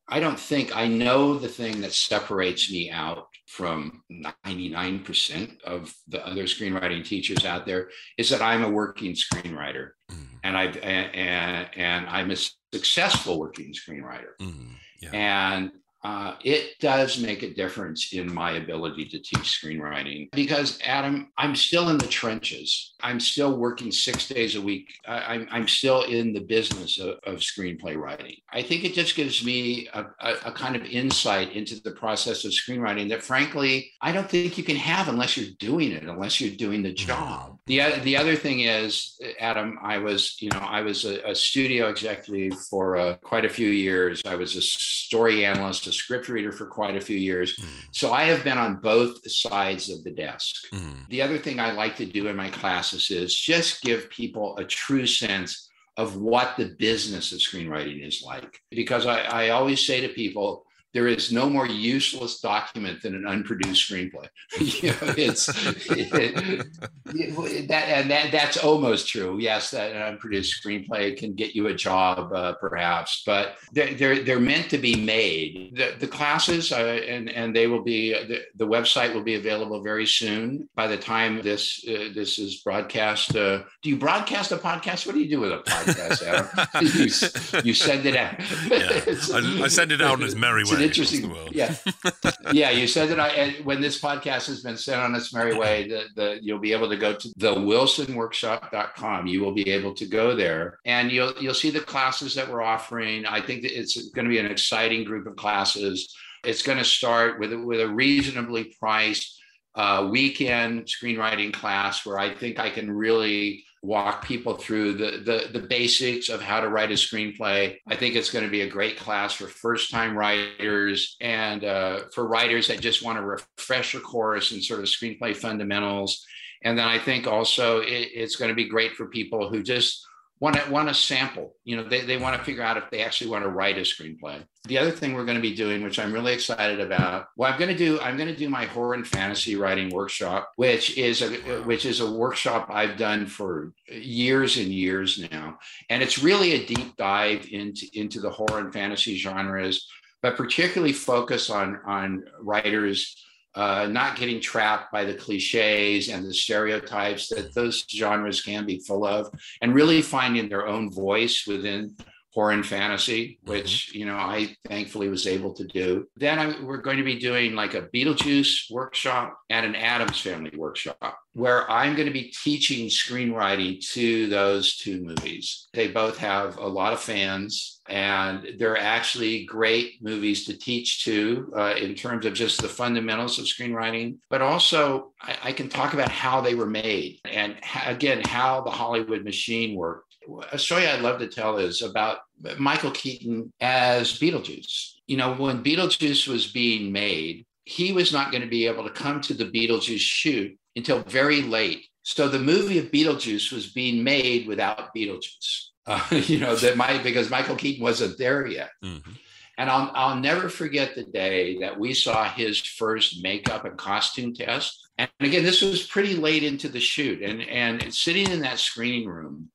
I 0.08 0.20
don't 0.22 0.40
think 0.40 0.76
I 0.76 0.88
know 0.88 1.38
the 1.38 1.50
thing 1.50 1.82
that 1.82 1.94
separates 1.94 2.72
me 2.72 2.92
out 2.92 3.28
from 3.54 4.02
99% 4.12 5.62
of 5.62 5.94
the 6.08 6.26
other 6.26 6.46
screenwriting 6.46 7.06
teachers 7.06 7.46
out 7.46 7.68
there 7.68 7.90
is 8.18 8.30
that 8.30 8.42
I'm 8.42 8.64
a 8.64 8.70
working 8.70 9.14
screenwriter 9.14 9.92
mm. 10.12 10.26
and 10.44 10.58
I 10.58 10.66
and, 10.66 11.70
and 11.76 12.08
I'm 12.08 12.32
a 12.32 12.36
successful 12.74 13.40
working 13.40 13.72
screenwriter. 13.72 14.34
Mm. 14.42 14.70
Yeah. 15.04 15.10
And 15.14 15.72
uh, 16.04 16.36
it 16.44 16.80
does 16.80 17.20
make 17.20 17.44
a 17.44 17.54
difference 17.54 18.14
in 18.14 18.34
my 18.34 18.54
ability 18.54 19.06
to 19.06 19.20
teach 19.20 19.62
screenwriting 19.62 20.30
because 20.32 20.80
adam 20.86 21.32
i'm 21.38 21.56
still 21.56 21.90
in 21.90 21.98
the 21.98 22.08
trenches. 22.08 22.94
I'm 23.02 23.20
still 23.20 23.58
working 23.58 23.92
six 23.92 24.28
days 24.28 24.56
a 24.56 24.62
week. 24.62 24.94
I, 25.06 25.36
am 25.36 25.48
I'm 25.52 25.68
still 25.68 26.04
in 26.04 26.32
the 26.32 26.40
business 26.40 27.00
of, 27.00 27.18
of, 27.26 27.40
screenplay 27.40 27.98
writing. 27.98 28.36
I 28.52 28.62
think 28.62 28.86
it 28.86 28.94
just 28.94 29.16
gives 29.16 29.44
me 29.44 29.90
a, 29.94 30.06
a, 30.22 30.32
a, 30.46 30.52
kind 30.52 30.78
of 30.78 30.84
insight 30.86 31.52
into 31.52 31.82
the 31.82 31.92
process 31.92 32.46
of 32.46 32.52
screenwriting 32.52 33.10
that 33.10 33.24
frankly 33.24 33.92
i 34.02 34.12
don't 34.12 34.30
think 34.30 34.58
you 34.58 34.64
can 34.64 34.76
have 34.76 35.08
unless 35.08 35.36
you're 35.36 35.54
doing 35.60 35.92
it 35.92 36.04
unless 36.04 36.40
you're 36.40 36.56
doing 36.56 36.84
the 36.84 36.94
job. 36.94 37.58
The, 37.66 38.00
the 38.04 38.16
other 38.16 38.36
thing 38.36 38.62
is 38.62 39.20
adam 39.40 39.80
i 39.82 39.98
was 39.98 40.38
you 40.40 40.50
know 40.50 40.60
i 40.60 40.82
was 40.82 41.06
a, 41.06 41.34
studio 41.34 41.90
executive 41.90 42.60
for 42.70 42.96
uh, 42.96 43.16
quite 43.18 43.46
a 43.46 43.50
few 43.50 43.70
years. 43.70 44.22
I 44.26 44.36
was 44.36 44.56
a 44.56 44.62
story 44.62 45.46
analyst 45.46 45.88
script 45.94 46.28
reader 46.28 46.52
for 46.52 46.66
quite 46.66 46.96
a 46.96 47.02
few 47.02 47.18
years. 47.18 47.56
Mm. 47.56 47.66
So 47.92 48.12
I 48.12 48.24
have 48.24 48.44
been 48.44 48.58
on 48.58 48.82
both 48.82 49.30
sides 49.30 49.90
of 49.90 50.04
the 50.04 50.12
desk. 50.12 50.56
Mm. 50.74 51.08
The 51.10 51.22
other 51.22 51.38
thing 51.38 51.60
I 51.60 51.72
like 51.72 51.96
to 51.98 52.06
do 52.06 52.28
in 52.28 52.36
my 52.36 52.50
classes 52.50 53.10
is 53.12 53.34
just 53.34 53.82
give 53.82 54.10
people 54.10 54.58
a 54.58 54.66
true 54.66 55.06
sense 55.06 55.70
of 55.98 56.18
what 56.18 56.58
the 56.58 56.76
business 56.80 57.32
of 57.32 57.40
screenwriting 57.40 58.06
is 58.06 58.24
like. 58.26 58.60
Because 58.72 59.06
I, 59.06 59.22
I 59.22 59.50
always 59.50 59.86
say 59.86 60.02
to 60.02 60.10
people, 60.10 60.66
there 60.94 61.08
is 61.08 61.32
no 61.32 61.50
more 61.50 61.66
useless 61.66 62.40
document 62.40 63.02
than 63.02 63.16
an 63.16 63.26
unproduced 63.26 63.90
screenplay. 63.90 64.28
you 64.60 64.90
know, 64.90 65.14
it's 65.18 65.50
it, 65.90 66.68
it, 67.06 67.68
that 67.68 67.90
and 67.90 68.12
that 68.12 68.32
that's 68.32 68.58
almost 68.58 69.08
true. 69.08 69.40
Yes, 69.40 69.72
that 69.72 69.92
an 69.92 70.02
unproduced 70.02 70.64
screenplay 70.64 71.18
can 71.18 71.34
get 71.34 71.56
you 71.56 71.68
a 71.68 71.74
job, 71.74 72.32
uh, 72.32 72.54
perhaps, 72.54 73.24
but 73.26 73.56
they're, 73.72 73.94
they're, 73.96 74.24
they're 74.24 74.40
meant 74.40 74.70
to 74.70 74.78
be 74.78 74.96
made. 74.96 75.74
The, 75.76 75.96
the 76.00 76.08
classes 76.08 76.72
uh, 76.72 77.00
and 77.08 77.30
and 77.30 77.56
they 77.56 77.68
will 77.68 77.84
be 77.84 78.12
the, 78.12 78.42
the 78.56 78.68
website 78.68 79.14
will 79.14 79.24
be 79.24 79.36
available 79.36 79.82
very 79.82 80.06
soon. 80.06 80.70
By 80.76 80.88
the 80.88 80.98
time 80.98 81.42
this 81.42 81.84
uh, 81.88 82.10
this 82.14 82.38
is 82.38 82.62
broadcast, 82.62 83.36
uh, 83.36 83.64
do 83.82 83.90
you 83.90 83.98
broadcast 83.98 84.52
a 84.52 84.58
podcast? 84.58 85.08
What 85.08 85.16
do 85.16 85.22
you 85.22 85.30
do 85.30 85.40
with 85.40 85.52
a 85.52 85.58
podcast, 85.60 86.24
Adam? 86.24 87.56
you, 87.64 87.64
you 87.64 87.74
send 87.74 88.06
it 88.06 88.16
out. 88.16 88.40
yeah. 88.70 89.02
I, 89.34 89.64
I, 89.64 89.68
send 89.68 89.92
it 89.92 90.02
out 90.02 90.22
as 90.22 90.36
merry 90.36 90.64
way 90.70 90.83
interesting. 90.84 91.36
Yeah, 91.52 91.76
yeah. 92.52 92.70
You 92.70 92.88
said 92.88 93.10
that 93.10 93.20
I 93.20 93.56
when 93.64 93.82
this 93.82 94.00
podcast 94.00 94.48
has 94.48 94.62
been 94.62 94.78
sent 94.78 95.02
on 95.02 95.16
its 95.16 95.34
merry 95.34 95.56
way, 95.56 95.88
that 95.90 96.06
the, 96.16 96.40
you'll 96.42 96.60
be 96.60 96.74
able 96.74 96.90
to 96.90 96.98
go 96.98 97.14
to 97.14 97.34
the 97.38 97.56
wilsonworkshop.com. 97.56 99.28
You 99.28 99.42
will 99.42 99.54
be 99.54 99.70
able 99.70 99.94
to 99.96 100.06
go 100.06 100.36
there, 100.36 100.80
and 100.86 101.12
you'll 101.12 101.34
you'll 101.40 101.54
see 101.54 101.70
the 101.70 101.80
classes 101.80 102.36
that 102.36 102.50
we're 102.50 102.62
offering. 102.62 103.26
I 103.26 103.42
think 103.42 103.64
that 103.64 103.78
it's 103.78 104.10
going 104.10 104.26
to 104.26 104.30
be 104.30 104.40
an 104.40 104.46
exciting 104.46 105.04
group 105.04 105.28
of 105.28 105.36
classes. 105.36 106.14
It's 106.44 106.62
going 106.62 106.78
to 106.78 106.86
start 106.86 107.40
with 107.40 107.54
with 107.54 107.80
a 107.80 107.88
reasonably 107.88 108.76
priced 108.80 109.40
uh, 109.76 110.08
weekend 110.12 110.86
screenwriting 110.86 111.54
class 111.54 112.06
where 112.06 112.20
I 112.20 112.34
think 112.34 112.60
I 112.60 112.70
can 112.70 112.92
really 112.92 113.66
walk 113.84 114.24
people 114.24 114.56
through 114.56 114.94
the, 114.94 115.22
the, 115.26 115.60
the 115.60 115.68
basics 115.68 116.30
of 116.30 116.42
how 116.42 116.62
to 116.62 116.70
write 116.70 116.90
a 116.90 116.96
screenplay. 116.96 117.76
I 117.86 117.96
think 117.98 118.16
it's 118.16 118.32
going 118.32 118.46
to 118.46 118.52
be 118.52 118.62
a 118.62 118.70
great 118.70 118.98
class 118.98 119.34
for 119.34 119.48
first 119.48 119.92
time 119.92 120.18
writers 120.18 121.18
and 121.20 121.66
uh, 121.66 122.04
for 122.16 122.26
writers 122.26 122.70
that 122.70 122.80
just 122.80 123.04
want 123.04 123.18
to 123.18 123.26
refresh 123.26 123.94
a 123.94 124.00
course 124.00 124.54
in 124.54 124.62
sort 124.62 124.80
of 124.80 124.86
screenplay 124.86 125.36
fundamentals. 125.36 126.26
And 126.64 126.78
then 126.80 126.88
I 126.88 126.98
think 126.98 127.28
also 127.28 127.82
it, 127.82 128.10
it's 128.14 128.38
going 128.38 128.50
to 128.50 128.56
be 128.56 128.70
great 128.70 128.94
for 128.94 129.08
people 129.08 129.50
who 129.50 129.62
just 129.62 130.08
want 130.40 130.56
to 130.56 130.72
want 130.72 130.88
to 130.88 130.94
sample. 130.94 131.54
You 131.66 131.76
know, 131.76 131.84
they, 131.84 132.02
they 132.02 132.18
want 132.18 132.38
to 132.38 132.44
figure 132.44 132.64
out 132.64 132.78
if 132.78 132.90
they 132.90 133.04
actually 133.04 133.32
want 133.32 133.44
to 133.44 133.50
write 133.50 133.78
a 133.78 133.82
screenplay. 133.82 134.46
The 134.66 134.78
other 134.78 134.92
thing 134.92 135.14
we're 135.14 135.26
going 135.26 135.38
to 135.38 135.42
be 135.42 135.54
doing, 135.54 135.84
which 135.84 136.00
I'm 136.00 136.14
really 136.14 136.32
excited 136.32 136.80
about, 136.80 137.28
well, 137.36 137.52
I'm 137.52 137.60
going 137.60 137.72
to 137.72 137.78
do 137.78 138.00
I'm 138.00 138.16
going 138.16 138.30
to 138.30 138.36
do 138.36 138.48
my 138.48 138.64
horror 138.64 138.94
and 138.94 139.06
fantasy 139.06 139.58
writing 139.58 139.90
workshop, 139.90 140.54
which 140.56 140.98
is 140.98 141.22
a 141.22 141.62
which 141.64 141.86
is 141.86 142.00
a 142.00 142.10
workshop 142.10 142.68
I've 142.70 142.96
done 142.96 143.26
for 143.26 143.74
years 143.90 144.56
and 144.56 144.70
years 144.70 145.28
now, 145.32 145.60
and 145.90 146.02
it's 146.02 146.24
really 146.24 146.54
a 146.54 146.66
deep 146.66 146.96
dive 146.96 147.46
into 147.52 147.88
into 147.94 148.22
the 148.22 148.30
horror 148.30 148.60
and 148.60 148.72
fantasy 148.72 149.18
genres, 149.18 149.86
but 150.22 150.38
particularly 150.38 150.94
focus 150.94 151.50
on 151.50 151.82
on 151.86 152.24
writers 152.40 153.22
uh, 153.56 153.88
not 153.92 154.18
getting 154.18 154.40
trapped 154.40 154.92
by 154.92 155.04
the 155.04 155.14
cliches 155.14 156.10
and 156.10 156.26
the 156.26 156.34
stereotypes 156.34 157.28
that 157.28 157.54
those 157.54 157.86
genres 157.90 158.42
can 158.42 158.66
be 158.66 158.80
full 158.80 159.06
of, 159.06 159.30
and 159.62 159.76
really 159.76 160.02
finding 160.02 160.48
their 160.48 160.68
own 160.68 160.90
voice 160.90 161.46
within 161.46 161.94
horror 162.34 162.52
and 162.52 162.66
fantasy, 162.66 163.40
mm-hmm. 163.44 163.52
which 163.52 163.94
you 163.94 164.06
know 164.06 164.16
I 164.16 164.56
thankfully 164.68 165.10
was 165.10 165.28
able 165.28 165.54
to 165.54 165.66
do. 165.66 166.08
Then 166.18 166.40
I, 166.40 166.62
we're 166.62 166.78
going 166.78 166.98
to 166.98 167.04
be 167.04 167.20
doing 167.20 167.56
like 167.56 167.74
a 167.74 167.84
Beetlejuice 167.84 168.72
workshop 168.72 169.40
and 169.50 169.66
an 169.66 169.76
Addams 169.76 170.20
Family 170.20 170.52
workshop, 170.58 171.20
where 171.34 171.70
I'm 171.70 171.96
going 171.96 172.08
to 172.08 172.14
be 172.14 172.34
teaching 172.44 172.88
screenwriting 172.88 173.86
to 173.92 174.28
those 174.28 174.78
two 174.78 175.04
movies. 175.04 175.68
They 175.74 175.88
both 175.88 176.18
have 176.18 176.58
a 176.58 176.68
lot 176.68 176.94
of 176.94 177.00
fans, 177.00 177.82
and 177.88 178.56
they're 178.58 178.78
actually 178.78 179.46
great 179.46 180.02
movies 180.02 180.46
to 180.46 180.58
teach 180.58 181.04
to 181.06 181.52
uh, 181.56 181.74
in 181.78 181.96
terms 181.96 182.26
of 182.26 182.34
just 182.34 182.62
the 182.62 182.70
fundamentals 182.70 183.40
of 183.40 183.46
screenwriting, 183.46 184.18
but 184.30 184.42
also 184.42 185.14
I, 185.22 185.38
I 185.44 185.52
can 185.52 185.70
talk 185.70 185.94
about 185.94 186.10
how 186.10 186.42
they 186.42 186.56
were 186.56 186.66
made 186.66 187.20
and 187.26 187.56
again 187.86 188.22
how 188.26 188.62
the 188.62 188.72
Hollywood 188.72 189.24
machine 189.24 189.76
worked 189.76 190.13
a 190.52 190.60
story 190.60 190.88
I'd 190.88 191.02
love 191.02 191.20
to 191.20 191.28
tell 191.28 191.58
is 191.58 191.82
about 191.82 192.20
Michael 192.58 192.92
Keaton 192.92 193.52
as 193.60 194.20
Beetlejuice. 194.20 194.94
You 195.08 195.18
know, 195.18 195.34
when 195.34 195.64
Beetlejuice 195.64 196.28
was 196.28 196.52
being 196.52 196.92
made, 196.92 197.46
he 197.66 197.94
was 197.94 198.12
not 198.12 198.32
going 198.32 198.44
to 198.44 198.50
be 198.50 198.68
able 198.68 198.84
to 198.84 198.90
come 198.90 199.22
to 199.22 199.34
the 199.34 199.46
Beetlejuice 199.46 200.00
shoot 200.00 200.58
until 200.76 201.04
very 201.04 201.42
late. 201.42 201.86
So 202.04 202.28
the 202.28 202.40
movie 202.40 202.80
of 202.80 202.92
Beetlejuice 202.92 203.52
was 203.52 203.72
being 203.72 204.04
made 204.04 204.48
without 204.48 204.94
Beetlejuice. 204.96 205.68
Uh, 205.86 206.02
you 206.12 206.40
know 206.40 206.56
that 206.56 206.78
might 206.78 207.04
because 207.04 207.30
Michael 207.30 207.58
Keaton 207.58 207.84
wasn't 207.84 208.18
there 208.18 208.48
yet. 208.48 208.70
Mm-hmm. 208.82 209.12
And 209.58 209.70
I'll, 209.70 209.92
I'll 209.94 210.16
never 210.16 210.48
forget 210.48 210.96
the 210.96 211.04
day 211.04 211.60
that 211.60 211.78
we 211.78 211.94
saw 211.94 212.24
his 212.24 212.60
first 212.60 213.22
makeup 213.22 213.66
and 213.66 213.78
costume 213.78 214.34
test. 214.34 214.80
And 214.98 215.10
again, 215.20 215.44
this 215.44 215.62
was 215.62 215.86
pretty 215.86 216.16
late 216.16 216.44
into 216.44 216.70
the 216.70 216.80
shoot. 216.80 217.22
And, 217.22 217.42
and 217.42 217.94
sitting 217.94 218.32
in 218.32 218.40
that 218.42 218.60
screening 218.60 219.08
room, 219.08 219.50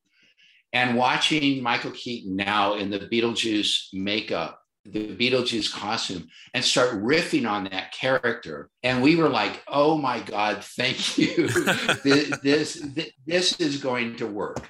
And 0.73 0.97
watching 0.97 1.62
Michael 1.62 1.93
Keaton 1.93 2.36
now 2.36 2.74
in 2.74 2.90
the 2.90 3.01
Beetlejuice 3.01 3.89
makeup, 3.95 4.61
the 4.85 5.16
Beetlejuice 5.16 5.73
costume, 5.73 6.28
and 6.55 6.65
start 6.65 7.03
riffing 7.03 7.49
on 7.49 7.65
that 7.65 7.93
character. 7.93 8.70
And 8.82 9.03
we 9.03 9.16
were 9.16 9.28
like, 9.28 9.62
oh 9.69 9.97
my 9.97 10.20
God, 10.20 10.62
thank 10.62 11.19
you. 11.19 11.49
this, 12.05 12.39
this, 12.43 12.86
this 13.27 13.61
is 13.61 13.78
going 13.78 14.16
to 14.16 14.27
work. 14.27 14.69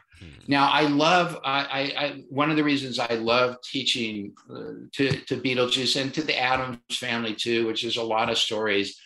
Now, 0.49 0.71
I 0.71 0.83
love, 0.83 1.39
I, 1.45 1.61
I, 1.61 2.05
I, 2.05 2.25
one 2.31 2.51
of 2.51 2.57
the 2.57 2.65
reasons 2.65 2.99
I 2.99 3.15
love 3.15 3.57
teaching 3.63 4.35
uh, 4.51 4.89
to, 4.93 5.11
to 5.11 5.37
Beetlejuice 5.37 6.01
and 6.01 6.13
to 6.15 6.23
the 6.23 6.39
Addams 6.39 6.79
family 6.93 7.35
too, 7.35 7.67
which 7.67 7.85
is 7.85 7.99
a 7.99 8.03
lot 8.03 8.31
of 8.31 8.39
stories, 8.39 8.99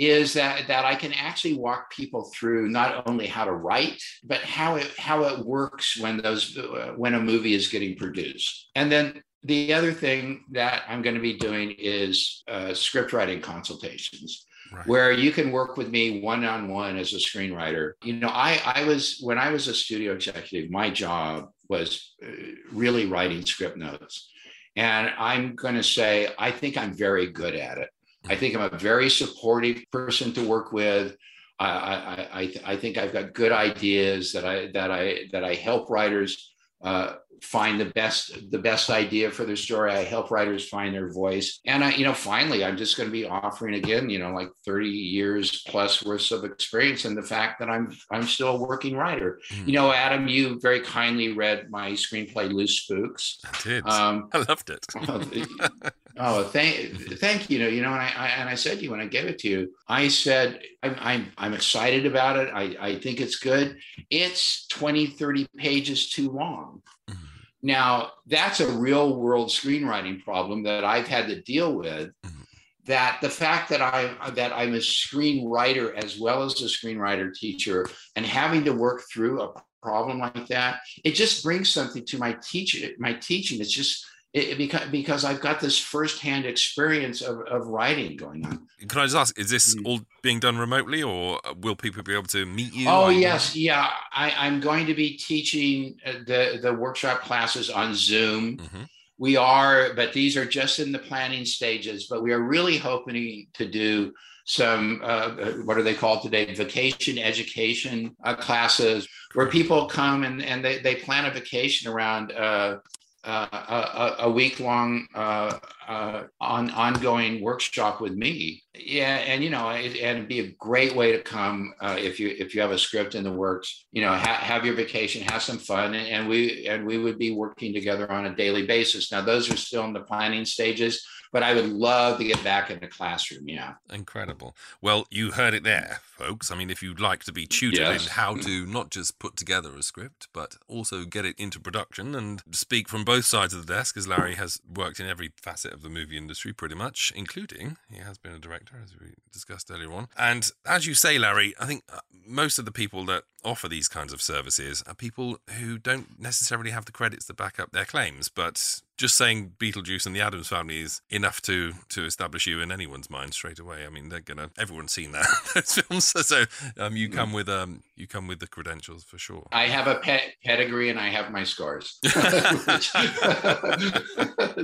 is 0.00 0.32
that, 0.32 0.66
that 0.68 0.86
I 0.86 0.94
can 0.94 1.12
actually 1.12 1.54
walk 1.54 1.90
people 1.90 2.30
through 2.34 2.70
not 2.70 3.06
only 3.06 3.26
how 3.26 3.44
to 3.44 3.52
write, 3.52 4.02
but 4.24 4.38
how 4.38 4.76
it, 4.76 4.90
how 4.98 5.24
it 5.24 5.44
works 5.44 6.00
when 6.00 6.16
those, 6.16 6.56
uh, 6.56 6.94
when 6.96 7.14
a 7.14 7.20
movie 7.20 7.54
is 7.54 7.68
getting 7.68 7.96
produced. 7.96 8.70
And 8.74 8.90
then 8.90 9.22
the 9.44 9.74
other 9.74 9.92
thing 9.92 10.44
that 10.52 10.84
I'm 10.88 11.02
going 11.02 11.16
to 11.16 11.20
be 11.20 11.36
doing 11.36 11.74
is 11.78 12.42
uh, 12.48 12.72
script 12.72 13.12
writing 13.12 13.40
consultations. 13.40 14.46
Right. 14.72 14.86
where 14.86 15.10
you 15.10 15.32
can 15.32 15.50
work 15.50 15.76
with 15.76 15.90
me 15.90 16.20
one 16.20 16.44
on 16.44 16.68
one 16.68 16.96
as 16.96 17.12
a 17.12 17.16
screenwriter. 17.16 17.94
You 18.04 18.12
know, 18.12 18.28
I, 18.28 18.60
I 18.64 18.84
was, 18.84 19.18
when 19.20 19.36
I 19.36 19.50
was 19.50 19.66
a 19.66 19.74
studio 19.74 20.12
executive, 20.12 20.70
my 20.70 20.90
job 20.90 21.48
was 21.68 22.14
uh, 22.22 22.28
really 22.70 23.06
writing 23.06 23.44
script 23.44 23.76
notes. 23.76 24.30
And 24.76 25.10
I'm 25.18 25.56
going 25.56 25.74
to 25.74 25.82
say, 25.82 26.28
I 26.38 26.52
think 26.52 26.76
I'm 26.76 26.92
very 26.92 27.32
good 27.32 27.56
at 27.56 27.78
it. 27.78 27.90
I 28.28 28.36
think 28.36 28.54
I'm 28.54 28.62
a 28.62 28.78
very 28.78 29.10
supportive 29.10 29.82
person 29.90 30.32
to 30.34 30.46
work 30.46 30.72
with. 30.72 31.16
I, 31.58 31.66
I, 31.68 32.28
I, 32.40 32.54
I 32.66 32.76
think 32.76 32.96
I've 32.96 33.12
got 33.12 33.34
good 33.34 33.52
ideas 33.52 34.32
that 34.32 34.46
I 34.46 34.70
that 34.72 34.90
I 34.90 35.28
that 35.32 35.44
I 35.44 35.54
help 35.54 35.90
writers 35.90 36.52
uh, 36.82 37.14
find 37.42 37.80
the 37.80 37.86
best 37.86 38.50
the 38.50 38.58
best 38.58 38.90
idea 38.90 39.30
for 39.30 39.44
their 39.44 39.56
story. 39.56 39.92
I 39.92 40.04
help 40.04 40.30
writers 40.30 40.68
find 40.68 40.94
their 40.94 41.10
voice. 41.12 41.60
And 41.66 41.82
i 41.84 41.90
you 41.94 42.04
know 42.04 42.12
finally 42.12 42.64
i'm 42.64 42.76
just 42.76 42.96
going 42.96 43.08
to 43.08 43.12
be 43.12 43.26
offering 43.26 43.74
again 43.74 44.10
you 44.10 44.18
know 44.18 44.30
like 44.30 44.48
30 44.66 44.88
years 44.88 45.62
plus 45.66 46.04
worth 46.04 46.30
of 46.32 46.44
experience 46.44 47.04
and 47.04 47.16
the 47.16 47.22
fact 47.22 47.58
that 47.60 47.68
i'm 47.68 47.96
i'm 48.10 48.24
still 48.24 48.56
a 48.56 48.60
working 48.60 48.96
writer. 48.96 49.40
Mm. 49.50 49.66
you 49.68 49.72
know 49.74 49.92
adam 49.92 50.28
you 50.28 50.58
very 50.60 50.80
kindly 50.80 51.32
read 51.32 51.70
my 51.70 51.92
screenplay 51.92 52.52
loose 52.52 52.80
spooks. 52.80 53.40
I 53.44 53.58
did. 53.62 53.86
Um, 53.86 54.28
i 54.32 54.38
loved 54.38 54.70
it 54.70 54.86
oh 56.20 56.44
thank 56.44 57.18
thank 57.18 57.50
you 57.50 57.58
you 57.68 57.82
know 57.82 57.92
and 57.92 58.02
I, 58.02 58.12
I, 58.16 58.28
and 58.28 58.48
i 58.48 58.54
said 58.54 58.78
to 58.78 58.84
you 58.84 58.90
when 58.90 59.00
i 59.00 59.06
gave 59.06 59.26
it 59.26 59.38
to 59.40 59.48
you 59.48 59.74
i 59.88 60.08
said 60.08 60.60
i'm 60.82 60.96
i'm, 60.98 61.32
I'm 61.38 61.54
excited 61.54 62.06
about 62.06 62.36
it 62.36 62.50
I, 62.54 62.76
I 62.80 62.98
think 62.98 63.20
it's 63.20 63.36
good 63.36 63.78
it's 64.10 64.66
20 64.68 65.06
30 65.06 65.48
pages 65.56 66.10
too 66.10 66.30
long 66.30 66.82
mm-hmm. 67.08 67.24
Now, 67.62 68.12
that's 68.26 68.60
a 68.60 68.70
real 68.70 69.16
world 69.16 69.48
screenwriting 69.48 70.22
problem 70.24 70.62
that 70.64 70.84
I've 70.84 71.06
had 71.06 71.28
to 71.28 71.40
deal 71.42 71.74
with. 71.74 72.10
Mm-hmm. 72.24 72.40
That 72.86 73.18
the 73.20 73.28
fact 73.28 73.68
that 73.68 73.82
I 73.82 74.30
that 74.30 74.52
I'm 74.52 74.74
a 74.74 74.78
screenwriter 74.78 75.94
as 75.94 76.18
well 76.18 76.42
as 76.42 76.60
a 76.62 76.64
screenwriter 76.64 77.32
teacher 77.32 77.86
and 78.16 78.24
having 78.24 78.64
to 78.64 78.72
work 78.72 79.02
through 79.12 79.42
a 79.42 79.52
problem 79.82 80.18
like 80.18 80.46
that, 80.48 80.80
it 81.04 81.12
just 81.12 81.44
brings 81.44 81.68
something 81.68 82.04
to 82.06 82.18
my 82.18 82.36
teaching. 82.42 82.90
My 82.98 83.12
teaching. 83.12 83.60
It's 83.60 83.70
just 83.70 84.04
it, 84.32 84.58
because 84.58 84.88
because 84.90 85.24
I've 85.24 85.40
got 85.40 85.58
this 85.60 85.78
firsthand 85.78 86.46
experience 86.46 87.20
of, 87.20 87.40
of 87.42 87.66
writing 87.66 88.16
going 88.16 88.46
on. 88.46 88.66
Can 88.86 89.00
I 89.00 89.04
just 89.04 89.16
ask, 89.16 89.38
is 89.38 89.50
this 89.50 89.74
mm. 89.74 89.84
all 89.84 90.00
being 90.22 90.38
done 90.38 90.56
remotely, 90.56 91.02
or 91.02 91.40
will 91.60 91.74
people 91.74 92.02
be 92.02 92.12
able 92.12 92.28
to 92.28 92.46
meet 92.46 92.72
you? 92.72 92.88
Oh 92.88 93.08
yes, 93.08 93.56
yeah. 93.56 93.90
I, 94.12 94.46
am 94.46 94.60
going 94.60 94.86
to 94.86 94.94
be 94.94 95.16
teaching 95.16 95.96
uh, 96.06 96.12
the 96.26 96.60
the 96.62 96.72
workshop 96.72 97.22
classes 97.22 97.70
on 97.70 97.94
Zoom. 97.94 98.58
Mm-hmm. 98.58 98.82
We 99.18 99.36
are, 99.36 99.94
but 99.94 100.12
these 100.12 100.36
are 100.36 100.46
just 100.46 100.78
in 100.78 100.92
the 100.92 100.98
planning 100.98 101.44
stages. 101.44 102.06
But 102.08 102.22
we 102.22 102.32
are 102.32 102.40
really 102.40 102.78
hoping 102.78 103.48
to 103.54 103.68
do 103.68 104.12
some 104.44 105.00
uh, 105.04 105.30
what 105.64 105.76
are 105.76 105.82
they 105.82 105.94
called 105.94 106.22
today 106.22 106.52
vacation 106.54 107.18
education 107.18 108.16
uh, 108.24 108.34
classes 108.34 109.06
where 109.34 109.46
people 109.46 109.86
come 109.86 110.24
and, 110.24 110.42
and 110.42 110.64
they, 110.64 110.78
they 110.78 110.96
plan 110.96 111.24
a 111.26 111.30
vacation 111.30 111.90
around 111.90 112.32
uh, 112.32 112.78
a, 113.24 114.16
a 114.20 114.30
week 114.30 114.60
long 114.60 115.06
uh, 115.14 115.58
uh, 115.86 116.22
on 116.40 116.70
ongoing 116.70 117.42
workshop 117.42 118.00
with 118.00 118.14
me. 118.14 118.62
Yeah, 118.74 119.16
and 119.16 119.42
you 119.44 119.50
know, 119.50 119.68
it, 119.70 119.96
and 119.96 120.18
it'd 120.18 120.28
be 120.28 120.40
a 120.40 120.52
great 120.52 120.94
way 120.94 121.12
to 121.12 121.22
come 121.22 121.74
uh, 121.80 121.96
if 121.98 122.18
you 122.18 122.34
if 122.38 122.54
you 122.54 122.60
have 122.60 122.70
a 122.70 122.78
script 122.78 123.14
in 123.14 123.24
the 123.24 123.32
works. 123.32 123.86
You 123.92 124.02
know, 124.02 124.12
ha- 124.12 124.40
have 124.40 124.64
your 124.64 124.74
vacation, 124.74 125.22
have 125.22 125.42
some 125.42 125.58
fun, 125.58 125.94
and, 125.94 126.06
and 126.08 126.28
we 126.28 126.66
and 126.66 126.86
we 126.86 126.98
would 126.98 127.18
be 127.18 127.32
working 127.32 127.74
together 127.74 128.10
on 128.10 128.26
a 128.26 128.34
daily 128.34 128.66
basis. 128.66 129.12
Now, 129.12 129.20
those 129.20 129.50
are 129.50 129.56
still 129.56 129.84
in 129.84 129.92
the 129.92 130.00
planning 130.00 130.44
stages 130.44 131.04
but 131.32 131.42
I 131.42 131.54
would 131.54 131.68
love 131.68 132.18
to 132.18 132.24
get 132.24 132.42
back 132.42 132.70
in 132.70 132.80
the 132.80 132.86
classroom. 132.86 133.48
Yeah. 133.48 133.74
Incredible. 133.92 134.56
Well, 134.80 135.06
you 135.10 135.32
heard 135.32 135.54
it 135.54 135.62
there, 135.62 136.00
folks. 136.02 136.50
I 136.50 136.56
mean, 136.56 136.70
if 136.70 136.82
you'd 136.82 137.00
like 137.00 137.24
to 137.24 137.32
be 137.32 137.46
tutored 137.46 137.78
yes. 137.78 138.04
in 138.04 138.12
how 138.12 138.34
to 138.36 138.66
not 138.66 138.90
just 138.90 139.18
put 139.18 139.36
together 139.36 139.74
a 139.76 139.82
script, 139.82 140.28
but 140.32 140.56
also 140.68 141.04
get 141.04 141.24
it 141.24 141.38
into 141.38 141.60
production 141.60 142.14
and 142.14 142.42
speak 142.52 142.88
from 142.88 143.04
both 143.04 143.24
sides 143.24 143.54
of 143.54 143.66
the 143.66 143.72
desk, 143.72 143.96
as 143.96 144.08
Larry 144.08 144.34
has 144.34 144.60
worked 144.68 145.00
in 145.00 145.06
every 145.06 145.32
facet 145.36 145.72
of 145.72 145.82
the 145.82 145.88
movie 145.88 146.16
industry 146.16 146.52
pretty 146.52 146.74
much, 146.74 147.12
including 147.14 147.76
he 147.90 147.98
has 147.98 148.18
been 148.18 148.32
a 148.32 148.38
director, 148.38 148.80
as 148.82 148.98
we 148.98 149.14
discussed 149.32 149.70
earlier 149.70 149.92
on. 149.92 150.08
And 150.16 150.50
as 150.66 150.86
you 150.86 150.94
say, 150.94 151.18
Larry, 151.18 151.54
I 151.60 151.66
think 151.66 151.84
uh, 151.92 152.00
most 152.26 152.58
of 152.58 152.64
the 152.64 152.72
people 152.72 153.04
that 153.06 153.24
offer 153.44 153.68
these 153.68 153.88
kinds 153.88 154.12
of 154.12 154.20
services 154.20 154.82
are 154.86 154.94
people 154.94 155.38
who 155.58 155.78
don't 155.78 156.20
necessarily 156.20 156.70
have 156.70 156.84
the 156.84 156.92
credits 156.92 157.26
to 157.26 157.34
back 157.34 157.58
up 157.58 157.72
their 157.72 157.84
claims, 157.84 158.28
but 158.28 158.82
just 159.00 159.16
saying 159.16 159.52
Beetlejuice 159.58 160.04
and 160.04 160.14
the 160.14 160.20
Addams 160.20 160.48
Family 160.48 160.80
is 160.80 161.00
enough 161.08 161.40
to 161.42 161.72
to 161.88 162.04
establish 162.04 162.46
you 162.46 162.60
in 162.60 162.70
anyone's 162.70 163.08
mind 163.08 163.32
straight 163.32 163.58
away. 163.58 163.86
I 163.86 163.88
mean, 163.88 164.10
they're 164.10 164.20
gonna 164.20 164.50
everyone's 164.58 164.92
seen 164.92 165.12
that 165.12 165.26
those 165.54 165.72
films, 165.72 166.04
so 166.26 166.44
um, 166.76 166.96
you 166.96 167.08
come 167.08 167.32
with 167.32 167.48
um 167.48 167.82
you 167.96 168.06
come 168.06 168.26
with 168.26 168.40
the 168.40 168.46
credentials 168.46 169.02
for 169.02 169.16
sure. 169.16 169.48
I 169.52 169.68
have 169.68 169.86
a 169.86 169.94
pet 169.96 170.34
pedigree 170.44 170.90
and 170.90 171.00
I 171.00 171.08
have 171.08 171.32
my 171.32 171.44
scars, 171.44 171.98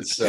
so 0.02 0.26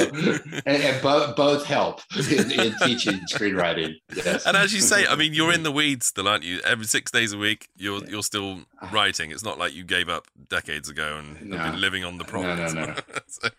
and, 0.66 0.66
and 0.66 1.02
both 1.02 1.36
both 1.36 1.66
help 1.66 2.00
in, 2.16 2.50
in, 2.52 2.74
teaching 2.84 3.20
screenwriting. 3.30 3.96
Yes. 4.16 4.46
And 4.46 4.56
as 4.56 4.74
you 4.74 4.80
say, 4.80 5.06
I 5.06 5.18
mean, 5.18 5.34
you're 5.34 5.52
in 5.52 5.64
the 5.64 5.72
weeds 5.72 6.06
still, 6.06 6.30
aren't 6.30 6.46
you? 6.46 6.62
Every 6.62 6.86
six 6.86 7.12
days 7.12 7.34
a 7.34 7.38
week, 7.38 7.68
you're 7.76 8.06
you're 8.06 8.24
still 8.24 8.62
writing. 8.90 9.32
It's 9.32 9.44
not 9.44 9.60
like 9.60 9.74
you 9.74 9.84
gave 9.84 10.08
up 10.08 10.28
decades 10.48 10.88
ago 10.88 11.18
and 11.18 11.50
no. 11.50 11.58
have 11.58 11.74
been 11.74 11.82
living 11.82 12.06
on 12.06 12.18
the 12.18 12.24
problem. 12.24 12.58
No, 12.58 12.68
no, 12.68 12.86
no. 12.86 12.96
so, 13.28 13.50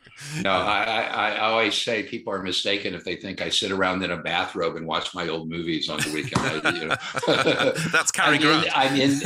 no, 0.43 0.51
I, 0.51 0.83
I, 0.83 1.31
I, 1.33 1.41
always 1.41 1.75
say 1.75 2.03
people 2.03 2.33
are 2.33 2.43
mistaken 2.43 2.95
if 2.95 3.05
they 3.05 3.17
think 3.17 3.41
I 3.41 3.49
sit 3.49 3.71
around 3.71 4.03
in 4.03 4.11
a 4.11 4.17
bathrobe 4.17 4.77
and 4.77 4.87
watch 4.87 5.15
my 5.15 5.29
old 5.29 5.49
movies 5.49 5.89
on 5.89 6.01
the 6.01 6.11
weekend. 6.13 6.67
I, 6.67 6.71
you 6.71 6.87
know. 6.87 7.73
that's 7.93 8.11
Cary 8.11 8.39
Grant. 8.39 8.69
I'm 8.77 8.95
in, 8.97 9.21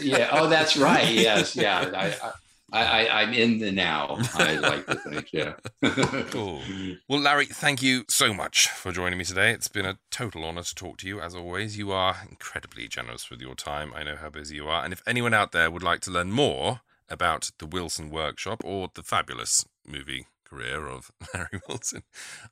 yeah. 0.00 0.28
Oh, 0.32 0.48
that's 0.48 0.76
right. 0.76 1.08
Yes. 1.08 1.56
Yeah. 1.56 2.14
I, 2.72 3.06
I, 3.06 3.22
am 3.22 3.32
in 3.32 3.58
the 3.58 3.72
now. 3.72 4.18
I 4.34 4.54
like 4.56 4.86
to 4.86 4.94
think, 4.94 5.32
yeah. 5.32 5.54
cool. 6.30 6.60
Well, 7.08 7.20
Larry, 7.20 7.46
thank 7.46 7.82
you 7.82 8.04
so 8.08 8.32
much 8.32 8.68
for 8.68 8.92
joining 8.92 9.18
me 9.18 9.24
today. 9.24 9.50
It's 9.50 9.68
been 9.68 9.86
a 9.86 9.98
total 10.10 10.44
honor 10.44 10.62
to 10.62 10.74
talk 10.74 10.98
to 10.98 11.08
you, 11.08 11.20
as 11.20 11.34
always. 11.34 11.76
You 11.76 11.90
are 11.90 12.16
incredibly 12.28 12.86
generous 12.86 13.28
with 13.28 13.40
your 13.40 13.54
time. 13.54 13.92
I 13.94 14.04
know 14.04 14.16
how 14.16 14.30
busy 14.30 14.56
you 14.56 14.68
are. 14.68 14.84
And 14.84 14.92
if 14.92 15.02
anyone 15.06 15.34
out 15.34 15.52
there 15.52 15.70
would 15.70 15.82
like 15.82 16.00
to 16.02 16.10
learn 16.10 16.30
more 16.30 16.80
about 17.08 17.50
the 17.58 17.66
Wilson 17.66 18.08
Workshop 18.08 18.62
or 18.64 18.90
the 18.94 19.02
fabulous 19.02 19.64
movie 19.86 20.26
career 20.50 20.86
of 20.86 21.10
Larry 21.34 21.60
Wilson, 21.68 22.02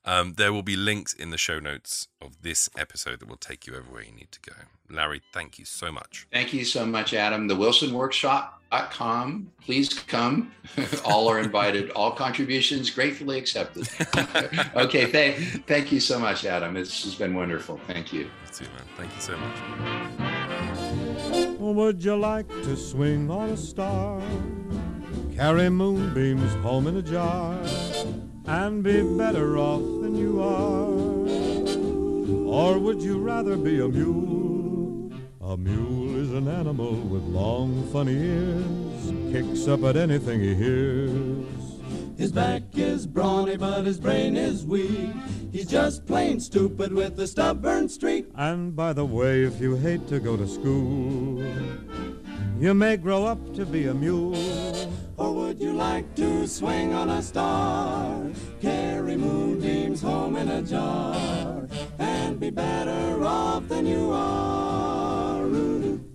um, 0.04 0.34
there 0.34 0.52
will 0.52 0.62
be 0.62 0.76
links 0.76 1.12
in 1.12 1.30
the 1.30 1.38
show 1.38 1.58
notes 1.58 2.08
of 2.20 2.42
this 2.42 2.70
episode 2.78 3.20
that 3.20 3.28
will 3.28 3.36
take 3.36 3.66
you 3.66 3.74
everywhere 3.74 4.02
you 4.02 4.12
need 4.12 4.32
to 4.32 4.40
go. 4.40 4.56
Larry, 4.90 5.20
thank 5.32 5.58
you 5.58 5.64
so 5.64 5.92
much. 5.92 6.26
Thank 6.32 6.54
you 6.54 6.64
so 6.64 6.86
much, 6.86 7.12
Adam. 7.12 7.46
The 7.46 7.56
Wilson 7.56 7.92
Workshop.com. 7.92 9.50
Please 9.62 9.92
come. 9.92 10.52
All 11.04 11.28
are 11.28 11.38
invited. 11.38 11.90
All 11.90 12.12
contributions 12.12 12.88
gratefully 12.90 13.36
accepted. 13.38 13.88
okay, 14.76 15.06
thank, 15.06 15.66
thank 15.66 15.92
you 15.92 16.00
so 16.00 16.18
much, 16.18 16.46
Adam. 16.46 16.76
It's, 16.76 17.04
it's 17.04 17.16
been 17.16 17.34
wonderful. 17.34 17.78
Thank 17.86 18.12
you. 18.12 18.30
too, 18.52 18.64
man. 18.64 18.84
Thank 18.96 19.14
you 19.14 19.20
so 19.20 19.36
much. 19.36 19.56
Would 21.58 22.02
you 22.02 22.16
like 22.16 22.48
to 22.48 22.76
swing 22.76 23.30
on 23.30 23.50
a 23.50 23.56
star? 23.56 24.22
Carry 25.39 25.70
moonbeams 25.70 26.52
home 26.65 26.89
in 26.89 26.97
a 26.97 27.02
jar 27.02 27.56
and 28.47 28.82
be 28.82 29.02
better 29.16 29.56
off 29.56 29.81
than 30.02 30.16
you 30.16 30.43
are? 30.43 30.90
Or 32.52 32.77
would 32.81 33.01
you 33.01 33.20
rather 33.20 33.56
be 33.56 33.78
a 33.81 33.86
mule? 33.86 35.12
A 35.40 35.56
mule 35.56 36.16
is 36.16 36.32
an 36.32 36.48
animal 36.48 36.93
with 36.93 37.23
long, 37.23 37.89
funny 37.93 38.15
ears, 38.15 39.12
kicks 39.31 39.69
up 39.69 39.85
at 39.85 39.97
anything 39.97 40.40
he 40.40 40.56
hears. 40.56 41.47
His 42.16 42.32
back 42.32 42.62
is 42.73 43.06
brawny, 43.06 43.56
but 43.56 43.86
his 43.86 44.01
brain 44.01 44.36
is 44.36 44.66
weak. 44.66 45.15
He's 45.52 45.69
just 45.69 46.05
plain 46.05 46.40
stupid 46.40 46.93
with 46.93 47.16
a 47.20 47.28
stubborn 47.28 47.89
streak. 47.89 48.27
And 48.35 48.74
by 48.74 48.93
the 48.93 49.06
way, 49.06 49.44
if 49.44 49.60
you 49.60 49.77
hate 49.77 50.09
to 50.09 50.19
go 50.19 50.36
to 50.36 50.48
school, 50.48 51.40
you 52.59 52.74
may 52.74 52.97
grow 52.97 53.24
up 53.24 53.55
to 53.55 53.65
be 53.65 53.86
a 53.86 53.94
mule. 53.94 54.35
Or 55.19 55.32
would 55.35 55.59
you 55.59 55.73
like 55.73 56.15
to 56.15 56.47
swing 56.47 56.95
on 56.95 57.11
a 57.11 57.20
star? 57.20 58.23
Carry 58.61 59.16
moonbeams 59.16 60.01
home 60.01 60.36
in 60.36 60.49
a 60.49 60.62
jar 60.62 61.69
and 61.99 62.39
be 62.39 62.51
better 62.51 63.24
off 63.24 63.66
than 63.66 63.85
you 63.85 64.12
are. 64.12 65.45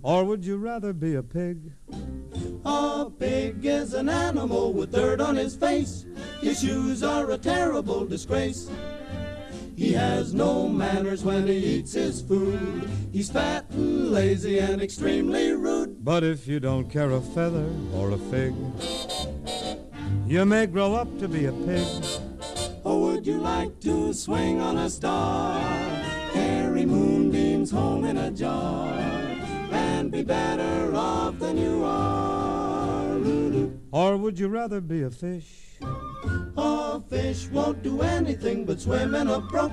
Or 0.02 0.24
would 0.24 0.44
you 0.44 0.56
rather 0.56 0.94
be 0.94 1.16
a 1.16 1.22
pig? 1.22 1.72
A 2.64 3.10
pig 3.18 3.66
is 3.66 3.92
an 3.92 4.08
animal 4.08 4.72
with 4.72 4.92
dirt 4.92 5.20
on 5.20 5.36
his 5.36 5.54
face. 5.54 6.06
His 6.40 6.60
shoes 6.60 7.02
are 7.02 7.30
a 7.30 7.36
terrible 7.36 8.06
disgrace. 8.06 8.70
He 9.76 9.92
has 9.92 10.32
no 10.32 10.66
manners 10.66 11.24
when 11.24 11.46
he 11.46 11.56
eats 11.56 11.92
his 11.92 12.22
food. 12.22 12.88
He's 13.12 13.30
fat 13.30 13.66
and 13.70 14.12
lazy 14.12 14.60
and 14.60 14.80
extremely 14.80 15.52
rude. 15.52 15.83
But 16.04 16.22
if 16.22 16.46
you 16.46 16.60
don't 16.60 16.90
care 16.90 17.10
a 17.12 17.20
feather 17.22 17.66
or 17.94 18.10
a 18.10 18.18
fig, 18.18 18.54
you 20.26 20.44
may 20.44 20.66
grow 20.66 20.94
up 20.94 21.08
to 21.18 21.26
be 21.26 21.46
a 21.46 21.52
pig. 21.52 21.86
Or 22.84 23.00
would 23.00 23.26
you 23.26 23.38
like 23.38 23.80
to 23.80 24.12
swing 24.12 24.60
on 24.60 24.76
a 24.76 24.90
star? 24.90 25.58
Carry 26.34 26.84
moonbeams 26.84 27.70
home 27.70 28.04
in 28.04 28.18
a 28.18 28.30
jar 28.30 28.92
and 29.72 30.12
be 30.12 30.22
better 30.22 30.94
off 30.94 31.38
than 31.38 31.56
you 31.56 31.82
are. 31.82 33.16
Or 33.90 34.18
would 34.18 34.38
you 34.38 34.48
rather 34.48 34.82
be 34.82 35.04
a 35.04 35.10
fish? 35.10 35.78
A 36.58 37.00
fish 37.00 37.48
won't 37.48 37.82
do 37.82 38.02
anything 38.02 38.66
but 38.66 38.78
swim 38.78 39.14
in 39.14 39.28
a 39.28 39.40
brook. 39.40 39.72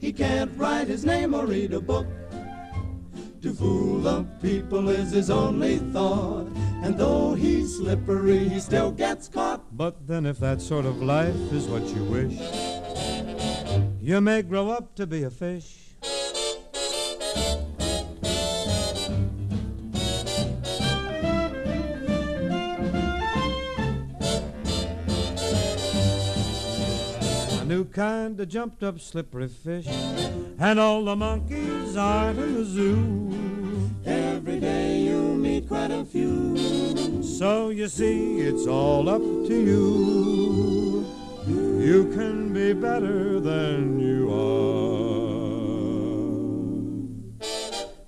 He 0.00 0.12
can't 0.12 0.50
write 0.56 0.88
his 0.88 1.04
name 1.04 1.32
or 1.32 1.46
read 1.46 1.72
a 1.74 1.80
book. 1.80 2.08
To 3.42 3.54
fool 3.54 4.00
the 4.00 4.24
people 4.42 4.90
is 4.90 5.12
his 5.12 5.30
only 5.30 5.78
thought. 5.78 6.46
And 6.82 6.98
though 6.98 7.32
he's 7.32 7.76
slippery, 7.76 8.46
he 8.48 8.60
still 8.60 8.90
gets 8.90 9.28
caught. 9.28 9.62
But 9.74 10.06
then, 10.06 10.26
if 10.26 10.38
that 10.40 10.60
sort 10.60 10.84
of 10.84 11.02
life 11.02 11.34
is 11.50 11.66
what 11.66 11.82
you 11.88 12.04
wish, 12.04 12.38
you 14.00 14.20
may 14.20 14.42
grow 14.42 14.68
up 14.68 14.94
to 14.96 15.06
be 15.06 15.22
a 15.22 15.30
fish. 15.30 15.89
A 27.90 27.92
new 27.92 27.96
kind 27.96 28.40
of 28.40 28.48
jumped 28.48 28.82
up 28.84 29.00
slippery 29.00 29.48
fish, 29.48 29.86
and 30.58 30.78
all 30.78 31.04
the 31.04 31.16
monkeys 31.16 31.96
aren't 31.96 32.38
in 32.38 32.54
the 32.54 32.64
zoo. 32.64 33.90
Every 34.06 34.60
day 34.60 35.00
you 35.00 35.20
meet 35.34 35.66
quite 35.66 35.90
a 35.90 36.04
few. 36.04 37.22
So 37.22 37.70
you 37.70 37.88
see, 37.88 38.38
it's 38.40 38.66
all 38.68 39.08
up 39.08 39.22
to 39.22 39.54
you. 39.54 41.04
You 41.48 42.12
can 42.14 42.52
be 42.52 42.74
better 42.74 43.40
than 43.40 43.98
you 43.98 44.30
are. 44.30 44.50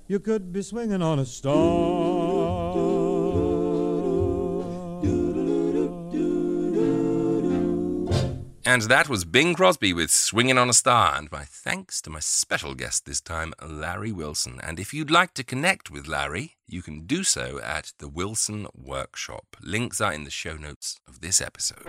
You 0.07 0.21
could 0.21 0.53
be 0.53 0.63
swinging 0.63 1.03
on 1.03 1.19
a 1.19 1.25
star. 1.25 2.22
And 8.65 8.83
that 8.83 9.09
was 9.09 9.25
Bing 9.25 9.55
Crosby 9.55 9.93
with 9.93 10.13
Swinging 10.13 10.57
on 10.57 10.71
a 10.71 10.73
Star. 10.73 11.17
And 11.17 11.31
my 11.33 11.43
thanks 11.43 12.01
to 12.03 12.11
my 12.11 12.21
special 12.21 12.75
guest 12.75 13.07
this 13.07 13.21
time, 13.21 13.55
Larry 13.61 14.13
Wilson. 14.13 14.61
And 14.63 14.79
if 14.79 14.95
you'd 14.95 15.11
like 15.11 15.35
to 15.35 15.43
connect 15.43 15.91
with 15.91 16.07
Larry, 16.07 16.59
you 16.69 16.81
can 16.81 17.05
do 17.05 17.25
so 17.25 17.59
at 17.59 17.93
the 17.99 18.07
Wilson 18.07 18.69
Workshop. 18.73 19.57
Links 19.61 20.01
are 20.01 20.13
in 20.13 20.23
the 20.23 20.31
show 20.31 20.57
notes 20.57 21.01
of 21.09 21.23
this 21.23 21.41
episode. 21.41 21.85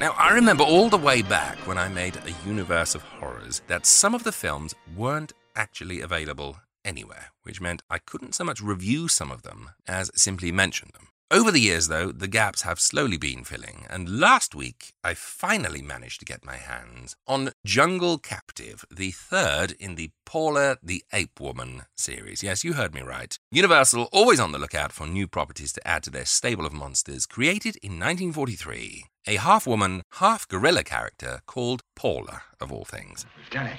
Now, 0.00 0.14
I 0.18 0.30
remember 0.32 0.64
all 0.64 0.88
the 0.88 0.96
way 0.96 1.20
back 1.20 1.58
when 1.66 1.76
I 1.76 1.88
made 1.88 2.16
a 2.16 2.48
universe 2.48 2.94
of 2.94 3.02
horrors 3.02 3.60
that 3.66 3.84
some 3.84 4.14
of 4.14 4.24
the 4.24 4.32
films 4.32 4.74
weren't 4.96 5.34
actually 5.56 6.00
available 6.00 6.56
anywhere, 6.86 7.32
which 7.42 7.60
meant 7.60 7.82
I 7.90 7.98
couldn't 7.98 8.34
so 8.34 8.44
much 8.44 8.62
review 8.62 9.08
some 9.08 9.30
of 9.30 9.42
them 9.42 9.70
as 9.86 10.10
simply 10.14 10.52
mention 10.52 10.90
them. 10.94 11.08
Over 11.28 11.50
the 11.50 11.60
years, 11.60 11.88
though, 11.88 12.12
the 12.12 12.28
gaps 12.28 12.62
have 12.62 12.78
slowly 12.78 13.16
been 13.16 13.42
filling, 13.42 13.84
and 13.90 14.20
last 14.20 14.54
week 14.54 14.92
I 15.02 15.14
finally 15.14 15.82
managed 15.82 16.20
to 16.20 16.24
get 16.24 16.44
my 16.44 16.54
hands 16.54 17.16
on 17.26 17.50
Jungle 17.64 18.16
Captive, 18.18 18.84
the 18.94 19.10
third 19.10 19.72
in 19.72 19.96
the 19.96 20.12
Paula 20.24 20.76
the 20.80 21.02
Ape 21.12 21.40
Woman 21.40 21.82
series. 21.96 22.44
Yes, 22.44 22.62
you 22.62 22.74
heard 22.74 22.94
me 22.94 23.02
right. 23.02 23.36
Universal 23.50 24.08
always 24.12 24.38
on 24.38 24.52
the 24.52 24.58
lookout 24.58 24.92
for 24.92 25.08
new 25.08 25.26
properties 25.26 25.72
to 25.72 25.86
add 25.86 26.04
to 26.04 26.10
their 26.10 26.24
stable 26.24 26.64
of 26.64 26.72
monsters, 26.72 27.26
created 27.26 27.74
in 27.82 27.98
1943. 27.98 29.06
A 29.26 29.36
half 29.38 29.66
woman, 29.66 30.02
half 30.20 30.46
gorilla 30.46 30.84
character 30.84 31.40
called 31.46 31.82
Paula, 31.96 32.42
of 32.60 32.70
all 32.70 32.84
things. 32.84 33.26
We've 33.36 33.50
done 33.50 33.66
it. 33.66 33.78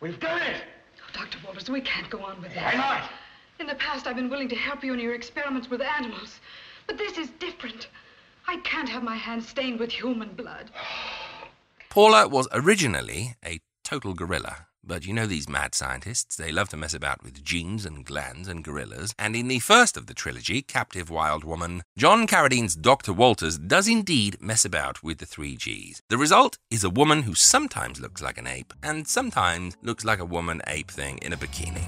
We've 0.00 0.20
done 0.20 0.40
it! 0.40 0.62
Dr. 1.12 1.38
Walters, 1.44 1.68
we 1.70 1.80
can't 1.80 2.08
go 2.10 2.24
on 2.24 2.40
with 2.40 2.54
Why 2.54 2.62
that. 2.62 2.76
not? 2.76 3.10
In 3.60 3.66
the 3.66 3.74
past, 3.74 4.06
I've 4.06 4.16
been 4.16 4.30
willing 4.30 4.48
to 4.50 4.56
help 4.56 4.84
you 4.84 4.92
in 4.94 5.00
your 5.00 5.14
experiments 5.14 5.68
with 5.68 5.80
animals. 5.80 6.40
But 6.86 6.96
this 6.98 7.18
is 7.18 7.30
different. 7.40 7.88
I 8.46 8.58
can't 8.58 8.88
have 8.88 9.02
my 9.02 9.16
hands 9.16 9.48
stained 9.48 9.80
with 9.80 9.90
human 9.90 10.30
blood. 10.34 10.70
Paula 11.90 12.28
was 12.28 12.46
originally 12.52 13.34
a 13.44 13.60
total 13.82 14.14
gorilla. 14.14 14.67
But 14.88 15.04
you 15.04 15.12
know 15.12 15.26
these 15.26 15.50
mad 15.50 15.74
scientists, 15.74 16.34
they 16.34 16.50
love 16.50 16.70
to 16.70 16.76
mess 16.78 16.94
about 16.94 17.22
with 17.22 17.44
genes 17.44 17.84
and 17.84 18.06
glands 18.06 18.48
and 18.48 18.64
gorillas. 18.64 19.14
And 19.18 19.36
in 19.36 19.46
the 19.46 19.58
first 19.58 19.98
of 19.98 20.06
the 20.06 20.14
trilogy, 20.14 20.62
Captive 20.62 21.10
Wild 21.10 21.44
Woman, 21.44 21.82
John 21.98 22.26
Carradine's 22.26 22.74
Dr. 22.74 23.12
Walters 23.12 23.58
does 23.58 23.86
indeed 23.86 24.40
mess 24.40 24.64
about 24.64 25.02
with 25.02 25.18
the 25.18 25.26
three 25.26 25.56
Gs. 25.56 26.00
The 26.08 26.16
result 26.16 26.56
is 26.70 26.84
a 26.84 26.90
woman 26.90 27.24
who 27.24 27.34
sometimes 27.34 28.00
looks 28.00 28.22
like 28.22 28.38
an 28.38 28.46
ape 28.46 28.72
and 28.82 29.06
sometimes 29.06 29.76
looks 29.82 30.06
like 30.06 30.20
a 30.20 30.24
woman 30.24 30.62
ape 30.66 30.90
thing 30.90 31.18
in 31.18 31.34
a 31.34 31.36
bikini. 31.36 31.86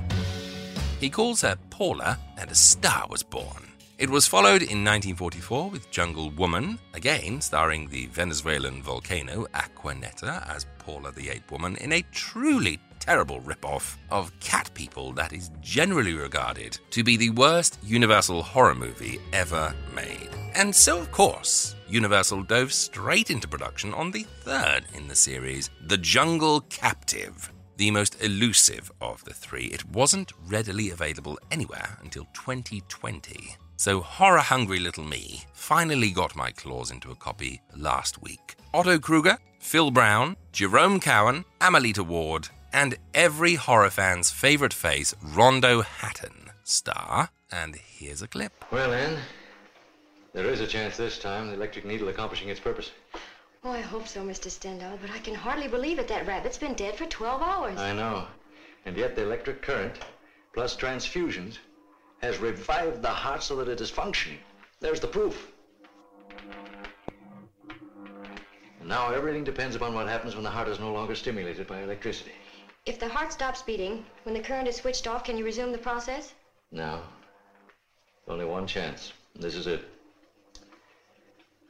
He 1.00 1.08
calls 1.08 1.40
her 1.40 1.56
Paula, 1.70 2.18
and 2.36 2.50
a 2.50 2.54
star 2.54 3.06
was 3.08 3.22
born. 3.22 3.66
It 3.96 4.10
was 4.10 4.26
followed 4.26 4.62
in 4.62 4.84
1944 4.84 5.70
with 5.70 5.90
Jungle 5.90 6.30
Woman, 6.30 6.78
again 6.92 7.40
starring 7.40 7.88
the 7.88 8.06
Venezuelan 8.08 8.82
volcano 8.82 9.46
Aquanetta 9.54 10.46
as 10.54 10.66
Paula 10.78 11.12
the 11.12 11.30
Ape 11.30 11.50
Woman 11.50 11.76
in 11.76 11.92
a 11.92 12.04
truly 12.12 12.78
terrible 13.00 13.40
ripoff 13.40 13.96
of 14.10 14.38
Cat 14.40 14.70
People 14.74 15.12
that 15.12 15.32
is 15.32 15.50
generally 15.60 16.14
regarded 16.14 16.78
to 16.90 17.02
be 17.02 17.16
the 17.16 17.30
worst 17.30 17.78
Universal 17.82 18.42
horror 18.42 18.74
movie 18.74 19.18
ever 19.32 19.74
made. 19.94 20.28
And 20.54 20.74
so, 20.74 20.98
of 20.98 21.10
course, 21.10 21.74
Universal 21.88 22.44
dove 22.44 22.72
straight 22.72 23.30
into 23.30 23.48
production 23.48 23.92
on 23.94 24.10
the 24.10 24.24
third 24.42 24.84
in 24.94 25.08
the 25.08 25.16
series, 25.16 25.70
The 25.86 25.98
Jungle 25.98 26.60
Captive 26.62 27.50
the 27.80 27.90
most 27.90 28.22
elusive 28.22 28.92
of 29.00 29.24
the 29.24 29.32
three. 29.32 29.64
It 29.64 29.88
wasn't 29.88 30.34
readily 30.46 30.90
available 30.90 31.38
anywhere 31.50 31.96
until 32.02 32.26
2020. 32.34 33.56
So, 33.76 34.02
horror 34.02 34.40
hungry 34.40 34.80
little 34.80 35.02
me 35.02 35.44
finally 35.54 36.10
got 36.10 36.36
my 36.36 36.50
claws 36.50 36.90
into 36.90 37.10
a 37.10 37.14
copy 37.16 37.62
last 37.74 38.20
week. 38.20 38.56
Otto 38.74 38.98
Kruger, 38.98 39.38
Phil 39.60 39.90
Brown, 39.90 40.36
Jerome 40.52 41.00
Cowan, 41.00 41.46
Amelita 41.62 42.04
Ward, 42.04 42.50
and 42.72 42.96
every 43.14 43.54
horror 43.54 43.90
fan's 43.90 44.30
favorite 44.30 44.74
face, 44.74 45.14
Rondo 45.22 45.82
Hatton, 45.82 46.50
star. 46.64 47.30
And 47.50 47.76
here's 47.76 48.22
a 48.22 48.28
clip. 48.28 48.64
Well, 48.70 48.92
Ann, 48.92 49.18
there 50.32 50.46
is 50.46 50.60
a 50.60 50.66
chance 50.66 50.96
this 50.96 51.18
time 51.18 51.48
the 51.48 51.54
electric 51.54 51.84
needle 51.84 52.08
accomplishing 52.08 52.48
its 52.48 52.60
purpose. 52.60 52.92
Oh, 53.62 53.70
I 53.70 53.80
hope 53.80 54.08
so, 54.08 54.22
Mr. 54.22 54.48
Stendahl, 54.48 54.98
but 55.00 55.10
I 55.10 55.18
can 55.18 55.34
hardly 55.34 55.68
believe 55.68 55.98
it. 55.98 56.08
That 56.08 56.26
rabbit's 56.26 56.56
been 56.56 56.74
dead 56.74 56.96
for 56.96 57.04
12 57.06 57.42
hours. 57.42 57.78
I 57.78 57.92
know. 57.92 58.26
And 58.86 58.96
yet 58.96 59.14
the 59.14 59.22
electric 59.22 59.60
current, 59.60 59.96
plus 60.54 60.76
transfusions, 60.76 61.58
has 62.22 62.38
revived 62.38 63.02
the 63.02 63.08
heart 63.08 63.42
so 63.42 63.56
that 63.56 63.68
it 63.68 63.80
is 63.80 63.90
functioning. 63.90 64.38
There's 64.80 65.00
the 65.00 65.06
proof. 65.06 65.52
And 68.80 68.88
now 68.88 69.12
everything 69.12 69.44
depends 69.44 69.76
upon 69.76 69.92
what 69.92 70.08
happens 70.08 70.34
when 70.34 70.44
the 70.44 70.50
heart 70.50 70.68
is 70.68 70.80
no 70.80 70.92
longer 70.92 71.14
stimulated 71.14 71.66
by 71.66 71.82
electricity. 71.82 72.32
If 72.90 72.98
the 72.98 73.08
heart 73.08 73.32
stops 73.32 73.62
beating, 73.62 74.04
when 74.24 74.34
the 74.34 74.40
current 74.40 74.66
is 74.66 74.74
switched 74.74 75.06
off, 75.06 75.22
can 75.22 75.38
you 75.38 75.44
resume 75.44 75.70
the 75.70 75.78
process? 75.78 76.34
No. 76.72 77.02
Only 78.26 78.44
one 78.44 78.66
chance. 78.66 79.12
This 79.36 79.54
is 79.54 79.68
it. 79.68 79.84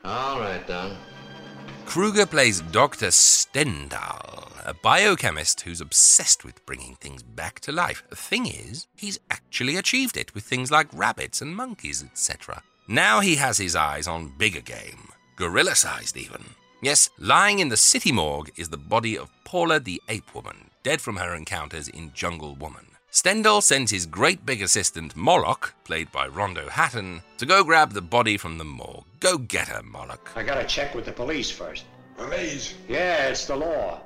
All 0.03 0.41
right, 0.41 0.67
Don. 0.67 0.97
Kruger 1.85 2.25
plays 2.25 2.63
Dr. 2.63 3.09
Stendahl, 3.09 4.49
a 4.65 4.73
biochemist 4.73 5.61
who's 5.61 5.83
obsessed 5.83 6.43
with 6.43 6.65
bringing 6.65 6.95
things 6.95 7.23
back 7.23 7.61
to 7.61 7.71
life. 7.71 8.03
The 8.09 8.17
thing 8.17 8.47
is, 8.47 8.87
he's 8.97 9.21
actually 9.31 9.77
achieved 9.77 10.17
it 10.17 10.33
with 10.35 10.45
things 10.45 10.71
like 10.71 10.89
rabbits 10.91 11.43
and 11.43 11.55
monkeys, 11.55 12.03
etc. 12.03 12.63
Now 12.89 13.21
he 13.21 13.35
has 13.35 13.59
his 13.59 13.77
eyes 13.77 14.09
on 14.09 14.33
bigger 14.39 14.63
game, 14.63 15.11
gorilla 15.37 15.75
sized 15.75 16.17
even. 16.17 16.43
Yes, 16.81 17.11
lying 17.19 17.59
in 17.59 17.69
the 17.69 17.77
city 17.77 18.11
morgue 18.11 18.53
is 18.57 18.71
the 18.71 18.79
body 18.79 19.19
of 19.19 19.31
Paula 19.45 19.81
the 19.81 20.01
Ape 20.09 20.35
Woman, 20.35 20.70
dead 20.83 21.01
from 21.01 21.17
her 21.17 21.35
encounters 21.35 21.89
in 21.89 22.13
Jungle 22.15 22.55
Woman. 22.55 22.87
Stendahl 23.13 23.63
sends 23.63 23.91
his 23.91 24.07
great 24.07 24.47
big 24.47 24.63
assistant, 24.63 25.17
Moloch, 25.17 25.75
played 25.85 26.13
by 26.13 26.29
Rondo 26.29 26.69
Hatton, 26.69 27.23
to 27.39 27.47
go 27.47 27.65
grab 27.65 27.93
the 27.93 28.01
body 28.01 28.37
from 28.37 28.57
the 28.57 28.65
morgue. 28.65 29.05
Go 29.19 29.37
get 29.37 29.69
her, 29.69 29.83
Moloch. 29.83 30.31
I 30.37 30.45
gotta 30.45 30.65
check 30.65 30.95
with 30.95 31.07
the 31.07 31.13
police 31.13 31.51
first. 31.51 31.85
Police? 32.17 32.75
Yeah, 32.89 33.29
it's 33.29 33.47
the 33.47 33.57
law. 33.57 34.01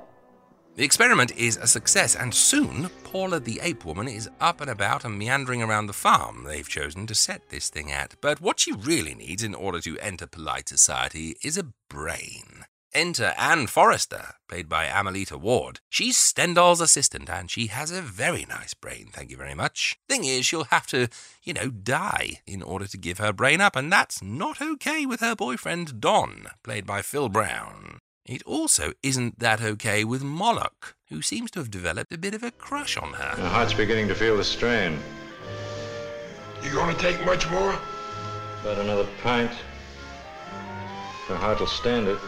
The 0.75 0.83
experiment 0.83 1.37
is 1.37 1.55
a 1.55 1.67
success, 1.67 2.15
and 2.15 2.33
soon 2.33 2.89
Paula 3.03 3.39
the 3.39 3.59
ape 3.61 3.85
woman 3.85 4.07
is 4.07 4.29
up 4.41 4.59
and 4.59 4.69
about 4.69 5.05
and 5.05 5.17
meandering 5.17 5.61
around 5.61 5.85
the 5.85 5.93
farm 5.93 6.43
they've 6.43 6.67
chosen 6.67 7.07
to 7.07 7.15
set 7.15 7.49
this 7.49 7.69
thing 7.69 7.91
at. 7.91 8.15
But 8.19 8.41
what 8.41 8.59
she 8.59 8.73
really 8.73 9.15
needs 9.15 9.43
in 9.43 9.55
order 9.55 9.79
to 9.81 9.99
enter 9.99 10.27
polite 10.27 10.67
society 10.67 11.37
is 11.41 11.57
a 11.57 11.71
brain. 11.87 12.54
Enter 12.95 13.33
Anne 13.37 13.67
Forrester, 13.67 14.35
played 14.47 14.69
by 14.69 14.85
Amelita 14.87 15.37
Ward. 15.37 15.81
She's 15.89 16.17
Stendahl's 16.17 16.79
assistant, 16.79 17.29
and 17.29 17.51
she 17.51 17.67
has 17.67 17.91
a 17.91 18.01
very 18.01 18.45
nice 18.47 18.73
brain, 18.73 19.09
thank 19.11 19.29
you 19.29 19.35
very 19.35 19.53
much. 19.53 19.99
Thing 20.07 20.23
is, 20.23 20.45
she'll 20.45 20.63
have 20.63 20.87
to, 20.87 21.09
you 21.43 21.51
know, 21.53 21.69
die 21.69 22.39
in 22.47 22.63
order 22.63 22.87
to 22.87 22.97
give 22.97 23.17
her 23.17 23.33
brain 23.33 23.59
up, 23.59 23.75
and 23.75 23.91
that's 23.91 24.23
not 24.23 24.61
okay 24.61 25.05
with 25.05 25.19
her 25.19 25.35
boyfriend 25.35 25.99
Don, 25.99 26.45
played 26.63 26.85
by 26.85 27.01
Phil 27.01 27.27
Brown. 27.27 27.99
It 28.25 28.41
also 28.43 28.93
isn't 29.03 29.39
that 29.39 29.61
okay 29.61 30.05
with 30.05 30.23
Moloch, 30.23 30.95
who 31.09 31.21
seems 31.21 31.51
to 31.51 31.59
have 31.59 31.69
developed 31.69 32.13
a 32.13 32.17
bit 32.17 32.33
of 32.33 32.43
a 32.43 32.51
crush 32.51 32.95
on 32.95 33.11
her. 33.11 33.35
My 33.37 33.49
heart's 33.49 33.73
beginning 33.73 34.07
to 34.07 34.15
feel 34.15 34.37
the 34.37 34.43
strain. 34.45 34.97
You 36.63 36.71
gonna 36.73 36.97
take 36.97 37.23
much 37.25 37.49
more? 37.49 37.77
About 38.61 38.77
another 38.77 39.07
pint. 39.21 39.51
Her 41.27 41.35
heart 41.35 41.59
will 41.59 41.67
stand 41.67 42.07
it. 42.07 42.19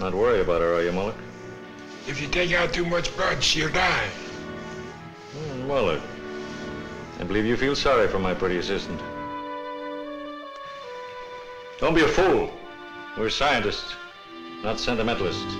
Not 0.00 0.14
worry 0.14 0.40
about 0.40 0.60
her, 0.60 0.74
are 0.74 0.82
you, 0.82 0.92
Moloch? 0.92 1.16
If 2.06 2.20
you 2.20 2.28
take 2.28 2.52
out 2.52 2.72
too 2.72 2.84
much 2.84 3.14
blood, 3.16 3.42
she'll 3.42 3.70
die. 3.70 4.08
Hmm, 5.32 5.66
Moloch. 5.66 6.02
I 7.20 7.24
believe 7.24 7.46
you 7.46 7.56
feel 7.56 7.76
sorry 7.76 8.08
for 8.08 8.18
my 8.18 8.34
pretty 8.34 8.58
assistant. 8.58 9.00
Don't 11.78 11.94
be 11.94 12.02
a 12.02 12.08
fool. 12.08 12.50
We're 13.16 13.30
scientists, 13.30 13.94
not 14.62 14.80
sentimentalists. 14.80 15.54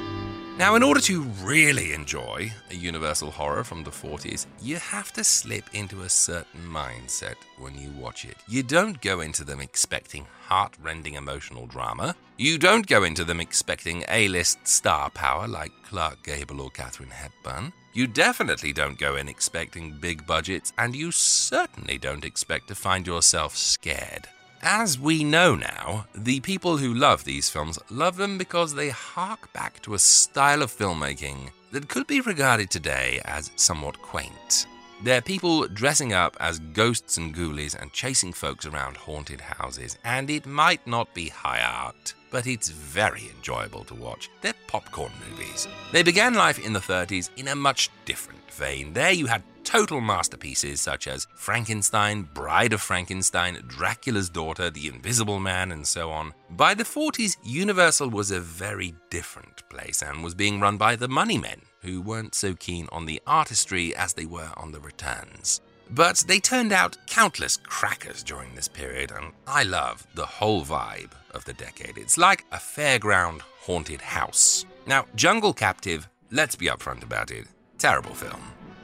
Now, 0.56 0.76
in 0.76 0.84
order 0.84 1.00
to 1.00 1.22
really 1.42 1.92
enjoy 1.92 2.52
a 2.70 2.76
Universal 2.76 3.32
horror 3.32 3.64
from 3.64 3.82
the 3.82 3.90
40s, 3.90 4.46
you 4.62 4.76
have 4.76 5.12
to 5.14 5.24
slip 5.24 5.64
into 5.72 6.02
a 6.02 6.08
certain 6.08 6.62
mindset 6.62 7.34
when 7.58 7.76
you 7.76 7.90
watch 7.90 8.24
it. 8.24 8.36
You 8.48 8.62
don't 8.62 9.00
go 9.00 9.20
into 9.20 9.42
them 9.42 9.60
expecting 9.60 10.26
heart 10.46 10.76
rending 10.80 11.14
emotional 11.14 11.66
drama. 11.66 12.14
You 12.36 12.58
don't 12.58 12.88
go 12.88 13.04
into 13.04 13.22
them 13.22 13.38
expecting 13.38 14.02
A 14.08 14.26
list 14.26 14.66
star 14.66 15.08
power 15.08 15.46
like 15.46 15.70
Clark 15.84 16.24
Gable 16.24 16.60
or 16.62 16.70
Katharine 16.70 17.10
Hepburn. 17.10 17.72
You 17.92 18.08
definitely 18.08 18.72
don't 18.72 18.98
go 18.98 19.14
in 19.14 19.28
expecting 19.28 19.98
big 20.00 20.26
budgets, 20.26 20.72
and 20.76 20.96
you 20.96 21.12
certainly 21.12 21.96
don't 21.96 22.24
expect 22.24 22.66
to 22.68 22.74
find 22.74 23.06
yourself 23.06 23.56
scared. 23.56 24.26
As 24.62 24.98
we 24.98 25.22
know 25.22 25.54
now, 25.54 26.06
the 26.12 26.40
people 26.40 26.76
who 26.78 26.92
love 26.92 27.22
these 27.22 27.48
films 27.48 27.78
love 27.88 28.16
them 28.16 28.36
because 28.36 28.74
they 28.74 28.88
hark 28.88 29.52
back 29.52 29.80
to 29.82 29.94
a 29.94 30.00
style 30.00 30.62
of 30.62 30.76
filmmaking 30.76 31.50
that 31.70 31.88
could 31.88 32.08
be 32.08 32.20
regarded 32.20 32.68
today 32.68 33.20
as 33.24 33.52
somewhat 33.54 34.02
quaint. 34.02 34.66
They're 35.04 35.20
people 35.20 35.68
dressing 35.68 36.14
up 36.14 36.34
as 36.40 36.60
ghosts 36.60 37.18
and 37.18 37.34
ghoulies 37.34 37.78
and 37.78 37.92
chasing 37.92 38.32
folks 38.32 38.64
around 38.64 38.96
haunted 38.96 39.38
houses, 39.38 39.98
and 40.02 40.30
it 40.30 40.46
might 40.46 40.86
not 40.86 41.12
be 41.12 41.28
high 41.28 41.60
art, 41.60 42.14
but 42.30 42.46
it's 42.46 42.70
very 42.70 43.30
enjoyable 43.36 43.84
to 43.84 43.94
watch. 43.94 44.30
They're 44.40 44.54
popcorn 44.66 45.12
movies. 45.28 45.68
They 45.92 46.02
began 46.02 46.32
life 46.32 46.58
in 46.58 46.72
the 46.72 46.80
30s 46.80 47.28
in 47.36 47.48
a 47.48 47.54
much 47.54 47.90
different 48.06 48.50
vein. 48.50 48.94
There 48.94 49.12
you 49.12 49.26
had 49.26 49.42
total 49.62 50.00
masterpieces 50.00 50.80
such 50.80 51.06
as 51.06 51.26
Frankenstein, 51.36 52.26
Bride 52.32 52.72
of 52.72 52.80
Frankenstein, 52.80 53.62
Dracula's 53.66 54.30
Daughter, 54.30 54.70
The 54.70 54.88
Invisible 54.88 55.38
Man, 55.38 55.70
and 55.70 55.86
so 55.86 56.10
on. 56.10 56.32
By 56.48 56.72
the 56.72 56.84
40s, 56.84 57.36
Universal 57.44 58.08
was 58.08 58.30
a 58.30 58.40
very 58.40 58.94
different 59.10 59.68
place 59.68 60.02
and 60.02 60.24
was 60.24 60.34
being 60.34 60.60
run 60.60 60.78
by 60.78 60.96
the 60.96 61.08
money 61.08 61.36
men, 61.36 61.60
who 61.84 62.00
weren't 62.00 62.34
so 62.34 62.54
keen 62.54 62.88
on 62.90 63.06
the 63.06 63.22
artistry 63.26 63.94
as 63.94 64.14
they 64.14 64.26
were 64.26 64.50
on 64.56 64.72
the 64.72 64.80
returns. 64.80 65.60
But 65.90 66.24
they 66.26 66.40
turned 66.40 66.72
out 66.72 66.96
countless 67.06 67.56
crackers 67.56 68.22
during 68.22 68.54
this 68.54 68.68
period, 68.68 69.12
and 69.12 69.32
I 69.46 69.62
love 69.62 70.06
the 70.14 70.26
whole 70.26 70.64
vibe 70.64 71.12
of 71.32 71.44
the 71.44 71.52
decade. 71.52 71.98
It's 71.98 72.18
like 72.18 72.44
a 72.50 72.56
fairground 72.56 73.42
haunted 73.60 74.00
house. 74.00 74.64
Now, 74.86 75.06
Jungle 75.14 75.52
Captive, 75.52 76.08
let's 76.30 76.56
be 76.56 76.66
upfront 76.66 77.02
about 77.02 77.30
it, 77.30 77.46
terrible 77.78 78.14
film. 78.14 78.40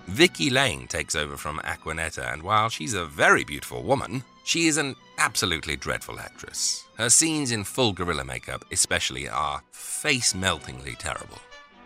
Vicky 0.06 0.50
Lane 0.50 0.86
takes 0.86 1.14
over 1.14 1.36
from 1.36 1.58
Aquanetta, 1.60 2.32
and 2.32 2.42
while 2.42 2.68
she's 2.68 2.94
a 2.94 3.06
very 3.06 3.44
beautiful 3.44 3.82
woman, 3.82 4.24
she 4.44 4.66
is 4.66 4.76
an 4.76 4.96
absolutely 5.18 5.76
dreadful 5.76 6.18
actress. 6.18 6.84
Her 6.96 7.08
scenes 7.08 7.52
in 7.52 7.64
full 7.64 7.92
gorilla 7.92 8.24
makeup, 8.24 8.64
especially, 8.72 9.28
are 9.28 9.62
face 9.70 10.34
meltingly 10.34 10.96
terrible. 10.98 11.38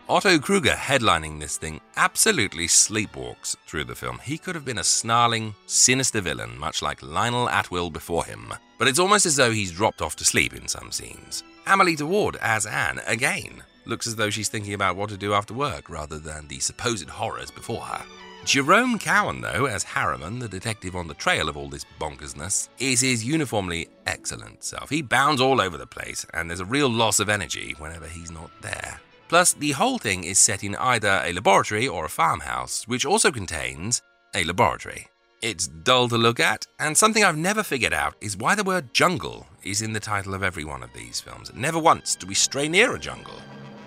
Otto 0.07 0.39
Kruger 0.39 0.73
headlining 0.73 1.41
this 1.41 1.57
thing 1.57 1.81
absolutely 1.97 2.67
sleepwalks 2.67 3.57
through 3.67 3.85
the 3.85 3.95
film. 3.95 4.19
He 4.23 4.37
could 4.37 4.55
have 4.55 4.65
been 4.65 4.77
a 4.77 4.85
snarling, 4.85 5.55
sinister 5.65 6.21
villain, 6.21 6.59
much 6.59 6.83
like 6.83 7.03
Lionel 7.03 7.49
Atwill 7.49 7.91
before 7.91 8.27
him, 8.27 8.53
but 8.79 8.87
it's 8.87 8.99
almost 8.99 9.25
as 9.25 9.37
though 9.37 9.51
he's 9.51 9.73
dropped 9.73 10.03
off 10.03 10.15
to 10.17 10.25
sleep 10.25 10.55
in 10.55 10.69
some 10.69 10.93
scenes. 10.93 11.43
Amelita 11.67 12.05
Ward 12.05 12.37
as 12.43 12.67
Anne, 12.67 13.01
again, 13.07 13.63
looks 13.87 14.07
as 14.07 14.15
though 14.15 14.29
she's 14.29 14.51
thinking 14.51 14.75
about 14.75 14.95
what 14.95 15.09
to 15.09 15.17
do 15.17 15.33
after 15.33 15.55
work 15.55 15.89
rather 15.89 16.19
than 16.19 16.49
the 16.49 16.59
supposed 16.59 17.09
horrors 17.09 17.51
before 17.51 17.81
her. 17.81 18.05
Jerome 18.45 18.99
Cowan, 18.99 19.41
though, 19.41 19.65
as 19.65 19.85
Harriman, 19.85 20.39
the 20.39 20.49
detective 20.49 20.95
on 20.95 21.09
the 21.09 21.15
trail 21.15 21.49
of 21.49 21.57
all 21.57 21.71
this 21.71 21.87
bonkersness, 21.99 22.69
is 22.79 23.01
his 23.01 23.25
uniformly 23.25 23.89
excellent 24.07 24.65
self. 24.65 24.91
He 24.91 25.01
bounds 25.01 25.41
all 25.41 25.63
over 25.63 25.79
the 25.79 25.87
place, 25.87 26.27
and 26.35 26.51
there's 26.51 26.61
a 26.61 26.67
real 26.67 26.91
loss 26.91 27.21
of 27.21 27.31
energy 27.31 27.75
whenever 27.79 28.07
he's 28.07 28.31
not 28.31 28.51
there. 28.61 29.01
Plus, 29.35 29.53
the 29.53 29.73
whole 29.73 29.99
thing 29.99 30.23
is 30.23 30.39
set 30.39 30.63
in 30.63 30.77
either 30.77 31.21
a 31.25 31.33
laboratory 31.33 31.89
or 31.89 32.05
a 32.05 32.09
farmhouse, 32.09 32.87
which 32.87 33.05
also 33.05 33.33
contains 33.33 34.01
a 34.33 34.45
laboratory. 34.45 35.09
It's 35.43 35.67
dull 35.67 36.09
to 36.11 36.17
look 36.17 36.39
at, 36.39 36.69
and 36.79 36.97
something 36.97 37.25
I've 37.25 37.37
never 37.37 37.65
figured 37.65 37.93
out 37.93 38.15
is 38.21 38.37
why 38.37 38.55
the 38.55 38.63
word 38.63 38.95
jungle 38.95 39.49
is 39.65 39.83
in 39.83 39.93
the 39.93 39.99
title 39.99 40.35
of 40.35 40.45
every 40.45 40.65
one 40.65 40.85
of 40.85 40.93
these 40.93 41.21
films. 41.21 41.53
Never 41.53 41.81
once 41.81 42.15
do 42.15 42.29
we 42.29 42.35
stray 42.37 42.69
near 42.69 42.95
a 42.95 42.99
jungle. 43.01 43.35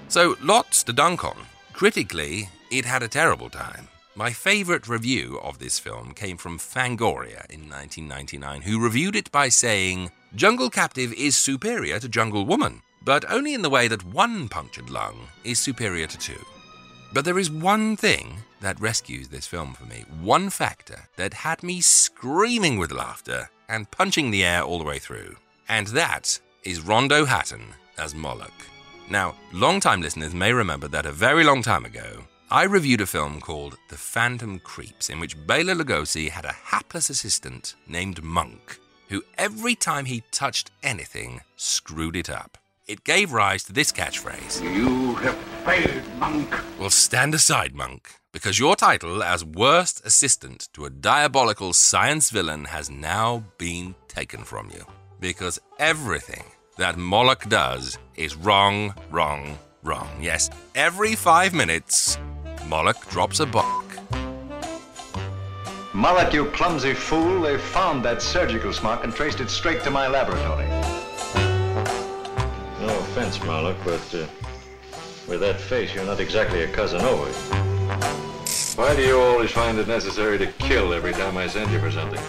So, 0.10 0.36
lots 0.42 0.84
to 0.84 0.92
dunk 0.92 1.24
on. 1.24 1.38
Critically, 1.72 2.50
it 2.70 2.84
had 2.84 3.02
a 3.02 3.08
terrible 3.08 3.50
time. 3.50 3.88
My 4.16 4.34
favourite 4.34 4.90
review 4.90 5.40
of 5.42 5.60
this 5.60 5.80
film 5.80 6.14
came 6.14 6.36
from 6.36 6.60
Fangoria 6.60 7.50
in 7.50 7.70
1999, 7.70 8.64
who 8.64 8.84
reviewed 8.84 9.16
it 9.16 9.32
by 9.32 9.48
saying, 9.48 10.12
Jungle 10.36 10.70
Captive 10.70 11.14
is 11.14 11.38
superior 11.38 12.00
to 12.00 12.10
Jungle 12.10 12.46
Woman, 12.46 12.82
but 13.08 13.24
only 13.32 13.54
in 13.54 13.62
the 13.62 13.70
way 13.70 13.88
that 13.88 14.04
one 14.04 14.50
punctured 14.50 14.90
lung 14.90 15.16
is 15.46 15.60
superior 15.60 16.06
to 16.06 16.18
two. 16.18 16.46
But 17.14 17.24
there 17.24 17.40
is 17.40 17.50
one 17.50 17.96
thing 17.96 18.40
that 18.60 18.82
rescues 18.82 19.30
this 19.30 19.48
film 19.48 19.74
for 19.76 19.86
me, 19.86 20.04
one 20.22 20.50
factor 20.50 21.08
that 21.16 21.34
had 21.34 21.64
me 21.64 21.80
screaming 21.80 22.78
with 22.78 22.92
laughter 22.92 23.50
and 23.70 23.90
punching 23.92 24.30
the 24.30 24.44
air 24.44 24.62
all 24.62 24.78
the 24.78 24.84
way 24.84 25.00
through, 25.00 25.38
and 25.70 25.88
that 25.88 26.38
is 26.66 26.82
Rondo 26.82 27.24
Hatton 27.24 27.68
as 27.98 28.14
Moloch. 28.14 28.52
Now, 29.10 29.36
long-time 29.54 30.02
listeners 30.02 30.36
may 30.36 30.52
remember 30.52 30.90
that 30.90 31.06
a 31.06 31.14
very 31.14 31.46
long 31.46 31.64
time 31.64 31.86
ago, 31.86 32.26
I 32.52 32.64
reviewed 32.64 33.00
a 33.00 33.06
film 33.06 33.40
called 33.40 33.78
The 33.88 33.96
Phantom 33.96 34.60
Creeps, 34.60 35.10
in 35.10 35.22
which 35.22 35.48
Bela 35.48 35.76
Lugosi 35.76 36.30
had 36.30 36.44
a 36.44 36.52
hapless 36.52 37.10
assistant 37.10 37.76
named 37.88 38.22
Monk, 38.22 38.82
who 39.08 39.24
every 39.38 39.76
time 39.76 40.04
he 40.04 40.24
touched 40.32 40.72
anything, 40.84 41.40
screwed 41.56 42.18
it 42.18 42.30
up. 42.30 42.58
It 42.88 43.04
gave 43.04 43.34
rise 43.34 43.66
to 43.66 43.74
this 43.74 43.92
catchphrase 43.92 44.62
You 44.64 45.16
have 45.16 45.36
failed, 45.66 46.04
Monk. 46.20 46.56
Well, 46.80 46.90
stand 46.90 47.34
aside, 47.36 47.76
Monk, 47.76 48.12
because 48.32 48.60
your 48.60 48.78
title 48.78 49.22
as 49.22 49.44
worst 49.44 50.06
assistant 50.06 50.70
to 50.72 50.86
a 50.86 50.90
diabolical 50.90 51.74
science 51.74 52.30
villain 52.30 52.64
has 52.64 52.90
now 52.90 53.44
been 53.58 53.94
taken 54.08 54.46
from 54.46 54.72
you. 54.74 54.86
Because 55.20 55.60
everything 55.80 56.46
that 56.78 56.96
Moloch 56.96 57.50
does 57.50 57.98
is 58.16 58.38
wrong, 58.38 58.94
wrong, 59.12 59.60
wrong. 59.84 60.08
Yes, 60.22 60.50
every 60.74 61.14
five 61.14 61.54
minutes, 61.54 62.18
Moloch 62.68 63.10
drops 63.10 63.42
a 63.42 63.46
bomb. 63.46 63.84
Moloch, 65.94 66.32
you 66.32 66.46
clumsy 66.52 66.94
fool, 66.94 67.42
they 67.42 67.58
found 67.58 68.06
that 68.06 68.22
surgical 68.22 68.72
smock 68.72 69.04
and 69.04 69.14
traced 69.14 69.42
it 69.42 69.50
straight 69.50 69.84
to 69.84 69.92
my 69.92 70.08
laboratory. 70.08 70.68
Offense, 73.18 73.44
Moloch, 73.46 73.78
but 73.84 74.14
uh, 74.14 74.28
with 75.28 75.40
that 75.40 75.60
face, 75.60 75.92
you're 75.92 76.06
not 76.06 76.20
exactly 76.20 76.62
a 76.62 76.68
Casanova. 76.68 77.26
Why 78.76 78.96
do 78.96 79.02
you 79.02 79.20
always 79.20 79.50
find 79.50 79.80
it 79.80 79.88
necessary 79.88 80.38
to 80.38 80.46
kill 80.60 80.94
every 80.94 81.14
time 81.14 81.36
I 81.36 81.48
send 81.48 81.72
you 81.72 81.80
for 81.80 81.90
something? 81.90 82.22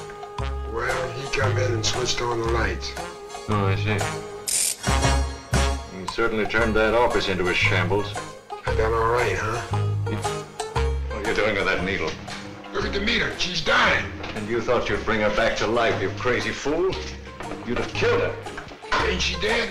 Well, 0.72 1.12
he 1.12 1.38
come 1.38 1.58
in 1.58 1.74
and 1.74 1.84
switched 1.84 2.22
on 2.22 2.40
the 2.40 2.46
lights. 2.52 2.94
Oh, 3.50 3.66
I 3.66 3.76
see. 3.76 3.98
You 5.98 6.06
certainly 6.06 6.46
turned 6.46 6.74
that 6.76 6.94
office 6.94 7.28
into 7.28 7.48
a 7.48 7.54
shambles. 7.54 8.14
I 8.64 8.74
done 8.74 8.94
all 8.94 9.10
right, 9.10 9.36
huh? 9.36 9.60
What 11.10 11.26
are 11.26 11.28
you 11.28 11.36
doing 11.36 11.54
with 11.54 11.66
that 11.66 11.84
needle? 11.84 12.10
Look 12.72 12.86
at 12.86 12.94
the 12.94 13.00
meter. 13.00 13.38
She's 13.38 13.60
dying. 13.60 14.10
And 14.36 14.48
you 14.48 14.62
thought 14.62 14.88
you'd 14.88 15.04
bring 15.04 15.20
her 15.20 15.36
back 15.36 15.54
to 15.58 15.66
life, 15.66 16.00
you 16.00 16.08
crazy 16.16 16.50
fool? 16.50 16.94
You'd 17.66 17.76
have 17.76 17.92
killed 17.92 18.22
her. 18.22 18.34
Ain't 19.06 19.20
she 19.20 19.38
dead? 19.42 19.68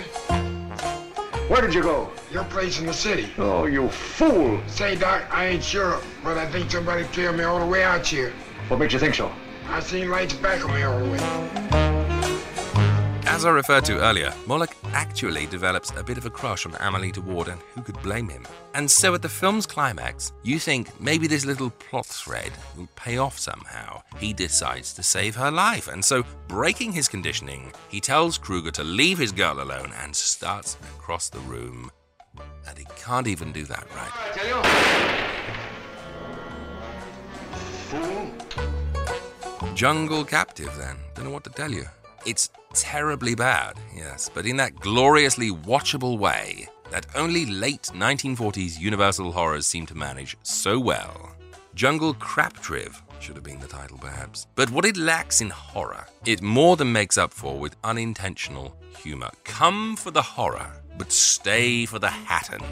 Where 1.48 1.62
did 1.62 1.72
you 1.72 1.82
go? 1.82 2.10
Your 2.30 2.44
place 2.44 2.78
in 2.78 2.84
the 2.84 2.92
city. 2.92 3.30
Oh, 3.38 3.64
you 3.64 3.88
fool! 3.88 4.60
Say, 4.66 4.96
Doc, 4.96 5.24
I 5.30 5.46
ain't 5.46 5.64
sure, 5.64 5.98
but 6.22 6.36
I 6.36 6.44
think 6.44 6.70
somebody 6.70 7.06
killed 7.10 7.36
me 7.36 7.44
all 7.44 7.58
the 7.58 7.66
way 7.66 7.82
out 7.82 8.06
here. 8.06 8.34
What 8.68 8.78
makes 8.78 8.92
you 8.92 8.98
think 8.98 9.14
so? 9.14 9.32
I 9.66 9.80
seen 9.80 10.10
lights 10.10 10.34
back 10.34 10.62
on 10.62 10.74
me 10.74 10.82
all 10.82 10.98
the 10.98 11.10
way. 11.10 11.97
As 13.38 13.44
I 13.44 13.50
referred 13.50 13.84
to 13.84 14.00
earlier, 14.00 14.34
Moloch 14.48 14.74
actually 14.86 15.46
develops 15.46 15.92
a 15.92 16.02
bit 16.02 16.18
of 16.18 16.26
a 16.26 16.30
crush 16.30 16.66
on 16.66 16.74
Amelita 16.80 17.20
Ward, 17.20 17.46
and 17.46 17.60
who 17.72 17.82
could 17.82 18.02
blame 18.02 18.28
him? 18.28 18.44
And 18.74 18.90
so 18.90 19.14
at 19.14 19.22
the 19.22 19.28
film's 19.28 19.64
climax, 19.64 20.32
you 20.42 20.58
think 20.58 21.00
maybe 21.00 21.28
this 21.28 21.46
little 21.46 21.70
plot 21.70 22.06
thread 22.06 22.50
will 22.76 22.88
pay 22.96 23.18
off 23.18 23.38
somehow. 23.38 24.02
He 24.18 24.32
decides 24.32 24.92
to 24.94 25.04
save 25.04 25.36
her 25.36 25.52
life, 25.52 25.86
and 25.86 26.04
so, 26.04 26.24
breaking 26.48 26.90
his 26.90 27.06
conditioning, 27.06 27.72
he 27.88 28.00
tells 28.00 28.38
Kruger 28.38 28.72
to 28.72 28.82
leave 28.82 29.18
his 29.18 29.30
girl 29.30 29.62
alone 29.62 29.92
and 30.02 30.16
starts 30.16 30.76
across 30.96 31.28
the 31.28 31.38
room. 31.38 31.92
And 32.66 32.76
he 32.76 32.86
can't 32.96 33.28
even 33.28 33.52
do 33.52 33.64
that 33.66 33.86
right. 33.94 34.10
I 34.16 34.32
tell 34.34 34.48
you. 34.48 34.62
Fool. 39.62 39.74
Jungle 39.76 40.24
Captive, 40.24 40.74
then. 40.76 40.96
Don't 41.14 41.26
know 41.26 41.30
what 41.30 41.44
to 41.44 41.50
tell 41.50 41.70
you. 41.70 41.86
It's 42.26 42.50
terribly 42.74 43.34
bad, 43.34 43.76
yes, 43.94 44.30
but 44.32 44.46
in 44.46 44.56
that 44.56 44.76
gloriously 44.80 45.50
watchable 45.50 46.18
way 46.18 46.68
that 46.90 47.06
only 47.14 47.46
late 47.46 47.90
1940s 47.94 48.78
Universal 48.78 49.32
horrors 49.32 49.66
seem 49.66 49.86
to 49.86 49.94
manage 49.94 50.36
so 50.42 50.78
well. 50.78 51.34
Jungle 51.74 52.14
Craptive 52.14 53.00
should 53.20 53.36
have 53.36 53.44
been 53.44 53.60
the 53.60 53.66
title, 53.66 53.98
perhaps. 53.98 54.46
But 54.54 54.70
what 54.70 54.84
it 54.84 54.96
lacks 54.96 55.40
in 55.40 55.50
horror, 55.50 56.06
it 56.24 56.42
more 56.42 56.76
than 56.76 56.92
makes 56.92 57.18
up 57.18 57.32
for 57.32 57.58
with 57.58 57.76
unintentional 57.84 58.76
humor. 58.96 59.30
Come 59.44 59.96
for 59.96 60.10
the 60.10 60.22
horror, 60.22 60.70
but 60.96 61.12
stay 61.12 61.86
for 61.86 61.98
the 61.98 62.08
Hatton. 62.08 62.62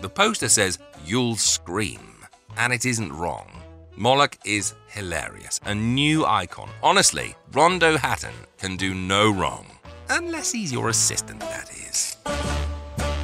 The 0.00 0.08
poster 0.08 0.48
says, 0.48 0.78
You'll 1.04 1.36
scream. 1.36 2.24
And 2.56 2.72
it 2.72 2.86
isn't 2.86 3.12
wrong. 3.12 3.50
Moloch 3.98 4.36
is 4.44 4.74
hilarious, 4.88 5.58
a 5.64 5.74
new 5.74 6.26
icon. 6.26 6.68
Honestly, 6.82 7.34
Rondo 7.52 7.96
Hatton 7.96 8.34
can 8.58 8.76
do 8.76 8.94
no 8.94 9.30
wrong. 9.30 9.66
Unless 10.10 10.52
he's 10.52 10.70
your 10.70 10.90
assistant, 10.90 11.40
that 11.40 11.70
is. 11.70 12.16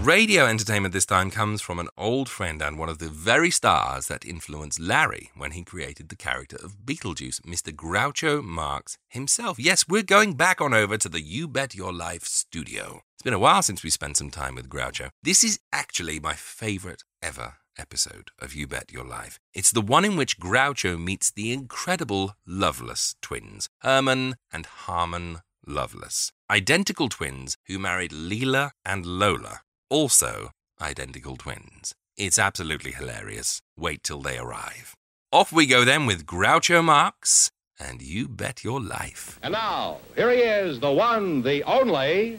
Radio 0.03 0.47
entertainment 0.47 0.95
this 0.95 1.05
time 1.05 1.31
comes 1.31 1.61
from 1.61 1.79
an 1.79 1.89
old 1.99 2.29
friend 2.29 2.63
and 2.63 2.79
one 2.79 2.89
of 2.89 2.99
the 2.99 3.11
very 3.11 3.51
stars 3.51 4.07
that 4.07 4.25
influenced 4.25 4.81
Larry 4.81 5.31
when 5.37 5.51
he 5.51 5.63
created 5.63 6.09
the 6.09 6.17
character 6.17 6.57
of 6.57 6.79
Beetlejuice, 6.87 7.43
Mr. 7.43 7.71
Groucho 7.71 8.43
Marx 8.43 8.97
himself. 9.09 9.59
Yes, 9.61 9.87
we're 9.87 10.03
going 10.03 10.33
back 10.35 10.63
on 10.63 10.73
over 10.73 10.97
to 10.97 11.09
the 11.09 11.21
You 11.21 11.49
Bet 11.49 11.75
Your 11.75 11.93
Life 11.93 12.25
studio. 12.25 13.03
It's 13.15 13.23
been 13.23 13.35
a 13.35 13.39
while 13.39 13.63
since 13.63 13.85
we 13.85 13.91
spent 13.91 14.17
some 14.17 14.31
time 14.31 14.55
with 14.55 14.71
Groucho. 14.71 15.11
This 15.23 15.45
is 15.45 15.61
actually 15.71 16.19
my 16.19 16.33
favorite 16.33 17.05
ever 17.23 17.57
episode 17.79 18.31
of 18.39 18.55
You 18.55 18.67
Bet 18.67 18.93
Your 18.93 19.05
Life. 19.05 19.39
It's 19.55 19.73
the 19.73 19.81
one 19.81 20.05
in 20.05 20.17
which 20.17 20.39
Groucho 20.39 20.99
meets 21.03 21.31
the 21.31 21.53
incredible 21.53 22.35
Loveless 22.47 23.15
twins, 23.23 23.69
Herman 23.81 24.37
and 24.53 24.67
Harmon 24.67 25.41
Loveless. 25.67 26.33
Identical 26.51 27.09
twins 27.09 27.57
who 27.67 27.79
married 27.79 28.11
Leela 28.13 28.73
and 28.85 29.07
Lola. 29.07 29.61
Also 29.89 30.51
identical 30.81 31.37
twins. 31.37 31.95
It's 32.17 32.39
absolutely 32.39 32.93
hilarious. 32.93 33.63
Wait 33.77 34.03
till 34.03 34.21
they 34.21 34.39
arrive. 34.39 34.95
Off 35.33 35.53
we 35.53 35.67
go 35.67 35.85
then 35.85 36.05
with 36.07 36.27
Groucho 36.27 36.85
Marx 36.85 37.51
and 37.81 38.03
You 38.03 38.29
Bet 38.29 38.63
Your 38.63 38.81
Life. 38.81 39.39
And 39.43 39.53
now, 39.53 39.99
here 40.15 40.31
he 40.31 40.39
is, 40.39 40.79
the 40.79 40.93
one, 40.93 41.43
the 41.43 41.63
only. 41.65 42.39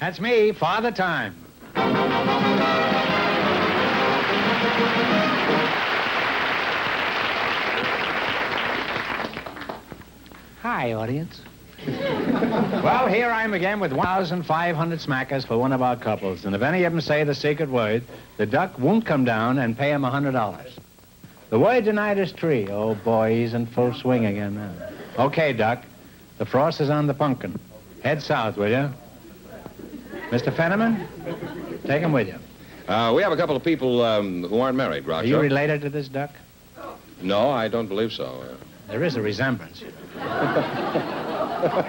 That's 0.00 0.20
me, 0.20 0.52
Father 0.52 0.90
Time. 0.90 1.43
Hi, 10.64 10.92
audience. 10.92 11.40
well, 11.86 13.06
here 13.06 13.30
I 13.30 13.44
am 13.44 13.52
again 13.54 13.80
with 13.80 13.92
1,500 13.92 14.98
smackers 14.98 15.46
for 15.46 15.58
one 15.58 15.72
of 15.72 15.82
our 15.82 15.96
couples. 15.96 16.44
And 16.44 16.54
if 16.54 16.62
any 16.62 16.84
of 16.84 16.92
them 16.92 17.00
say 17.00 17.24
the 17.24 17.34
secret 17.34 17.68
word, 17.68 18.02
the 18.38 18.46
duck 18.46 18.78
won't 18.78 19.04
come 19.04 19.24
down 19.24 19.58
and 19.58 19.76
pay 19.76 19.90
him 19.90 20.02
$100. 20.02 20.70
The 21.50 21.58
word 21.58 21.84
tonight 21.84 22.18
is 22.18 22.32
tree. 22.32 22.66
Oh, 22.68 22.94
boy, 22.94 23.34
he's 23.34 23.54
in 23.54 23.66
full 23.66 23.92
swing 23.94 24.26
again 24.26 24.54
now. 24.54 25.24
Okay, 25.24 25.52
duck. 25.52 25.84
The 26.38 26.46
frost 26.46 26.80
is 26.80 26.90
on 26.90 27.06
the 27.06 27.14
pumpkin. 27.14 27.58
Head 28.02 28.22
south, 28.22 28.56
will 28.56 28.70
you? 28.70 28.90
Mr. 30.34 30.52
Fenneman, 30.52 31.06
take 31.86 32.02
him 32.02 32.10
with 32.10 32.26
you. 32.26 32.34
Uh, 32.92 33.12
we 33.14 33.22
have 33.22 33.30
a 33.30 33.36
couple 33.36 33.54
of 33.54 33.62
people 33.62 34.02
um, 34.02 34.42
who 34.42 34.58
aren't 34.58 34.76
married, 34.76 35.04
Groucho. 35.04 35.20
Are 35.20 35.24
you 35.24 35.38
related 35.38 35.80
to 35.82 35.90
this 35.90 36.08
duck? 36.08 36.30
No, 37.22 37.50
I 37.50 37.68
don't 37.68 37.86
believe 37.86 38.12
so. 38.12 38.24
Uh, 38.42 38.56
There 38.88 39.04
is 39.04 39.14
a 39.14 39.22
resemblance. 39.22 39.84
I 40.18 41.86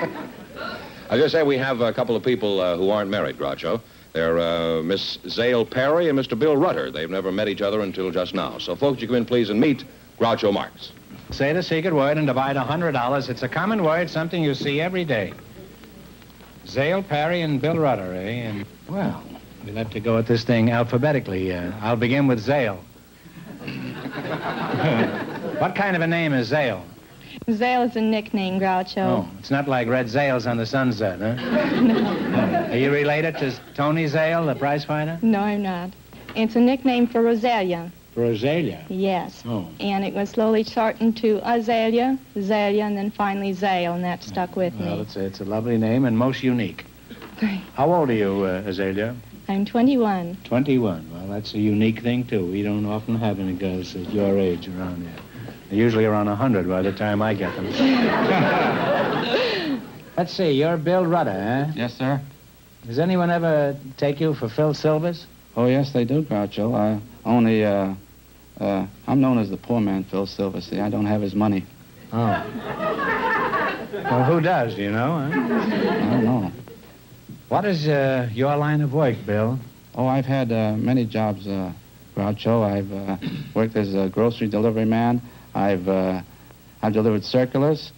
going 1.10 1.28
say 1.30 1.42
we 1.42 1.58
have 1.58 1.82
a 1.82 1.92
couple 1.92 2.16
of 2.16 2.24
people 2.24 2.62
uh, 2.62 2.78
who 2.78 2.92
aren't 2.92 3.10
married, 3.10 3.40
Groucho. 3.40 3.82
They're 4.14 4.38
uh, 4.38 4.84
Miss 4.84 5.18
Zale 5.28 5.66
Parry 5.66 6.08
and 6.08 6.18
Mr. 6.18 6.38
Bill 6.38 6.56
Rutter. 6.56 6.92
They've 6.92 7.10
never 7.10 7.32
met 7.32 7.48
each 7.48 7.64
other 7.64 7.82
until 7.82 8.12
just 8.12 8.36
now. 8.36 8.60
So, 8.60 8.76
folks, 8.76 9.02
you 9.02 9.08
come 9.08 9.16
in, 9.16 9.26
please, 9.26 9.50
and 9.50 9.60
meet 9.60 9.84
Groucho 10.20 10.54
Marx. 10.54 10.92
Say 11.32 11.52
the 11.52 11.64
secret 11.64 11.96
word 11.96 12.20
and 12.20 12.28
divide 12.28 12.58
$100. 12.58 13.30
It's 13.30 13.42
a 13.42 13.50
common 13.50 13.84
word, 13.84 14.08
something 14.08 14.44
you 14.44 14.54
see 14.54 14.80
every 14.82 15.04
day. 15.04 15.34
Zale, 16.68 17.04
Parry, 17.04 17.42
and 17.42 17.62
Bill 17.62 17.78
Rutter, 17.78 18.14
eh? 18.14 18.50
And, 18.50 18.66
well, 18.90 19.24
we'll 19.66 19.76
have 19.76 19.92
to 19.92 20.00
go 20.00 20.18
at 20.18 20.26
this 20.28 20.44
thing 20.44 20.72
alphabetically. 20.72 21.54
Uh, 21.54 21.72
I'll 21.82 21.96
begin 21.96 22.28
with 22.28 22.40
Zale. 22.40 22.80
what 25.60 25.76
kind 25.76 25.96
of 25.96 26.02
a 26.02 26.08
name 26.08 26.34
is 26.34 26.48
Zale? 26.48 26.84
Zale 27.52 27.84
is 27.84 27.96
a 27.96 28.02
nickname, 28.02 28.60
Groucho. 28.60 28.98
Oh, 28.98 29.30
it's 29.40 29.52
not 29.52 29.68
like 29.68 29.88
red 29.88 30.08
Zales 30.08 30.50
on 30.50 30.58
the 30.58 30.66
sunset, 30.66 31.20
huh? 31.20 31.36
No. 31.82 32.68
Are 32.72 32.78
you 32.78 32.92
related 32.92 33.38
to 33.38 33.54
Tony 33.76 34.08
Zale, 34.08 34.46
the 34.46 34.56
prize 34.56 34.84
fighter? 34.86 35.20
No, 35.22 35.42
I'm 35.42 35.62
not. 35.62 35.92
It's 36.36 36.56
a 36.56 36.60
nickname 36.60 37.08
for 37.08 37.22
Rosalia. 37.22 37.92
Rosalia. 38.16 38.86
Yes. 38.90 39.44
Oh. 39.46 39.68
And 39.80 40.06
it 40.06 40.14
was 40.14 40.30
slowly 40.30 40.64
shortened 40.64 41.18
to 41.18 41.40
Azalea, 41.44 42.18
Zalia, 42.38 42.84
and 42.84 42.98
then 42.98 43.12
finally 43.12 43.54
Zale, 43.54 43.94
and 43.94 44.04
that 44.04 44.24
stuck 44.24 44.56
with 44.56 44.74
Well, 44.80 44.96
me. 44.98 45.02
it's, 45.02 45.16
it's 45.16 45.42
a 45.42 45.46
lovely 45.46 45.78
name 45.78 46.06
and 46.06 46.18
most 46.18 46.44
unique. 46.44 46.86
How 47.74 47.94
old 47.94 48.10
are 48.10 48.14
you, 48.14 48.44
uh, 48.46 48.64
Azalea? 48.66 49.16
I'm 49.50 49.66
21. 49.66 50.38
21. 50.46 51.10
Well, 51.14 51.28
that's 51.28 51.54
a 51.54 51.60
unique 51.60 52.02
thing, 52.02 52.26
too. 52.26 52.46
We 52.46 52.64
don't 52.64 52.86
often 52.86 53.16
have 53.18 53.40
any 53.40 53.54
girls 53.54 53.96
at 53.96 54.10
your 54.12 54.40
age 54.40 54.68
around 54.70 55.02
here. 55.02 55.12
They're 55.70 55.78
usually 55.78 56.06
around 56.06 56.28
100 56.28 56.68
by 56.68 56.82
the 56.82 56.94
time 56.94 57.22
I 57.22 57.34
get 57.34 57.54
them. 57.56 57.66
Let's 60.18 60.32
see, 60.34 60.52
you're 60.52 60.78
Bill 60.78 61.06
Rutter, 61.06 61.30
eh? 61.32 61.72
Yes, 61.76 61.96
sir. 61.96 62.22
Does 62.88 63.00
anyone 63.00 63.30
ever 63.30 63.76
take 63.98 64.22
you 64.22 64.34
for 64.34 64.48
Phil 64.48 64.74
Silvers? 64.74 65.26
Oh, 65.58 65.66
yes, 65.66 65.92
they 65.92 66.06
do, 66.06 66.24
Groucho. 66.24 66.74
I 66.76 67.00
only, 67.26 67.66
uh, 67.66 67.94
uh, 68.60 68.86
I'm 69.08 69.22
known 69.22 69.38
as 69.38 69.50
the 69.50 69.58
poor 69.58 69.82
man, 69.82 70.04
Phil 70.04 70.26
Silver. 70.26 70.62
See, 70.62 70.80
I 70.80 70.90
don't 70.90 71.06
have 71.06 71.22
his 71.22 71.36
money. 71.36 71.66
Oh. 72.14 72.44
Well, 73.94 74.24
who 74.26 74.42
does, 74.42 74.76
do 74.76 74.84
you 74.84 74.92
know? 74.92 75.18
Huh? 75.18 75.40
I 75.40 76.10
don't 76.10 76.26
know. 76.26 76.52
What 77.50 77.66
is 77.66 77.88
uh, 77.88 78.30
your 78.34 78.56
line 78.56 78.82
of 78.82 78.94
work, 78.94 79.16
Bill? 79.26 79.60
Oh, 79.96 80.08
I've 80.08 80.26
had 80.26 80.52
uh, 80.52 80.76
many 80.78 81.06
jobs, 81.06 81.48
uh, 81.48 81.72
Groucho. 82.16 82.64
I've 82.64 82.92
uh, 82.92 83.18
worked 83.54 83.76
as 83.76 83.94
a 83.94 84.10
grocery 84.10 84.48
delivery 84.48 84.86
man. 84.86 85.22
I've, 85.54 85.88
uh, 85.88 86.22
I've 86.82 86.94
delivered 86.94 87.24
circulars. 87.24 87.92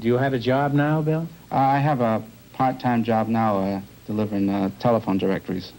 Do 0.00 0.08
you 0.08 0.16
have 0.18 0.32
a 0.32 0.38
job 0.38 0.72
now, 0.72 1.02
Bill? 1.02 1.28
Uh, 1.50 1.56
I 1.56 1.78
have 1.78 2.00
a 2.00 2.22
part-time 2.54 3.04
job 3.04 3.28
now, 3.28 3.58
uh, 3.58 3.80
delivering 4.06 4.48
uh, 4.48 4.70
telephone 4.80 5.18
directories. 5.18 5.72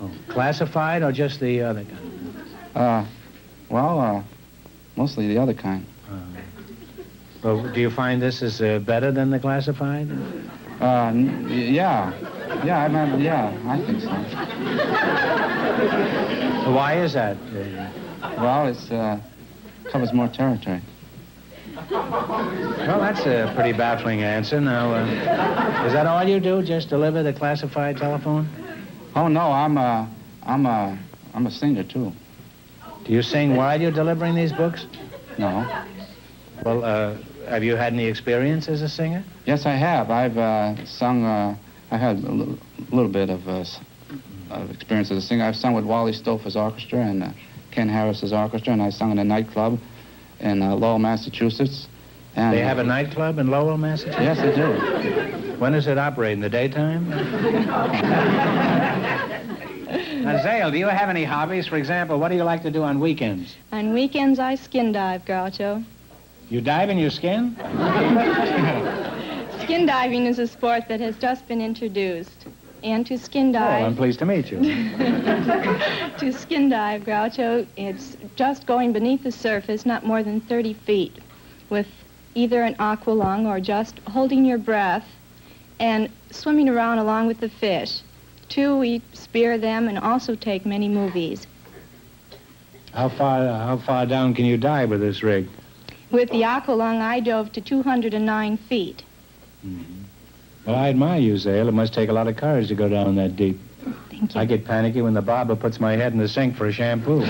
Oh, 0.00 0.10
classified 0.28 1.02
or 1.02 1.10
just 1.10 1.40
the 1.40 1.62
other 1.62 1.84
kind? 1.84 2.46
Uh, 2.74 3.04
well, 3.68 4.00
uh, 4.00 4.22
mostly 4.96 5.28
the 5.28 5.38
other 5.38 5.54
kind. 5.54 5.84
Well, 7.42 7.62
do 7.72 7.80
you 7.80 7.90
find 7.90 8.20
this 8.20 8.42
is 8.42 8.60
uh, 8.60 8.80
better 8.80 9.12
than 9.12 9.30
the 9.30 9.38
classified? 9.38 10.10
Uh, 10.80 11.12
yeah. 11.48 12.12
Yeah, 12.64 12.80
I 12.80 12.84
remember, 12.86 13.18
yeah, 13.18 13.52
I 13.66 13.78
think 13.78 14.00
so. 14.00 14.08
Why 16.72 17.00
is 17.00 17.12
that? 17.12 17.36
Well, 18.38 18.66
it's, 18.66 18.90
uh, 18.90 19.20
covers 19.84 20.12
more 20.12 20.26
territory. 20.28 20.80
Well, 21.90 22.98
that's 23.00 23.20
a 23.20 23.52
pretty 23.54 23.72
baffling 23.72 24.22
answer. 24.22 24.60
Now, 24.60 24.94
uh, 24.94 25.84
is 25.86 25.92
that 25.92 26.06
all 26.06 26.24
you 26.24 26.40
do? 26.40 26.62
Just 26.62 26.88
deliver 26.88 27.22
the 27.22 27.32
classified 27.32 27.98
telephone? 27.98 28.48
Oh, 29.14 29.28
no, 29.28 29.52
I'm 29.52 29.76
a, 29.78 30.08
I'm 30.44 30.66
a, 30.66 30.98
I'm 31.34 31.46
a 31.46 31.50
singer, 31.50 31.84
too. 31.84 32.12
Do 33.08 33.14
you 33.14 33.22
sing 33.22 33.56
while 33.56 33.80
you're 33.80 33.90
delivering 33.90 34.34
these 34.34 34.52
books? 34.52 34.84
No. 35.38 35.66
Well, 36.62 36.84
uh, 36.84 37.16
have 37.48 37.64
you 37.64 37.74
had 37.74 37.94
any 37.94 38.04
experience 38.04 38.68
as 38.68 38.82
a 38.82 38.88
singer? 38.88 39.24
Yes, 39.46 39.64
I 39.64 39.76
have. 39.76 40.10
I've 40.10 40.36
uh, 40.36 40.84
sung. 40.84 41.24
Uh, 41.24 41.56
I 41.90 41.96
had 41.96 42.16
a 42.16 42.30
little, 42.30 42.58
little 42.92 43.10
bit 43.10 43.30
of, 43.30 43.48
uh, 43.48 43.64
of 44.50 44.70
experience 44.70 45.10
as 45.10 45.16
a 45.16 45.22
singer. 45.22 45.44
I've 45.44 45.56
sung 45.56 45.72
with 45.72 45.86
Wally 45.86 46.12
Stouffer's 46.12 46.54
orchestra 46.54 46.98
and 46.98 47.24
uh, 47.24 47.30
Ken 47.70 47.88
Harris's 47.88 48.34
orchestra, 48.34 48.74
and 48.74 48.82
I 48.82 48.90
sung 48.90 49.10
in 49.12 49.18
a 49.18 49.24
nightclub 49.24 49.78
in 50.40 50.60
uh, 50.60 50.76
Lowell, 50.76 50.98
Massachusetts. 50.98 51.88
And 52.36 52.54
They 52.54 52.60
have 52.60 52.76
a 52.76 52.84
nightclub 52.84 53.38
in 53.38 53.46
Lowell, 53.46 53.78
Massachusetts? 53.78 54.20
Yes, 54.20 54.36
they 54.38 54.54
do. 54.54 55.56
When 55.58 55.72
does 55.72 55.86
it 55.86 55.96
operate? 55.96 56.34
In 56.34 56.40
the 56.40 56.50
daytime? 56.50 57.10
now, 60.36 60.42
Zale, 60.42 60.70
do 60.70 60.78
you 60.78 60.86
have 60.86 61.08
any 61.08 61.24
hobbies? 61.24 61.66
For 61.66 61.76
example, 61.76 62.18
what 62.18 62.28
do 62.28 62.34
you 62.36 62.44
like 62.44 62.62
to 62.62 62.70
do 62.70 62.82
on 62.82 63.00
weekends? 63.00 63.56
On 63.72 63.92
weekends, 63.92 64.38
I 64.38 64.54
skin 64.54 64.92
dive, 64.92 65.24
Groucho. 65.24 65.84
You 66.50 66.60
dive 66.60 66.90
in 66.90 66.98
your 66.98 67.10
skin? 67.10 67.56
Skin 69.62 69.84
diving 69.84 70.24
is 70.24 70.38
a 70.38 70.46
sport 70.46 70.88
that 70.88 70.98
has 71.00 71.18
just 71.18 71.46
been 71.46 71.60
introduced. 71.60 72.46
And 72.82 73.06
to 73.06 73.18
skin 73.18 73.50
oh, 73.50 73.52
dive... 73.52 73.82
Oh, 73.82 73.86
I'm 73.86 73.96
pleased 73.96 74.18
to 74.20 74.24
meet 74.24 74.50
you. 74.50 74.58
to 76.18 76.32
skin 76.32 76.70
dive, 76.70 77.02
Groucho, 77.02 77.66
it's 77.76 78.16
just 78.36 78.66
going 78.66 78.92
beneath 78.92 79.24
the 79.24 79.32
surface, 79.32 79.84
not 79.84 80.06
more 80.06 80.22
than 80.22 80.40
30 80.40 80.72
feet, 80.72 81.18
with 81.68 81.88
either 82.34 82.62
an 82.62 82.76
aqualung 82.76 83.46
or 83.46 83.60
just 83.60 83.98
holding 84.06 84.44
your 84.44 84.58
breath 84.58 85.06
and 85.80 86.08
swimming 86.30 86.68
around 86.68 86.98
along 86.98 87.26
with 87.26 87.40
the 87.40 87.48
fish. 87.48 88.00
Two, 88.48 88.78
we 88.78 89.02
spear 89.12 89.58
them 89.58 89.88
and 89.88 89.98
also 89.98 90.34
take 90.34 90.64
many 90.64 90.88
movies. 90.88 91.46
How 92.92 93.08
far, 93.08 93.46
uh, 93.46 93.58
how 93.58 93.76
far 93.76 94.06
down 94.06 94.34
can 94.34 94.44
you 94.44 94.56
dive 94.56 94.90
with 94.90 95.00
this 95.00 95.22
rig? 95.22 95.48
With 96.10 96.30
the 96.30 96.42
aqualung, 96.42 97.00
I 97.00 97.20
dove 97.20 97.52
to 97.52 97.60
209 97.60 98.56
feet. 98.56 99.02
Mm-hmm. 99.66 100.02
Well, 100.64 100.76
I 100.76 100.88
admire 100.88 101.20
you, 101.20 101.36
Zale. 101.36 101.68
It 101.68 101.72
must 101.72 101.92
take 101.92 102.08
a 102.08 102.12
lot 102.12 102.28
of 102.28 102.36
courage 102.36 102.68
to 102.68 102.74
go 102.74 102.88
down 102.88 103.14
that 103.16 103.36
deep. 103.36 103.58
Thank 104.10 104.34
you. 104.34 104.40
I 104.40 104.44
get 104.44 104.64
panicky 104.64 105.02
when 105.02 105.14
the 105.14 105.22
barber 105.22 105.54
puts 105.56 105.78
my 105.80 105.96
head 105.96 106.12
in 106.12 106.18
the 106.18 106.28
sink 106.28 106.56
for 106.56 106.66
a 106.66 106.72
shampoo. 106.72 107.22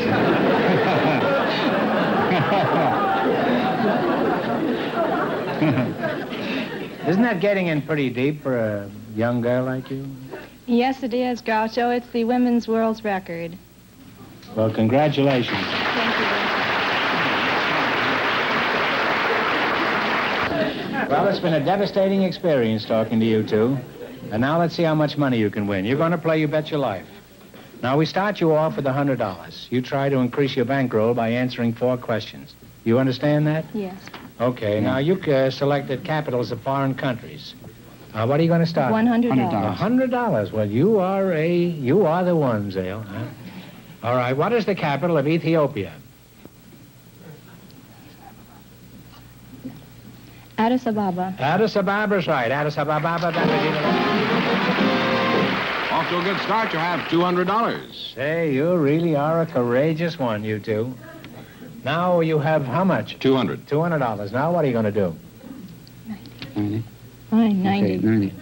Isn't 7.09 7.23
that 7.23 7.41
getting 7.41 7.67
in 7.69 7.83
pretty 7.83 8.11
deep 8.11 8.43
for 8.43 8.59
a 8.59 8.91
young 9.15 9.41
girl 9.41 9.65
like 9.65 9.91
you? 9.91 10.07
Yes, 10.69 11.03
it 11.03 11.15
is, 11.15 11.41
Groucho. 11.41 11.97
It's 11.97 12.09
the 12.11 12.25
women's 12.25 12.69
world's 12.69 13.03
record. 13.03 13.57
Well, 14.55 14.71
congratulations. 14.71 15.57
Thank 15.57 16.19
you. 16.19 16.25
Well, 21.09 21.27
it's 21.27 21.41
been 21.41 21.55
a 21.55 21.65
devastating 21.65 22.23
experience 22.23 22.85
talking 22.85 23.19
to 23.19 23.25
you 23.25 23.43
two. 23.43 23.79
And 24.31 24.43
now 24.43 24.59
let's 24.59 24.75
see 24.75 24.83
how 24.83 24.95
much 24.95 25.17
money 25.17 25.39
you 25.39 25.49
can 25.49 25.67
win. 25.67 25.87
You're 25.87 25.97
going 25.97 26.13
to 26.13 26.19
play 26.19 26.39
You 26.39 26.49
Bet 26.49 26.71
Your 26.71 26.81
Life. 26.81 27.07
Now, 27.83 27.97
we 27.97 28.05
start 28.05 28.39
you 28.39 28.53
off 28.53 28.77
with 28.77 28.87
a 28.87 28.91
$100. 28.91 29.71
You 29.71 29.81
try 29.81 30.11
to 30.11 30.19
increase 30.19 30.55
your 30.55 30.67
bankroll 30.67 31.15
by 31.15 31.31
answering 31.31 31.73
four 31.73 31.97
questions. 31.97 32.55
You 32.85 32.99
understand 32.99 33.47
that? 33.47 33.65
Yes. 33.73 33.97
Okay, 34.39 34.81
now 34.81 34.99
you 34.99 35.15
uh, 35.23 35.49
selected 35.51 36.05
capitals 36.05 36.53
of 36.53 36.61
foreign 36.61 36.95
countries. 36.95 37.55
Uh, 38.19 38.27
what 38.27 38.41
are 38.41 38.43
you 38.43 38.49
going 38.49 38.59
to 38.61 38.67
start? 38.67 38.93
$100. 38.93 39.31
A 39.31 39.71
hundred 39.71 40.11
dollars. 40.11 40.51
Well, 40.51 40.69
you 40.69 40.99
are 40.99 41.33
a 41.33 41.57
you 41.57 42.05
are 42.05 42.25
the 42.25 42.35
one, 42.35 42.69
Zale. 42.73 43.03
Huh? 43.03 43.25
All 44.03 44.17
right. 44.17 44.37
What 44.37 44.53
is 44.53 44.67
the 44.67 44.75
capital 44.75 45.17
of 45.17 45.29
Ethiopia? 45.29 45.93
Addis 50.59 50.87
Ababa. 50.87 51.37
Addis 51.39 51.77
Ababa's 51.77 52.27
right. 52.27 52.51
Addis 52.51 52.77
Ababa. 52.77 53.07
Off 55.93 56.09
to 56.09 56.19
a 56.19 56.23
good 56.25 56.41
start. 56.41 56.73
You 56.73 56.81
have 56.81 56.99
$200. 57.09 58.15
Say, 58.17 58.53
you 58.53 58.75
really 58.77 59.15
are 59.15 59.43
a 59.43 59.47
courageous 59.47 60.19
one, 60.19 60.43
you 60.43 60.59
two. 60.59 60.93
Now 61.85 62.19
you 62.19 62.41
have 62.41 62.65
how 62.65 62.83
much? 62.83 63.17
200 63.21 63.67
$200. 63.67 64.33
Now 64.33 64.53
what 64.53 64.65
are 64.65 64.67
you 64.67 64.73
going 64.73 64.87
to 64.87 64.91
do? 64.91 65.17
90. 66.57 66.83
Fine, 67.31 67.63
90. 67.63 67.97
Okay, 67.97 68.07
90. 68.07 68.35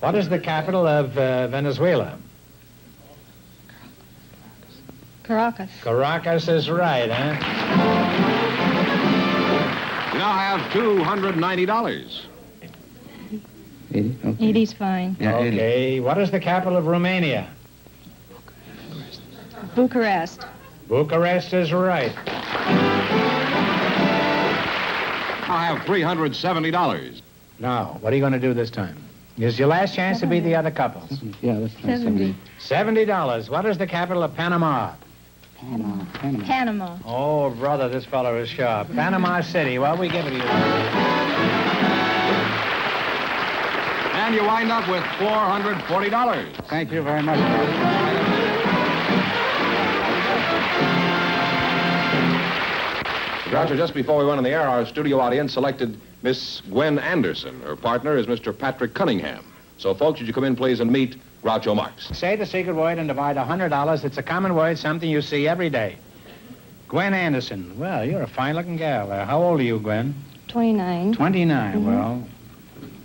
What 0.00 0.14
is 0.14 0.28
the 0.28 0.38
capital 0.38 0.86
of 0.86 1.16
uh, 1.16 1.48
Venezuela? 1.48 2.18
Caracas. 5.24 5.70
Caracas 5.82 6.46
is 6.48 6.70
right, 6.70 7.10
huh? 7.10 7.32
You 10.12 10.18
now 10.18 10.32
have 10.32 10.60
$290. 10.70 12.26
80. 13.92 14.18
Okay. 14.24 14.52
80's 14.52 14.72
fine. 14.72 15.16
Yeah, 15.18 15.38
80. 15.38 15.56
okay. 15.56 16.00
What 16.00 16.18
is 16.18 16.30
the 16.30 16.40
capital 16.40 16.76
of 16.76 16.86
Romania? 16.86 17.48
Bucharest. 19.74 20.46
Bucharest 20.88 21.52
is 21.54 21.72
right. 21.72 22.12
I 25.48 25.66
have 25.66 25.78
$370. 25.86 27.22
Now, 27.58 27.98
what 28.00 28.12
are 28.12 28.16
you 28.16 28.22
going 28.22 28.32
to 28.32 28.40
do 28.40 28.52
this 28.54 28.70
time? 28.70 28.96
It's 29.38 29.58
your 29.58 29.68
last 29.68 29.94
chance 29.94 30.20
to 30.20 30.26
beat 30.26 30.40
the 30.40 30.54
other 30.54 30.70
couples. 30.70 31.22
Yeah, 31.42 31.54
let's 31.54 31.74
try 31.74 31.96
70. 31.96 32.34
70. 32.58 33.06
$70. 33.06 33.50
What 33.50 33.66
is 33.66 33.76
the 33.78 33.86
capital 33.86 34.22
of 34.22 34.34
Panama? 34.34 34.94
Panama. 35.56 36.04
Panama. 36.14 36.44
Panama. 36.44 36.98
Oh, 37.04 37.50
brother, 37.50 37.88
this 37.88 38.04
fellow 38.04 38.38
is 38.38 38.48
sharp. 38.48 38.88
Panama 38.92 39.40
City. 39.42 39.78
Well, 39.78 39.96
we 39.96 40.08
give 40.08 40.26
it 40.26 40.30
to 40.30 40.36
you. 40.36 40.42
And 44.12 44.34
you 44.34 44.42
wind 44.42 44.72
up 44.72 44.88
with 44.88 45.02
$440. 45.02 46.66
Thank 46.68 46.92
you 46.92 47.02
very 47.02 47.22
much. 47.22 47.38
Roger, 53.52 53.76
just 53.76 53.94
before 53.94 54.18
we 54.18 54.26
went 54.26 54.38
on 54.38 54.44
the 54.44 54.50
air, 54.50 54.68
our 54.68 54.84
studio 54.84 55.20
audience 55.20 55.52
selected 55.52 55.98
Miss 56.26 56.60
Gwen 56.68 56.98
Anderson. 56.98 57.60
Her 57.60 57.76
partner 57.76 58.16
is 58.16 58.26
Mr. 58.26 58.52
Patrick 58.52 58.94
Cunningham. 58.94 59.44
So, 59.78 59.94
folks, 59.94 60.18
would 60.18 60.26
you 60.26 60.34
come 60.34 60.42
in, 60.42 60.56
please, 60.56 60.80
and 60.80 60.90
meet 60.90 61.14
Groucho 61.44 61.76
Marx? 61.76 62.08
Say 62.18 62.34
the 62.34 62.44
secret 62.44 62.74
word 62.74 62.98
and 62.98 63.06
divide 63.06 63.36
$100. 63.36 64.04
It's 64.04 64.18
a 64.18 64.24
common 64.24 64.56
word, 64.56 64.76
something 64.76 65.08
you 65.08 65.22
see 65.22 65.46
every 65.46 65.70
day. 65.70 65.94
Gwen 66.88 67.14
Anderson. 67.14 67.78
Well, 67.78 68.04
you're 68.04 68.22
a 68.22 68.26
fine-looking 68.26 68.76
gal. 68.76 69.12
Uh, 69.12 69.24
how 69.24 69.40
old 69.40 69.60
are 69.60 69.62
you, 69.62 69.78
Gwen? 69.78 70.16
29. 70.48 71.12
29. 71.12 71.86
Well, 71.86 72.26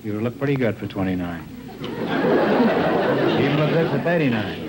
you 0.03 0.19
look 0.19 0.39
pretty 0.39 0.56
good 0.56 0.76
for 0.77 0.88
29. 0.88 1.43
Even 1.84 3.57
look 3.60 3.69
good 3.69 3.91
for 3.91 3.99
39. 4.02 4.68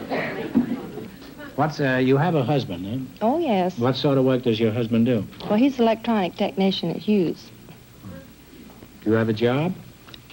What's, 1.56 1.80
uh, 1.80 2.02
you 2.04 2.18
have 2.18 2.34
a 2.34 2.44
husband, 2.44 2.86
huh? 2.86 3.26
Oh, 3.26 3.38
yes. 3.38 3.78
What 3.78 3.96
sort 3.96 4.18
of 4.18 4.26
work 4.26 4.42
does 4.42 4.60
your 4.60 4.72
husband 4.72 5.06
do? 5.06 5.26
Well, 5.48 5.58
he's 5.58 5.78
an 5.78 5.84
electronic 5.84 6.36
technician 6.36 6.90
at 6.90 6.98
Hughes. 6.98 7.50
Do 9.02 9.10
you 9.10 9.16
have 9.16 9.28
a 9.28 9.32
job? 9.32 9.74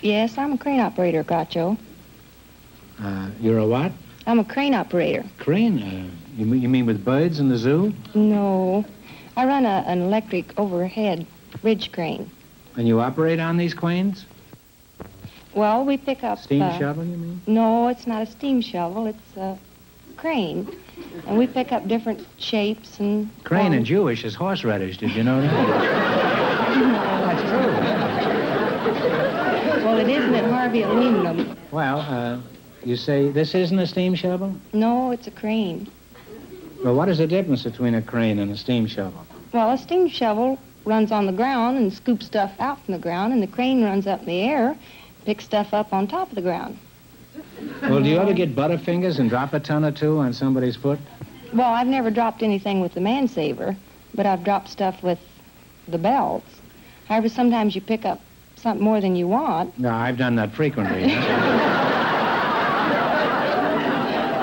Yes, 0.02 0.38
I'm 0.38 0.54
a 0.54 0.58
crane 0.58 0.80
operator, 0.80 1.24
Groucho. 1.24 1.78
Uh, 3.02 3.30
you're 3.40 3.58
a 3.58 3.66
what? 3.66 3.92
I'm 4.28 4.40
a 4.40 4.44
crane 4.44 4.76
operator. 4.76 5.26
Crane? 5.40 5.82
Uh, 5.82 6.10
you, 6.38 6.46
mean, 6.46 6.62
you 6.62 6.70
mean 6.70 6.86
with 6.86 7.04
birds 7.04 7.40
in 7.40 7.50
the 7.50 7.58
zoo? 7.58 7.94
No, 8.14 8.86
I 9.36 9.46
run 9.46 9.66
a, 9.66 9.84
an 9.88 10.02
electric 10.02 10.58
overhead 10.60 11.26
ridge 11.64 11.92
crane. 11.92 12.30
And 12.78 12.88
you 12.88 13.00
operate 13.00 13.40
on 13.40 13.58
these 13.58 13.74
cranes? 13.74 14.26
Well, 15.54 15.84
we 15.84 15.98
pick 15.98 16.24
up... 16.24 16.38
Steam 16.40 16.62
uh, 16.62 16.78
shovel, 16.78 17.04
you 17.06 17.18
mean? 17.18 17.42
No, 17.48 17.88
it's 17.88 18.06
not 18.06 18.22
a 18.22 18.28
steam 18.28 18.62
shovel. 18.62 19.08
It's 19.08 19.38
a 19.38 19.58
crane. 20.16 20.70
And 21.28 21.38
we 21.38 21.48
pick 21.48 21.72
up 21.72 21.88
different 21.88 22.26
shapes 22.38 23.00
and... 23.00 23.30
Crane 23.44 23.68
in 23.68 23.80
forms. 23.80 23.88
Jewish 23.88 24.24
is 24.24 24.36
horseradish. 24.36 24.98
Did 24.98 25.12
you 25.12 25.24
know 25.24 25.42
that? 25.42 25.52
That's 27.36 27.42
true. 27.50 27.89
Well, 29.90 29.98
it 29.98 30.08
isn't 30.08 30.36
at 30.36 30.44
Harvey 30.52 30.84
Aluminum. 30.84 31.58
Well, 31.72 32.02
uh, 32.02 32.38
you 32.86 32.96
say 32.96 33.30
this 33.32 33.56
isn't 33.56 33.80
a 33.80 33.88
steam 33.88 34.14
shovel? 34.14 34.56
No, 34.72 35.10
it's 35.10 35.26
a 35.26 35.32
crane. 35.32 35.90
Well, 36.84 36.94
what 36.94 37.10
is 37.10 37.18
the 37.18 37.26
difference 37.26 37.64
between 37.64 37.96
a 37.96 38.02
crane 38.04 38.38
and 38.38 38.52
a 38.52 38.56
steam 38.56 38.86
shovel? 38.86 39.26
Well, 39.52 39.72
a 39.72 39.80
steam 39.80 40.08
shovel 40.08 40.60
runs 40.86 41.12
on 41.12 41.26
the 41.26 41.32
ground 41.32 41.80
and 41.80 41.92
scoops 41.92 42.28
stuff 42.28 42.52
out 42.60 42.86
from 42.86 42.92
the 42.92 43.00
ground, 43.00 43.34
and 43.34 43.42
the 43.42 43.48
crane 43.48 43.84
runs 43.84 44.06
up 44.06 44.20
in 44.20 44.28
the 44.28 44.42
air, 44.42 44.78
picks 45.26 45.46
stuff 45.46 45.74
up 45.74 45.92
on 45.92 46.06
top 46.06 46.30
of 46.30 46.36
the 46.36 46.44
ground. 46.44 46.78
Well, 47.82 48.04
do 48.04 48.10
you 48.10 48.20
ever 48.20 48.34
get 48.34 48.56
butterfingers 48.56 49.18
and 49.18 49.28
drop 49.28 49.56
a 49.56 49.60
ton 49.60 49.84
or 49.84 49.92
two 49.92 50.20
on 50.20 50.34
somebody's 50.34 50.76
foot? 50.76 51.00
Well, 51.52 51.74
I've 51.74 51.88
never 51.88 52.12
dropped 52.12 52.44
anything 52.44 52.80
with 52.80 52.94
the 52.94 53.02
mansaver, 53.02 53.76
but 54.14 54.28
I've 54.28 54.44
dropped 54.44 54.70
stuff 54.70 55.02
with 55.02 55.20
the 55.88 55.98
belts. 55.98 56.62
However, 57.08 57.28
sometimes 57.28 57.74
you 57.74 57.82
pick 57.82 58.06
up 58.06 58.22
something 58.62 58.84
more 58.84 59.02
than 59.02 59.16
you 59.16 59.28
want. 59.28 59.78
No, 59.80 59.90
I've 59.90 60.18
done 60.18 60.36
that 60.36 60.52
frequently. 60.54 61.04
I 61.06 61.08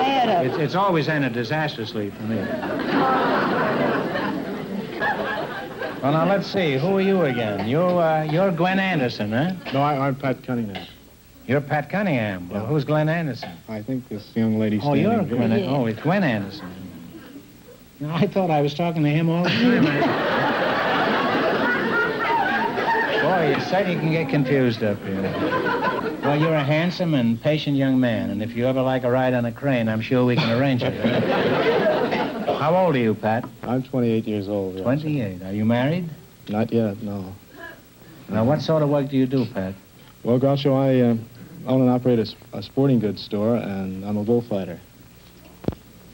had 0.03 0.29
a... 0.29 0.45
it's, 0.49 0.57
it's 0.57 0.75
always 0.75 1.07
ended 1.07 1.33
disastrously 1.33 2.09
for 2.11 2.23
me. 2.23 2.37
Well, 6.01 6.11
now 6.11 6.27
let's 6.29 6.47
see. 6.47 6.77
Who 6.77 6.97
are 6.97 7.01
you 7.01 7.23
again? 7.23 7.67
You're 7.67 8.01
uh, 8.01 8.23
you're 8.23 8.51
Gwen 8.51 8.79
Anderson, 8.79 9.31
huh? 9.31 9.53
No, 9.73 9.81
I, 9.81 10.07
I'm 10.07 10.15
Pat 10.15 10.43
Cunningham. 10.43 10.85
You're 11.47 11.61
Pat 11.61 11.89
Cunningham. 11.89 12.49
Well, 12.49 12.65
who's 12.65 12.83
Glenn 12.85 13.09
Anderson? 13.09 13.49
I 13.69 13.81
think 13.81 14.07
this 14.09 14.31
young 14.35 14.59
lady 14.59 14.79
Oh, 14.83 14.93
you're 14.93 15.23
here- 15.23 15.37
Gwen. 15.37 15.51
Oh, 15.63 15.85
it's 15.87 15.99
Gwen 16.01 16.23
Anderson. 16.23 16.69
No, 17.99 18.11
I 18.13 18.27
thought 18.27 18.51
I 18.51 18.61
was 18.61 18.73
talking 18.75 19.01
to 19.03 19.09
him 19.09 19.29
all 19.29 19.43
the 19.43 19.49
time. 19.49 19.85
Boy, 23.27 23.53
you 23.53 23.59
said 23.65 23.91
you 23.91 23.99
can 23.99 24.09
get 24.09 24.29
confused 24.29 24.81
up 24.83 24.97
here. 25.03 25.21
Well, 26.23 26.39
you're 26.39 26.55
a 26.55 26.63
handsome 26.63 27.13
and 27.13 27.41
patient 27.41 27.75
young 27.75 27.99
man, 27.99 28.29
and 28.29 28.41
if 28.41 28.55
you 28.55 28.65
ever 28.65 28.81
like 28.81 29.03
a 29.03 29.11
ride 29.11 29.33
on 29.33 29.43
a 29.43 29.51
crane, 29.51 29.89
I'm 29.89 29.99
sure 29.99 30.23
we 30.23 30.37
can 30.37 30.49
arrange 30.49 30.81
it. 30.81 30.93
How 32.57 32.73
old 32.73 32.95
are 32.95 32.99
you, 32.99 33.13
Pat? 33.13 33.43
I'm 33.63 33.83
28 33.83 34.25
years 34.25 34.47
old. 34.47 34.75
yes. 34.75 34.83
28. 34.83 35.43
Are 35.43 35.51
you 35.51 35.65
married? 35.65 36.09
Not 36.47 36.71
yet, 36.71 37.03
no. 37.03 37.35
Now, 38.29 38.45
what 38.45 38.61
sort 38.61 38.81
of 38.81 38.87
work 38.87 39.09
do 39.09 39.17
you 39.17 39.27
do, 39.27 39.45
Pat? 39.45 39.73
Well, 40.23 40.39
Groucho, 40.39 40.73
I 40.73 41.01
uh, 41.01 41.69
own 41.69 41.81
and 41.81 41.89
operate 41.89 42.33
a 42.53 42.63
sporting 42.63 42.99
goods 43.01 43.21
store, 43.21 43.57
and 43.57 44.05
I'm 44.05 44.15
a 44.15 44.23
bullfighter. 44.23 44.79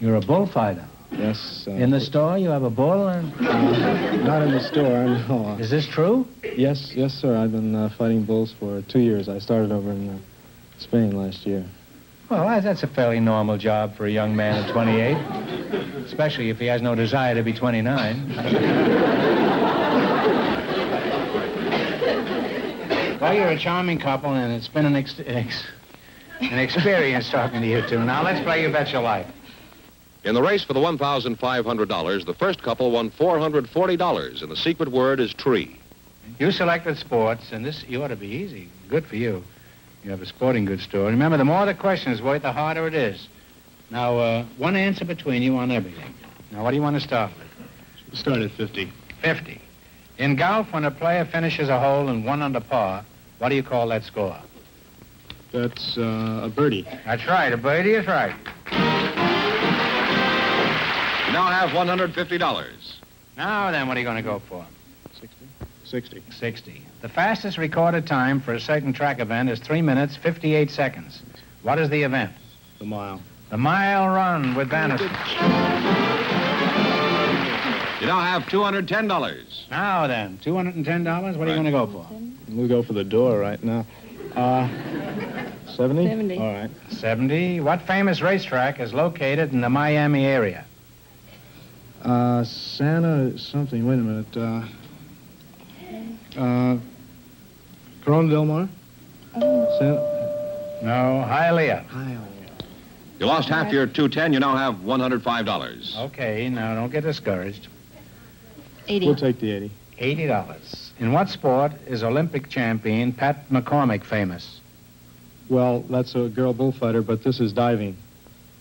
You're 0.02 0.15
a 0.15 0.22
bullfighter. 0.22 0.88
Yes. 1.18 1.65
Uh, 1.68 1.72
In 1.72 1.90
the 1.91 1.99
store, 1.99 2.38
you 2.38 2.49
have 2.49 2.64
a 2.64 2.69
bull? 2.69 3.07
And... 3.07 3.34
uh, 3.45 4.15
not 4.23 4.41
in 4.41 4.52
the 4.52 4.60
store, 4.60 5.06
no. 5.30 5.57
Is 5.60 5.69
this 5.69 5.85
true? 5.88 6.27
Yes, 6.56 6.91
yes, 6.95 7.14
sir. 7.14 7.35
I've 7.38 7.52
been 7.52 7.76
uh, 7.76 7.90
fighting 7.98 8.23
bulls 8.23 8.53
for 8.60 8.81
two 8.84 8.99
years. 8.99 9.30
I 9.30 9.40
started 9.40 9.72
over 9.72 9.91
in 9.91 10.10
uh, 10.10 10.18
Spain 10.80 11.15
last 11.18 11.45
year. 11.45 11.65
Well, 12.30 12.61
that's 12.61 12.81
a 12.84 12.88
fairly 12.88 13.19
normal 13.19 13.57
job 13.57 13.95
for 13.95 14.06
a 14.06 14.11
young 14.11 14.35
man 14.35 14.64
at 14.64 14.72
28, 14.72 15.15
especially 16.06 16.49
if 16.49 16.57
he 16.57 16.65
has 16.65 16.81
no 16.81 16.95
desire 16.95 17.35
to 17.35 17.44
be 17.44 17.53
29. 17.53 18.34
Well, 23.22 23.34
you're 23.34 23.49
a 23.49 23.57
charming 23.60 23.99
couple, 23.99 24.34
and 24.34 24.52
it's 24.52 24.68
been 24.68 24.85
an, 24.85 24.95
ex- 24.98 25.15
ex- 25.26 25.64
an 26.41 26.60
experience 26.60 27.30
talking 27.30 27.61
to 27.61 27.68
you 27.68 27.81
two. 27.88 27.99
Now, 28.03 28.22
let's 28.23 28.44
play 28.44 28.61
You 28.64 28.69
Bet 28.72 28.91
Your 28.91 29.02
Life. 29.02 29.27
In 30.23 30.35
the 30.35 30.41
race 30.41 30.63
for 30.63 30.73
the 30.73 30.79
$1,500, 30.79 32.25
the 32.25 32.33
first 32.33 32.63
couple 32.63 32.91
won 32.91 33.11
$440, 33.11 34.41
and 34.41 34.51
the 34.51 34.55
secret 34.55 34.89
word 34.89 35.19
is 35.19 35.33
tree. 35.33 35.77
You 36.39 36.51
selected 36.51 36.97
sports, 36.97 37.51
and 37.51 37.65
this, 37.65 37.83
you 37.87 38.01
ought 38.01 38.07
to 38.07 38.15
be 38.15 38.27
easy. 38.27 38.69
Good 38.87 39.05
for 39.05 39.17
you. 39.17 39.43
You 40.03 40.11
have 40.11 40.21
a 40.21 40.25
sporting 40.25 40.63
goods 40.63 40.83
store. 40.83 41.07
Remember, 41.07 41.37
the 41.37 41.43
more 41.43 41.65
the 41.65 41.73
question 41.73 42.13
is 42.13 42.21
worth, 42.21 42.43
the 42.43 42.53
harder 42.53 42.87
it 42.87 42.93
is. 42.93 43.27
Now, 43.89 44.17
uh, 44.17 44.45
one 44.57 44.77
answer 44.77 45.03
between 45.03 45.41
you 45.41 45.57
on 45.57 45.71
everything. 45.71 46.13
Now, 46.51 46.63
what 46.63 46.71
do 46.71 46.77
you 46.77 46.81
want 46.81 46.95
to 46.95 47.01
start 47.01 47.31
with? 47.37 48.17
Start 48.17 48.39
at 48.39 48.51
50. 48.51 48.91
50. 49.21 49.61
In 50.19 50.35
golf, 50.35 50.71
when 50.71 50.85
a 50.85 50.91
player 50.91 51.25
finishes 51.25 51.67
a 51.67 51.79
hole 51.79 52.07
in 52.07 52.23
one 52.23 52.41
under 52.41 52.61
par, 52.61 53.03
what 53.39 53.49
do 53.49 53.55
you 53.55 53.63
call 53.63 53.89
that 53.89 54.03
score? 54.03 54.37
That's 55.51 55.97
uh, 55.97 56.41
a 56.43 56.49
birdie. 56.49 56.87
That's 57.05 57.27
right. 57.27 57.51
A 57.51 57.57
birdie 57.57 57.93
is 57.93 58.07
right. 58.07 58.33
You 61.34 61.39
now 61.39 61.47
have 61.47 61.72
$150. 61.72 62.73
Now 63.38 63.72
then, 63.72 63.88
what 63.88 63.97
are 63.97 63.99
you 63.99 64.05
going 64.05 64.18
to 64.18 64.22
go 64.22 64.38
for? 64.47 64.64
60. 65.19 65.35
60. 65.84 66.23
60. 66.30 66.81
The 67.01 67.10
fastest 67.10 67.57
recorded 67.57 68.05
time 68.05 68.39
for 68.39 68.53
a 68.53 68.60
certain 68.60 68.93
track 68.93 69.19
event 69.19 69.49
is 69.49 69.57
3 69.57 69.81
minutes, 69.81 70.15
58 70.15 70.69
seconds. 70.69 71.23
What 71.64 71.80
is 71.80 71.89
the 71.89 72.03
event? 72.03 72.34
The 72.77 72.85
mile. 72.85 73.19
The 73.49 73.57
mile 73.57 74.10
run 74.10 74.53
with 74.53 74.69
Bannister. 74.69 75.05
You 75.05 75.10
now 78.05 78.22
have 78.22 78.43
$210. 78.43 79.69
Now 79.72 80.05
then, 80.05 80.38
$210. 80.38 81.35
What 81.35 81.47
are 81.47 81.49
you 81.49 81.55
going 81.55 81.65
to 81.65 81.72
go 81.72 81.88
for? 81.88 82.05
We'll 82.49 82.68
go 82.68 82.84
for 82.84 82.93
the 82.93 83.03
door 83.03 83.39
right 83.39 83.64
now. 83.64 83.88
Uh, 84.35 84.68
70? 85.76 86.07
70. 86.07 86.38
All 86.38 86.53
right. 86.53 86.69
70. 86.91 87.61
What 87.61 87.81
famous 87.81 88.22
racetrack 88.22 88.80
is 88.80 88.93
located 88.93 89.51
in 89.51 89.61
the 89.61 89.69
Miami 89.72 90.27
area? 90.27 90.65
Uh, 92.03 92.43
Santa 92.43 93.38
something. 93.38 93.88
Wait 93.88 93.93
a 93.93 93.97
minute. 93.97 94.38
Uh, 94.38 94.63
uh, 96.41 96.77
Corona 98.03 98.30
Del 98.30 98.45
Mar? 98.45 98.69
Santa? 99.34 100.80
No, 100.84 101.25
Hialeah. 101.25 101.85
You 103.19 103.25
lost 103.27 103.47
half 103.47 103.71
your 103.71 103.85
210. 103.88 104.34
You 104.34 104.39
now 104.39 104.57
have 104.57 104.75
$105. 104.81 105.97
Okay, 106.07 106.49
now 106.49 106.75
don't 106.75 106.89
get 106.91 107.03
discouraged. 107.03 107.67
80. 108.88 109.05
We'll 109.05 109.15
take 109.15 109.39
the 109.39 109.51
80. 109.51 109.71
$80. 110.01 110.89
In 110.99 111.13
what 111.13 111.30
sport 111.30 111.71
is 111.88 112.03
Olympic 112.03 112.49
champion 112.49 113.13
Pat 113.13 113.49
McCormick 113.49 114.03
famous? 114.03 114.59
Well, 115.47 115.81
that's 115.89 116.15
a 116.15 116.27
girl 116.27 116.51
bullfighter, 116.53 117.01
but 117.01 117.23
this 117.23 117.39
is 117.39 117.53
diving. 117.53 117.95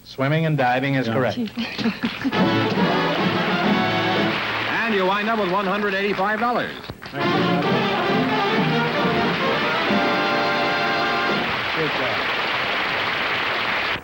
Swimming 0.04 0.46
and 0.46 0.56
diving 0.56 0.94
is 0.94 1.08
Yeah. 1.08 1.14
correct. 1.14 1.38
And 5.02 5.08
you 5.08 5.14
wind 5.16 5.28
up 5.28 5.40
with 5.40 5.48
$185. 5.48 6.62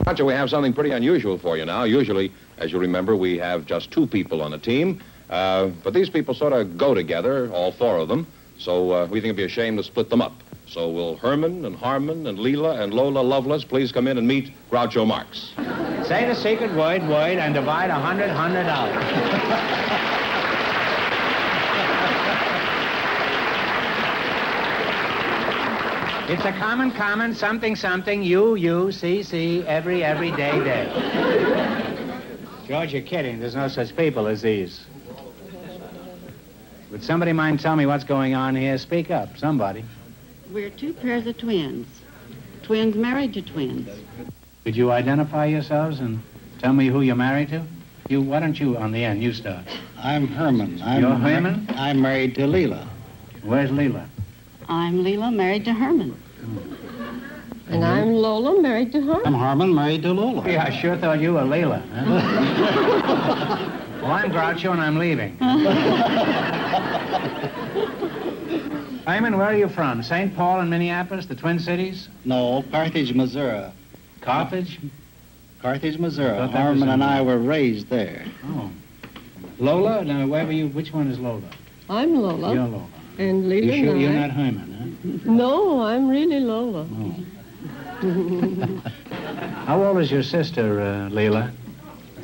Roger, 0.04 0.24
we 0.24 0.32
have 0.32 0.50
something 0.50 0.72
pretty 0.72 0.90
unusual 0.90 1.38
for 1.38 1.56
you 1.56 1.64
now. 1.64 1.84
Usually, 1.84 2.32
as 2.56 2.72
you 2.72 2.80
remember, 2.80 3.14
we 3.14 3.38
have 3.38 3.64
just 3.64 3.92
two 3.92 4.08
people 4.08 4.42
on 4.42 4.54
a 4.54 4.58
team. 4.58 5.00
Uh, 5.30 5.68
but 5.84 5.94
these 5.94 6.10
people 6.10 6.34
sort 6.34 6.52
of 6.52 6.76
go 6.76 6.94
together, 6.94 7.48
all 7.52 7.70
four 7.70 7.98
of 7.98 8.08
them. 8.08 8.26
So 8.58 8.90
uh, 8.90 9.06
we 9.06 9.20
think 9.20 9.26
it'd 9.26 9.36
be 9.36 9.44
a 9.44 9.48
shame 9.48 9.76
to 9.76 9.84
split 9.84 10.10
them 10.10 10.20
up. 10.20 10.32
So 10.66 10.90
will 10.90 11.16
Herman 11.16 11.64
and 11.64 11.76
Harmon 11.76 12.26
and 12.26 12.38
Leela 12.40 12.80
and 12.80 12.92
Lola 12.92 13.20
Lovelace 13.20 13.62
please 13.62 13.92
come 13.92 14.08
in 14.08 14.18
and 14.18 14.26
meet 14.26 14.52
Groucho 14.68 15.06
Marx? 15.06 15.52
Say 16.08 16.26
the 16.26 16.34
secret 16.34 16.74
word, 16.74 17.02
word, 17.02 17.38
and 17.38 17.54
divide 17.54 17.90
a 17.90 18.00
hundred, 18.00 18.30
hundred 18.30 18.64
dollars. 18.64 20.24
It's 26.30 26.44
a 26.44 26.52
common, 26.52 26.90
common, 26.90 27.34
something, 27.34 27.74
something, 27.74 28.22
you, 28.22 28.54
you, 28.54 28.92
see, 28.92 29.22
see, 29.22 29.62
every, 29.66 30.04
every 30.04 30.30
day, 30.32 30.62
day. 30.62 32.04
George, 32.66 32.92
you're 32.92 33.00
kidding. 33.00 33.40
There's 33.40 33.54
no 33.54 33.66
such 33.68 33.96
people 33.96 34.26
as 34.26 34.42
these. 34.42 34.84
Would 36.90 37.02
somebody 37.02 37.32
mind 37.32 37.60
tell 37.60 37.76
me 37.76 37.86
what's 37.86 38.04
going 38.04 38.34
on 38.34 38.54
here? 38.54 38.76
Speak 38.76 39.10
up, 39.10 39.38
somebody. 39.38 39.86
We're 40.52 40.68
two 40.68 40.92
pairs 40.92 41.26
of 41.26 41.38
twins. 41.38 41.86
Twins 42.62 42.94
married 42.94 43.32
to 43.32 43.40
twins. 43.40 43.88
Could 44.64 44.76
you 44.76 44.90
identify 44.90 45.46
yourselves 45.46 45.98
and 45.98 46.20
tell 46.58 46.74
me 46.74 46.88
who 46.88 47.00
you're 47.00 47.16
married 47.16 47.48
to? 47.48 47.64
You, 48.10 48.20
why 48.20 48.40
don't 48.40 48.60
you, 48.60 48.76
on 48.76 48.92
the 48.92 49.02
end, 49.02 49.22
you 49.22 49.32
start. 49.32 49.64
I'm 49.96 50.26
Herman. 50.26 50.82
I'm 50.82 51.00
You're 51.00 51.14
Herman? 51.14 51.68
I'm 51.70 52.02
married 52.02 52.34
to 52.34 52.42
Leela. 52.42 52.86
Where's 53.42 53.70
Leela? 53.70 54.06
I'm 54.68 55.02
Leela, 55.02 55.34
married 55.34 55.64
to 55.64 55.72
Herman. 55.72 56.14
And 57.68 57.84
I'm 57.84 58.12
Lola, 58.12 58.60
married 58.60 58.92
to 58.92 59.00
Herman. 59.00 59.26
I'm 59.26 59.34
Herman. 59.34 59.74
Married 59.74 60.02
to 60.02 60.12
Lola. 60.12 60.48
Yeah, 60.48 60.64
I 60.64 60.70
sure 60.70 60.96
thought 60.96 61.20
you 61.20 61.34
were 61.34 61.40
Leela. 61.40 61.82
well, 64.02 64.12
I'm 64.12 64.30
Groucho 64.30 64.72
and 64.72 64.80
I'm 64.80 64.98
leaving. 64.98 65.36
Hyman, 69.06 69.38
where 69.38 69.46
are 69.46 69.56
you 69.56 69.68
from? 69.70 70.02
St. 70.02 70.36
Paul 70.36 70.60
and 70.60 70.68
Minneapolis, 70.68 71.24
the 71.26 71.34
Twin 71.34 71.58
Cities? 71.58 72.08
No, 72.26 72.62
Carthage, 72.70 73.14
Missouri. 73.14 73.70
Carthage? 74.20 74.78
Carthage, 75.62 75.98
Missouri. 75.98 76.36
Thought 76.36 76.52
that 76.52 76.70
was 76.70 76.78
Harmon 76.78 76.88
and 76.90 77.02
I 77.02 77.22
were 77.22 77.38
raised 77.38 77.88
there. 77.88 78.26
Oh. 78.44 78.70
Lola? 79.58 80.04
Now, 80.04 80.26
where 80.26 80.44
were 80.44 80.52
you? 80.52 80.68
Which 80.68 80.92
one 80.92 81.08
is 81.08 81.18
Lola? 81.18 81.50
I'm 81.88 82.16
Lola. 82.16 82.52
You're 82.52 82.64
Lola. 82.64 82.86
And 83.18 83.50
You 83.50 83.72
sure 83.72 83.90
and 83.92 84.00
you're 84.00 84.10
I- 84.12 84.26
not 84.26 84.30
Hyman, 84.30 84.96
No, 85.24 85.82
I'm 85.82 86.08
really 86.08 86.40
Lola. 86.40 86.86
huh? 86.86 87.12
How 89.66 89.82
old 89.82 89.98
is 89.98 90.10
your 90.10 90.22
sister, 90.22 90.80
uh, 90.80 91.08
Leela? 91.10 91.50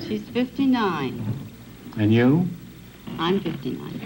She's 0.07 0.23
59. 0.29 1.21
And 1.99 2.15
you? 2.15 2.49
I'm 3.19 3.41
59. 3.41 4.01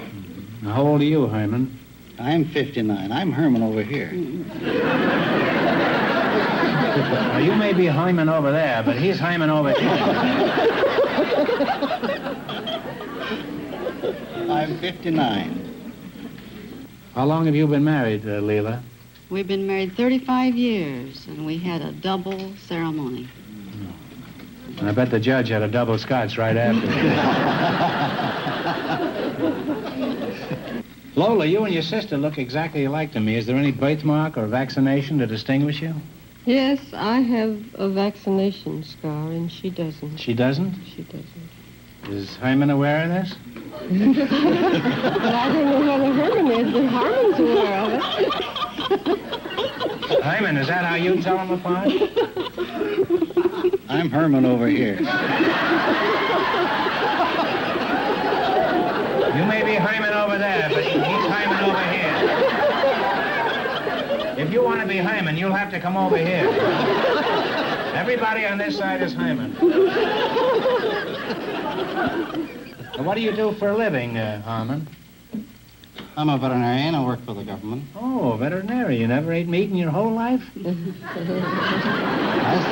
Now, 0.62 0.72
how 0.74 0.82
old 0.86 1.02
are 1.02 1.04
you, 1.04 1.26
Hyman? 1.28 1.78
I'm 2.18 2.44
59. 2.46 3.12
I'm 3.12 3.30
Herman 3.32 3.62
over 3.62 3.82
here. 3.82 4.10
Now, 6.98 7.38
you 7.38 7.54
may 7.54 7.72
be 7.72 7.86
Hyman 7.86 8.28
over 8.28 8.50
there, 8.50 8.82
but 8.82 8.96
he's 8.96 9.20
Hyman 9.20 9.50
over 9.50 9.70
here. 9.70 9.88
I'm 14.50 14.76
59. 14.78 15.67
How 17.18 17.24
long 17.24 17.46
have 17.46 17.56
you 17.56 17.66
been 17.66 17.82
married, 17.82 18.24
uh, 18.24 18.40
Leela? 18.40 18.80
We've 19.28 19.48
been 19.48 19.66
married 19.66 19.96
35 19.96 20.54
years, 20.54 21.26
and 21.26 21.44
we 21.44 21.58
had 21.58 21.82
a 21.82 21.90
double 21.90 22.54
ceremony. 22.68 23.28
I 24.80 24.92
bet 24.92 25.10
the 25.10 25.18
judge 25.18 25.48
had 25.48 25.62
a 25.62 25.66
double 25.66 25.98
scotch 25.98 26.38
right 26.38 26.56
after. 26.56 26.86
Lola, 31.16 31.44
you 31.44 31.64
and 31.64 31.74
your 31.74 31.82
sister 31.82 32.16
look 32.16 32.38
exactly 32.38 32.84
alike 32.84 33.10
to 33.14 33.20
me. 33.20 33.34
Is 33.34 33.46
there 33.46 33.56
any 33.56 33.72
birthmark 33.72 34.38
or 34.38 34.46
vaccination 34.46 35.18
to 35.18 35.26
distinguish 35.26 35.82
you? 35.82 35.96
Yes, 36.46 36.78
I 36.92 37.18
have 37.18 37.60
a 37.74 37.88
vaccination 37.88 38.84
scar, 38.84 39.32
and 39.32 39.50
she 39.50 39.70
doesn't. 39.70 40.18
She 40.18 40.34
doesn't? 40.34 40.76
She 40.84 41.02
doesn't. 41.02 41.57
Is 42.08 42.36
Hyman 42.36 42.70
aware 42.70 43.04
of 43.04 43.10
this? 43.10 43.34
but 43.70 43.90
I 45.34 45.52
don't 45.52 45.64
know 45.68 45.80
whether 45.80 46.10
Herman 46.14 46.50
is, 46.50 46.72
but 46.72 46.86
Harmon's 46.86 47.38
aware 47.38 47.80
of 47.84 47.92
it. 47.92 48.02
Hyman, 50.22 50.56
is 50.56 50.68
that 50.68 50.86
how 50.86 50.94
you 50.94 51.20
tell 51.20 51.36
them 51.36 51.50
apart? 51.50 51.88
I'm 53.90 54.08
Herman 54.08 54.46
over 54.46 54.68
here. 54.68 54.98
You 59.36 59.44
may 59.44 59.62
be 59.62 59.74
Hyman 59.74 60.14
over 60.14 60.38
there, 60.38 60.70
but 60.70 60.84
he's 60.84 61.02
Hyman 61.02 61.62
over 61.68 61.82
here. 61.92 62.14
If 64.46 64.50
you 64.50 64.62
want 64.62 64.80
to 64.80 64.86
be 64.86 64.96
Hyman, 64.96 65.36
you'll 65.36 65.52
have 65.52 65.70
to 65.72 65.80
come 65.80 65.98
over 65.98 66.16
here. 66.16 66.48
Everybody 67.94 68.46
on 68.46 68.56
this 68.56 68.78
side 68.78 69.02
is 69.02 69.12
Hyman. 69.12 69.54
Now, 71.28 73.04
what 73.04 73.14
do 73.14 73.20
you 73.20 73.32
do 73.32 73.52
for 73.52 73.68
a 73.68 73.76
living, 73.76 74.16
uh, 74.16 74.42
Harmon? 74.42 74.88
I'm 76.16 76.28
a 76.28 76.36
veterinarian. 76.36 76.96
I 76.96 77.04
work 77.04 77.24
for 77.24 77.32
the 77.32 77.44
government. 77.44 77.84
Oh, 77.94 78.32
a 78.32 78.36
veterinarian. 78.36 79.00
You 79.00 79.06
never 79.06 79.32
ate 79.32 79.46
meat 79.46 79.70
in 79.70 79.76
your 79.76 79.90
whole 79.90 80.10
life? 80.12 80.42
I 80.56 80.72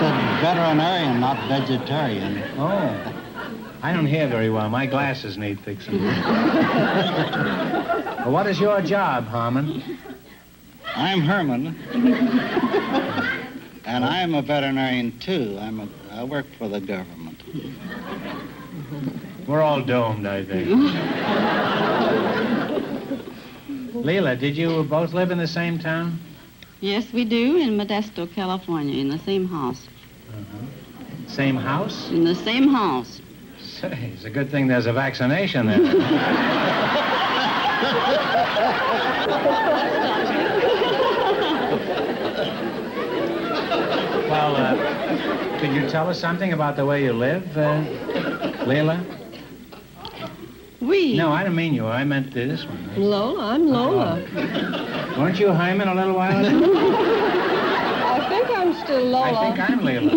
said 0.00 0.40
veterinarian, 0.40 1.20
not 1.20 1.48
vegetarian. 1.48 2.42
Oh. 2.58 3.22
I 3.82 3.92
don't 3.92 4.06
hear 4.06 4.26
very 4.26 4.50
well. 4.50 4.68
My 4.68 4.86
glasses 4.86 5.38
need 5.38 5.60
fixing. 5.60 6.02
well, 6.02 6.12
what 8.32 8.48
is 8.48 8.58
your 8.58 8.80
job, 8.80 9.26
Harmon? 9.26 9.80
I'm 10.96 11.20
Herman. 11.20 11.76
and 13.84 14.04
I'm 14.04 14.34
a 14.34 14.42
veterinarian, 14.42 15.16
too. 15.20 15.56
I'm 15.60 15.78
a, 15.78 15.88
I 16.16 16.24
work 16.24 16.46
for 16.56 16.66
the 16.66 16.80
government. 16.80 17.42
We're 19.46 19.60
all 19.60 19.82
domed, 19.82 20.26
I 20.26 20.44
think. 20.46 20.66
Leela, 23.92 24.38
did 24.38 24.56
you 24.56 24.84
both 24.84 25.12
live 25.12 25.30
in 25.30 25.36
the 25.36 25.46
same 25.46 25.78
town? 25.78 26.18
Yes, 26.80 27.12
we 27.12 27.26
do, 27.26 27.58
in 27.58 27.76
Modesto, 27.76 28.32
California, 28.32 28.98
in 28.98 29.10
the 29.10 29.18
same 29.18 29.46
house. 29.46 29.86
Same 31.26 31.56
house? 31.56 32.08
In 32.10 32.24
the 32.24 32.34
same 32.34 32.68
house. 32.68 33.20
Say, 33.60 34.12
it's 34.14 34.24
a 34.24 34.30
good 34.30 34.50
thing 34.50 34.68
there's 34.68 34.86
a 34.86 34.92
vaccination 34.94 35.66
there. 35.66 35.80
well, 44.30 44.56
uh, 44.56 44.95
could 45.58 45.72
you 45.72 45.88
tell 45.88 46.08
us 46.08 46.20
something 46.20 46.52
about 46.52 46.76
the 46.76 46.84
way 46.84 47.02
you 47.04 47.12
live, 47.12 47.56
uh, 47.56 47.82
Leela? 48.64 49.02
We. 50.80 51.16
No, 51.16 51.32
I 51.32 51.42
didn't 51.42 51.56
mean 51.56 51.72
you. 51.72 51.86
I 51.86 52.04
meant 52.04 52.32
this 52.32 52.66
one. 52.66 52.90
Lola, 52.96 53.54
I'm 53.54 53.66
Lola. 53.66 54.22
Weren't 55.16 55.38
you 55.40 55.50
Hyman 55.52 55.88
a 55.88 55.94
little 55.94 56.14
while 56.14 56.44
ago? 56.44 56.50
I 58.06 58.26
think 58.28 58.50
I'm 58.50 58.74
still 58.84 59.02
Lola. 59.04 59.32
I 59.32 59.56
think 59.56 59.70
I'm 59.70 59.80
Leela. 59.80 60.12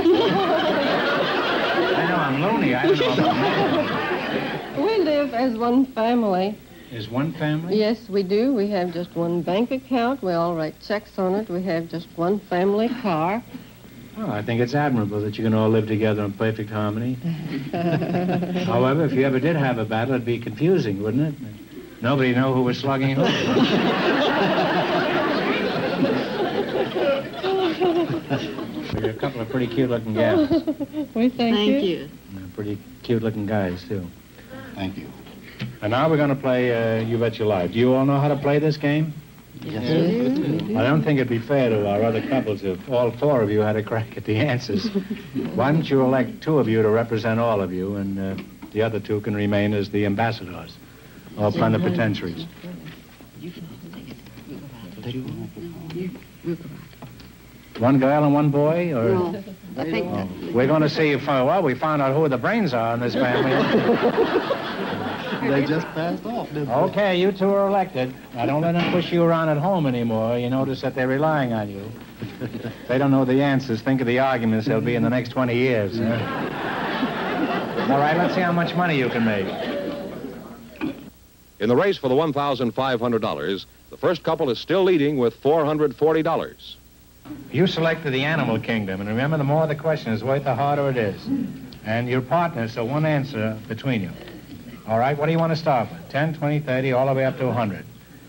I 1.96 2.08
know, 2.10 2.16
I'm 2.16 2.42
loony. 2.42 2.76
I 2.76 2.88
don't 2.88 3.18
know 3.18 4.86
We 4.86 5.04
live 5.04 5.34
as 5.34 5.58
one 5.58 5.86
family. 5.86 6.58
Is 6.92 7.10
one 7.10 7.32
family? 7.34 7.78
Yes, 7.78 8.10
we 8.10 8.24
do. 8.24 8.54
We 8.54 8.68
have 8.70 8.92
just 8.94 9.16
one 9.16 9.42
bank 9.42 9.72
account. 9.72 10.22
We 10.22 10.34
all 10.34 10.56
write 10.56 10.82
checks 10.82 11.18
on 11.20 11.36
it. 11.36 11.48
We 11.48 11.64
have 11.64 11.88
just 11.88 12.08
one 12.18 12.40
family 12.40 12.90
car. 12.90 13.44
Well, 14.18 14.32
I 14.32 14.42
think 14.42 14.60
it's 14.62 14.76
admirable 14.76 15.22
that 15.22 15.38
you 15.38 15.44
can 15.44 15.54
all 15.54 15.70
live 15.70 15.88
together 15.88 16.24
in 16.26 16.34
perfect 16.34 16.70
harmony. 16.70 17.14
However, 18.66 19.06
if 19.06 19.14
you 19.14 19.26
ever 19.26 19.40
did 19.40 19.56
have 19.56 19.78
a 19.78 19.86
battle, 19.86 20.16
it'd 20.16 20.26
be 20.26 20.40
confusing, 20.40 21.02
wouldn't 21.02 21.34
it? 21.34 22.02
Nobody 22.02 22.34
know 22.34 22.54
who 22.54 22.64
was 22.64 22.78
slugging 22.80 23.16
who. 23.16 23.24
You're 29.00 29.12
a 29.12 29.14
couple 29.14 29.42
of 29.42 29.50
pretty 29.50 29.68
cute-looking 29.68 30.14
gals. 30.14 30.50
we 31.14 31.30
thank, 31.30 31.38
Thank 31.38 31.84
you. 31.84 31.90
you. 32.00 32.10
Pretty 32.56 32.78
cute-looking 33.04 33.46
guys, 33.46 33.84
too. 33.88 34.06
Thank 34.76 34.98
you. 34.98 35.08
And 35.82 35.92
now 35.92 36.10
we're 36.10 36.18
going 36.18 36.30
to 36.30 36.36
play 36.36 37.00
uh, 37.00 37.02
You 37.02 37.18
Bet 37.18 37.38
Your 37.38 37.48
Life. 37.48 37.72
Do 37.72 37.80
you 37.80 37.94
all 37.94 38.06
know 38.06 38.20
how 38.20 38.28
to 38.28 38.36
play 38.36 38.60
this 38.60 38.78
game? 38.78 39.14
Yes, 39.62 39.84
I 40.78 40.84
don't 40.84 41.04
think 41.04 41.20
it'd 41.20 41.28
be 41.28 41.40
fair 41.40 41.70
to 41.70 41.88
our 41.88 42.04
other 42.04 42.22
couples 42.22 42.64
if 42.64 42.90
all 42.90 43.12
four 43.12 43.42
of 43.42 43.52
you 43.52 43.60
had 43.60 43.76
a 43.76 43.84
crack 43.84 44.16
at 44.16 44.24
the 44.24 44.38
answers. 44.38 44.88
Why 45.54 45.72
don't 45.72 45.90
you 45.90 46.02
elect 46.02 46.42
two 46.42 46.60
of 46.60 46.70
you 46.70 46.82
to 46.82 46.90
represent 46.90 47.40
all 47.40 47.62
of 47.62 47.74
you, 47.74 47.98
and 47.98 48.20
uh, 48.20 48.44
the 48.72 48.82
other 48.82 49.00
two 49.00 49.20
can 49.22 49.36
remain 49.36 49.74
as 49.74 49.90
the 49.90 50.06
ambassadors 50.06 50.78
or 51.38 51.52
plenipotentiaries. 51.52 52.46
One 57.80 58.00
girl 58.00 58.24
and 58.24 58.34
one 58.34 58.50
boy, 58.50 58.94
or? 58.94 59.10
No, 59.10 59.44
I 59.80 59.90
think 59.90 60.08
Oh, 60.12 60.28
we're 60.54 60.68
going 60.68 60.82
to 60.82 60.90
see 60.90 61.12
if 61.12 61.22
uh, 61.30 61.44
well 61.48 61.62
we 61.64 61.74
found 61.76 62.02
out 62.02 62.16
who 62.16 62.28
the 62.28 62.38
brains 62.38 62.74
are 62.74 62.94
in 62.94 63.00
this 63.00 63.14
family. 63.14 63.52
They 65.40 65.66
just 65.66 65.88
passed 65.88 66.26
off, 66.26 66.48
didn't 66.50 66.68
they? 66.68 66.74
okay, 66.74 67.20
you 67.20 67.32
two 67.32 67.50
are 67.50 67.66
elected. 67.68 68.14
Now 68.36 68.46
don't 68.46 68.62
let 68.62 68.74
them 68.74 68.92
push 68.92 69.12
you 69.12 69.24
around 69.24 69.48
at 69.50 69.58
home 69.58 69.88
anymore. 69.88 70.38
You 70.38 70.50
notice 70.50 70.82
that 70.82 70.94
they're 70.96 71.08
relying 71.08 71.54
on 71.54 71.70
you. 71.70 71.90
they 72.88 72.98
don't 72.98 73.10
know 73.10 73.24
the 73.26 73.42
answers. 73.42 73.82
Think 73.82 74.02
of 74.02 74.08
the 74.08 74.20
arguments 74.20 74.68
there'll 74.68 74.82
be 74.82 74.96
in 74.96 75.02
the 75.02 75.10
next 75.10 75.30
20 75.30 75.56
years. 75.56 75.98
huh? 75.98 76.04
All 77.90 77.98
right, 78.00 78.18
let's 78.18 78.36
see 78.36 78.42
how 78.42 78.52
much 78.52 78.76
money 78.76 78.98
you 78.98 79.10
can 79.10 79.24
make. 79.26 79.48
In 81.60 81.70
the 81.70 81.76
race 81.76 81.98
for 81.98 82.10
the 82.10 82.16
$1,500, 82.16 83.66
the 83.90 83.98
first 83.98 84.24
couple 84.24 84.50
is 84.50 84.60
still 84.60 84.84
leading 84.84 85.18
with 85.18 85.42
$440. 85.42 86.76
You 87.52 87.68
selected 87.68 88.12
the 88.12 88.24
animal 88.24 88.60
kingdom, 88.60 89.02
and 89.02 89.10
remember, 89.10 89.38
the 89.38 89.44
more 89.44 89.66
the 89.68 89.76
question 89.76 90.14
is 90.14 90.24
worth, 90.24 90.44
the 90.44 90.56
harder 90.56 90.90
it 90.90 90.98
is. 90.98 91.26
And 91.86 92.08
your 92.08 92.22
partners, 92.22 92.74
so 92.74 92.86
one 92.86 93.06
answer 93.06 93.58
between 93.68 94.02
you. 94.02 94.12
All 94.88 95.00
right, 95.00 95.18
what 95.18 95.26
do 95.28 95.32
you 95.32 95.40
want 95.40 95.52
to 95.52 95.56
start 95.56 95.90
with? 95.92 96.10
10, 96.10 96.36
20, 96.36 96.60
30, 96.60 96.92
all 96.94 97.08
the 97.08 97.14
way 97.14 97.26
up 97.26 97.38
to 97.38 97.46
100. 97.46 97.86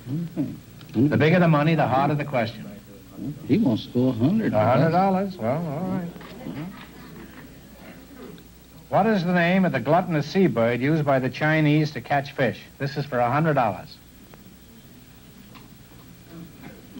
Mm-hmm. 0.09 1.09
The 1.09 1.17
bigger 1.17 1.39
the 1.39 1.49
money, 1.49 1.75
the 1.75 1.87
harder 1.87 2.15
the 2.15 2.25
question. 2.25 2.67
He 3.47 3.59
wants 3.59 3.87
to 3.87 3.93
go 3.93 4.09
a 4.09 4.13
hundred. 4.13 4.55
A 4.55 4.65
hundred 4.65 4.91
dollars? 4.91 5.37
Well, 5.37 5.57
all 5.57 5.89
right. 5.91 6.09
What 8.89 9.07
is 9.07 9.25
the 9.25 9.33
name 9.33 9.65
of 9.65 9.73
the 9.73 9.79
gluttonous 9.79 10.27
seabird 10.27 10.81
used 10.81 11.05
by 11.05 11.21
the 11.21 11.31
Chinese 11.31 11.93
to 11.93 12.01
catch 12.01 12.33
fish? 12.33 12.61
This 12.79 12.97
is 12.97 13.05
for 13.05 13.19
a 13.19 13.31
hundred 13.31 13.55
dollars. 13.55 13.97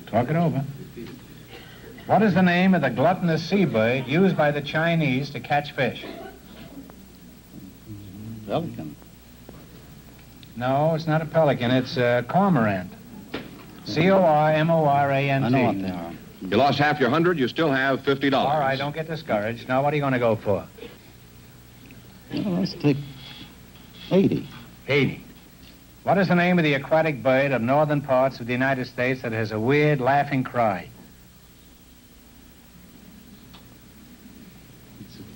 Talk 0.07 0.29
it 0.29 0.37
over. 0.37 0.65
What 2.07 2.23
is 2.23 2.35
the 2.35 2.43
name 2.43 2.75
of 2.75 2.83
the 2.83 2.91
gluttonous 2.91 3.49
seabird 3.49 4.07
used 4.07 4.37
by 4.37 4.51
the 4.51 4.61
Chinese 4.61 5.31
to 5.31 5.41
catch 5.41 5.73
fish? 5.73 6.05
Pelican. 8.47 8.97
No, 10.57 10.95
it's 10.95 11.07
not 11.07 11.23
a 11.23 11.25
pelican. 11.25 11.71
It's 11.71 11.97
uh, 11.97 12.23
a 12.25 12.33
cormorant. 12.33 12.93
C-O-R-M-O-R-A-N-T. 13.85 15.47
I 15.47 15.49
know 15.49 15.67
what 15.67 15.83
they 15.83 15.91
are. 15.91 16.13
You 16.43 16.57
lost 16.57 16.79
half 16.79 16.99
your 16.99 17.11
hundred, 17.11 17.39
you 17.39 17.49
still 17.49 17.71
have 17.71 18.01
$50. 18.01 18.33
All 18.35 18.59
right, 18.59 18.79
don't 18.79 18.95
get 18.95 19.07
discouraged. 19.07 19.69
Now, 19.69 19.83
what 19.83 19.93
are 19.93 19.97
you 19.97 20.03
going 20.03 20.15
to 20.15 20.19
go 20.19 20.37
for? 20.37 20.67
Well, 22.33 22.55
let's 22.55 22.75
take 22.75 22.97
80. 24.11 24.49
80. 24.89 25.25
What 26.03 26.17
is 26.19 26.29
the 26.29 26.35
name 26.35 26.59
of 26.59 26.65
the 26.65 26.75
aquatic 26.75 27.23
bird 27.23 27.53
of 27.53 27.61
northern 27.61 28.01
parts 28.01 28.41
of 28.41 28.47
the 28.47 28.53
United 28.53 28.87
States 28.87 29.21
that 29.23 29.33
has 29.33 29.53
a 29.53 29.61
weird 29.61 30.01
laughing 30.01 30.43
cry? 30.43 30.89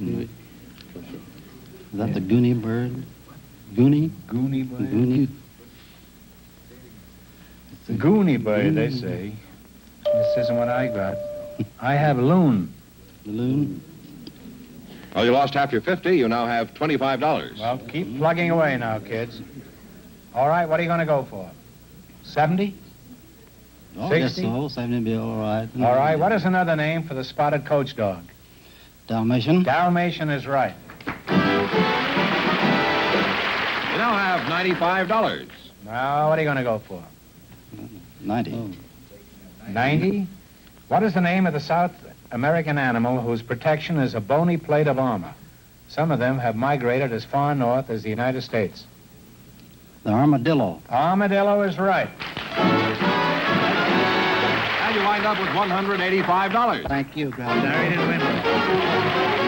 Is 0.00 0.28
that 1.98 2.14
the 2.14 2.20
Goonie 2.20 2.60
bird? 2.60 3.04
Goonie? 3.74 4.10
Goonie 4.28 4.68
bird? 4.68 4.90
Goonie? 4.90 5.28
Goonie 7.90 8.42
bird, 8.42 8.74
they 8.74 8.90
say. 8.90 9.32
This 10.04 10.36
isn't 10.38 10.56
what 10.56 10.68
I 10.68 10.88
got. 10.88 11.16
I 11.80 11.94
have 11.94 12.18
loon. 12.18 12.72
The 13.24 13.32
loon? 13.32 13.82
Well, 15.14 15.24
you 15.24 15.30
lost 15.30 15.54
half 15.54 15.70
your 15.70 15.80
50, 15.80 16.16
you 16.16 16.28
now 16.28 16.46
have 16.46 16.74
$25. 16.74 17.60
Well, 17.60 17.78
keep 17.78 18.16
plugging 18.18 18.50
away 18.50 18.76
now, 18.76 18.98
kids. 18.98 19.40
All 20.34 20.48
right, 20.48 20.68
what 20.68 20.80
are 20.80 20.82
you 20.82 20.88
going 20.88 21.00
to 21.00 21.06
go 21.06 21.26
for? 21.30 21.50
70? 22.24 22.74
Oh, 23.96 24.06
I 24.06 24.18
guess 24.18 24.34
60? 24.34 24.42
so. 24.42 24.68
70 24.68 25.00
be 25.04 25.14
all 25.14 25.38
right. 25.38 25.68
All 25.76 25.94
right, 25.94 26.18
what 26.18 26.32
is 26.32 26.44
another 26.44 26.74
name 26.74 27.04
for 27.04 27.14
the 27.14 27.22
spotted 27.22 27.64
coach 27.64 27.94
dog? 27.94 28.24
Dalmatian? 29.06 29.62
Dalmatian 29.62 30.30
is 30.30 30.46
right. 30.46 30.74
You 34.04 34.10
now 34.10 34.36
have 34.36 34.40
$95. 34.50 35.48
Now, 35.86 36.28
what 36.28 36.38
are 36.38 36.42
you 36.42 36.46
going 36.46 36.58
to 36.58 36.62
go 36.62 36.78
for? 36.78 37.02
90. 38.20 38.76
90? 39.66 40.26
What 40.88 41.02
is 41.02 41.14
the 41.14 41.22
name 41.22 41.46
of 41.46 41.54
the 41.54 41.60
South 41.60 41.92
American 42.30 42.76
animal 42.76 43.18
whose 43.22 43.40
protection 43.40 43.96
is 43.96 44.14
a 44.14 44.20
bony 44.20 44.58
plate 44.58 44.88
of 44.88 44.98
armor? 44.98 45.32
Some 45.88 46.10
of 46.10 46.18
them 46.18 46.38
have 46.38 46.54
migrated 46.54 47.12
as 47.12 47.24
far 47.24 47.54
north 47.54 47.88
as 47.88 48.02
the 48.02 48.10
United 48.10 48.42
States. 48.42 48.84
The 50.02 50.10
armadillo. 50.10 50.82
Armadillo 50.90 51.62
is 51.62 51.78
right. 51.78 52.10
And 54.82 54.94
you 54.94 55.02
wind 55.02 55.24
up 55.24 55.40
with 55.40 55.48
$185. 55.48 56.88
Thank 56.88 57.16
you, 57.16 57.30
Groucho. 57.30 57.62
Sorry, 57.62 57.88
didn't 57.88 58.06
win. 58.06 59.43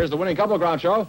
Here's 0.00 0.08
the 0.08 0.16
winning 0.16 0.34
couple, 0.34 0.58
Groucho. 0.58 1.06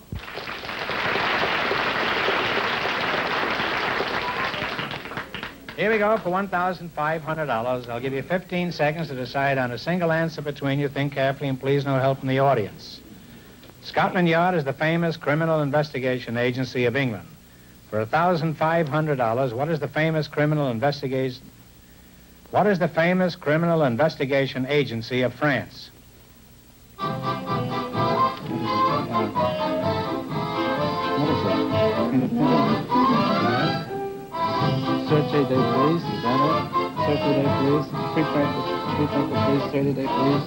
Here 5.78 5.90
we 5.90 5.98
go 5.98 6.18
for 6.18 6.30
$1,500. 6.30 7.90
I'll 7.90 8.00
give 8.02 8.12
you 8.12 8.22
15 8.22 8.74
seconds 8.74 9.08
to 9.08 9.16
decide 9.16 9.58
on 9.58 9.72
a 9.72 9.78
single 9.78 10.12
answer 10.12 10.42
between 10.42 10.78
you. 10.78 10.90
Think 10.90 11.14
carefully 11.14 11.48
and 11.48 11.58
please 11.58 11.86
no 11.86 12.00
help 12.00 12.20
from 12.20 12.28
the 12.28 12.40
audience. 12.40 13.00
Scotland 13.82 14.28
Yard 14.28 14.56
is 14.56 14.66
the 14.66 14.74
famous 14.74 15.16
criminal 15.16 15.62
investigation 15.62 16.36
agency 16.36 16.84
of 16.84 16.98
England. 16.98 17.30
For 17.90 18.06
$1,500, 18.06 19.54
what 19.54 19.70
is 19.70 19.80
the 19.80 19.88
famous 19.88 20.28
criminal 20.28 20.70
investigation... 20.70 21.42
What 22.50 22.68
is 22.68 22.78
the 22.78 22.90
famous 22.90 23.38
criminal 23.38 23.84
investigation 23.84 24.66
agency 24.66 25.22
of 25.22 25.34
France? 25.34 25.92
Search 32.12 32.20
day, 35.32 35.56
please. 35.56 36.04
Is 36.04 36.22
that 36.24 36.40
it? 36.44 36.64
Search 37.08 37.24
day, 37.24 37.48
please. 37.62 37.88
Prefect, 38.12 38.52
prefect, 38.98 39.28
please. 39.32 39.64
Search 39.72 39.96
day, 39.96 40.08
please. 40.12 40.46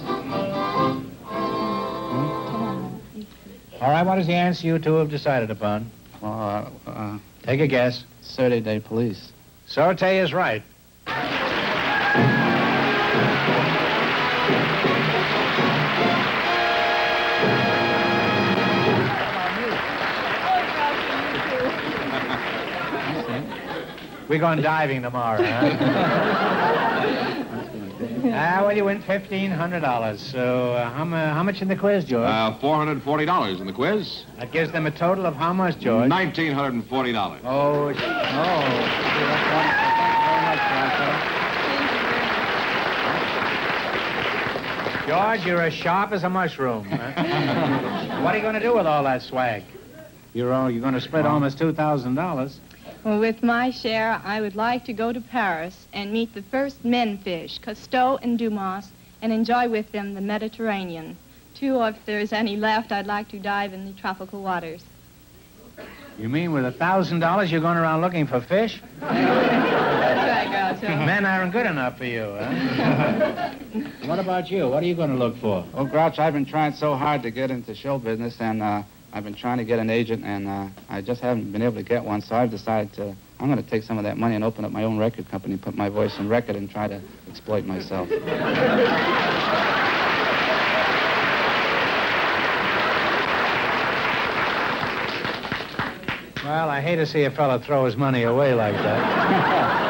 All 3.80 3.90
right, 3.90 4.04
what 4.04 4.18
is 4.18 4.26
the 4.26 4.34
answer 4.34 4.66
you 4.66 4.78
two 4.78 4.96
have 4.96 5.08
decided 5.08 5.50
upon? 5.50 5.90
Well, 6.20 6.70
uh, 6.86 6.90
uh, 6.90 7.18
Take 7.44 7.60
a 7.60 7.66
guess. 7.66 8.04
Saturday 8.20 8.60
Day 8.60 8.80
Police. 8.80 9.32
Sûreté 9.66 10.22
is 10.22 10.34
right. 10.34 10.62
We're 24.34 24.40
going 24.40 24.62
diving 24.62 25.02
tomorrow, 25.02 25.40
huh? 25.44 25.70
Ah, 28.36 28.62
well, 28.62 28.76
you 28.76 28.84
win 28.86 29.00
$1,500. 29.00 30.18
So 30.18 30.72
uh, 30.72 30.90
how, 30.90 31.04
mu- 31.04 31.14
how 31.14 31.44
much 31.44 31.62
in 31.62 31.68
the 31.68 31.76
quiz, 31.76 32.04
George? 32.04 32.26
Uh, 32.26 32.58
$440 32.60 33.60
in 33.60 33.66
the 33.68 33.72
quiz. 33.72 34.24
that 34.38 34.50
gives 34.50 34.72
them 34.72 34.86
a 34.86 34.90
total 34.90 35.24
of 35.24 35.36
how 35.36 35.52
much, 35.52 35.78
George? 35.78 36.10
$1,940. 36.10 37.40
Oh, 37.44 37.92
sh- 37.92 37.98
oh. 38.02 39.04
George, 45.06 45.46
you're 45.46 45.60
as 45.62 45.74
sharp 45.74 46.10
as 46.10 46.24
a 46.24 46.28
mushroom. 46.28 46.86
huh? 46.86 46.96
what 48.24 48.34
are 48.34 48.36
you 48.38 48.42
going 48.42 48.54
to 48.54 48.60
do 48.60 48.74
with 48.74 48.86
all 48.86 49.04
that 49.04 49.22
swag? 49.22 49.62
You're, 50.32 50.52
all, 50.52 50.68
you're 50.68 50.82
going 50.82 50.94
to 50.94 51.00
split 51.00 51.24
almost 51.24 51.58
$2,000. 51.58 52.58
Well, 53.04 53.20
with 53.20 53.42
my 53.42 53.68
share, 53.68 54.18
I 54.24 54.40
would 54.40 54.56
like 54.56 54.86
to 54.86 54.94
go 54.94 55.12
to 55.12 55.20
Paris 55.20 55.86
and 55.92 56.10
meet 56.10 56.32
the 56.32 56.40
first 56.40 56.86
men 56.86 57.18
fish, 57.18 57.58
Cousteau 57.60 58.18
and 58.22 58.38
Dumas, 58.38 58.88
and 59.20 59.30
enjoy 59.30 59.68
with 59.68 59.92
them 59.92 60.14
the 60.14 60.22
Mediterranean. 60.22 61.18
Too, 61.54 61.82
if 61.82 61.96
there's 62.06 62.32
any 62.32 62.56
left, 62.56 62.92
I'd 62.92 63.06
like 63.06 63.28
to 63.28 63.38
dive 63.38 63.74
in 63.74 63.84
the 63.84 63.92
tropical 63.92 64.42
waters. 64.42 64.82
You 66.18 66.30
mean 66.30 66.52
with 66.52 66.64
a 66.64 66.72
$1,000 66.72 67.50
you're 67.50 67.60
going 67.60 67.76
around 67.76 68.00
looking 68.00 68.26
for 68.26 68.40
fish? 68.40 68.80
That's 69.00 70.50
right, 70.50 70.78
Groucho. 70.80 71.04
Men 71.04 71.26
aren't 71.26 71.52
good 71.52 71.66
enough 71.66 71.98
for 71.98 72.06
you, 72.06 72.34
huh? 72.38 73.54
what 74.06 74.18
about 74.18 74.50
you? 74.50 74.66
What 74.66 74.82
are 74.82 74.86
you 74.86 74.94
going 74.94 75.10
to 75.10 75.16
look 75.16 75.36
for? 75.36 75.66
Oh, 75.74 75.84
Grouch, 75.84 76.18
I've 76.18 76.32
been 76.32 76.46
trying 76.46 76.72
so 76.72 76.94
hard 76.94 77.22
to 77.24 77.30
get 77.30 77.50
into 77.50 77.74
show 77.74 77.98
business, 77.98 78.40
and 78.40 78.62
uh, 78.62 78.82
I've 79.14 79.22
been 79.22 79.34
trying 79.34 79.58
to 79.58 79.64
get 79.64 79.78
an 79.78 79.90
agent, 79.90 80.24
and 80.24 80.48
uh, 80.48 80.66
I 80.88 81.00
just 81.00 81.20
haven't 81.20 81.52
been 81.52 81.62
able 81.62 81.76
to 81.76 81.84
get 81.84 82.04
one. 82.04 82.20
So 82.20 82.34
I've 82.34 82.50
decided 82.50 82.92
to. 82.94 83.14
I'm 83.38 83.48
going 83.48 83.62
to 83.62 83.70
take 83.70 83.84
some 83.84 83.96
of 83.96 84.02
that 84.02 84.18
money 84.18 84.34
and 84.34 84.42
open 84.42 84.64
up 84.64 84.72
my 84.72 84.82
own 84.82 84.98
record 84.98 85.28
company, 85.28 85.56
put 85.56 85.76
my 85.76 85.88
voice 85.88 86.18
on 86.18 86.28
record, 86.28 86.56
and 86.56 86.68
try 86.68 86.88
to 86.88 87.00
exploit 87.28 87.64
myself. 87.64 88.10
Well, 88.10 88.20
I 96.68 96.80
hate 96.80 96.96
to 96.96 97.06
see 97.06 97.22
a 97.22 97.30
fella 97.30 97.60
throw 97.60 97.84
his 97.84 97.96
money 97.96 98.24
away 98.24 98.54
like 98.54 98.74
that. 98.74 99.80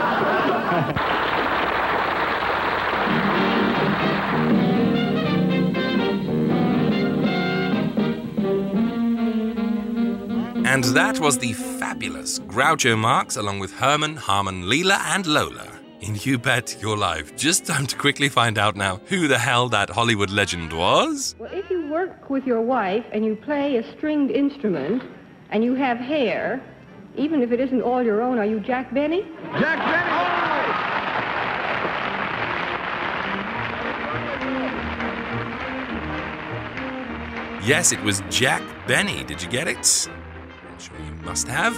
And 10.74 10.82
that 10.86 11.20
was 11.20 11.38
the 11.38 11.52
fabulous 11.52 12.40
Groucho 12.40 12.98
Marx 12.98 13.36
along 13.36 13.60
with 13.60 13.72
Herman, 13.74 14.16
Harmon, 14.16 14.64
Leela, 14.64 14.98
and 15.14 15.24
Lola 15.24 15.68
in 16.00 16.16
You 16.22 16.36
Bet 16.36 16.76
Your 16.82 16.96
Life. 16.96 17.36
Just 17.36 17.64
time 17.64 17.86
to 17.86 17.96
quickly 17.96 18.28
find 18.28 18.58
out 18.58 18.74
now 18.74 19.00
who 19.06 19.28
the 19.28 19.38
hell 19.38 19.68
that 19.68 19.88
Hollywood 19.88 20.30
legend 20.30 20.72
was. 20.72 21.36
Well, 21.38 21.52
if 21.52 21.70
you 21.70 21.86
work 21.86 22.28
with 22.28 22.44
your 22.44 22.60
wife 22.60 23.04
and 23.12 23.24
you 23.24 23.36
play 23.36 23.76
a 23.76 23.96
stringed 23.96 24.32
instrument 24.32 25.04
and 25.50 25.62
you 25.62 25.76
have 25.76 25.98
hair, 25.98 26.60
even 27.14 27.40
if 27.40 27.52
it 27.52 27.60
isn't 27.60 27.80
all 27.80 28.02
your 28.02 28.20
own, 28.20 28.40
are 28.40 28.44
you 28.44 28.58
Jack 28.58 28.92
Benny? 28.92 29.22
Jack 29.56 29.78
Benny! 29.78 30.34
Yes, 37.64 37.92
it 37.92 38.02
was 38.02 38.24
Jack 38.28 38.60
Benny. 38.88 39.22
Did 39.22 39.40
you 39.40 39.48
get 39.48 39.68
it? 39.68 40.08
You 40.92 41.14
must 41.24 41.48
have. 41.48 41.74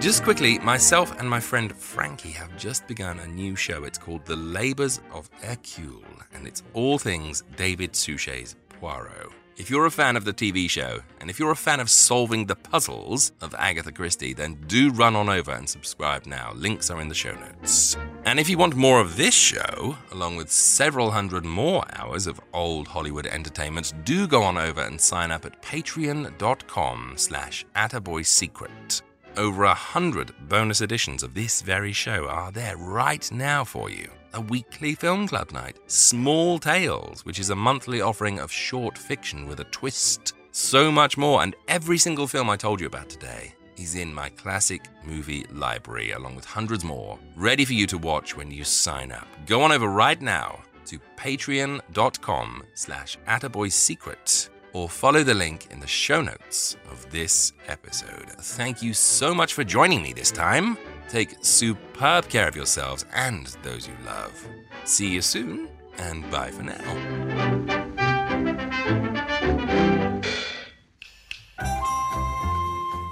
Just 0.00 0.22
quickly, 0.24 0.58
myself 0.58 1.18
and 1.18 1.28
my 1.28 1.40
friend 1.40 1.74
Frankie 1.74 2.30
have 2.30 2.56
just 2.56 2.86
begun 2.86 3.18
a 3.18 3.26
new 3.26 3.56
show. 3.56 3.84
It's 3.84 3.98
called 3.98 4.24
The 4.26 4.36
Labours 4.36 5.00
of 5.12 5.28
Hercule, 5.42 6.04
and 6.32 6.46
it's 6.46 6.62
all 6.72 6.98
things 6.98 7.42
David 7.56 7.94
Suchet's 7.94 8.56
Poirot. 8.80 9.37
If 9.58 9.70
you're 9.70 9.86
a 9.86 9.90
fan 9.90 10.16
of 10.16 10.24
the 10.24 10.32
TV 10.32 10.70
show, 10.70 11.00
and 11.20 11.28
if 11.28 11.40
you're 11.40 11.50
a 11.50 11.56
fan 11.56 11.80
of 11.80 11.90
solving 11.90 12.46
the 12.46 12.54
puzzles 12.54 13.32
of 13.40 13.56
Agatha 13.58 13.90
Christie, 13.90 14.32
then 14.32 14.54
do 14.68 14.90
run 14.90 15.16
on 15.16 15.28
over 15.28 15.50
and 15.50 15.68
subscribe 15.68 16.26
now. 16.26 16.52
Links 16.54 16.90
are 16.90 17.00
in 17.00 17.08
the 17.08 17.14
show 17.14 17.34
notes. 17.34 17.96
And 18.24 18.38
if 18.38 18.48
you 18.48 18.56
want 18.56 18.76
more 18.76 19.00
of 19.00 19.16
this 19.16 19.34
show, 19.34 19.98
along 20.12 20.36
with 20.36 20.48
several 20.48 21.10
hundred 21.10 21.44
more 21.44 21.82
hours 21.96 22.28
of 22.28 22.40
old 22.54 22.86
Hollywood 22.86 23.26
entertainment, 23.26 23.92
do 24.04 24.28
go 24.28 24.44
on 24.44 24.56
over 24.56 24.82
and 24.82 25.00
sign 25.00 25.32
up 25.32 25.44
at 25.44 25.60
patreon.com 25.60 27.14
slash 27.16 27.66
attaboysecret. 27.74 29.02
Over 29.36 29.64
a 29.64 29.74
hundred 29.74 30.32
bonus 30.48 30.82
editions 30.82 31.24
of 31.24 31.34
this 31.34 31.62
very 31.62 31.92
show 31.92 32.28
are 32.28 32.52
there 32.52 32.76
right 32.76 33.28
now 33.32 33.64
for 33.64 33.90
you. 33.90 34.08
A 34.34 34.40
weekly 34.40 34.94
film 34.94 35.26
club 35.26 35.52
night, 35.52 35.78
Small 35.86 36.58
Tales, 36.58 37.24
which 37.24 37.38
is 37.38 37.48
a 37.48 37.56
monthly 37.56 38.02
offering 38.02 38.38
of 38.38 38.52
short 38.52 38.98
fiction 38.98 39.48
with 39.48 39.60
a 39.60 39.64
twist. 39.64 40.34
So 40.52 40.92
much 40.92 41.16
more, 41.16 41.42
and 41.42 41.56
every 41.66 41.96
single 41.96 42.26
film 42.26 42.50
I 42.50 42.56
told 42.56 42.78
you 42.78 42.86
about 42.86 43.08
today 43.08 43.54
is 43.78 43.94
in 43.94 44.12
my 44.12 44.28
classic 44.30 44.82
movie 45.02 45.46
library, 45.50 46.10
along 46.10 46.36
with 46.36 46.44
hundreds 46.44 46.84
more, 46.84 47.18
ready 47.36 47.64
for 47.64 47.72
you 47.72 47.86
to 47.86 47.96
watch 47.96 48.36
when 48.36 48.50
you 48.50 48.64
sign 48.64 49.12
up. 49.12 49.26
Go 49.46 49.62
on 49.62 49.72
over 49.72 49.88
right 49.88 50.20
now 50.20 50.60
to 50.86 51.00
patreon.com 51.16 52.64
slash 52.74 53.16
attaboysecret 53.26 54.50
or 54.74 54.90
follow 54.90 55.22
the 55.22 55.34
link 55.34 55.68
in 55.70 55.80
the 55.80 55.86
show 55.86 56.20
notes 56.20 56.76
of 56.90 57.10
this 57.10 57.52
episode. 57.66 58.28
Thank 58.38 58.82
you 58.82 58.92
so 58.92 59.34
much 59.34 59.54
for 59.54 59.64
joining 59.64 60.02
me 60.02 60.12
this 60.12 60.30
time. 60.30 60.76
Take 61.08 61.36
superb 61.40 62.28
care 62.28 62.48
of 62.48 62.56
yourselves 62.56 63.06
and 63.14 63.46
those 63.62 63.88
you 63.88 63.94
love. 64.04 64.46
See 64.84 65.08
you 65.08 65.22
soon, 65.22 65.70
and 65.98 66.30
bye 66.30 66.50
for 66.50 66.62
now. 66.62 66.76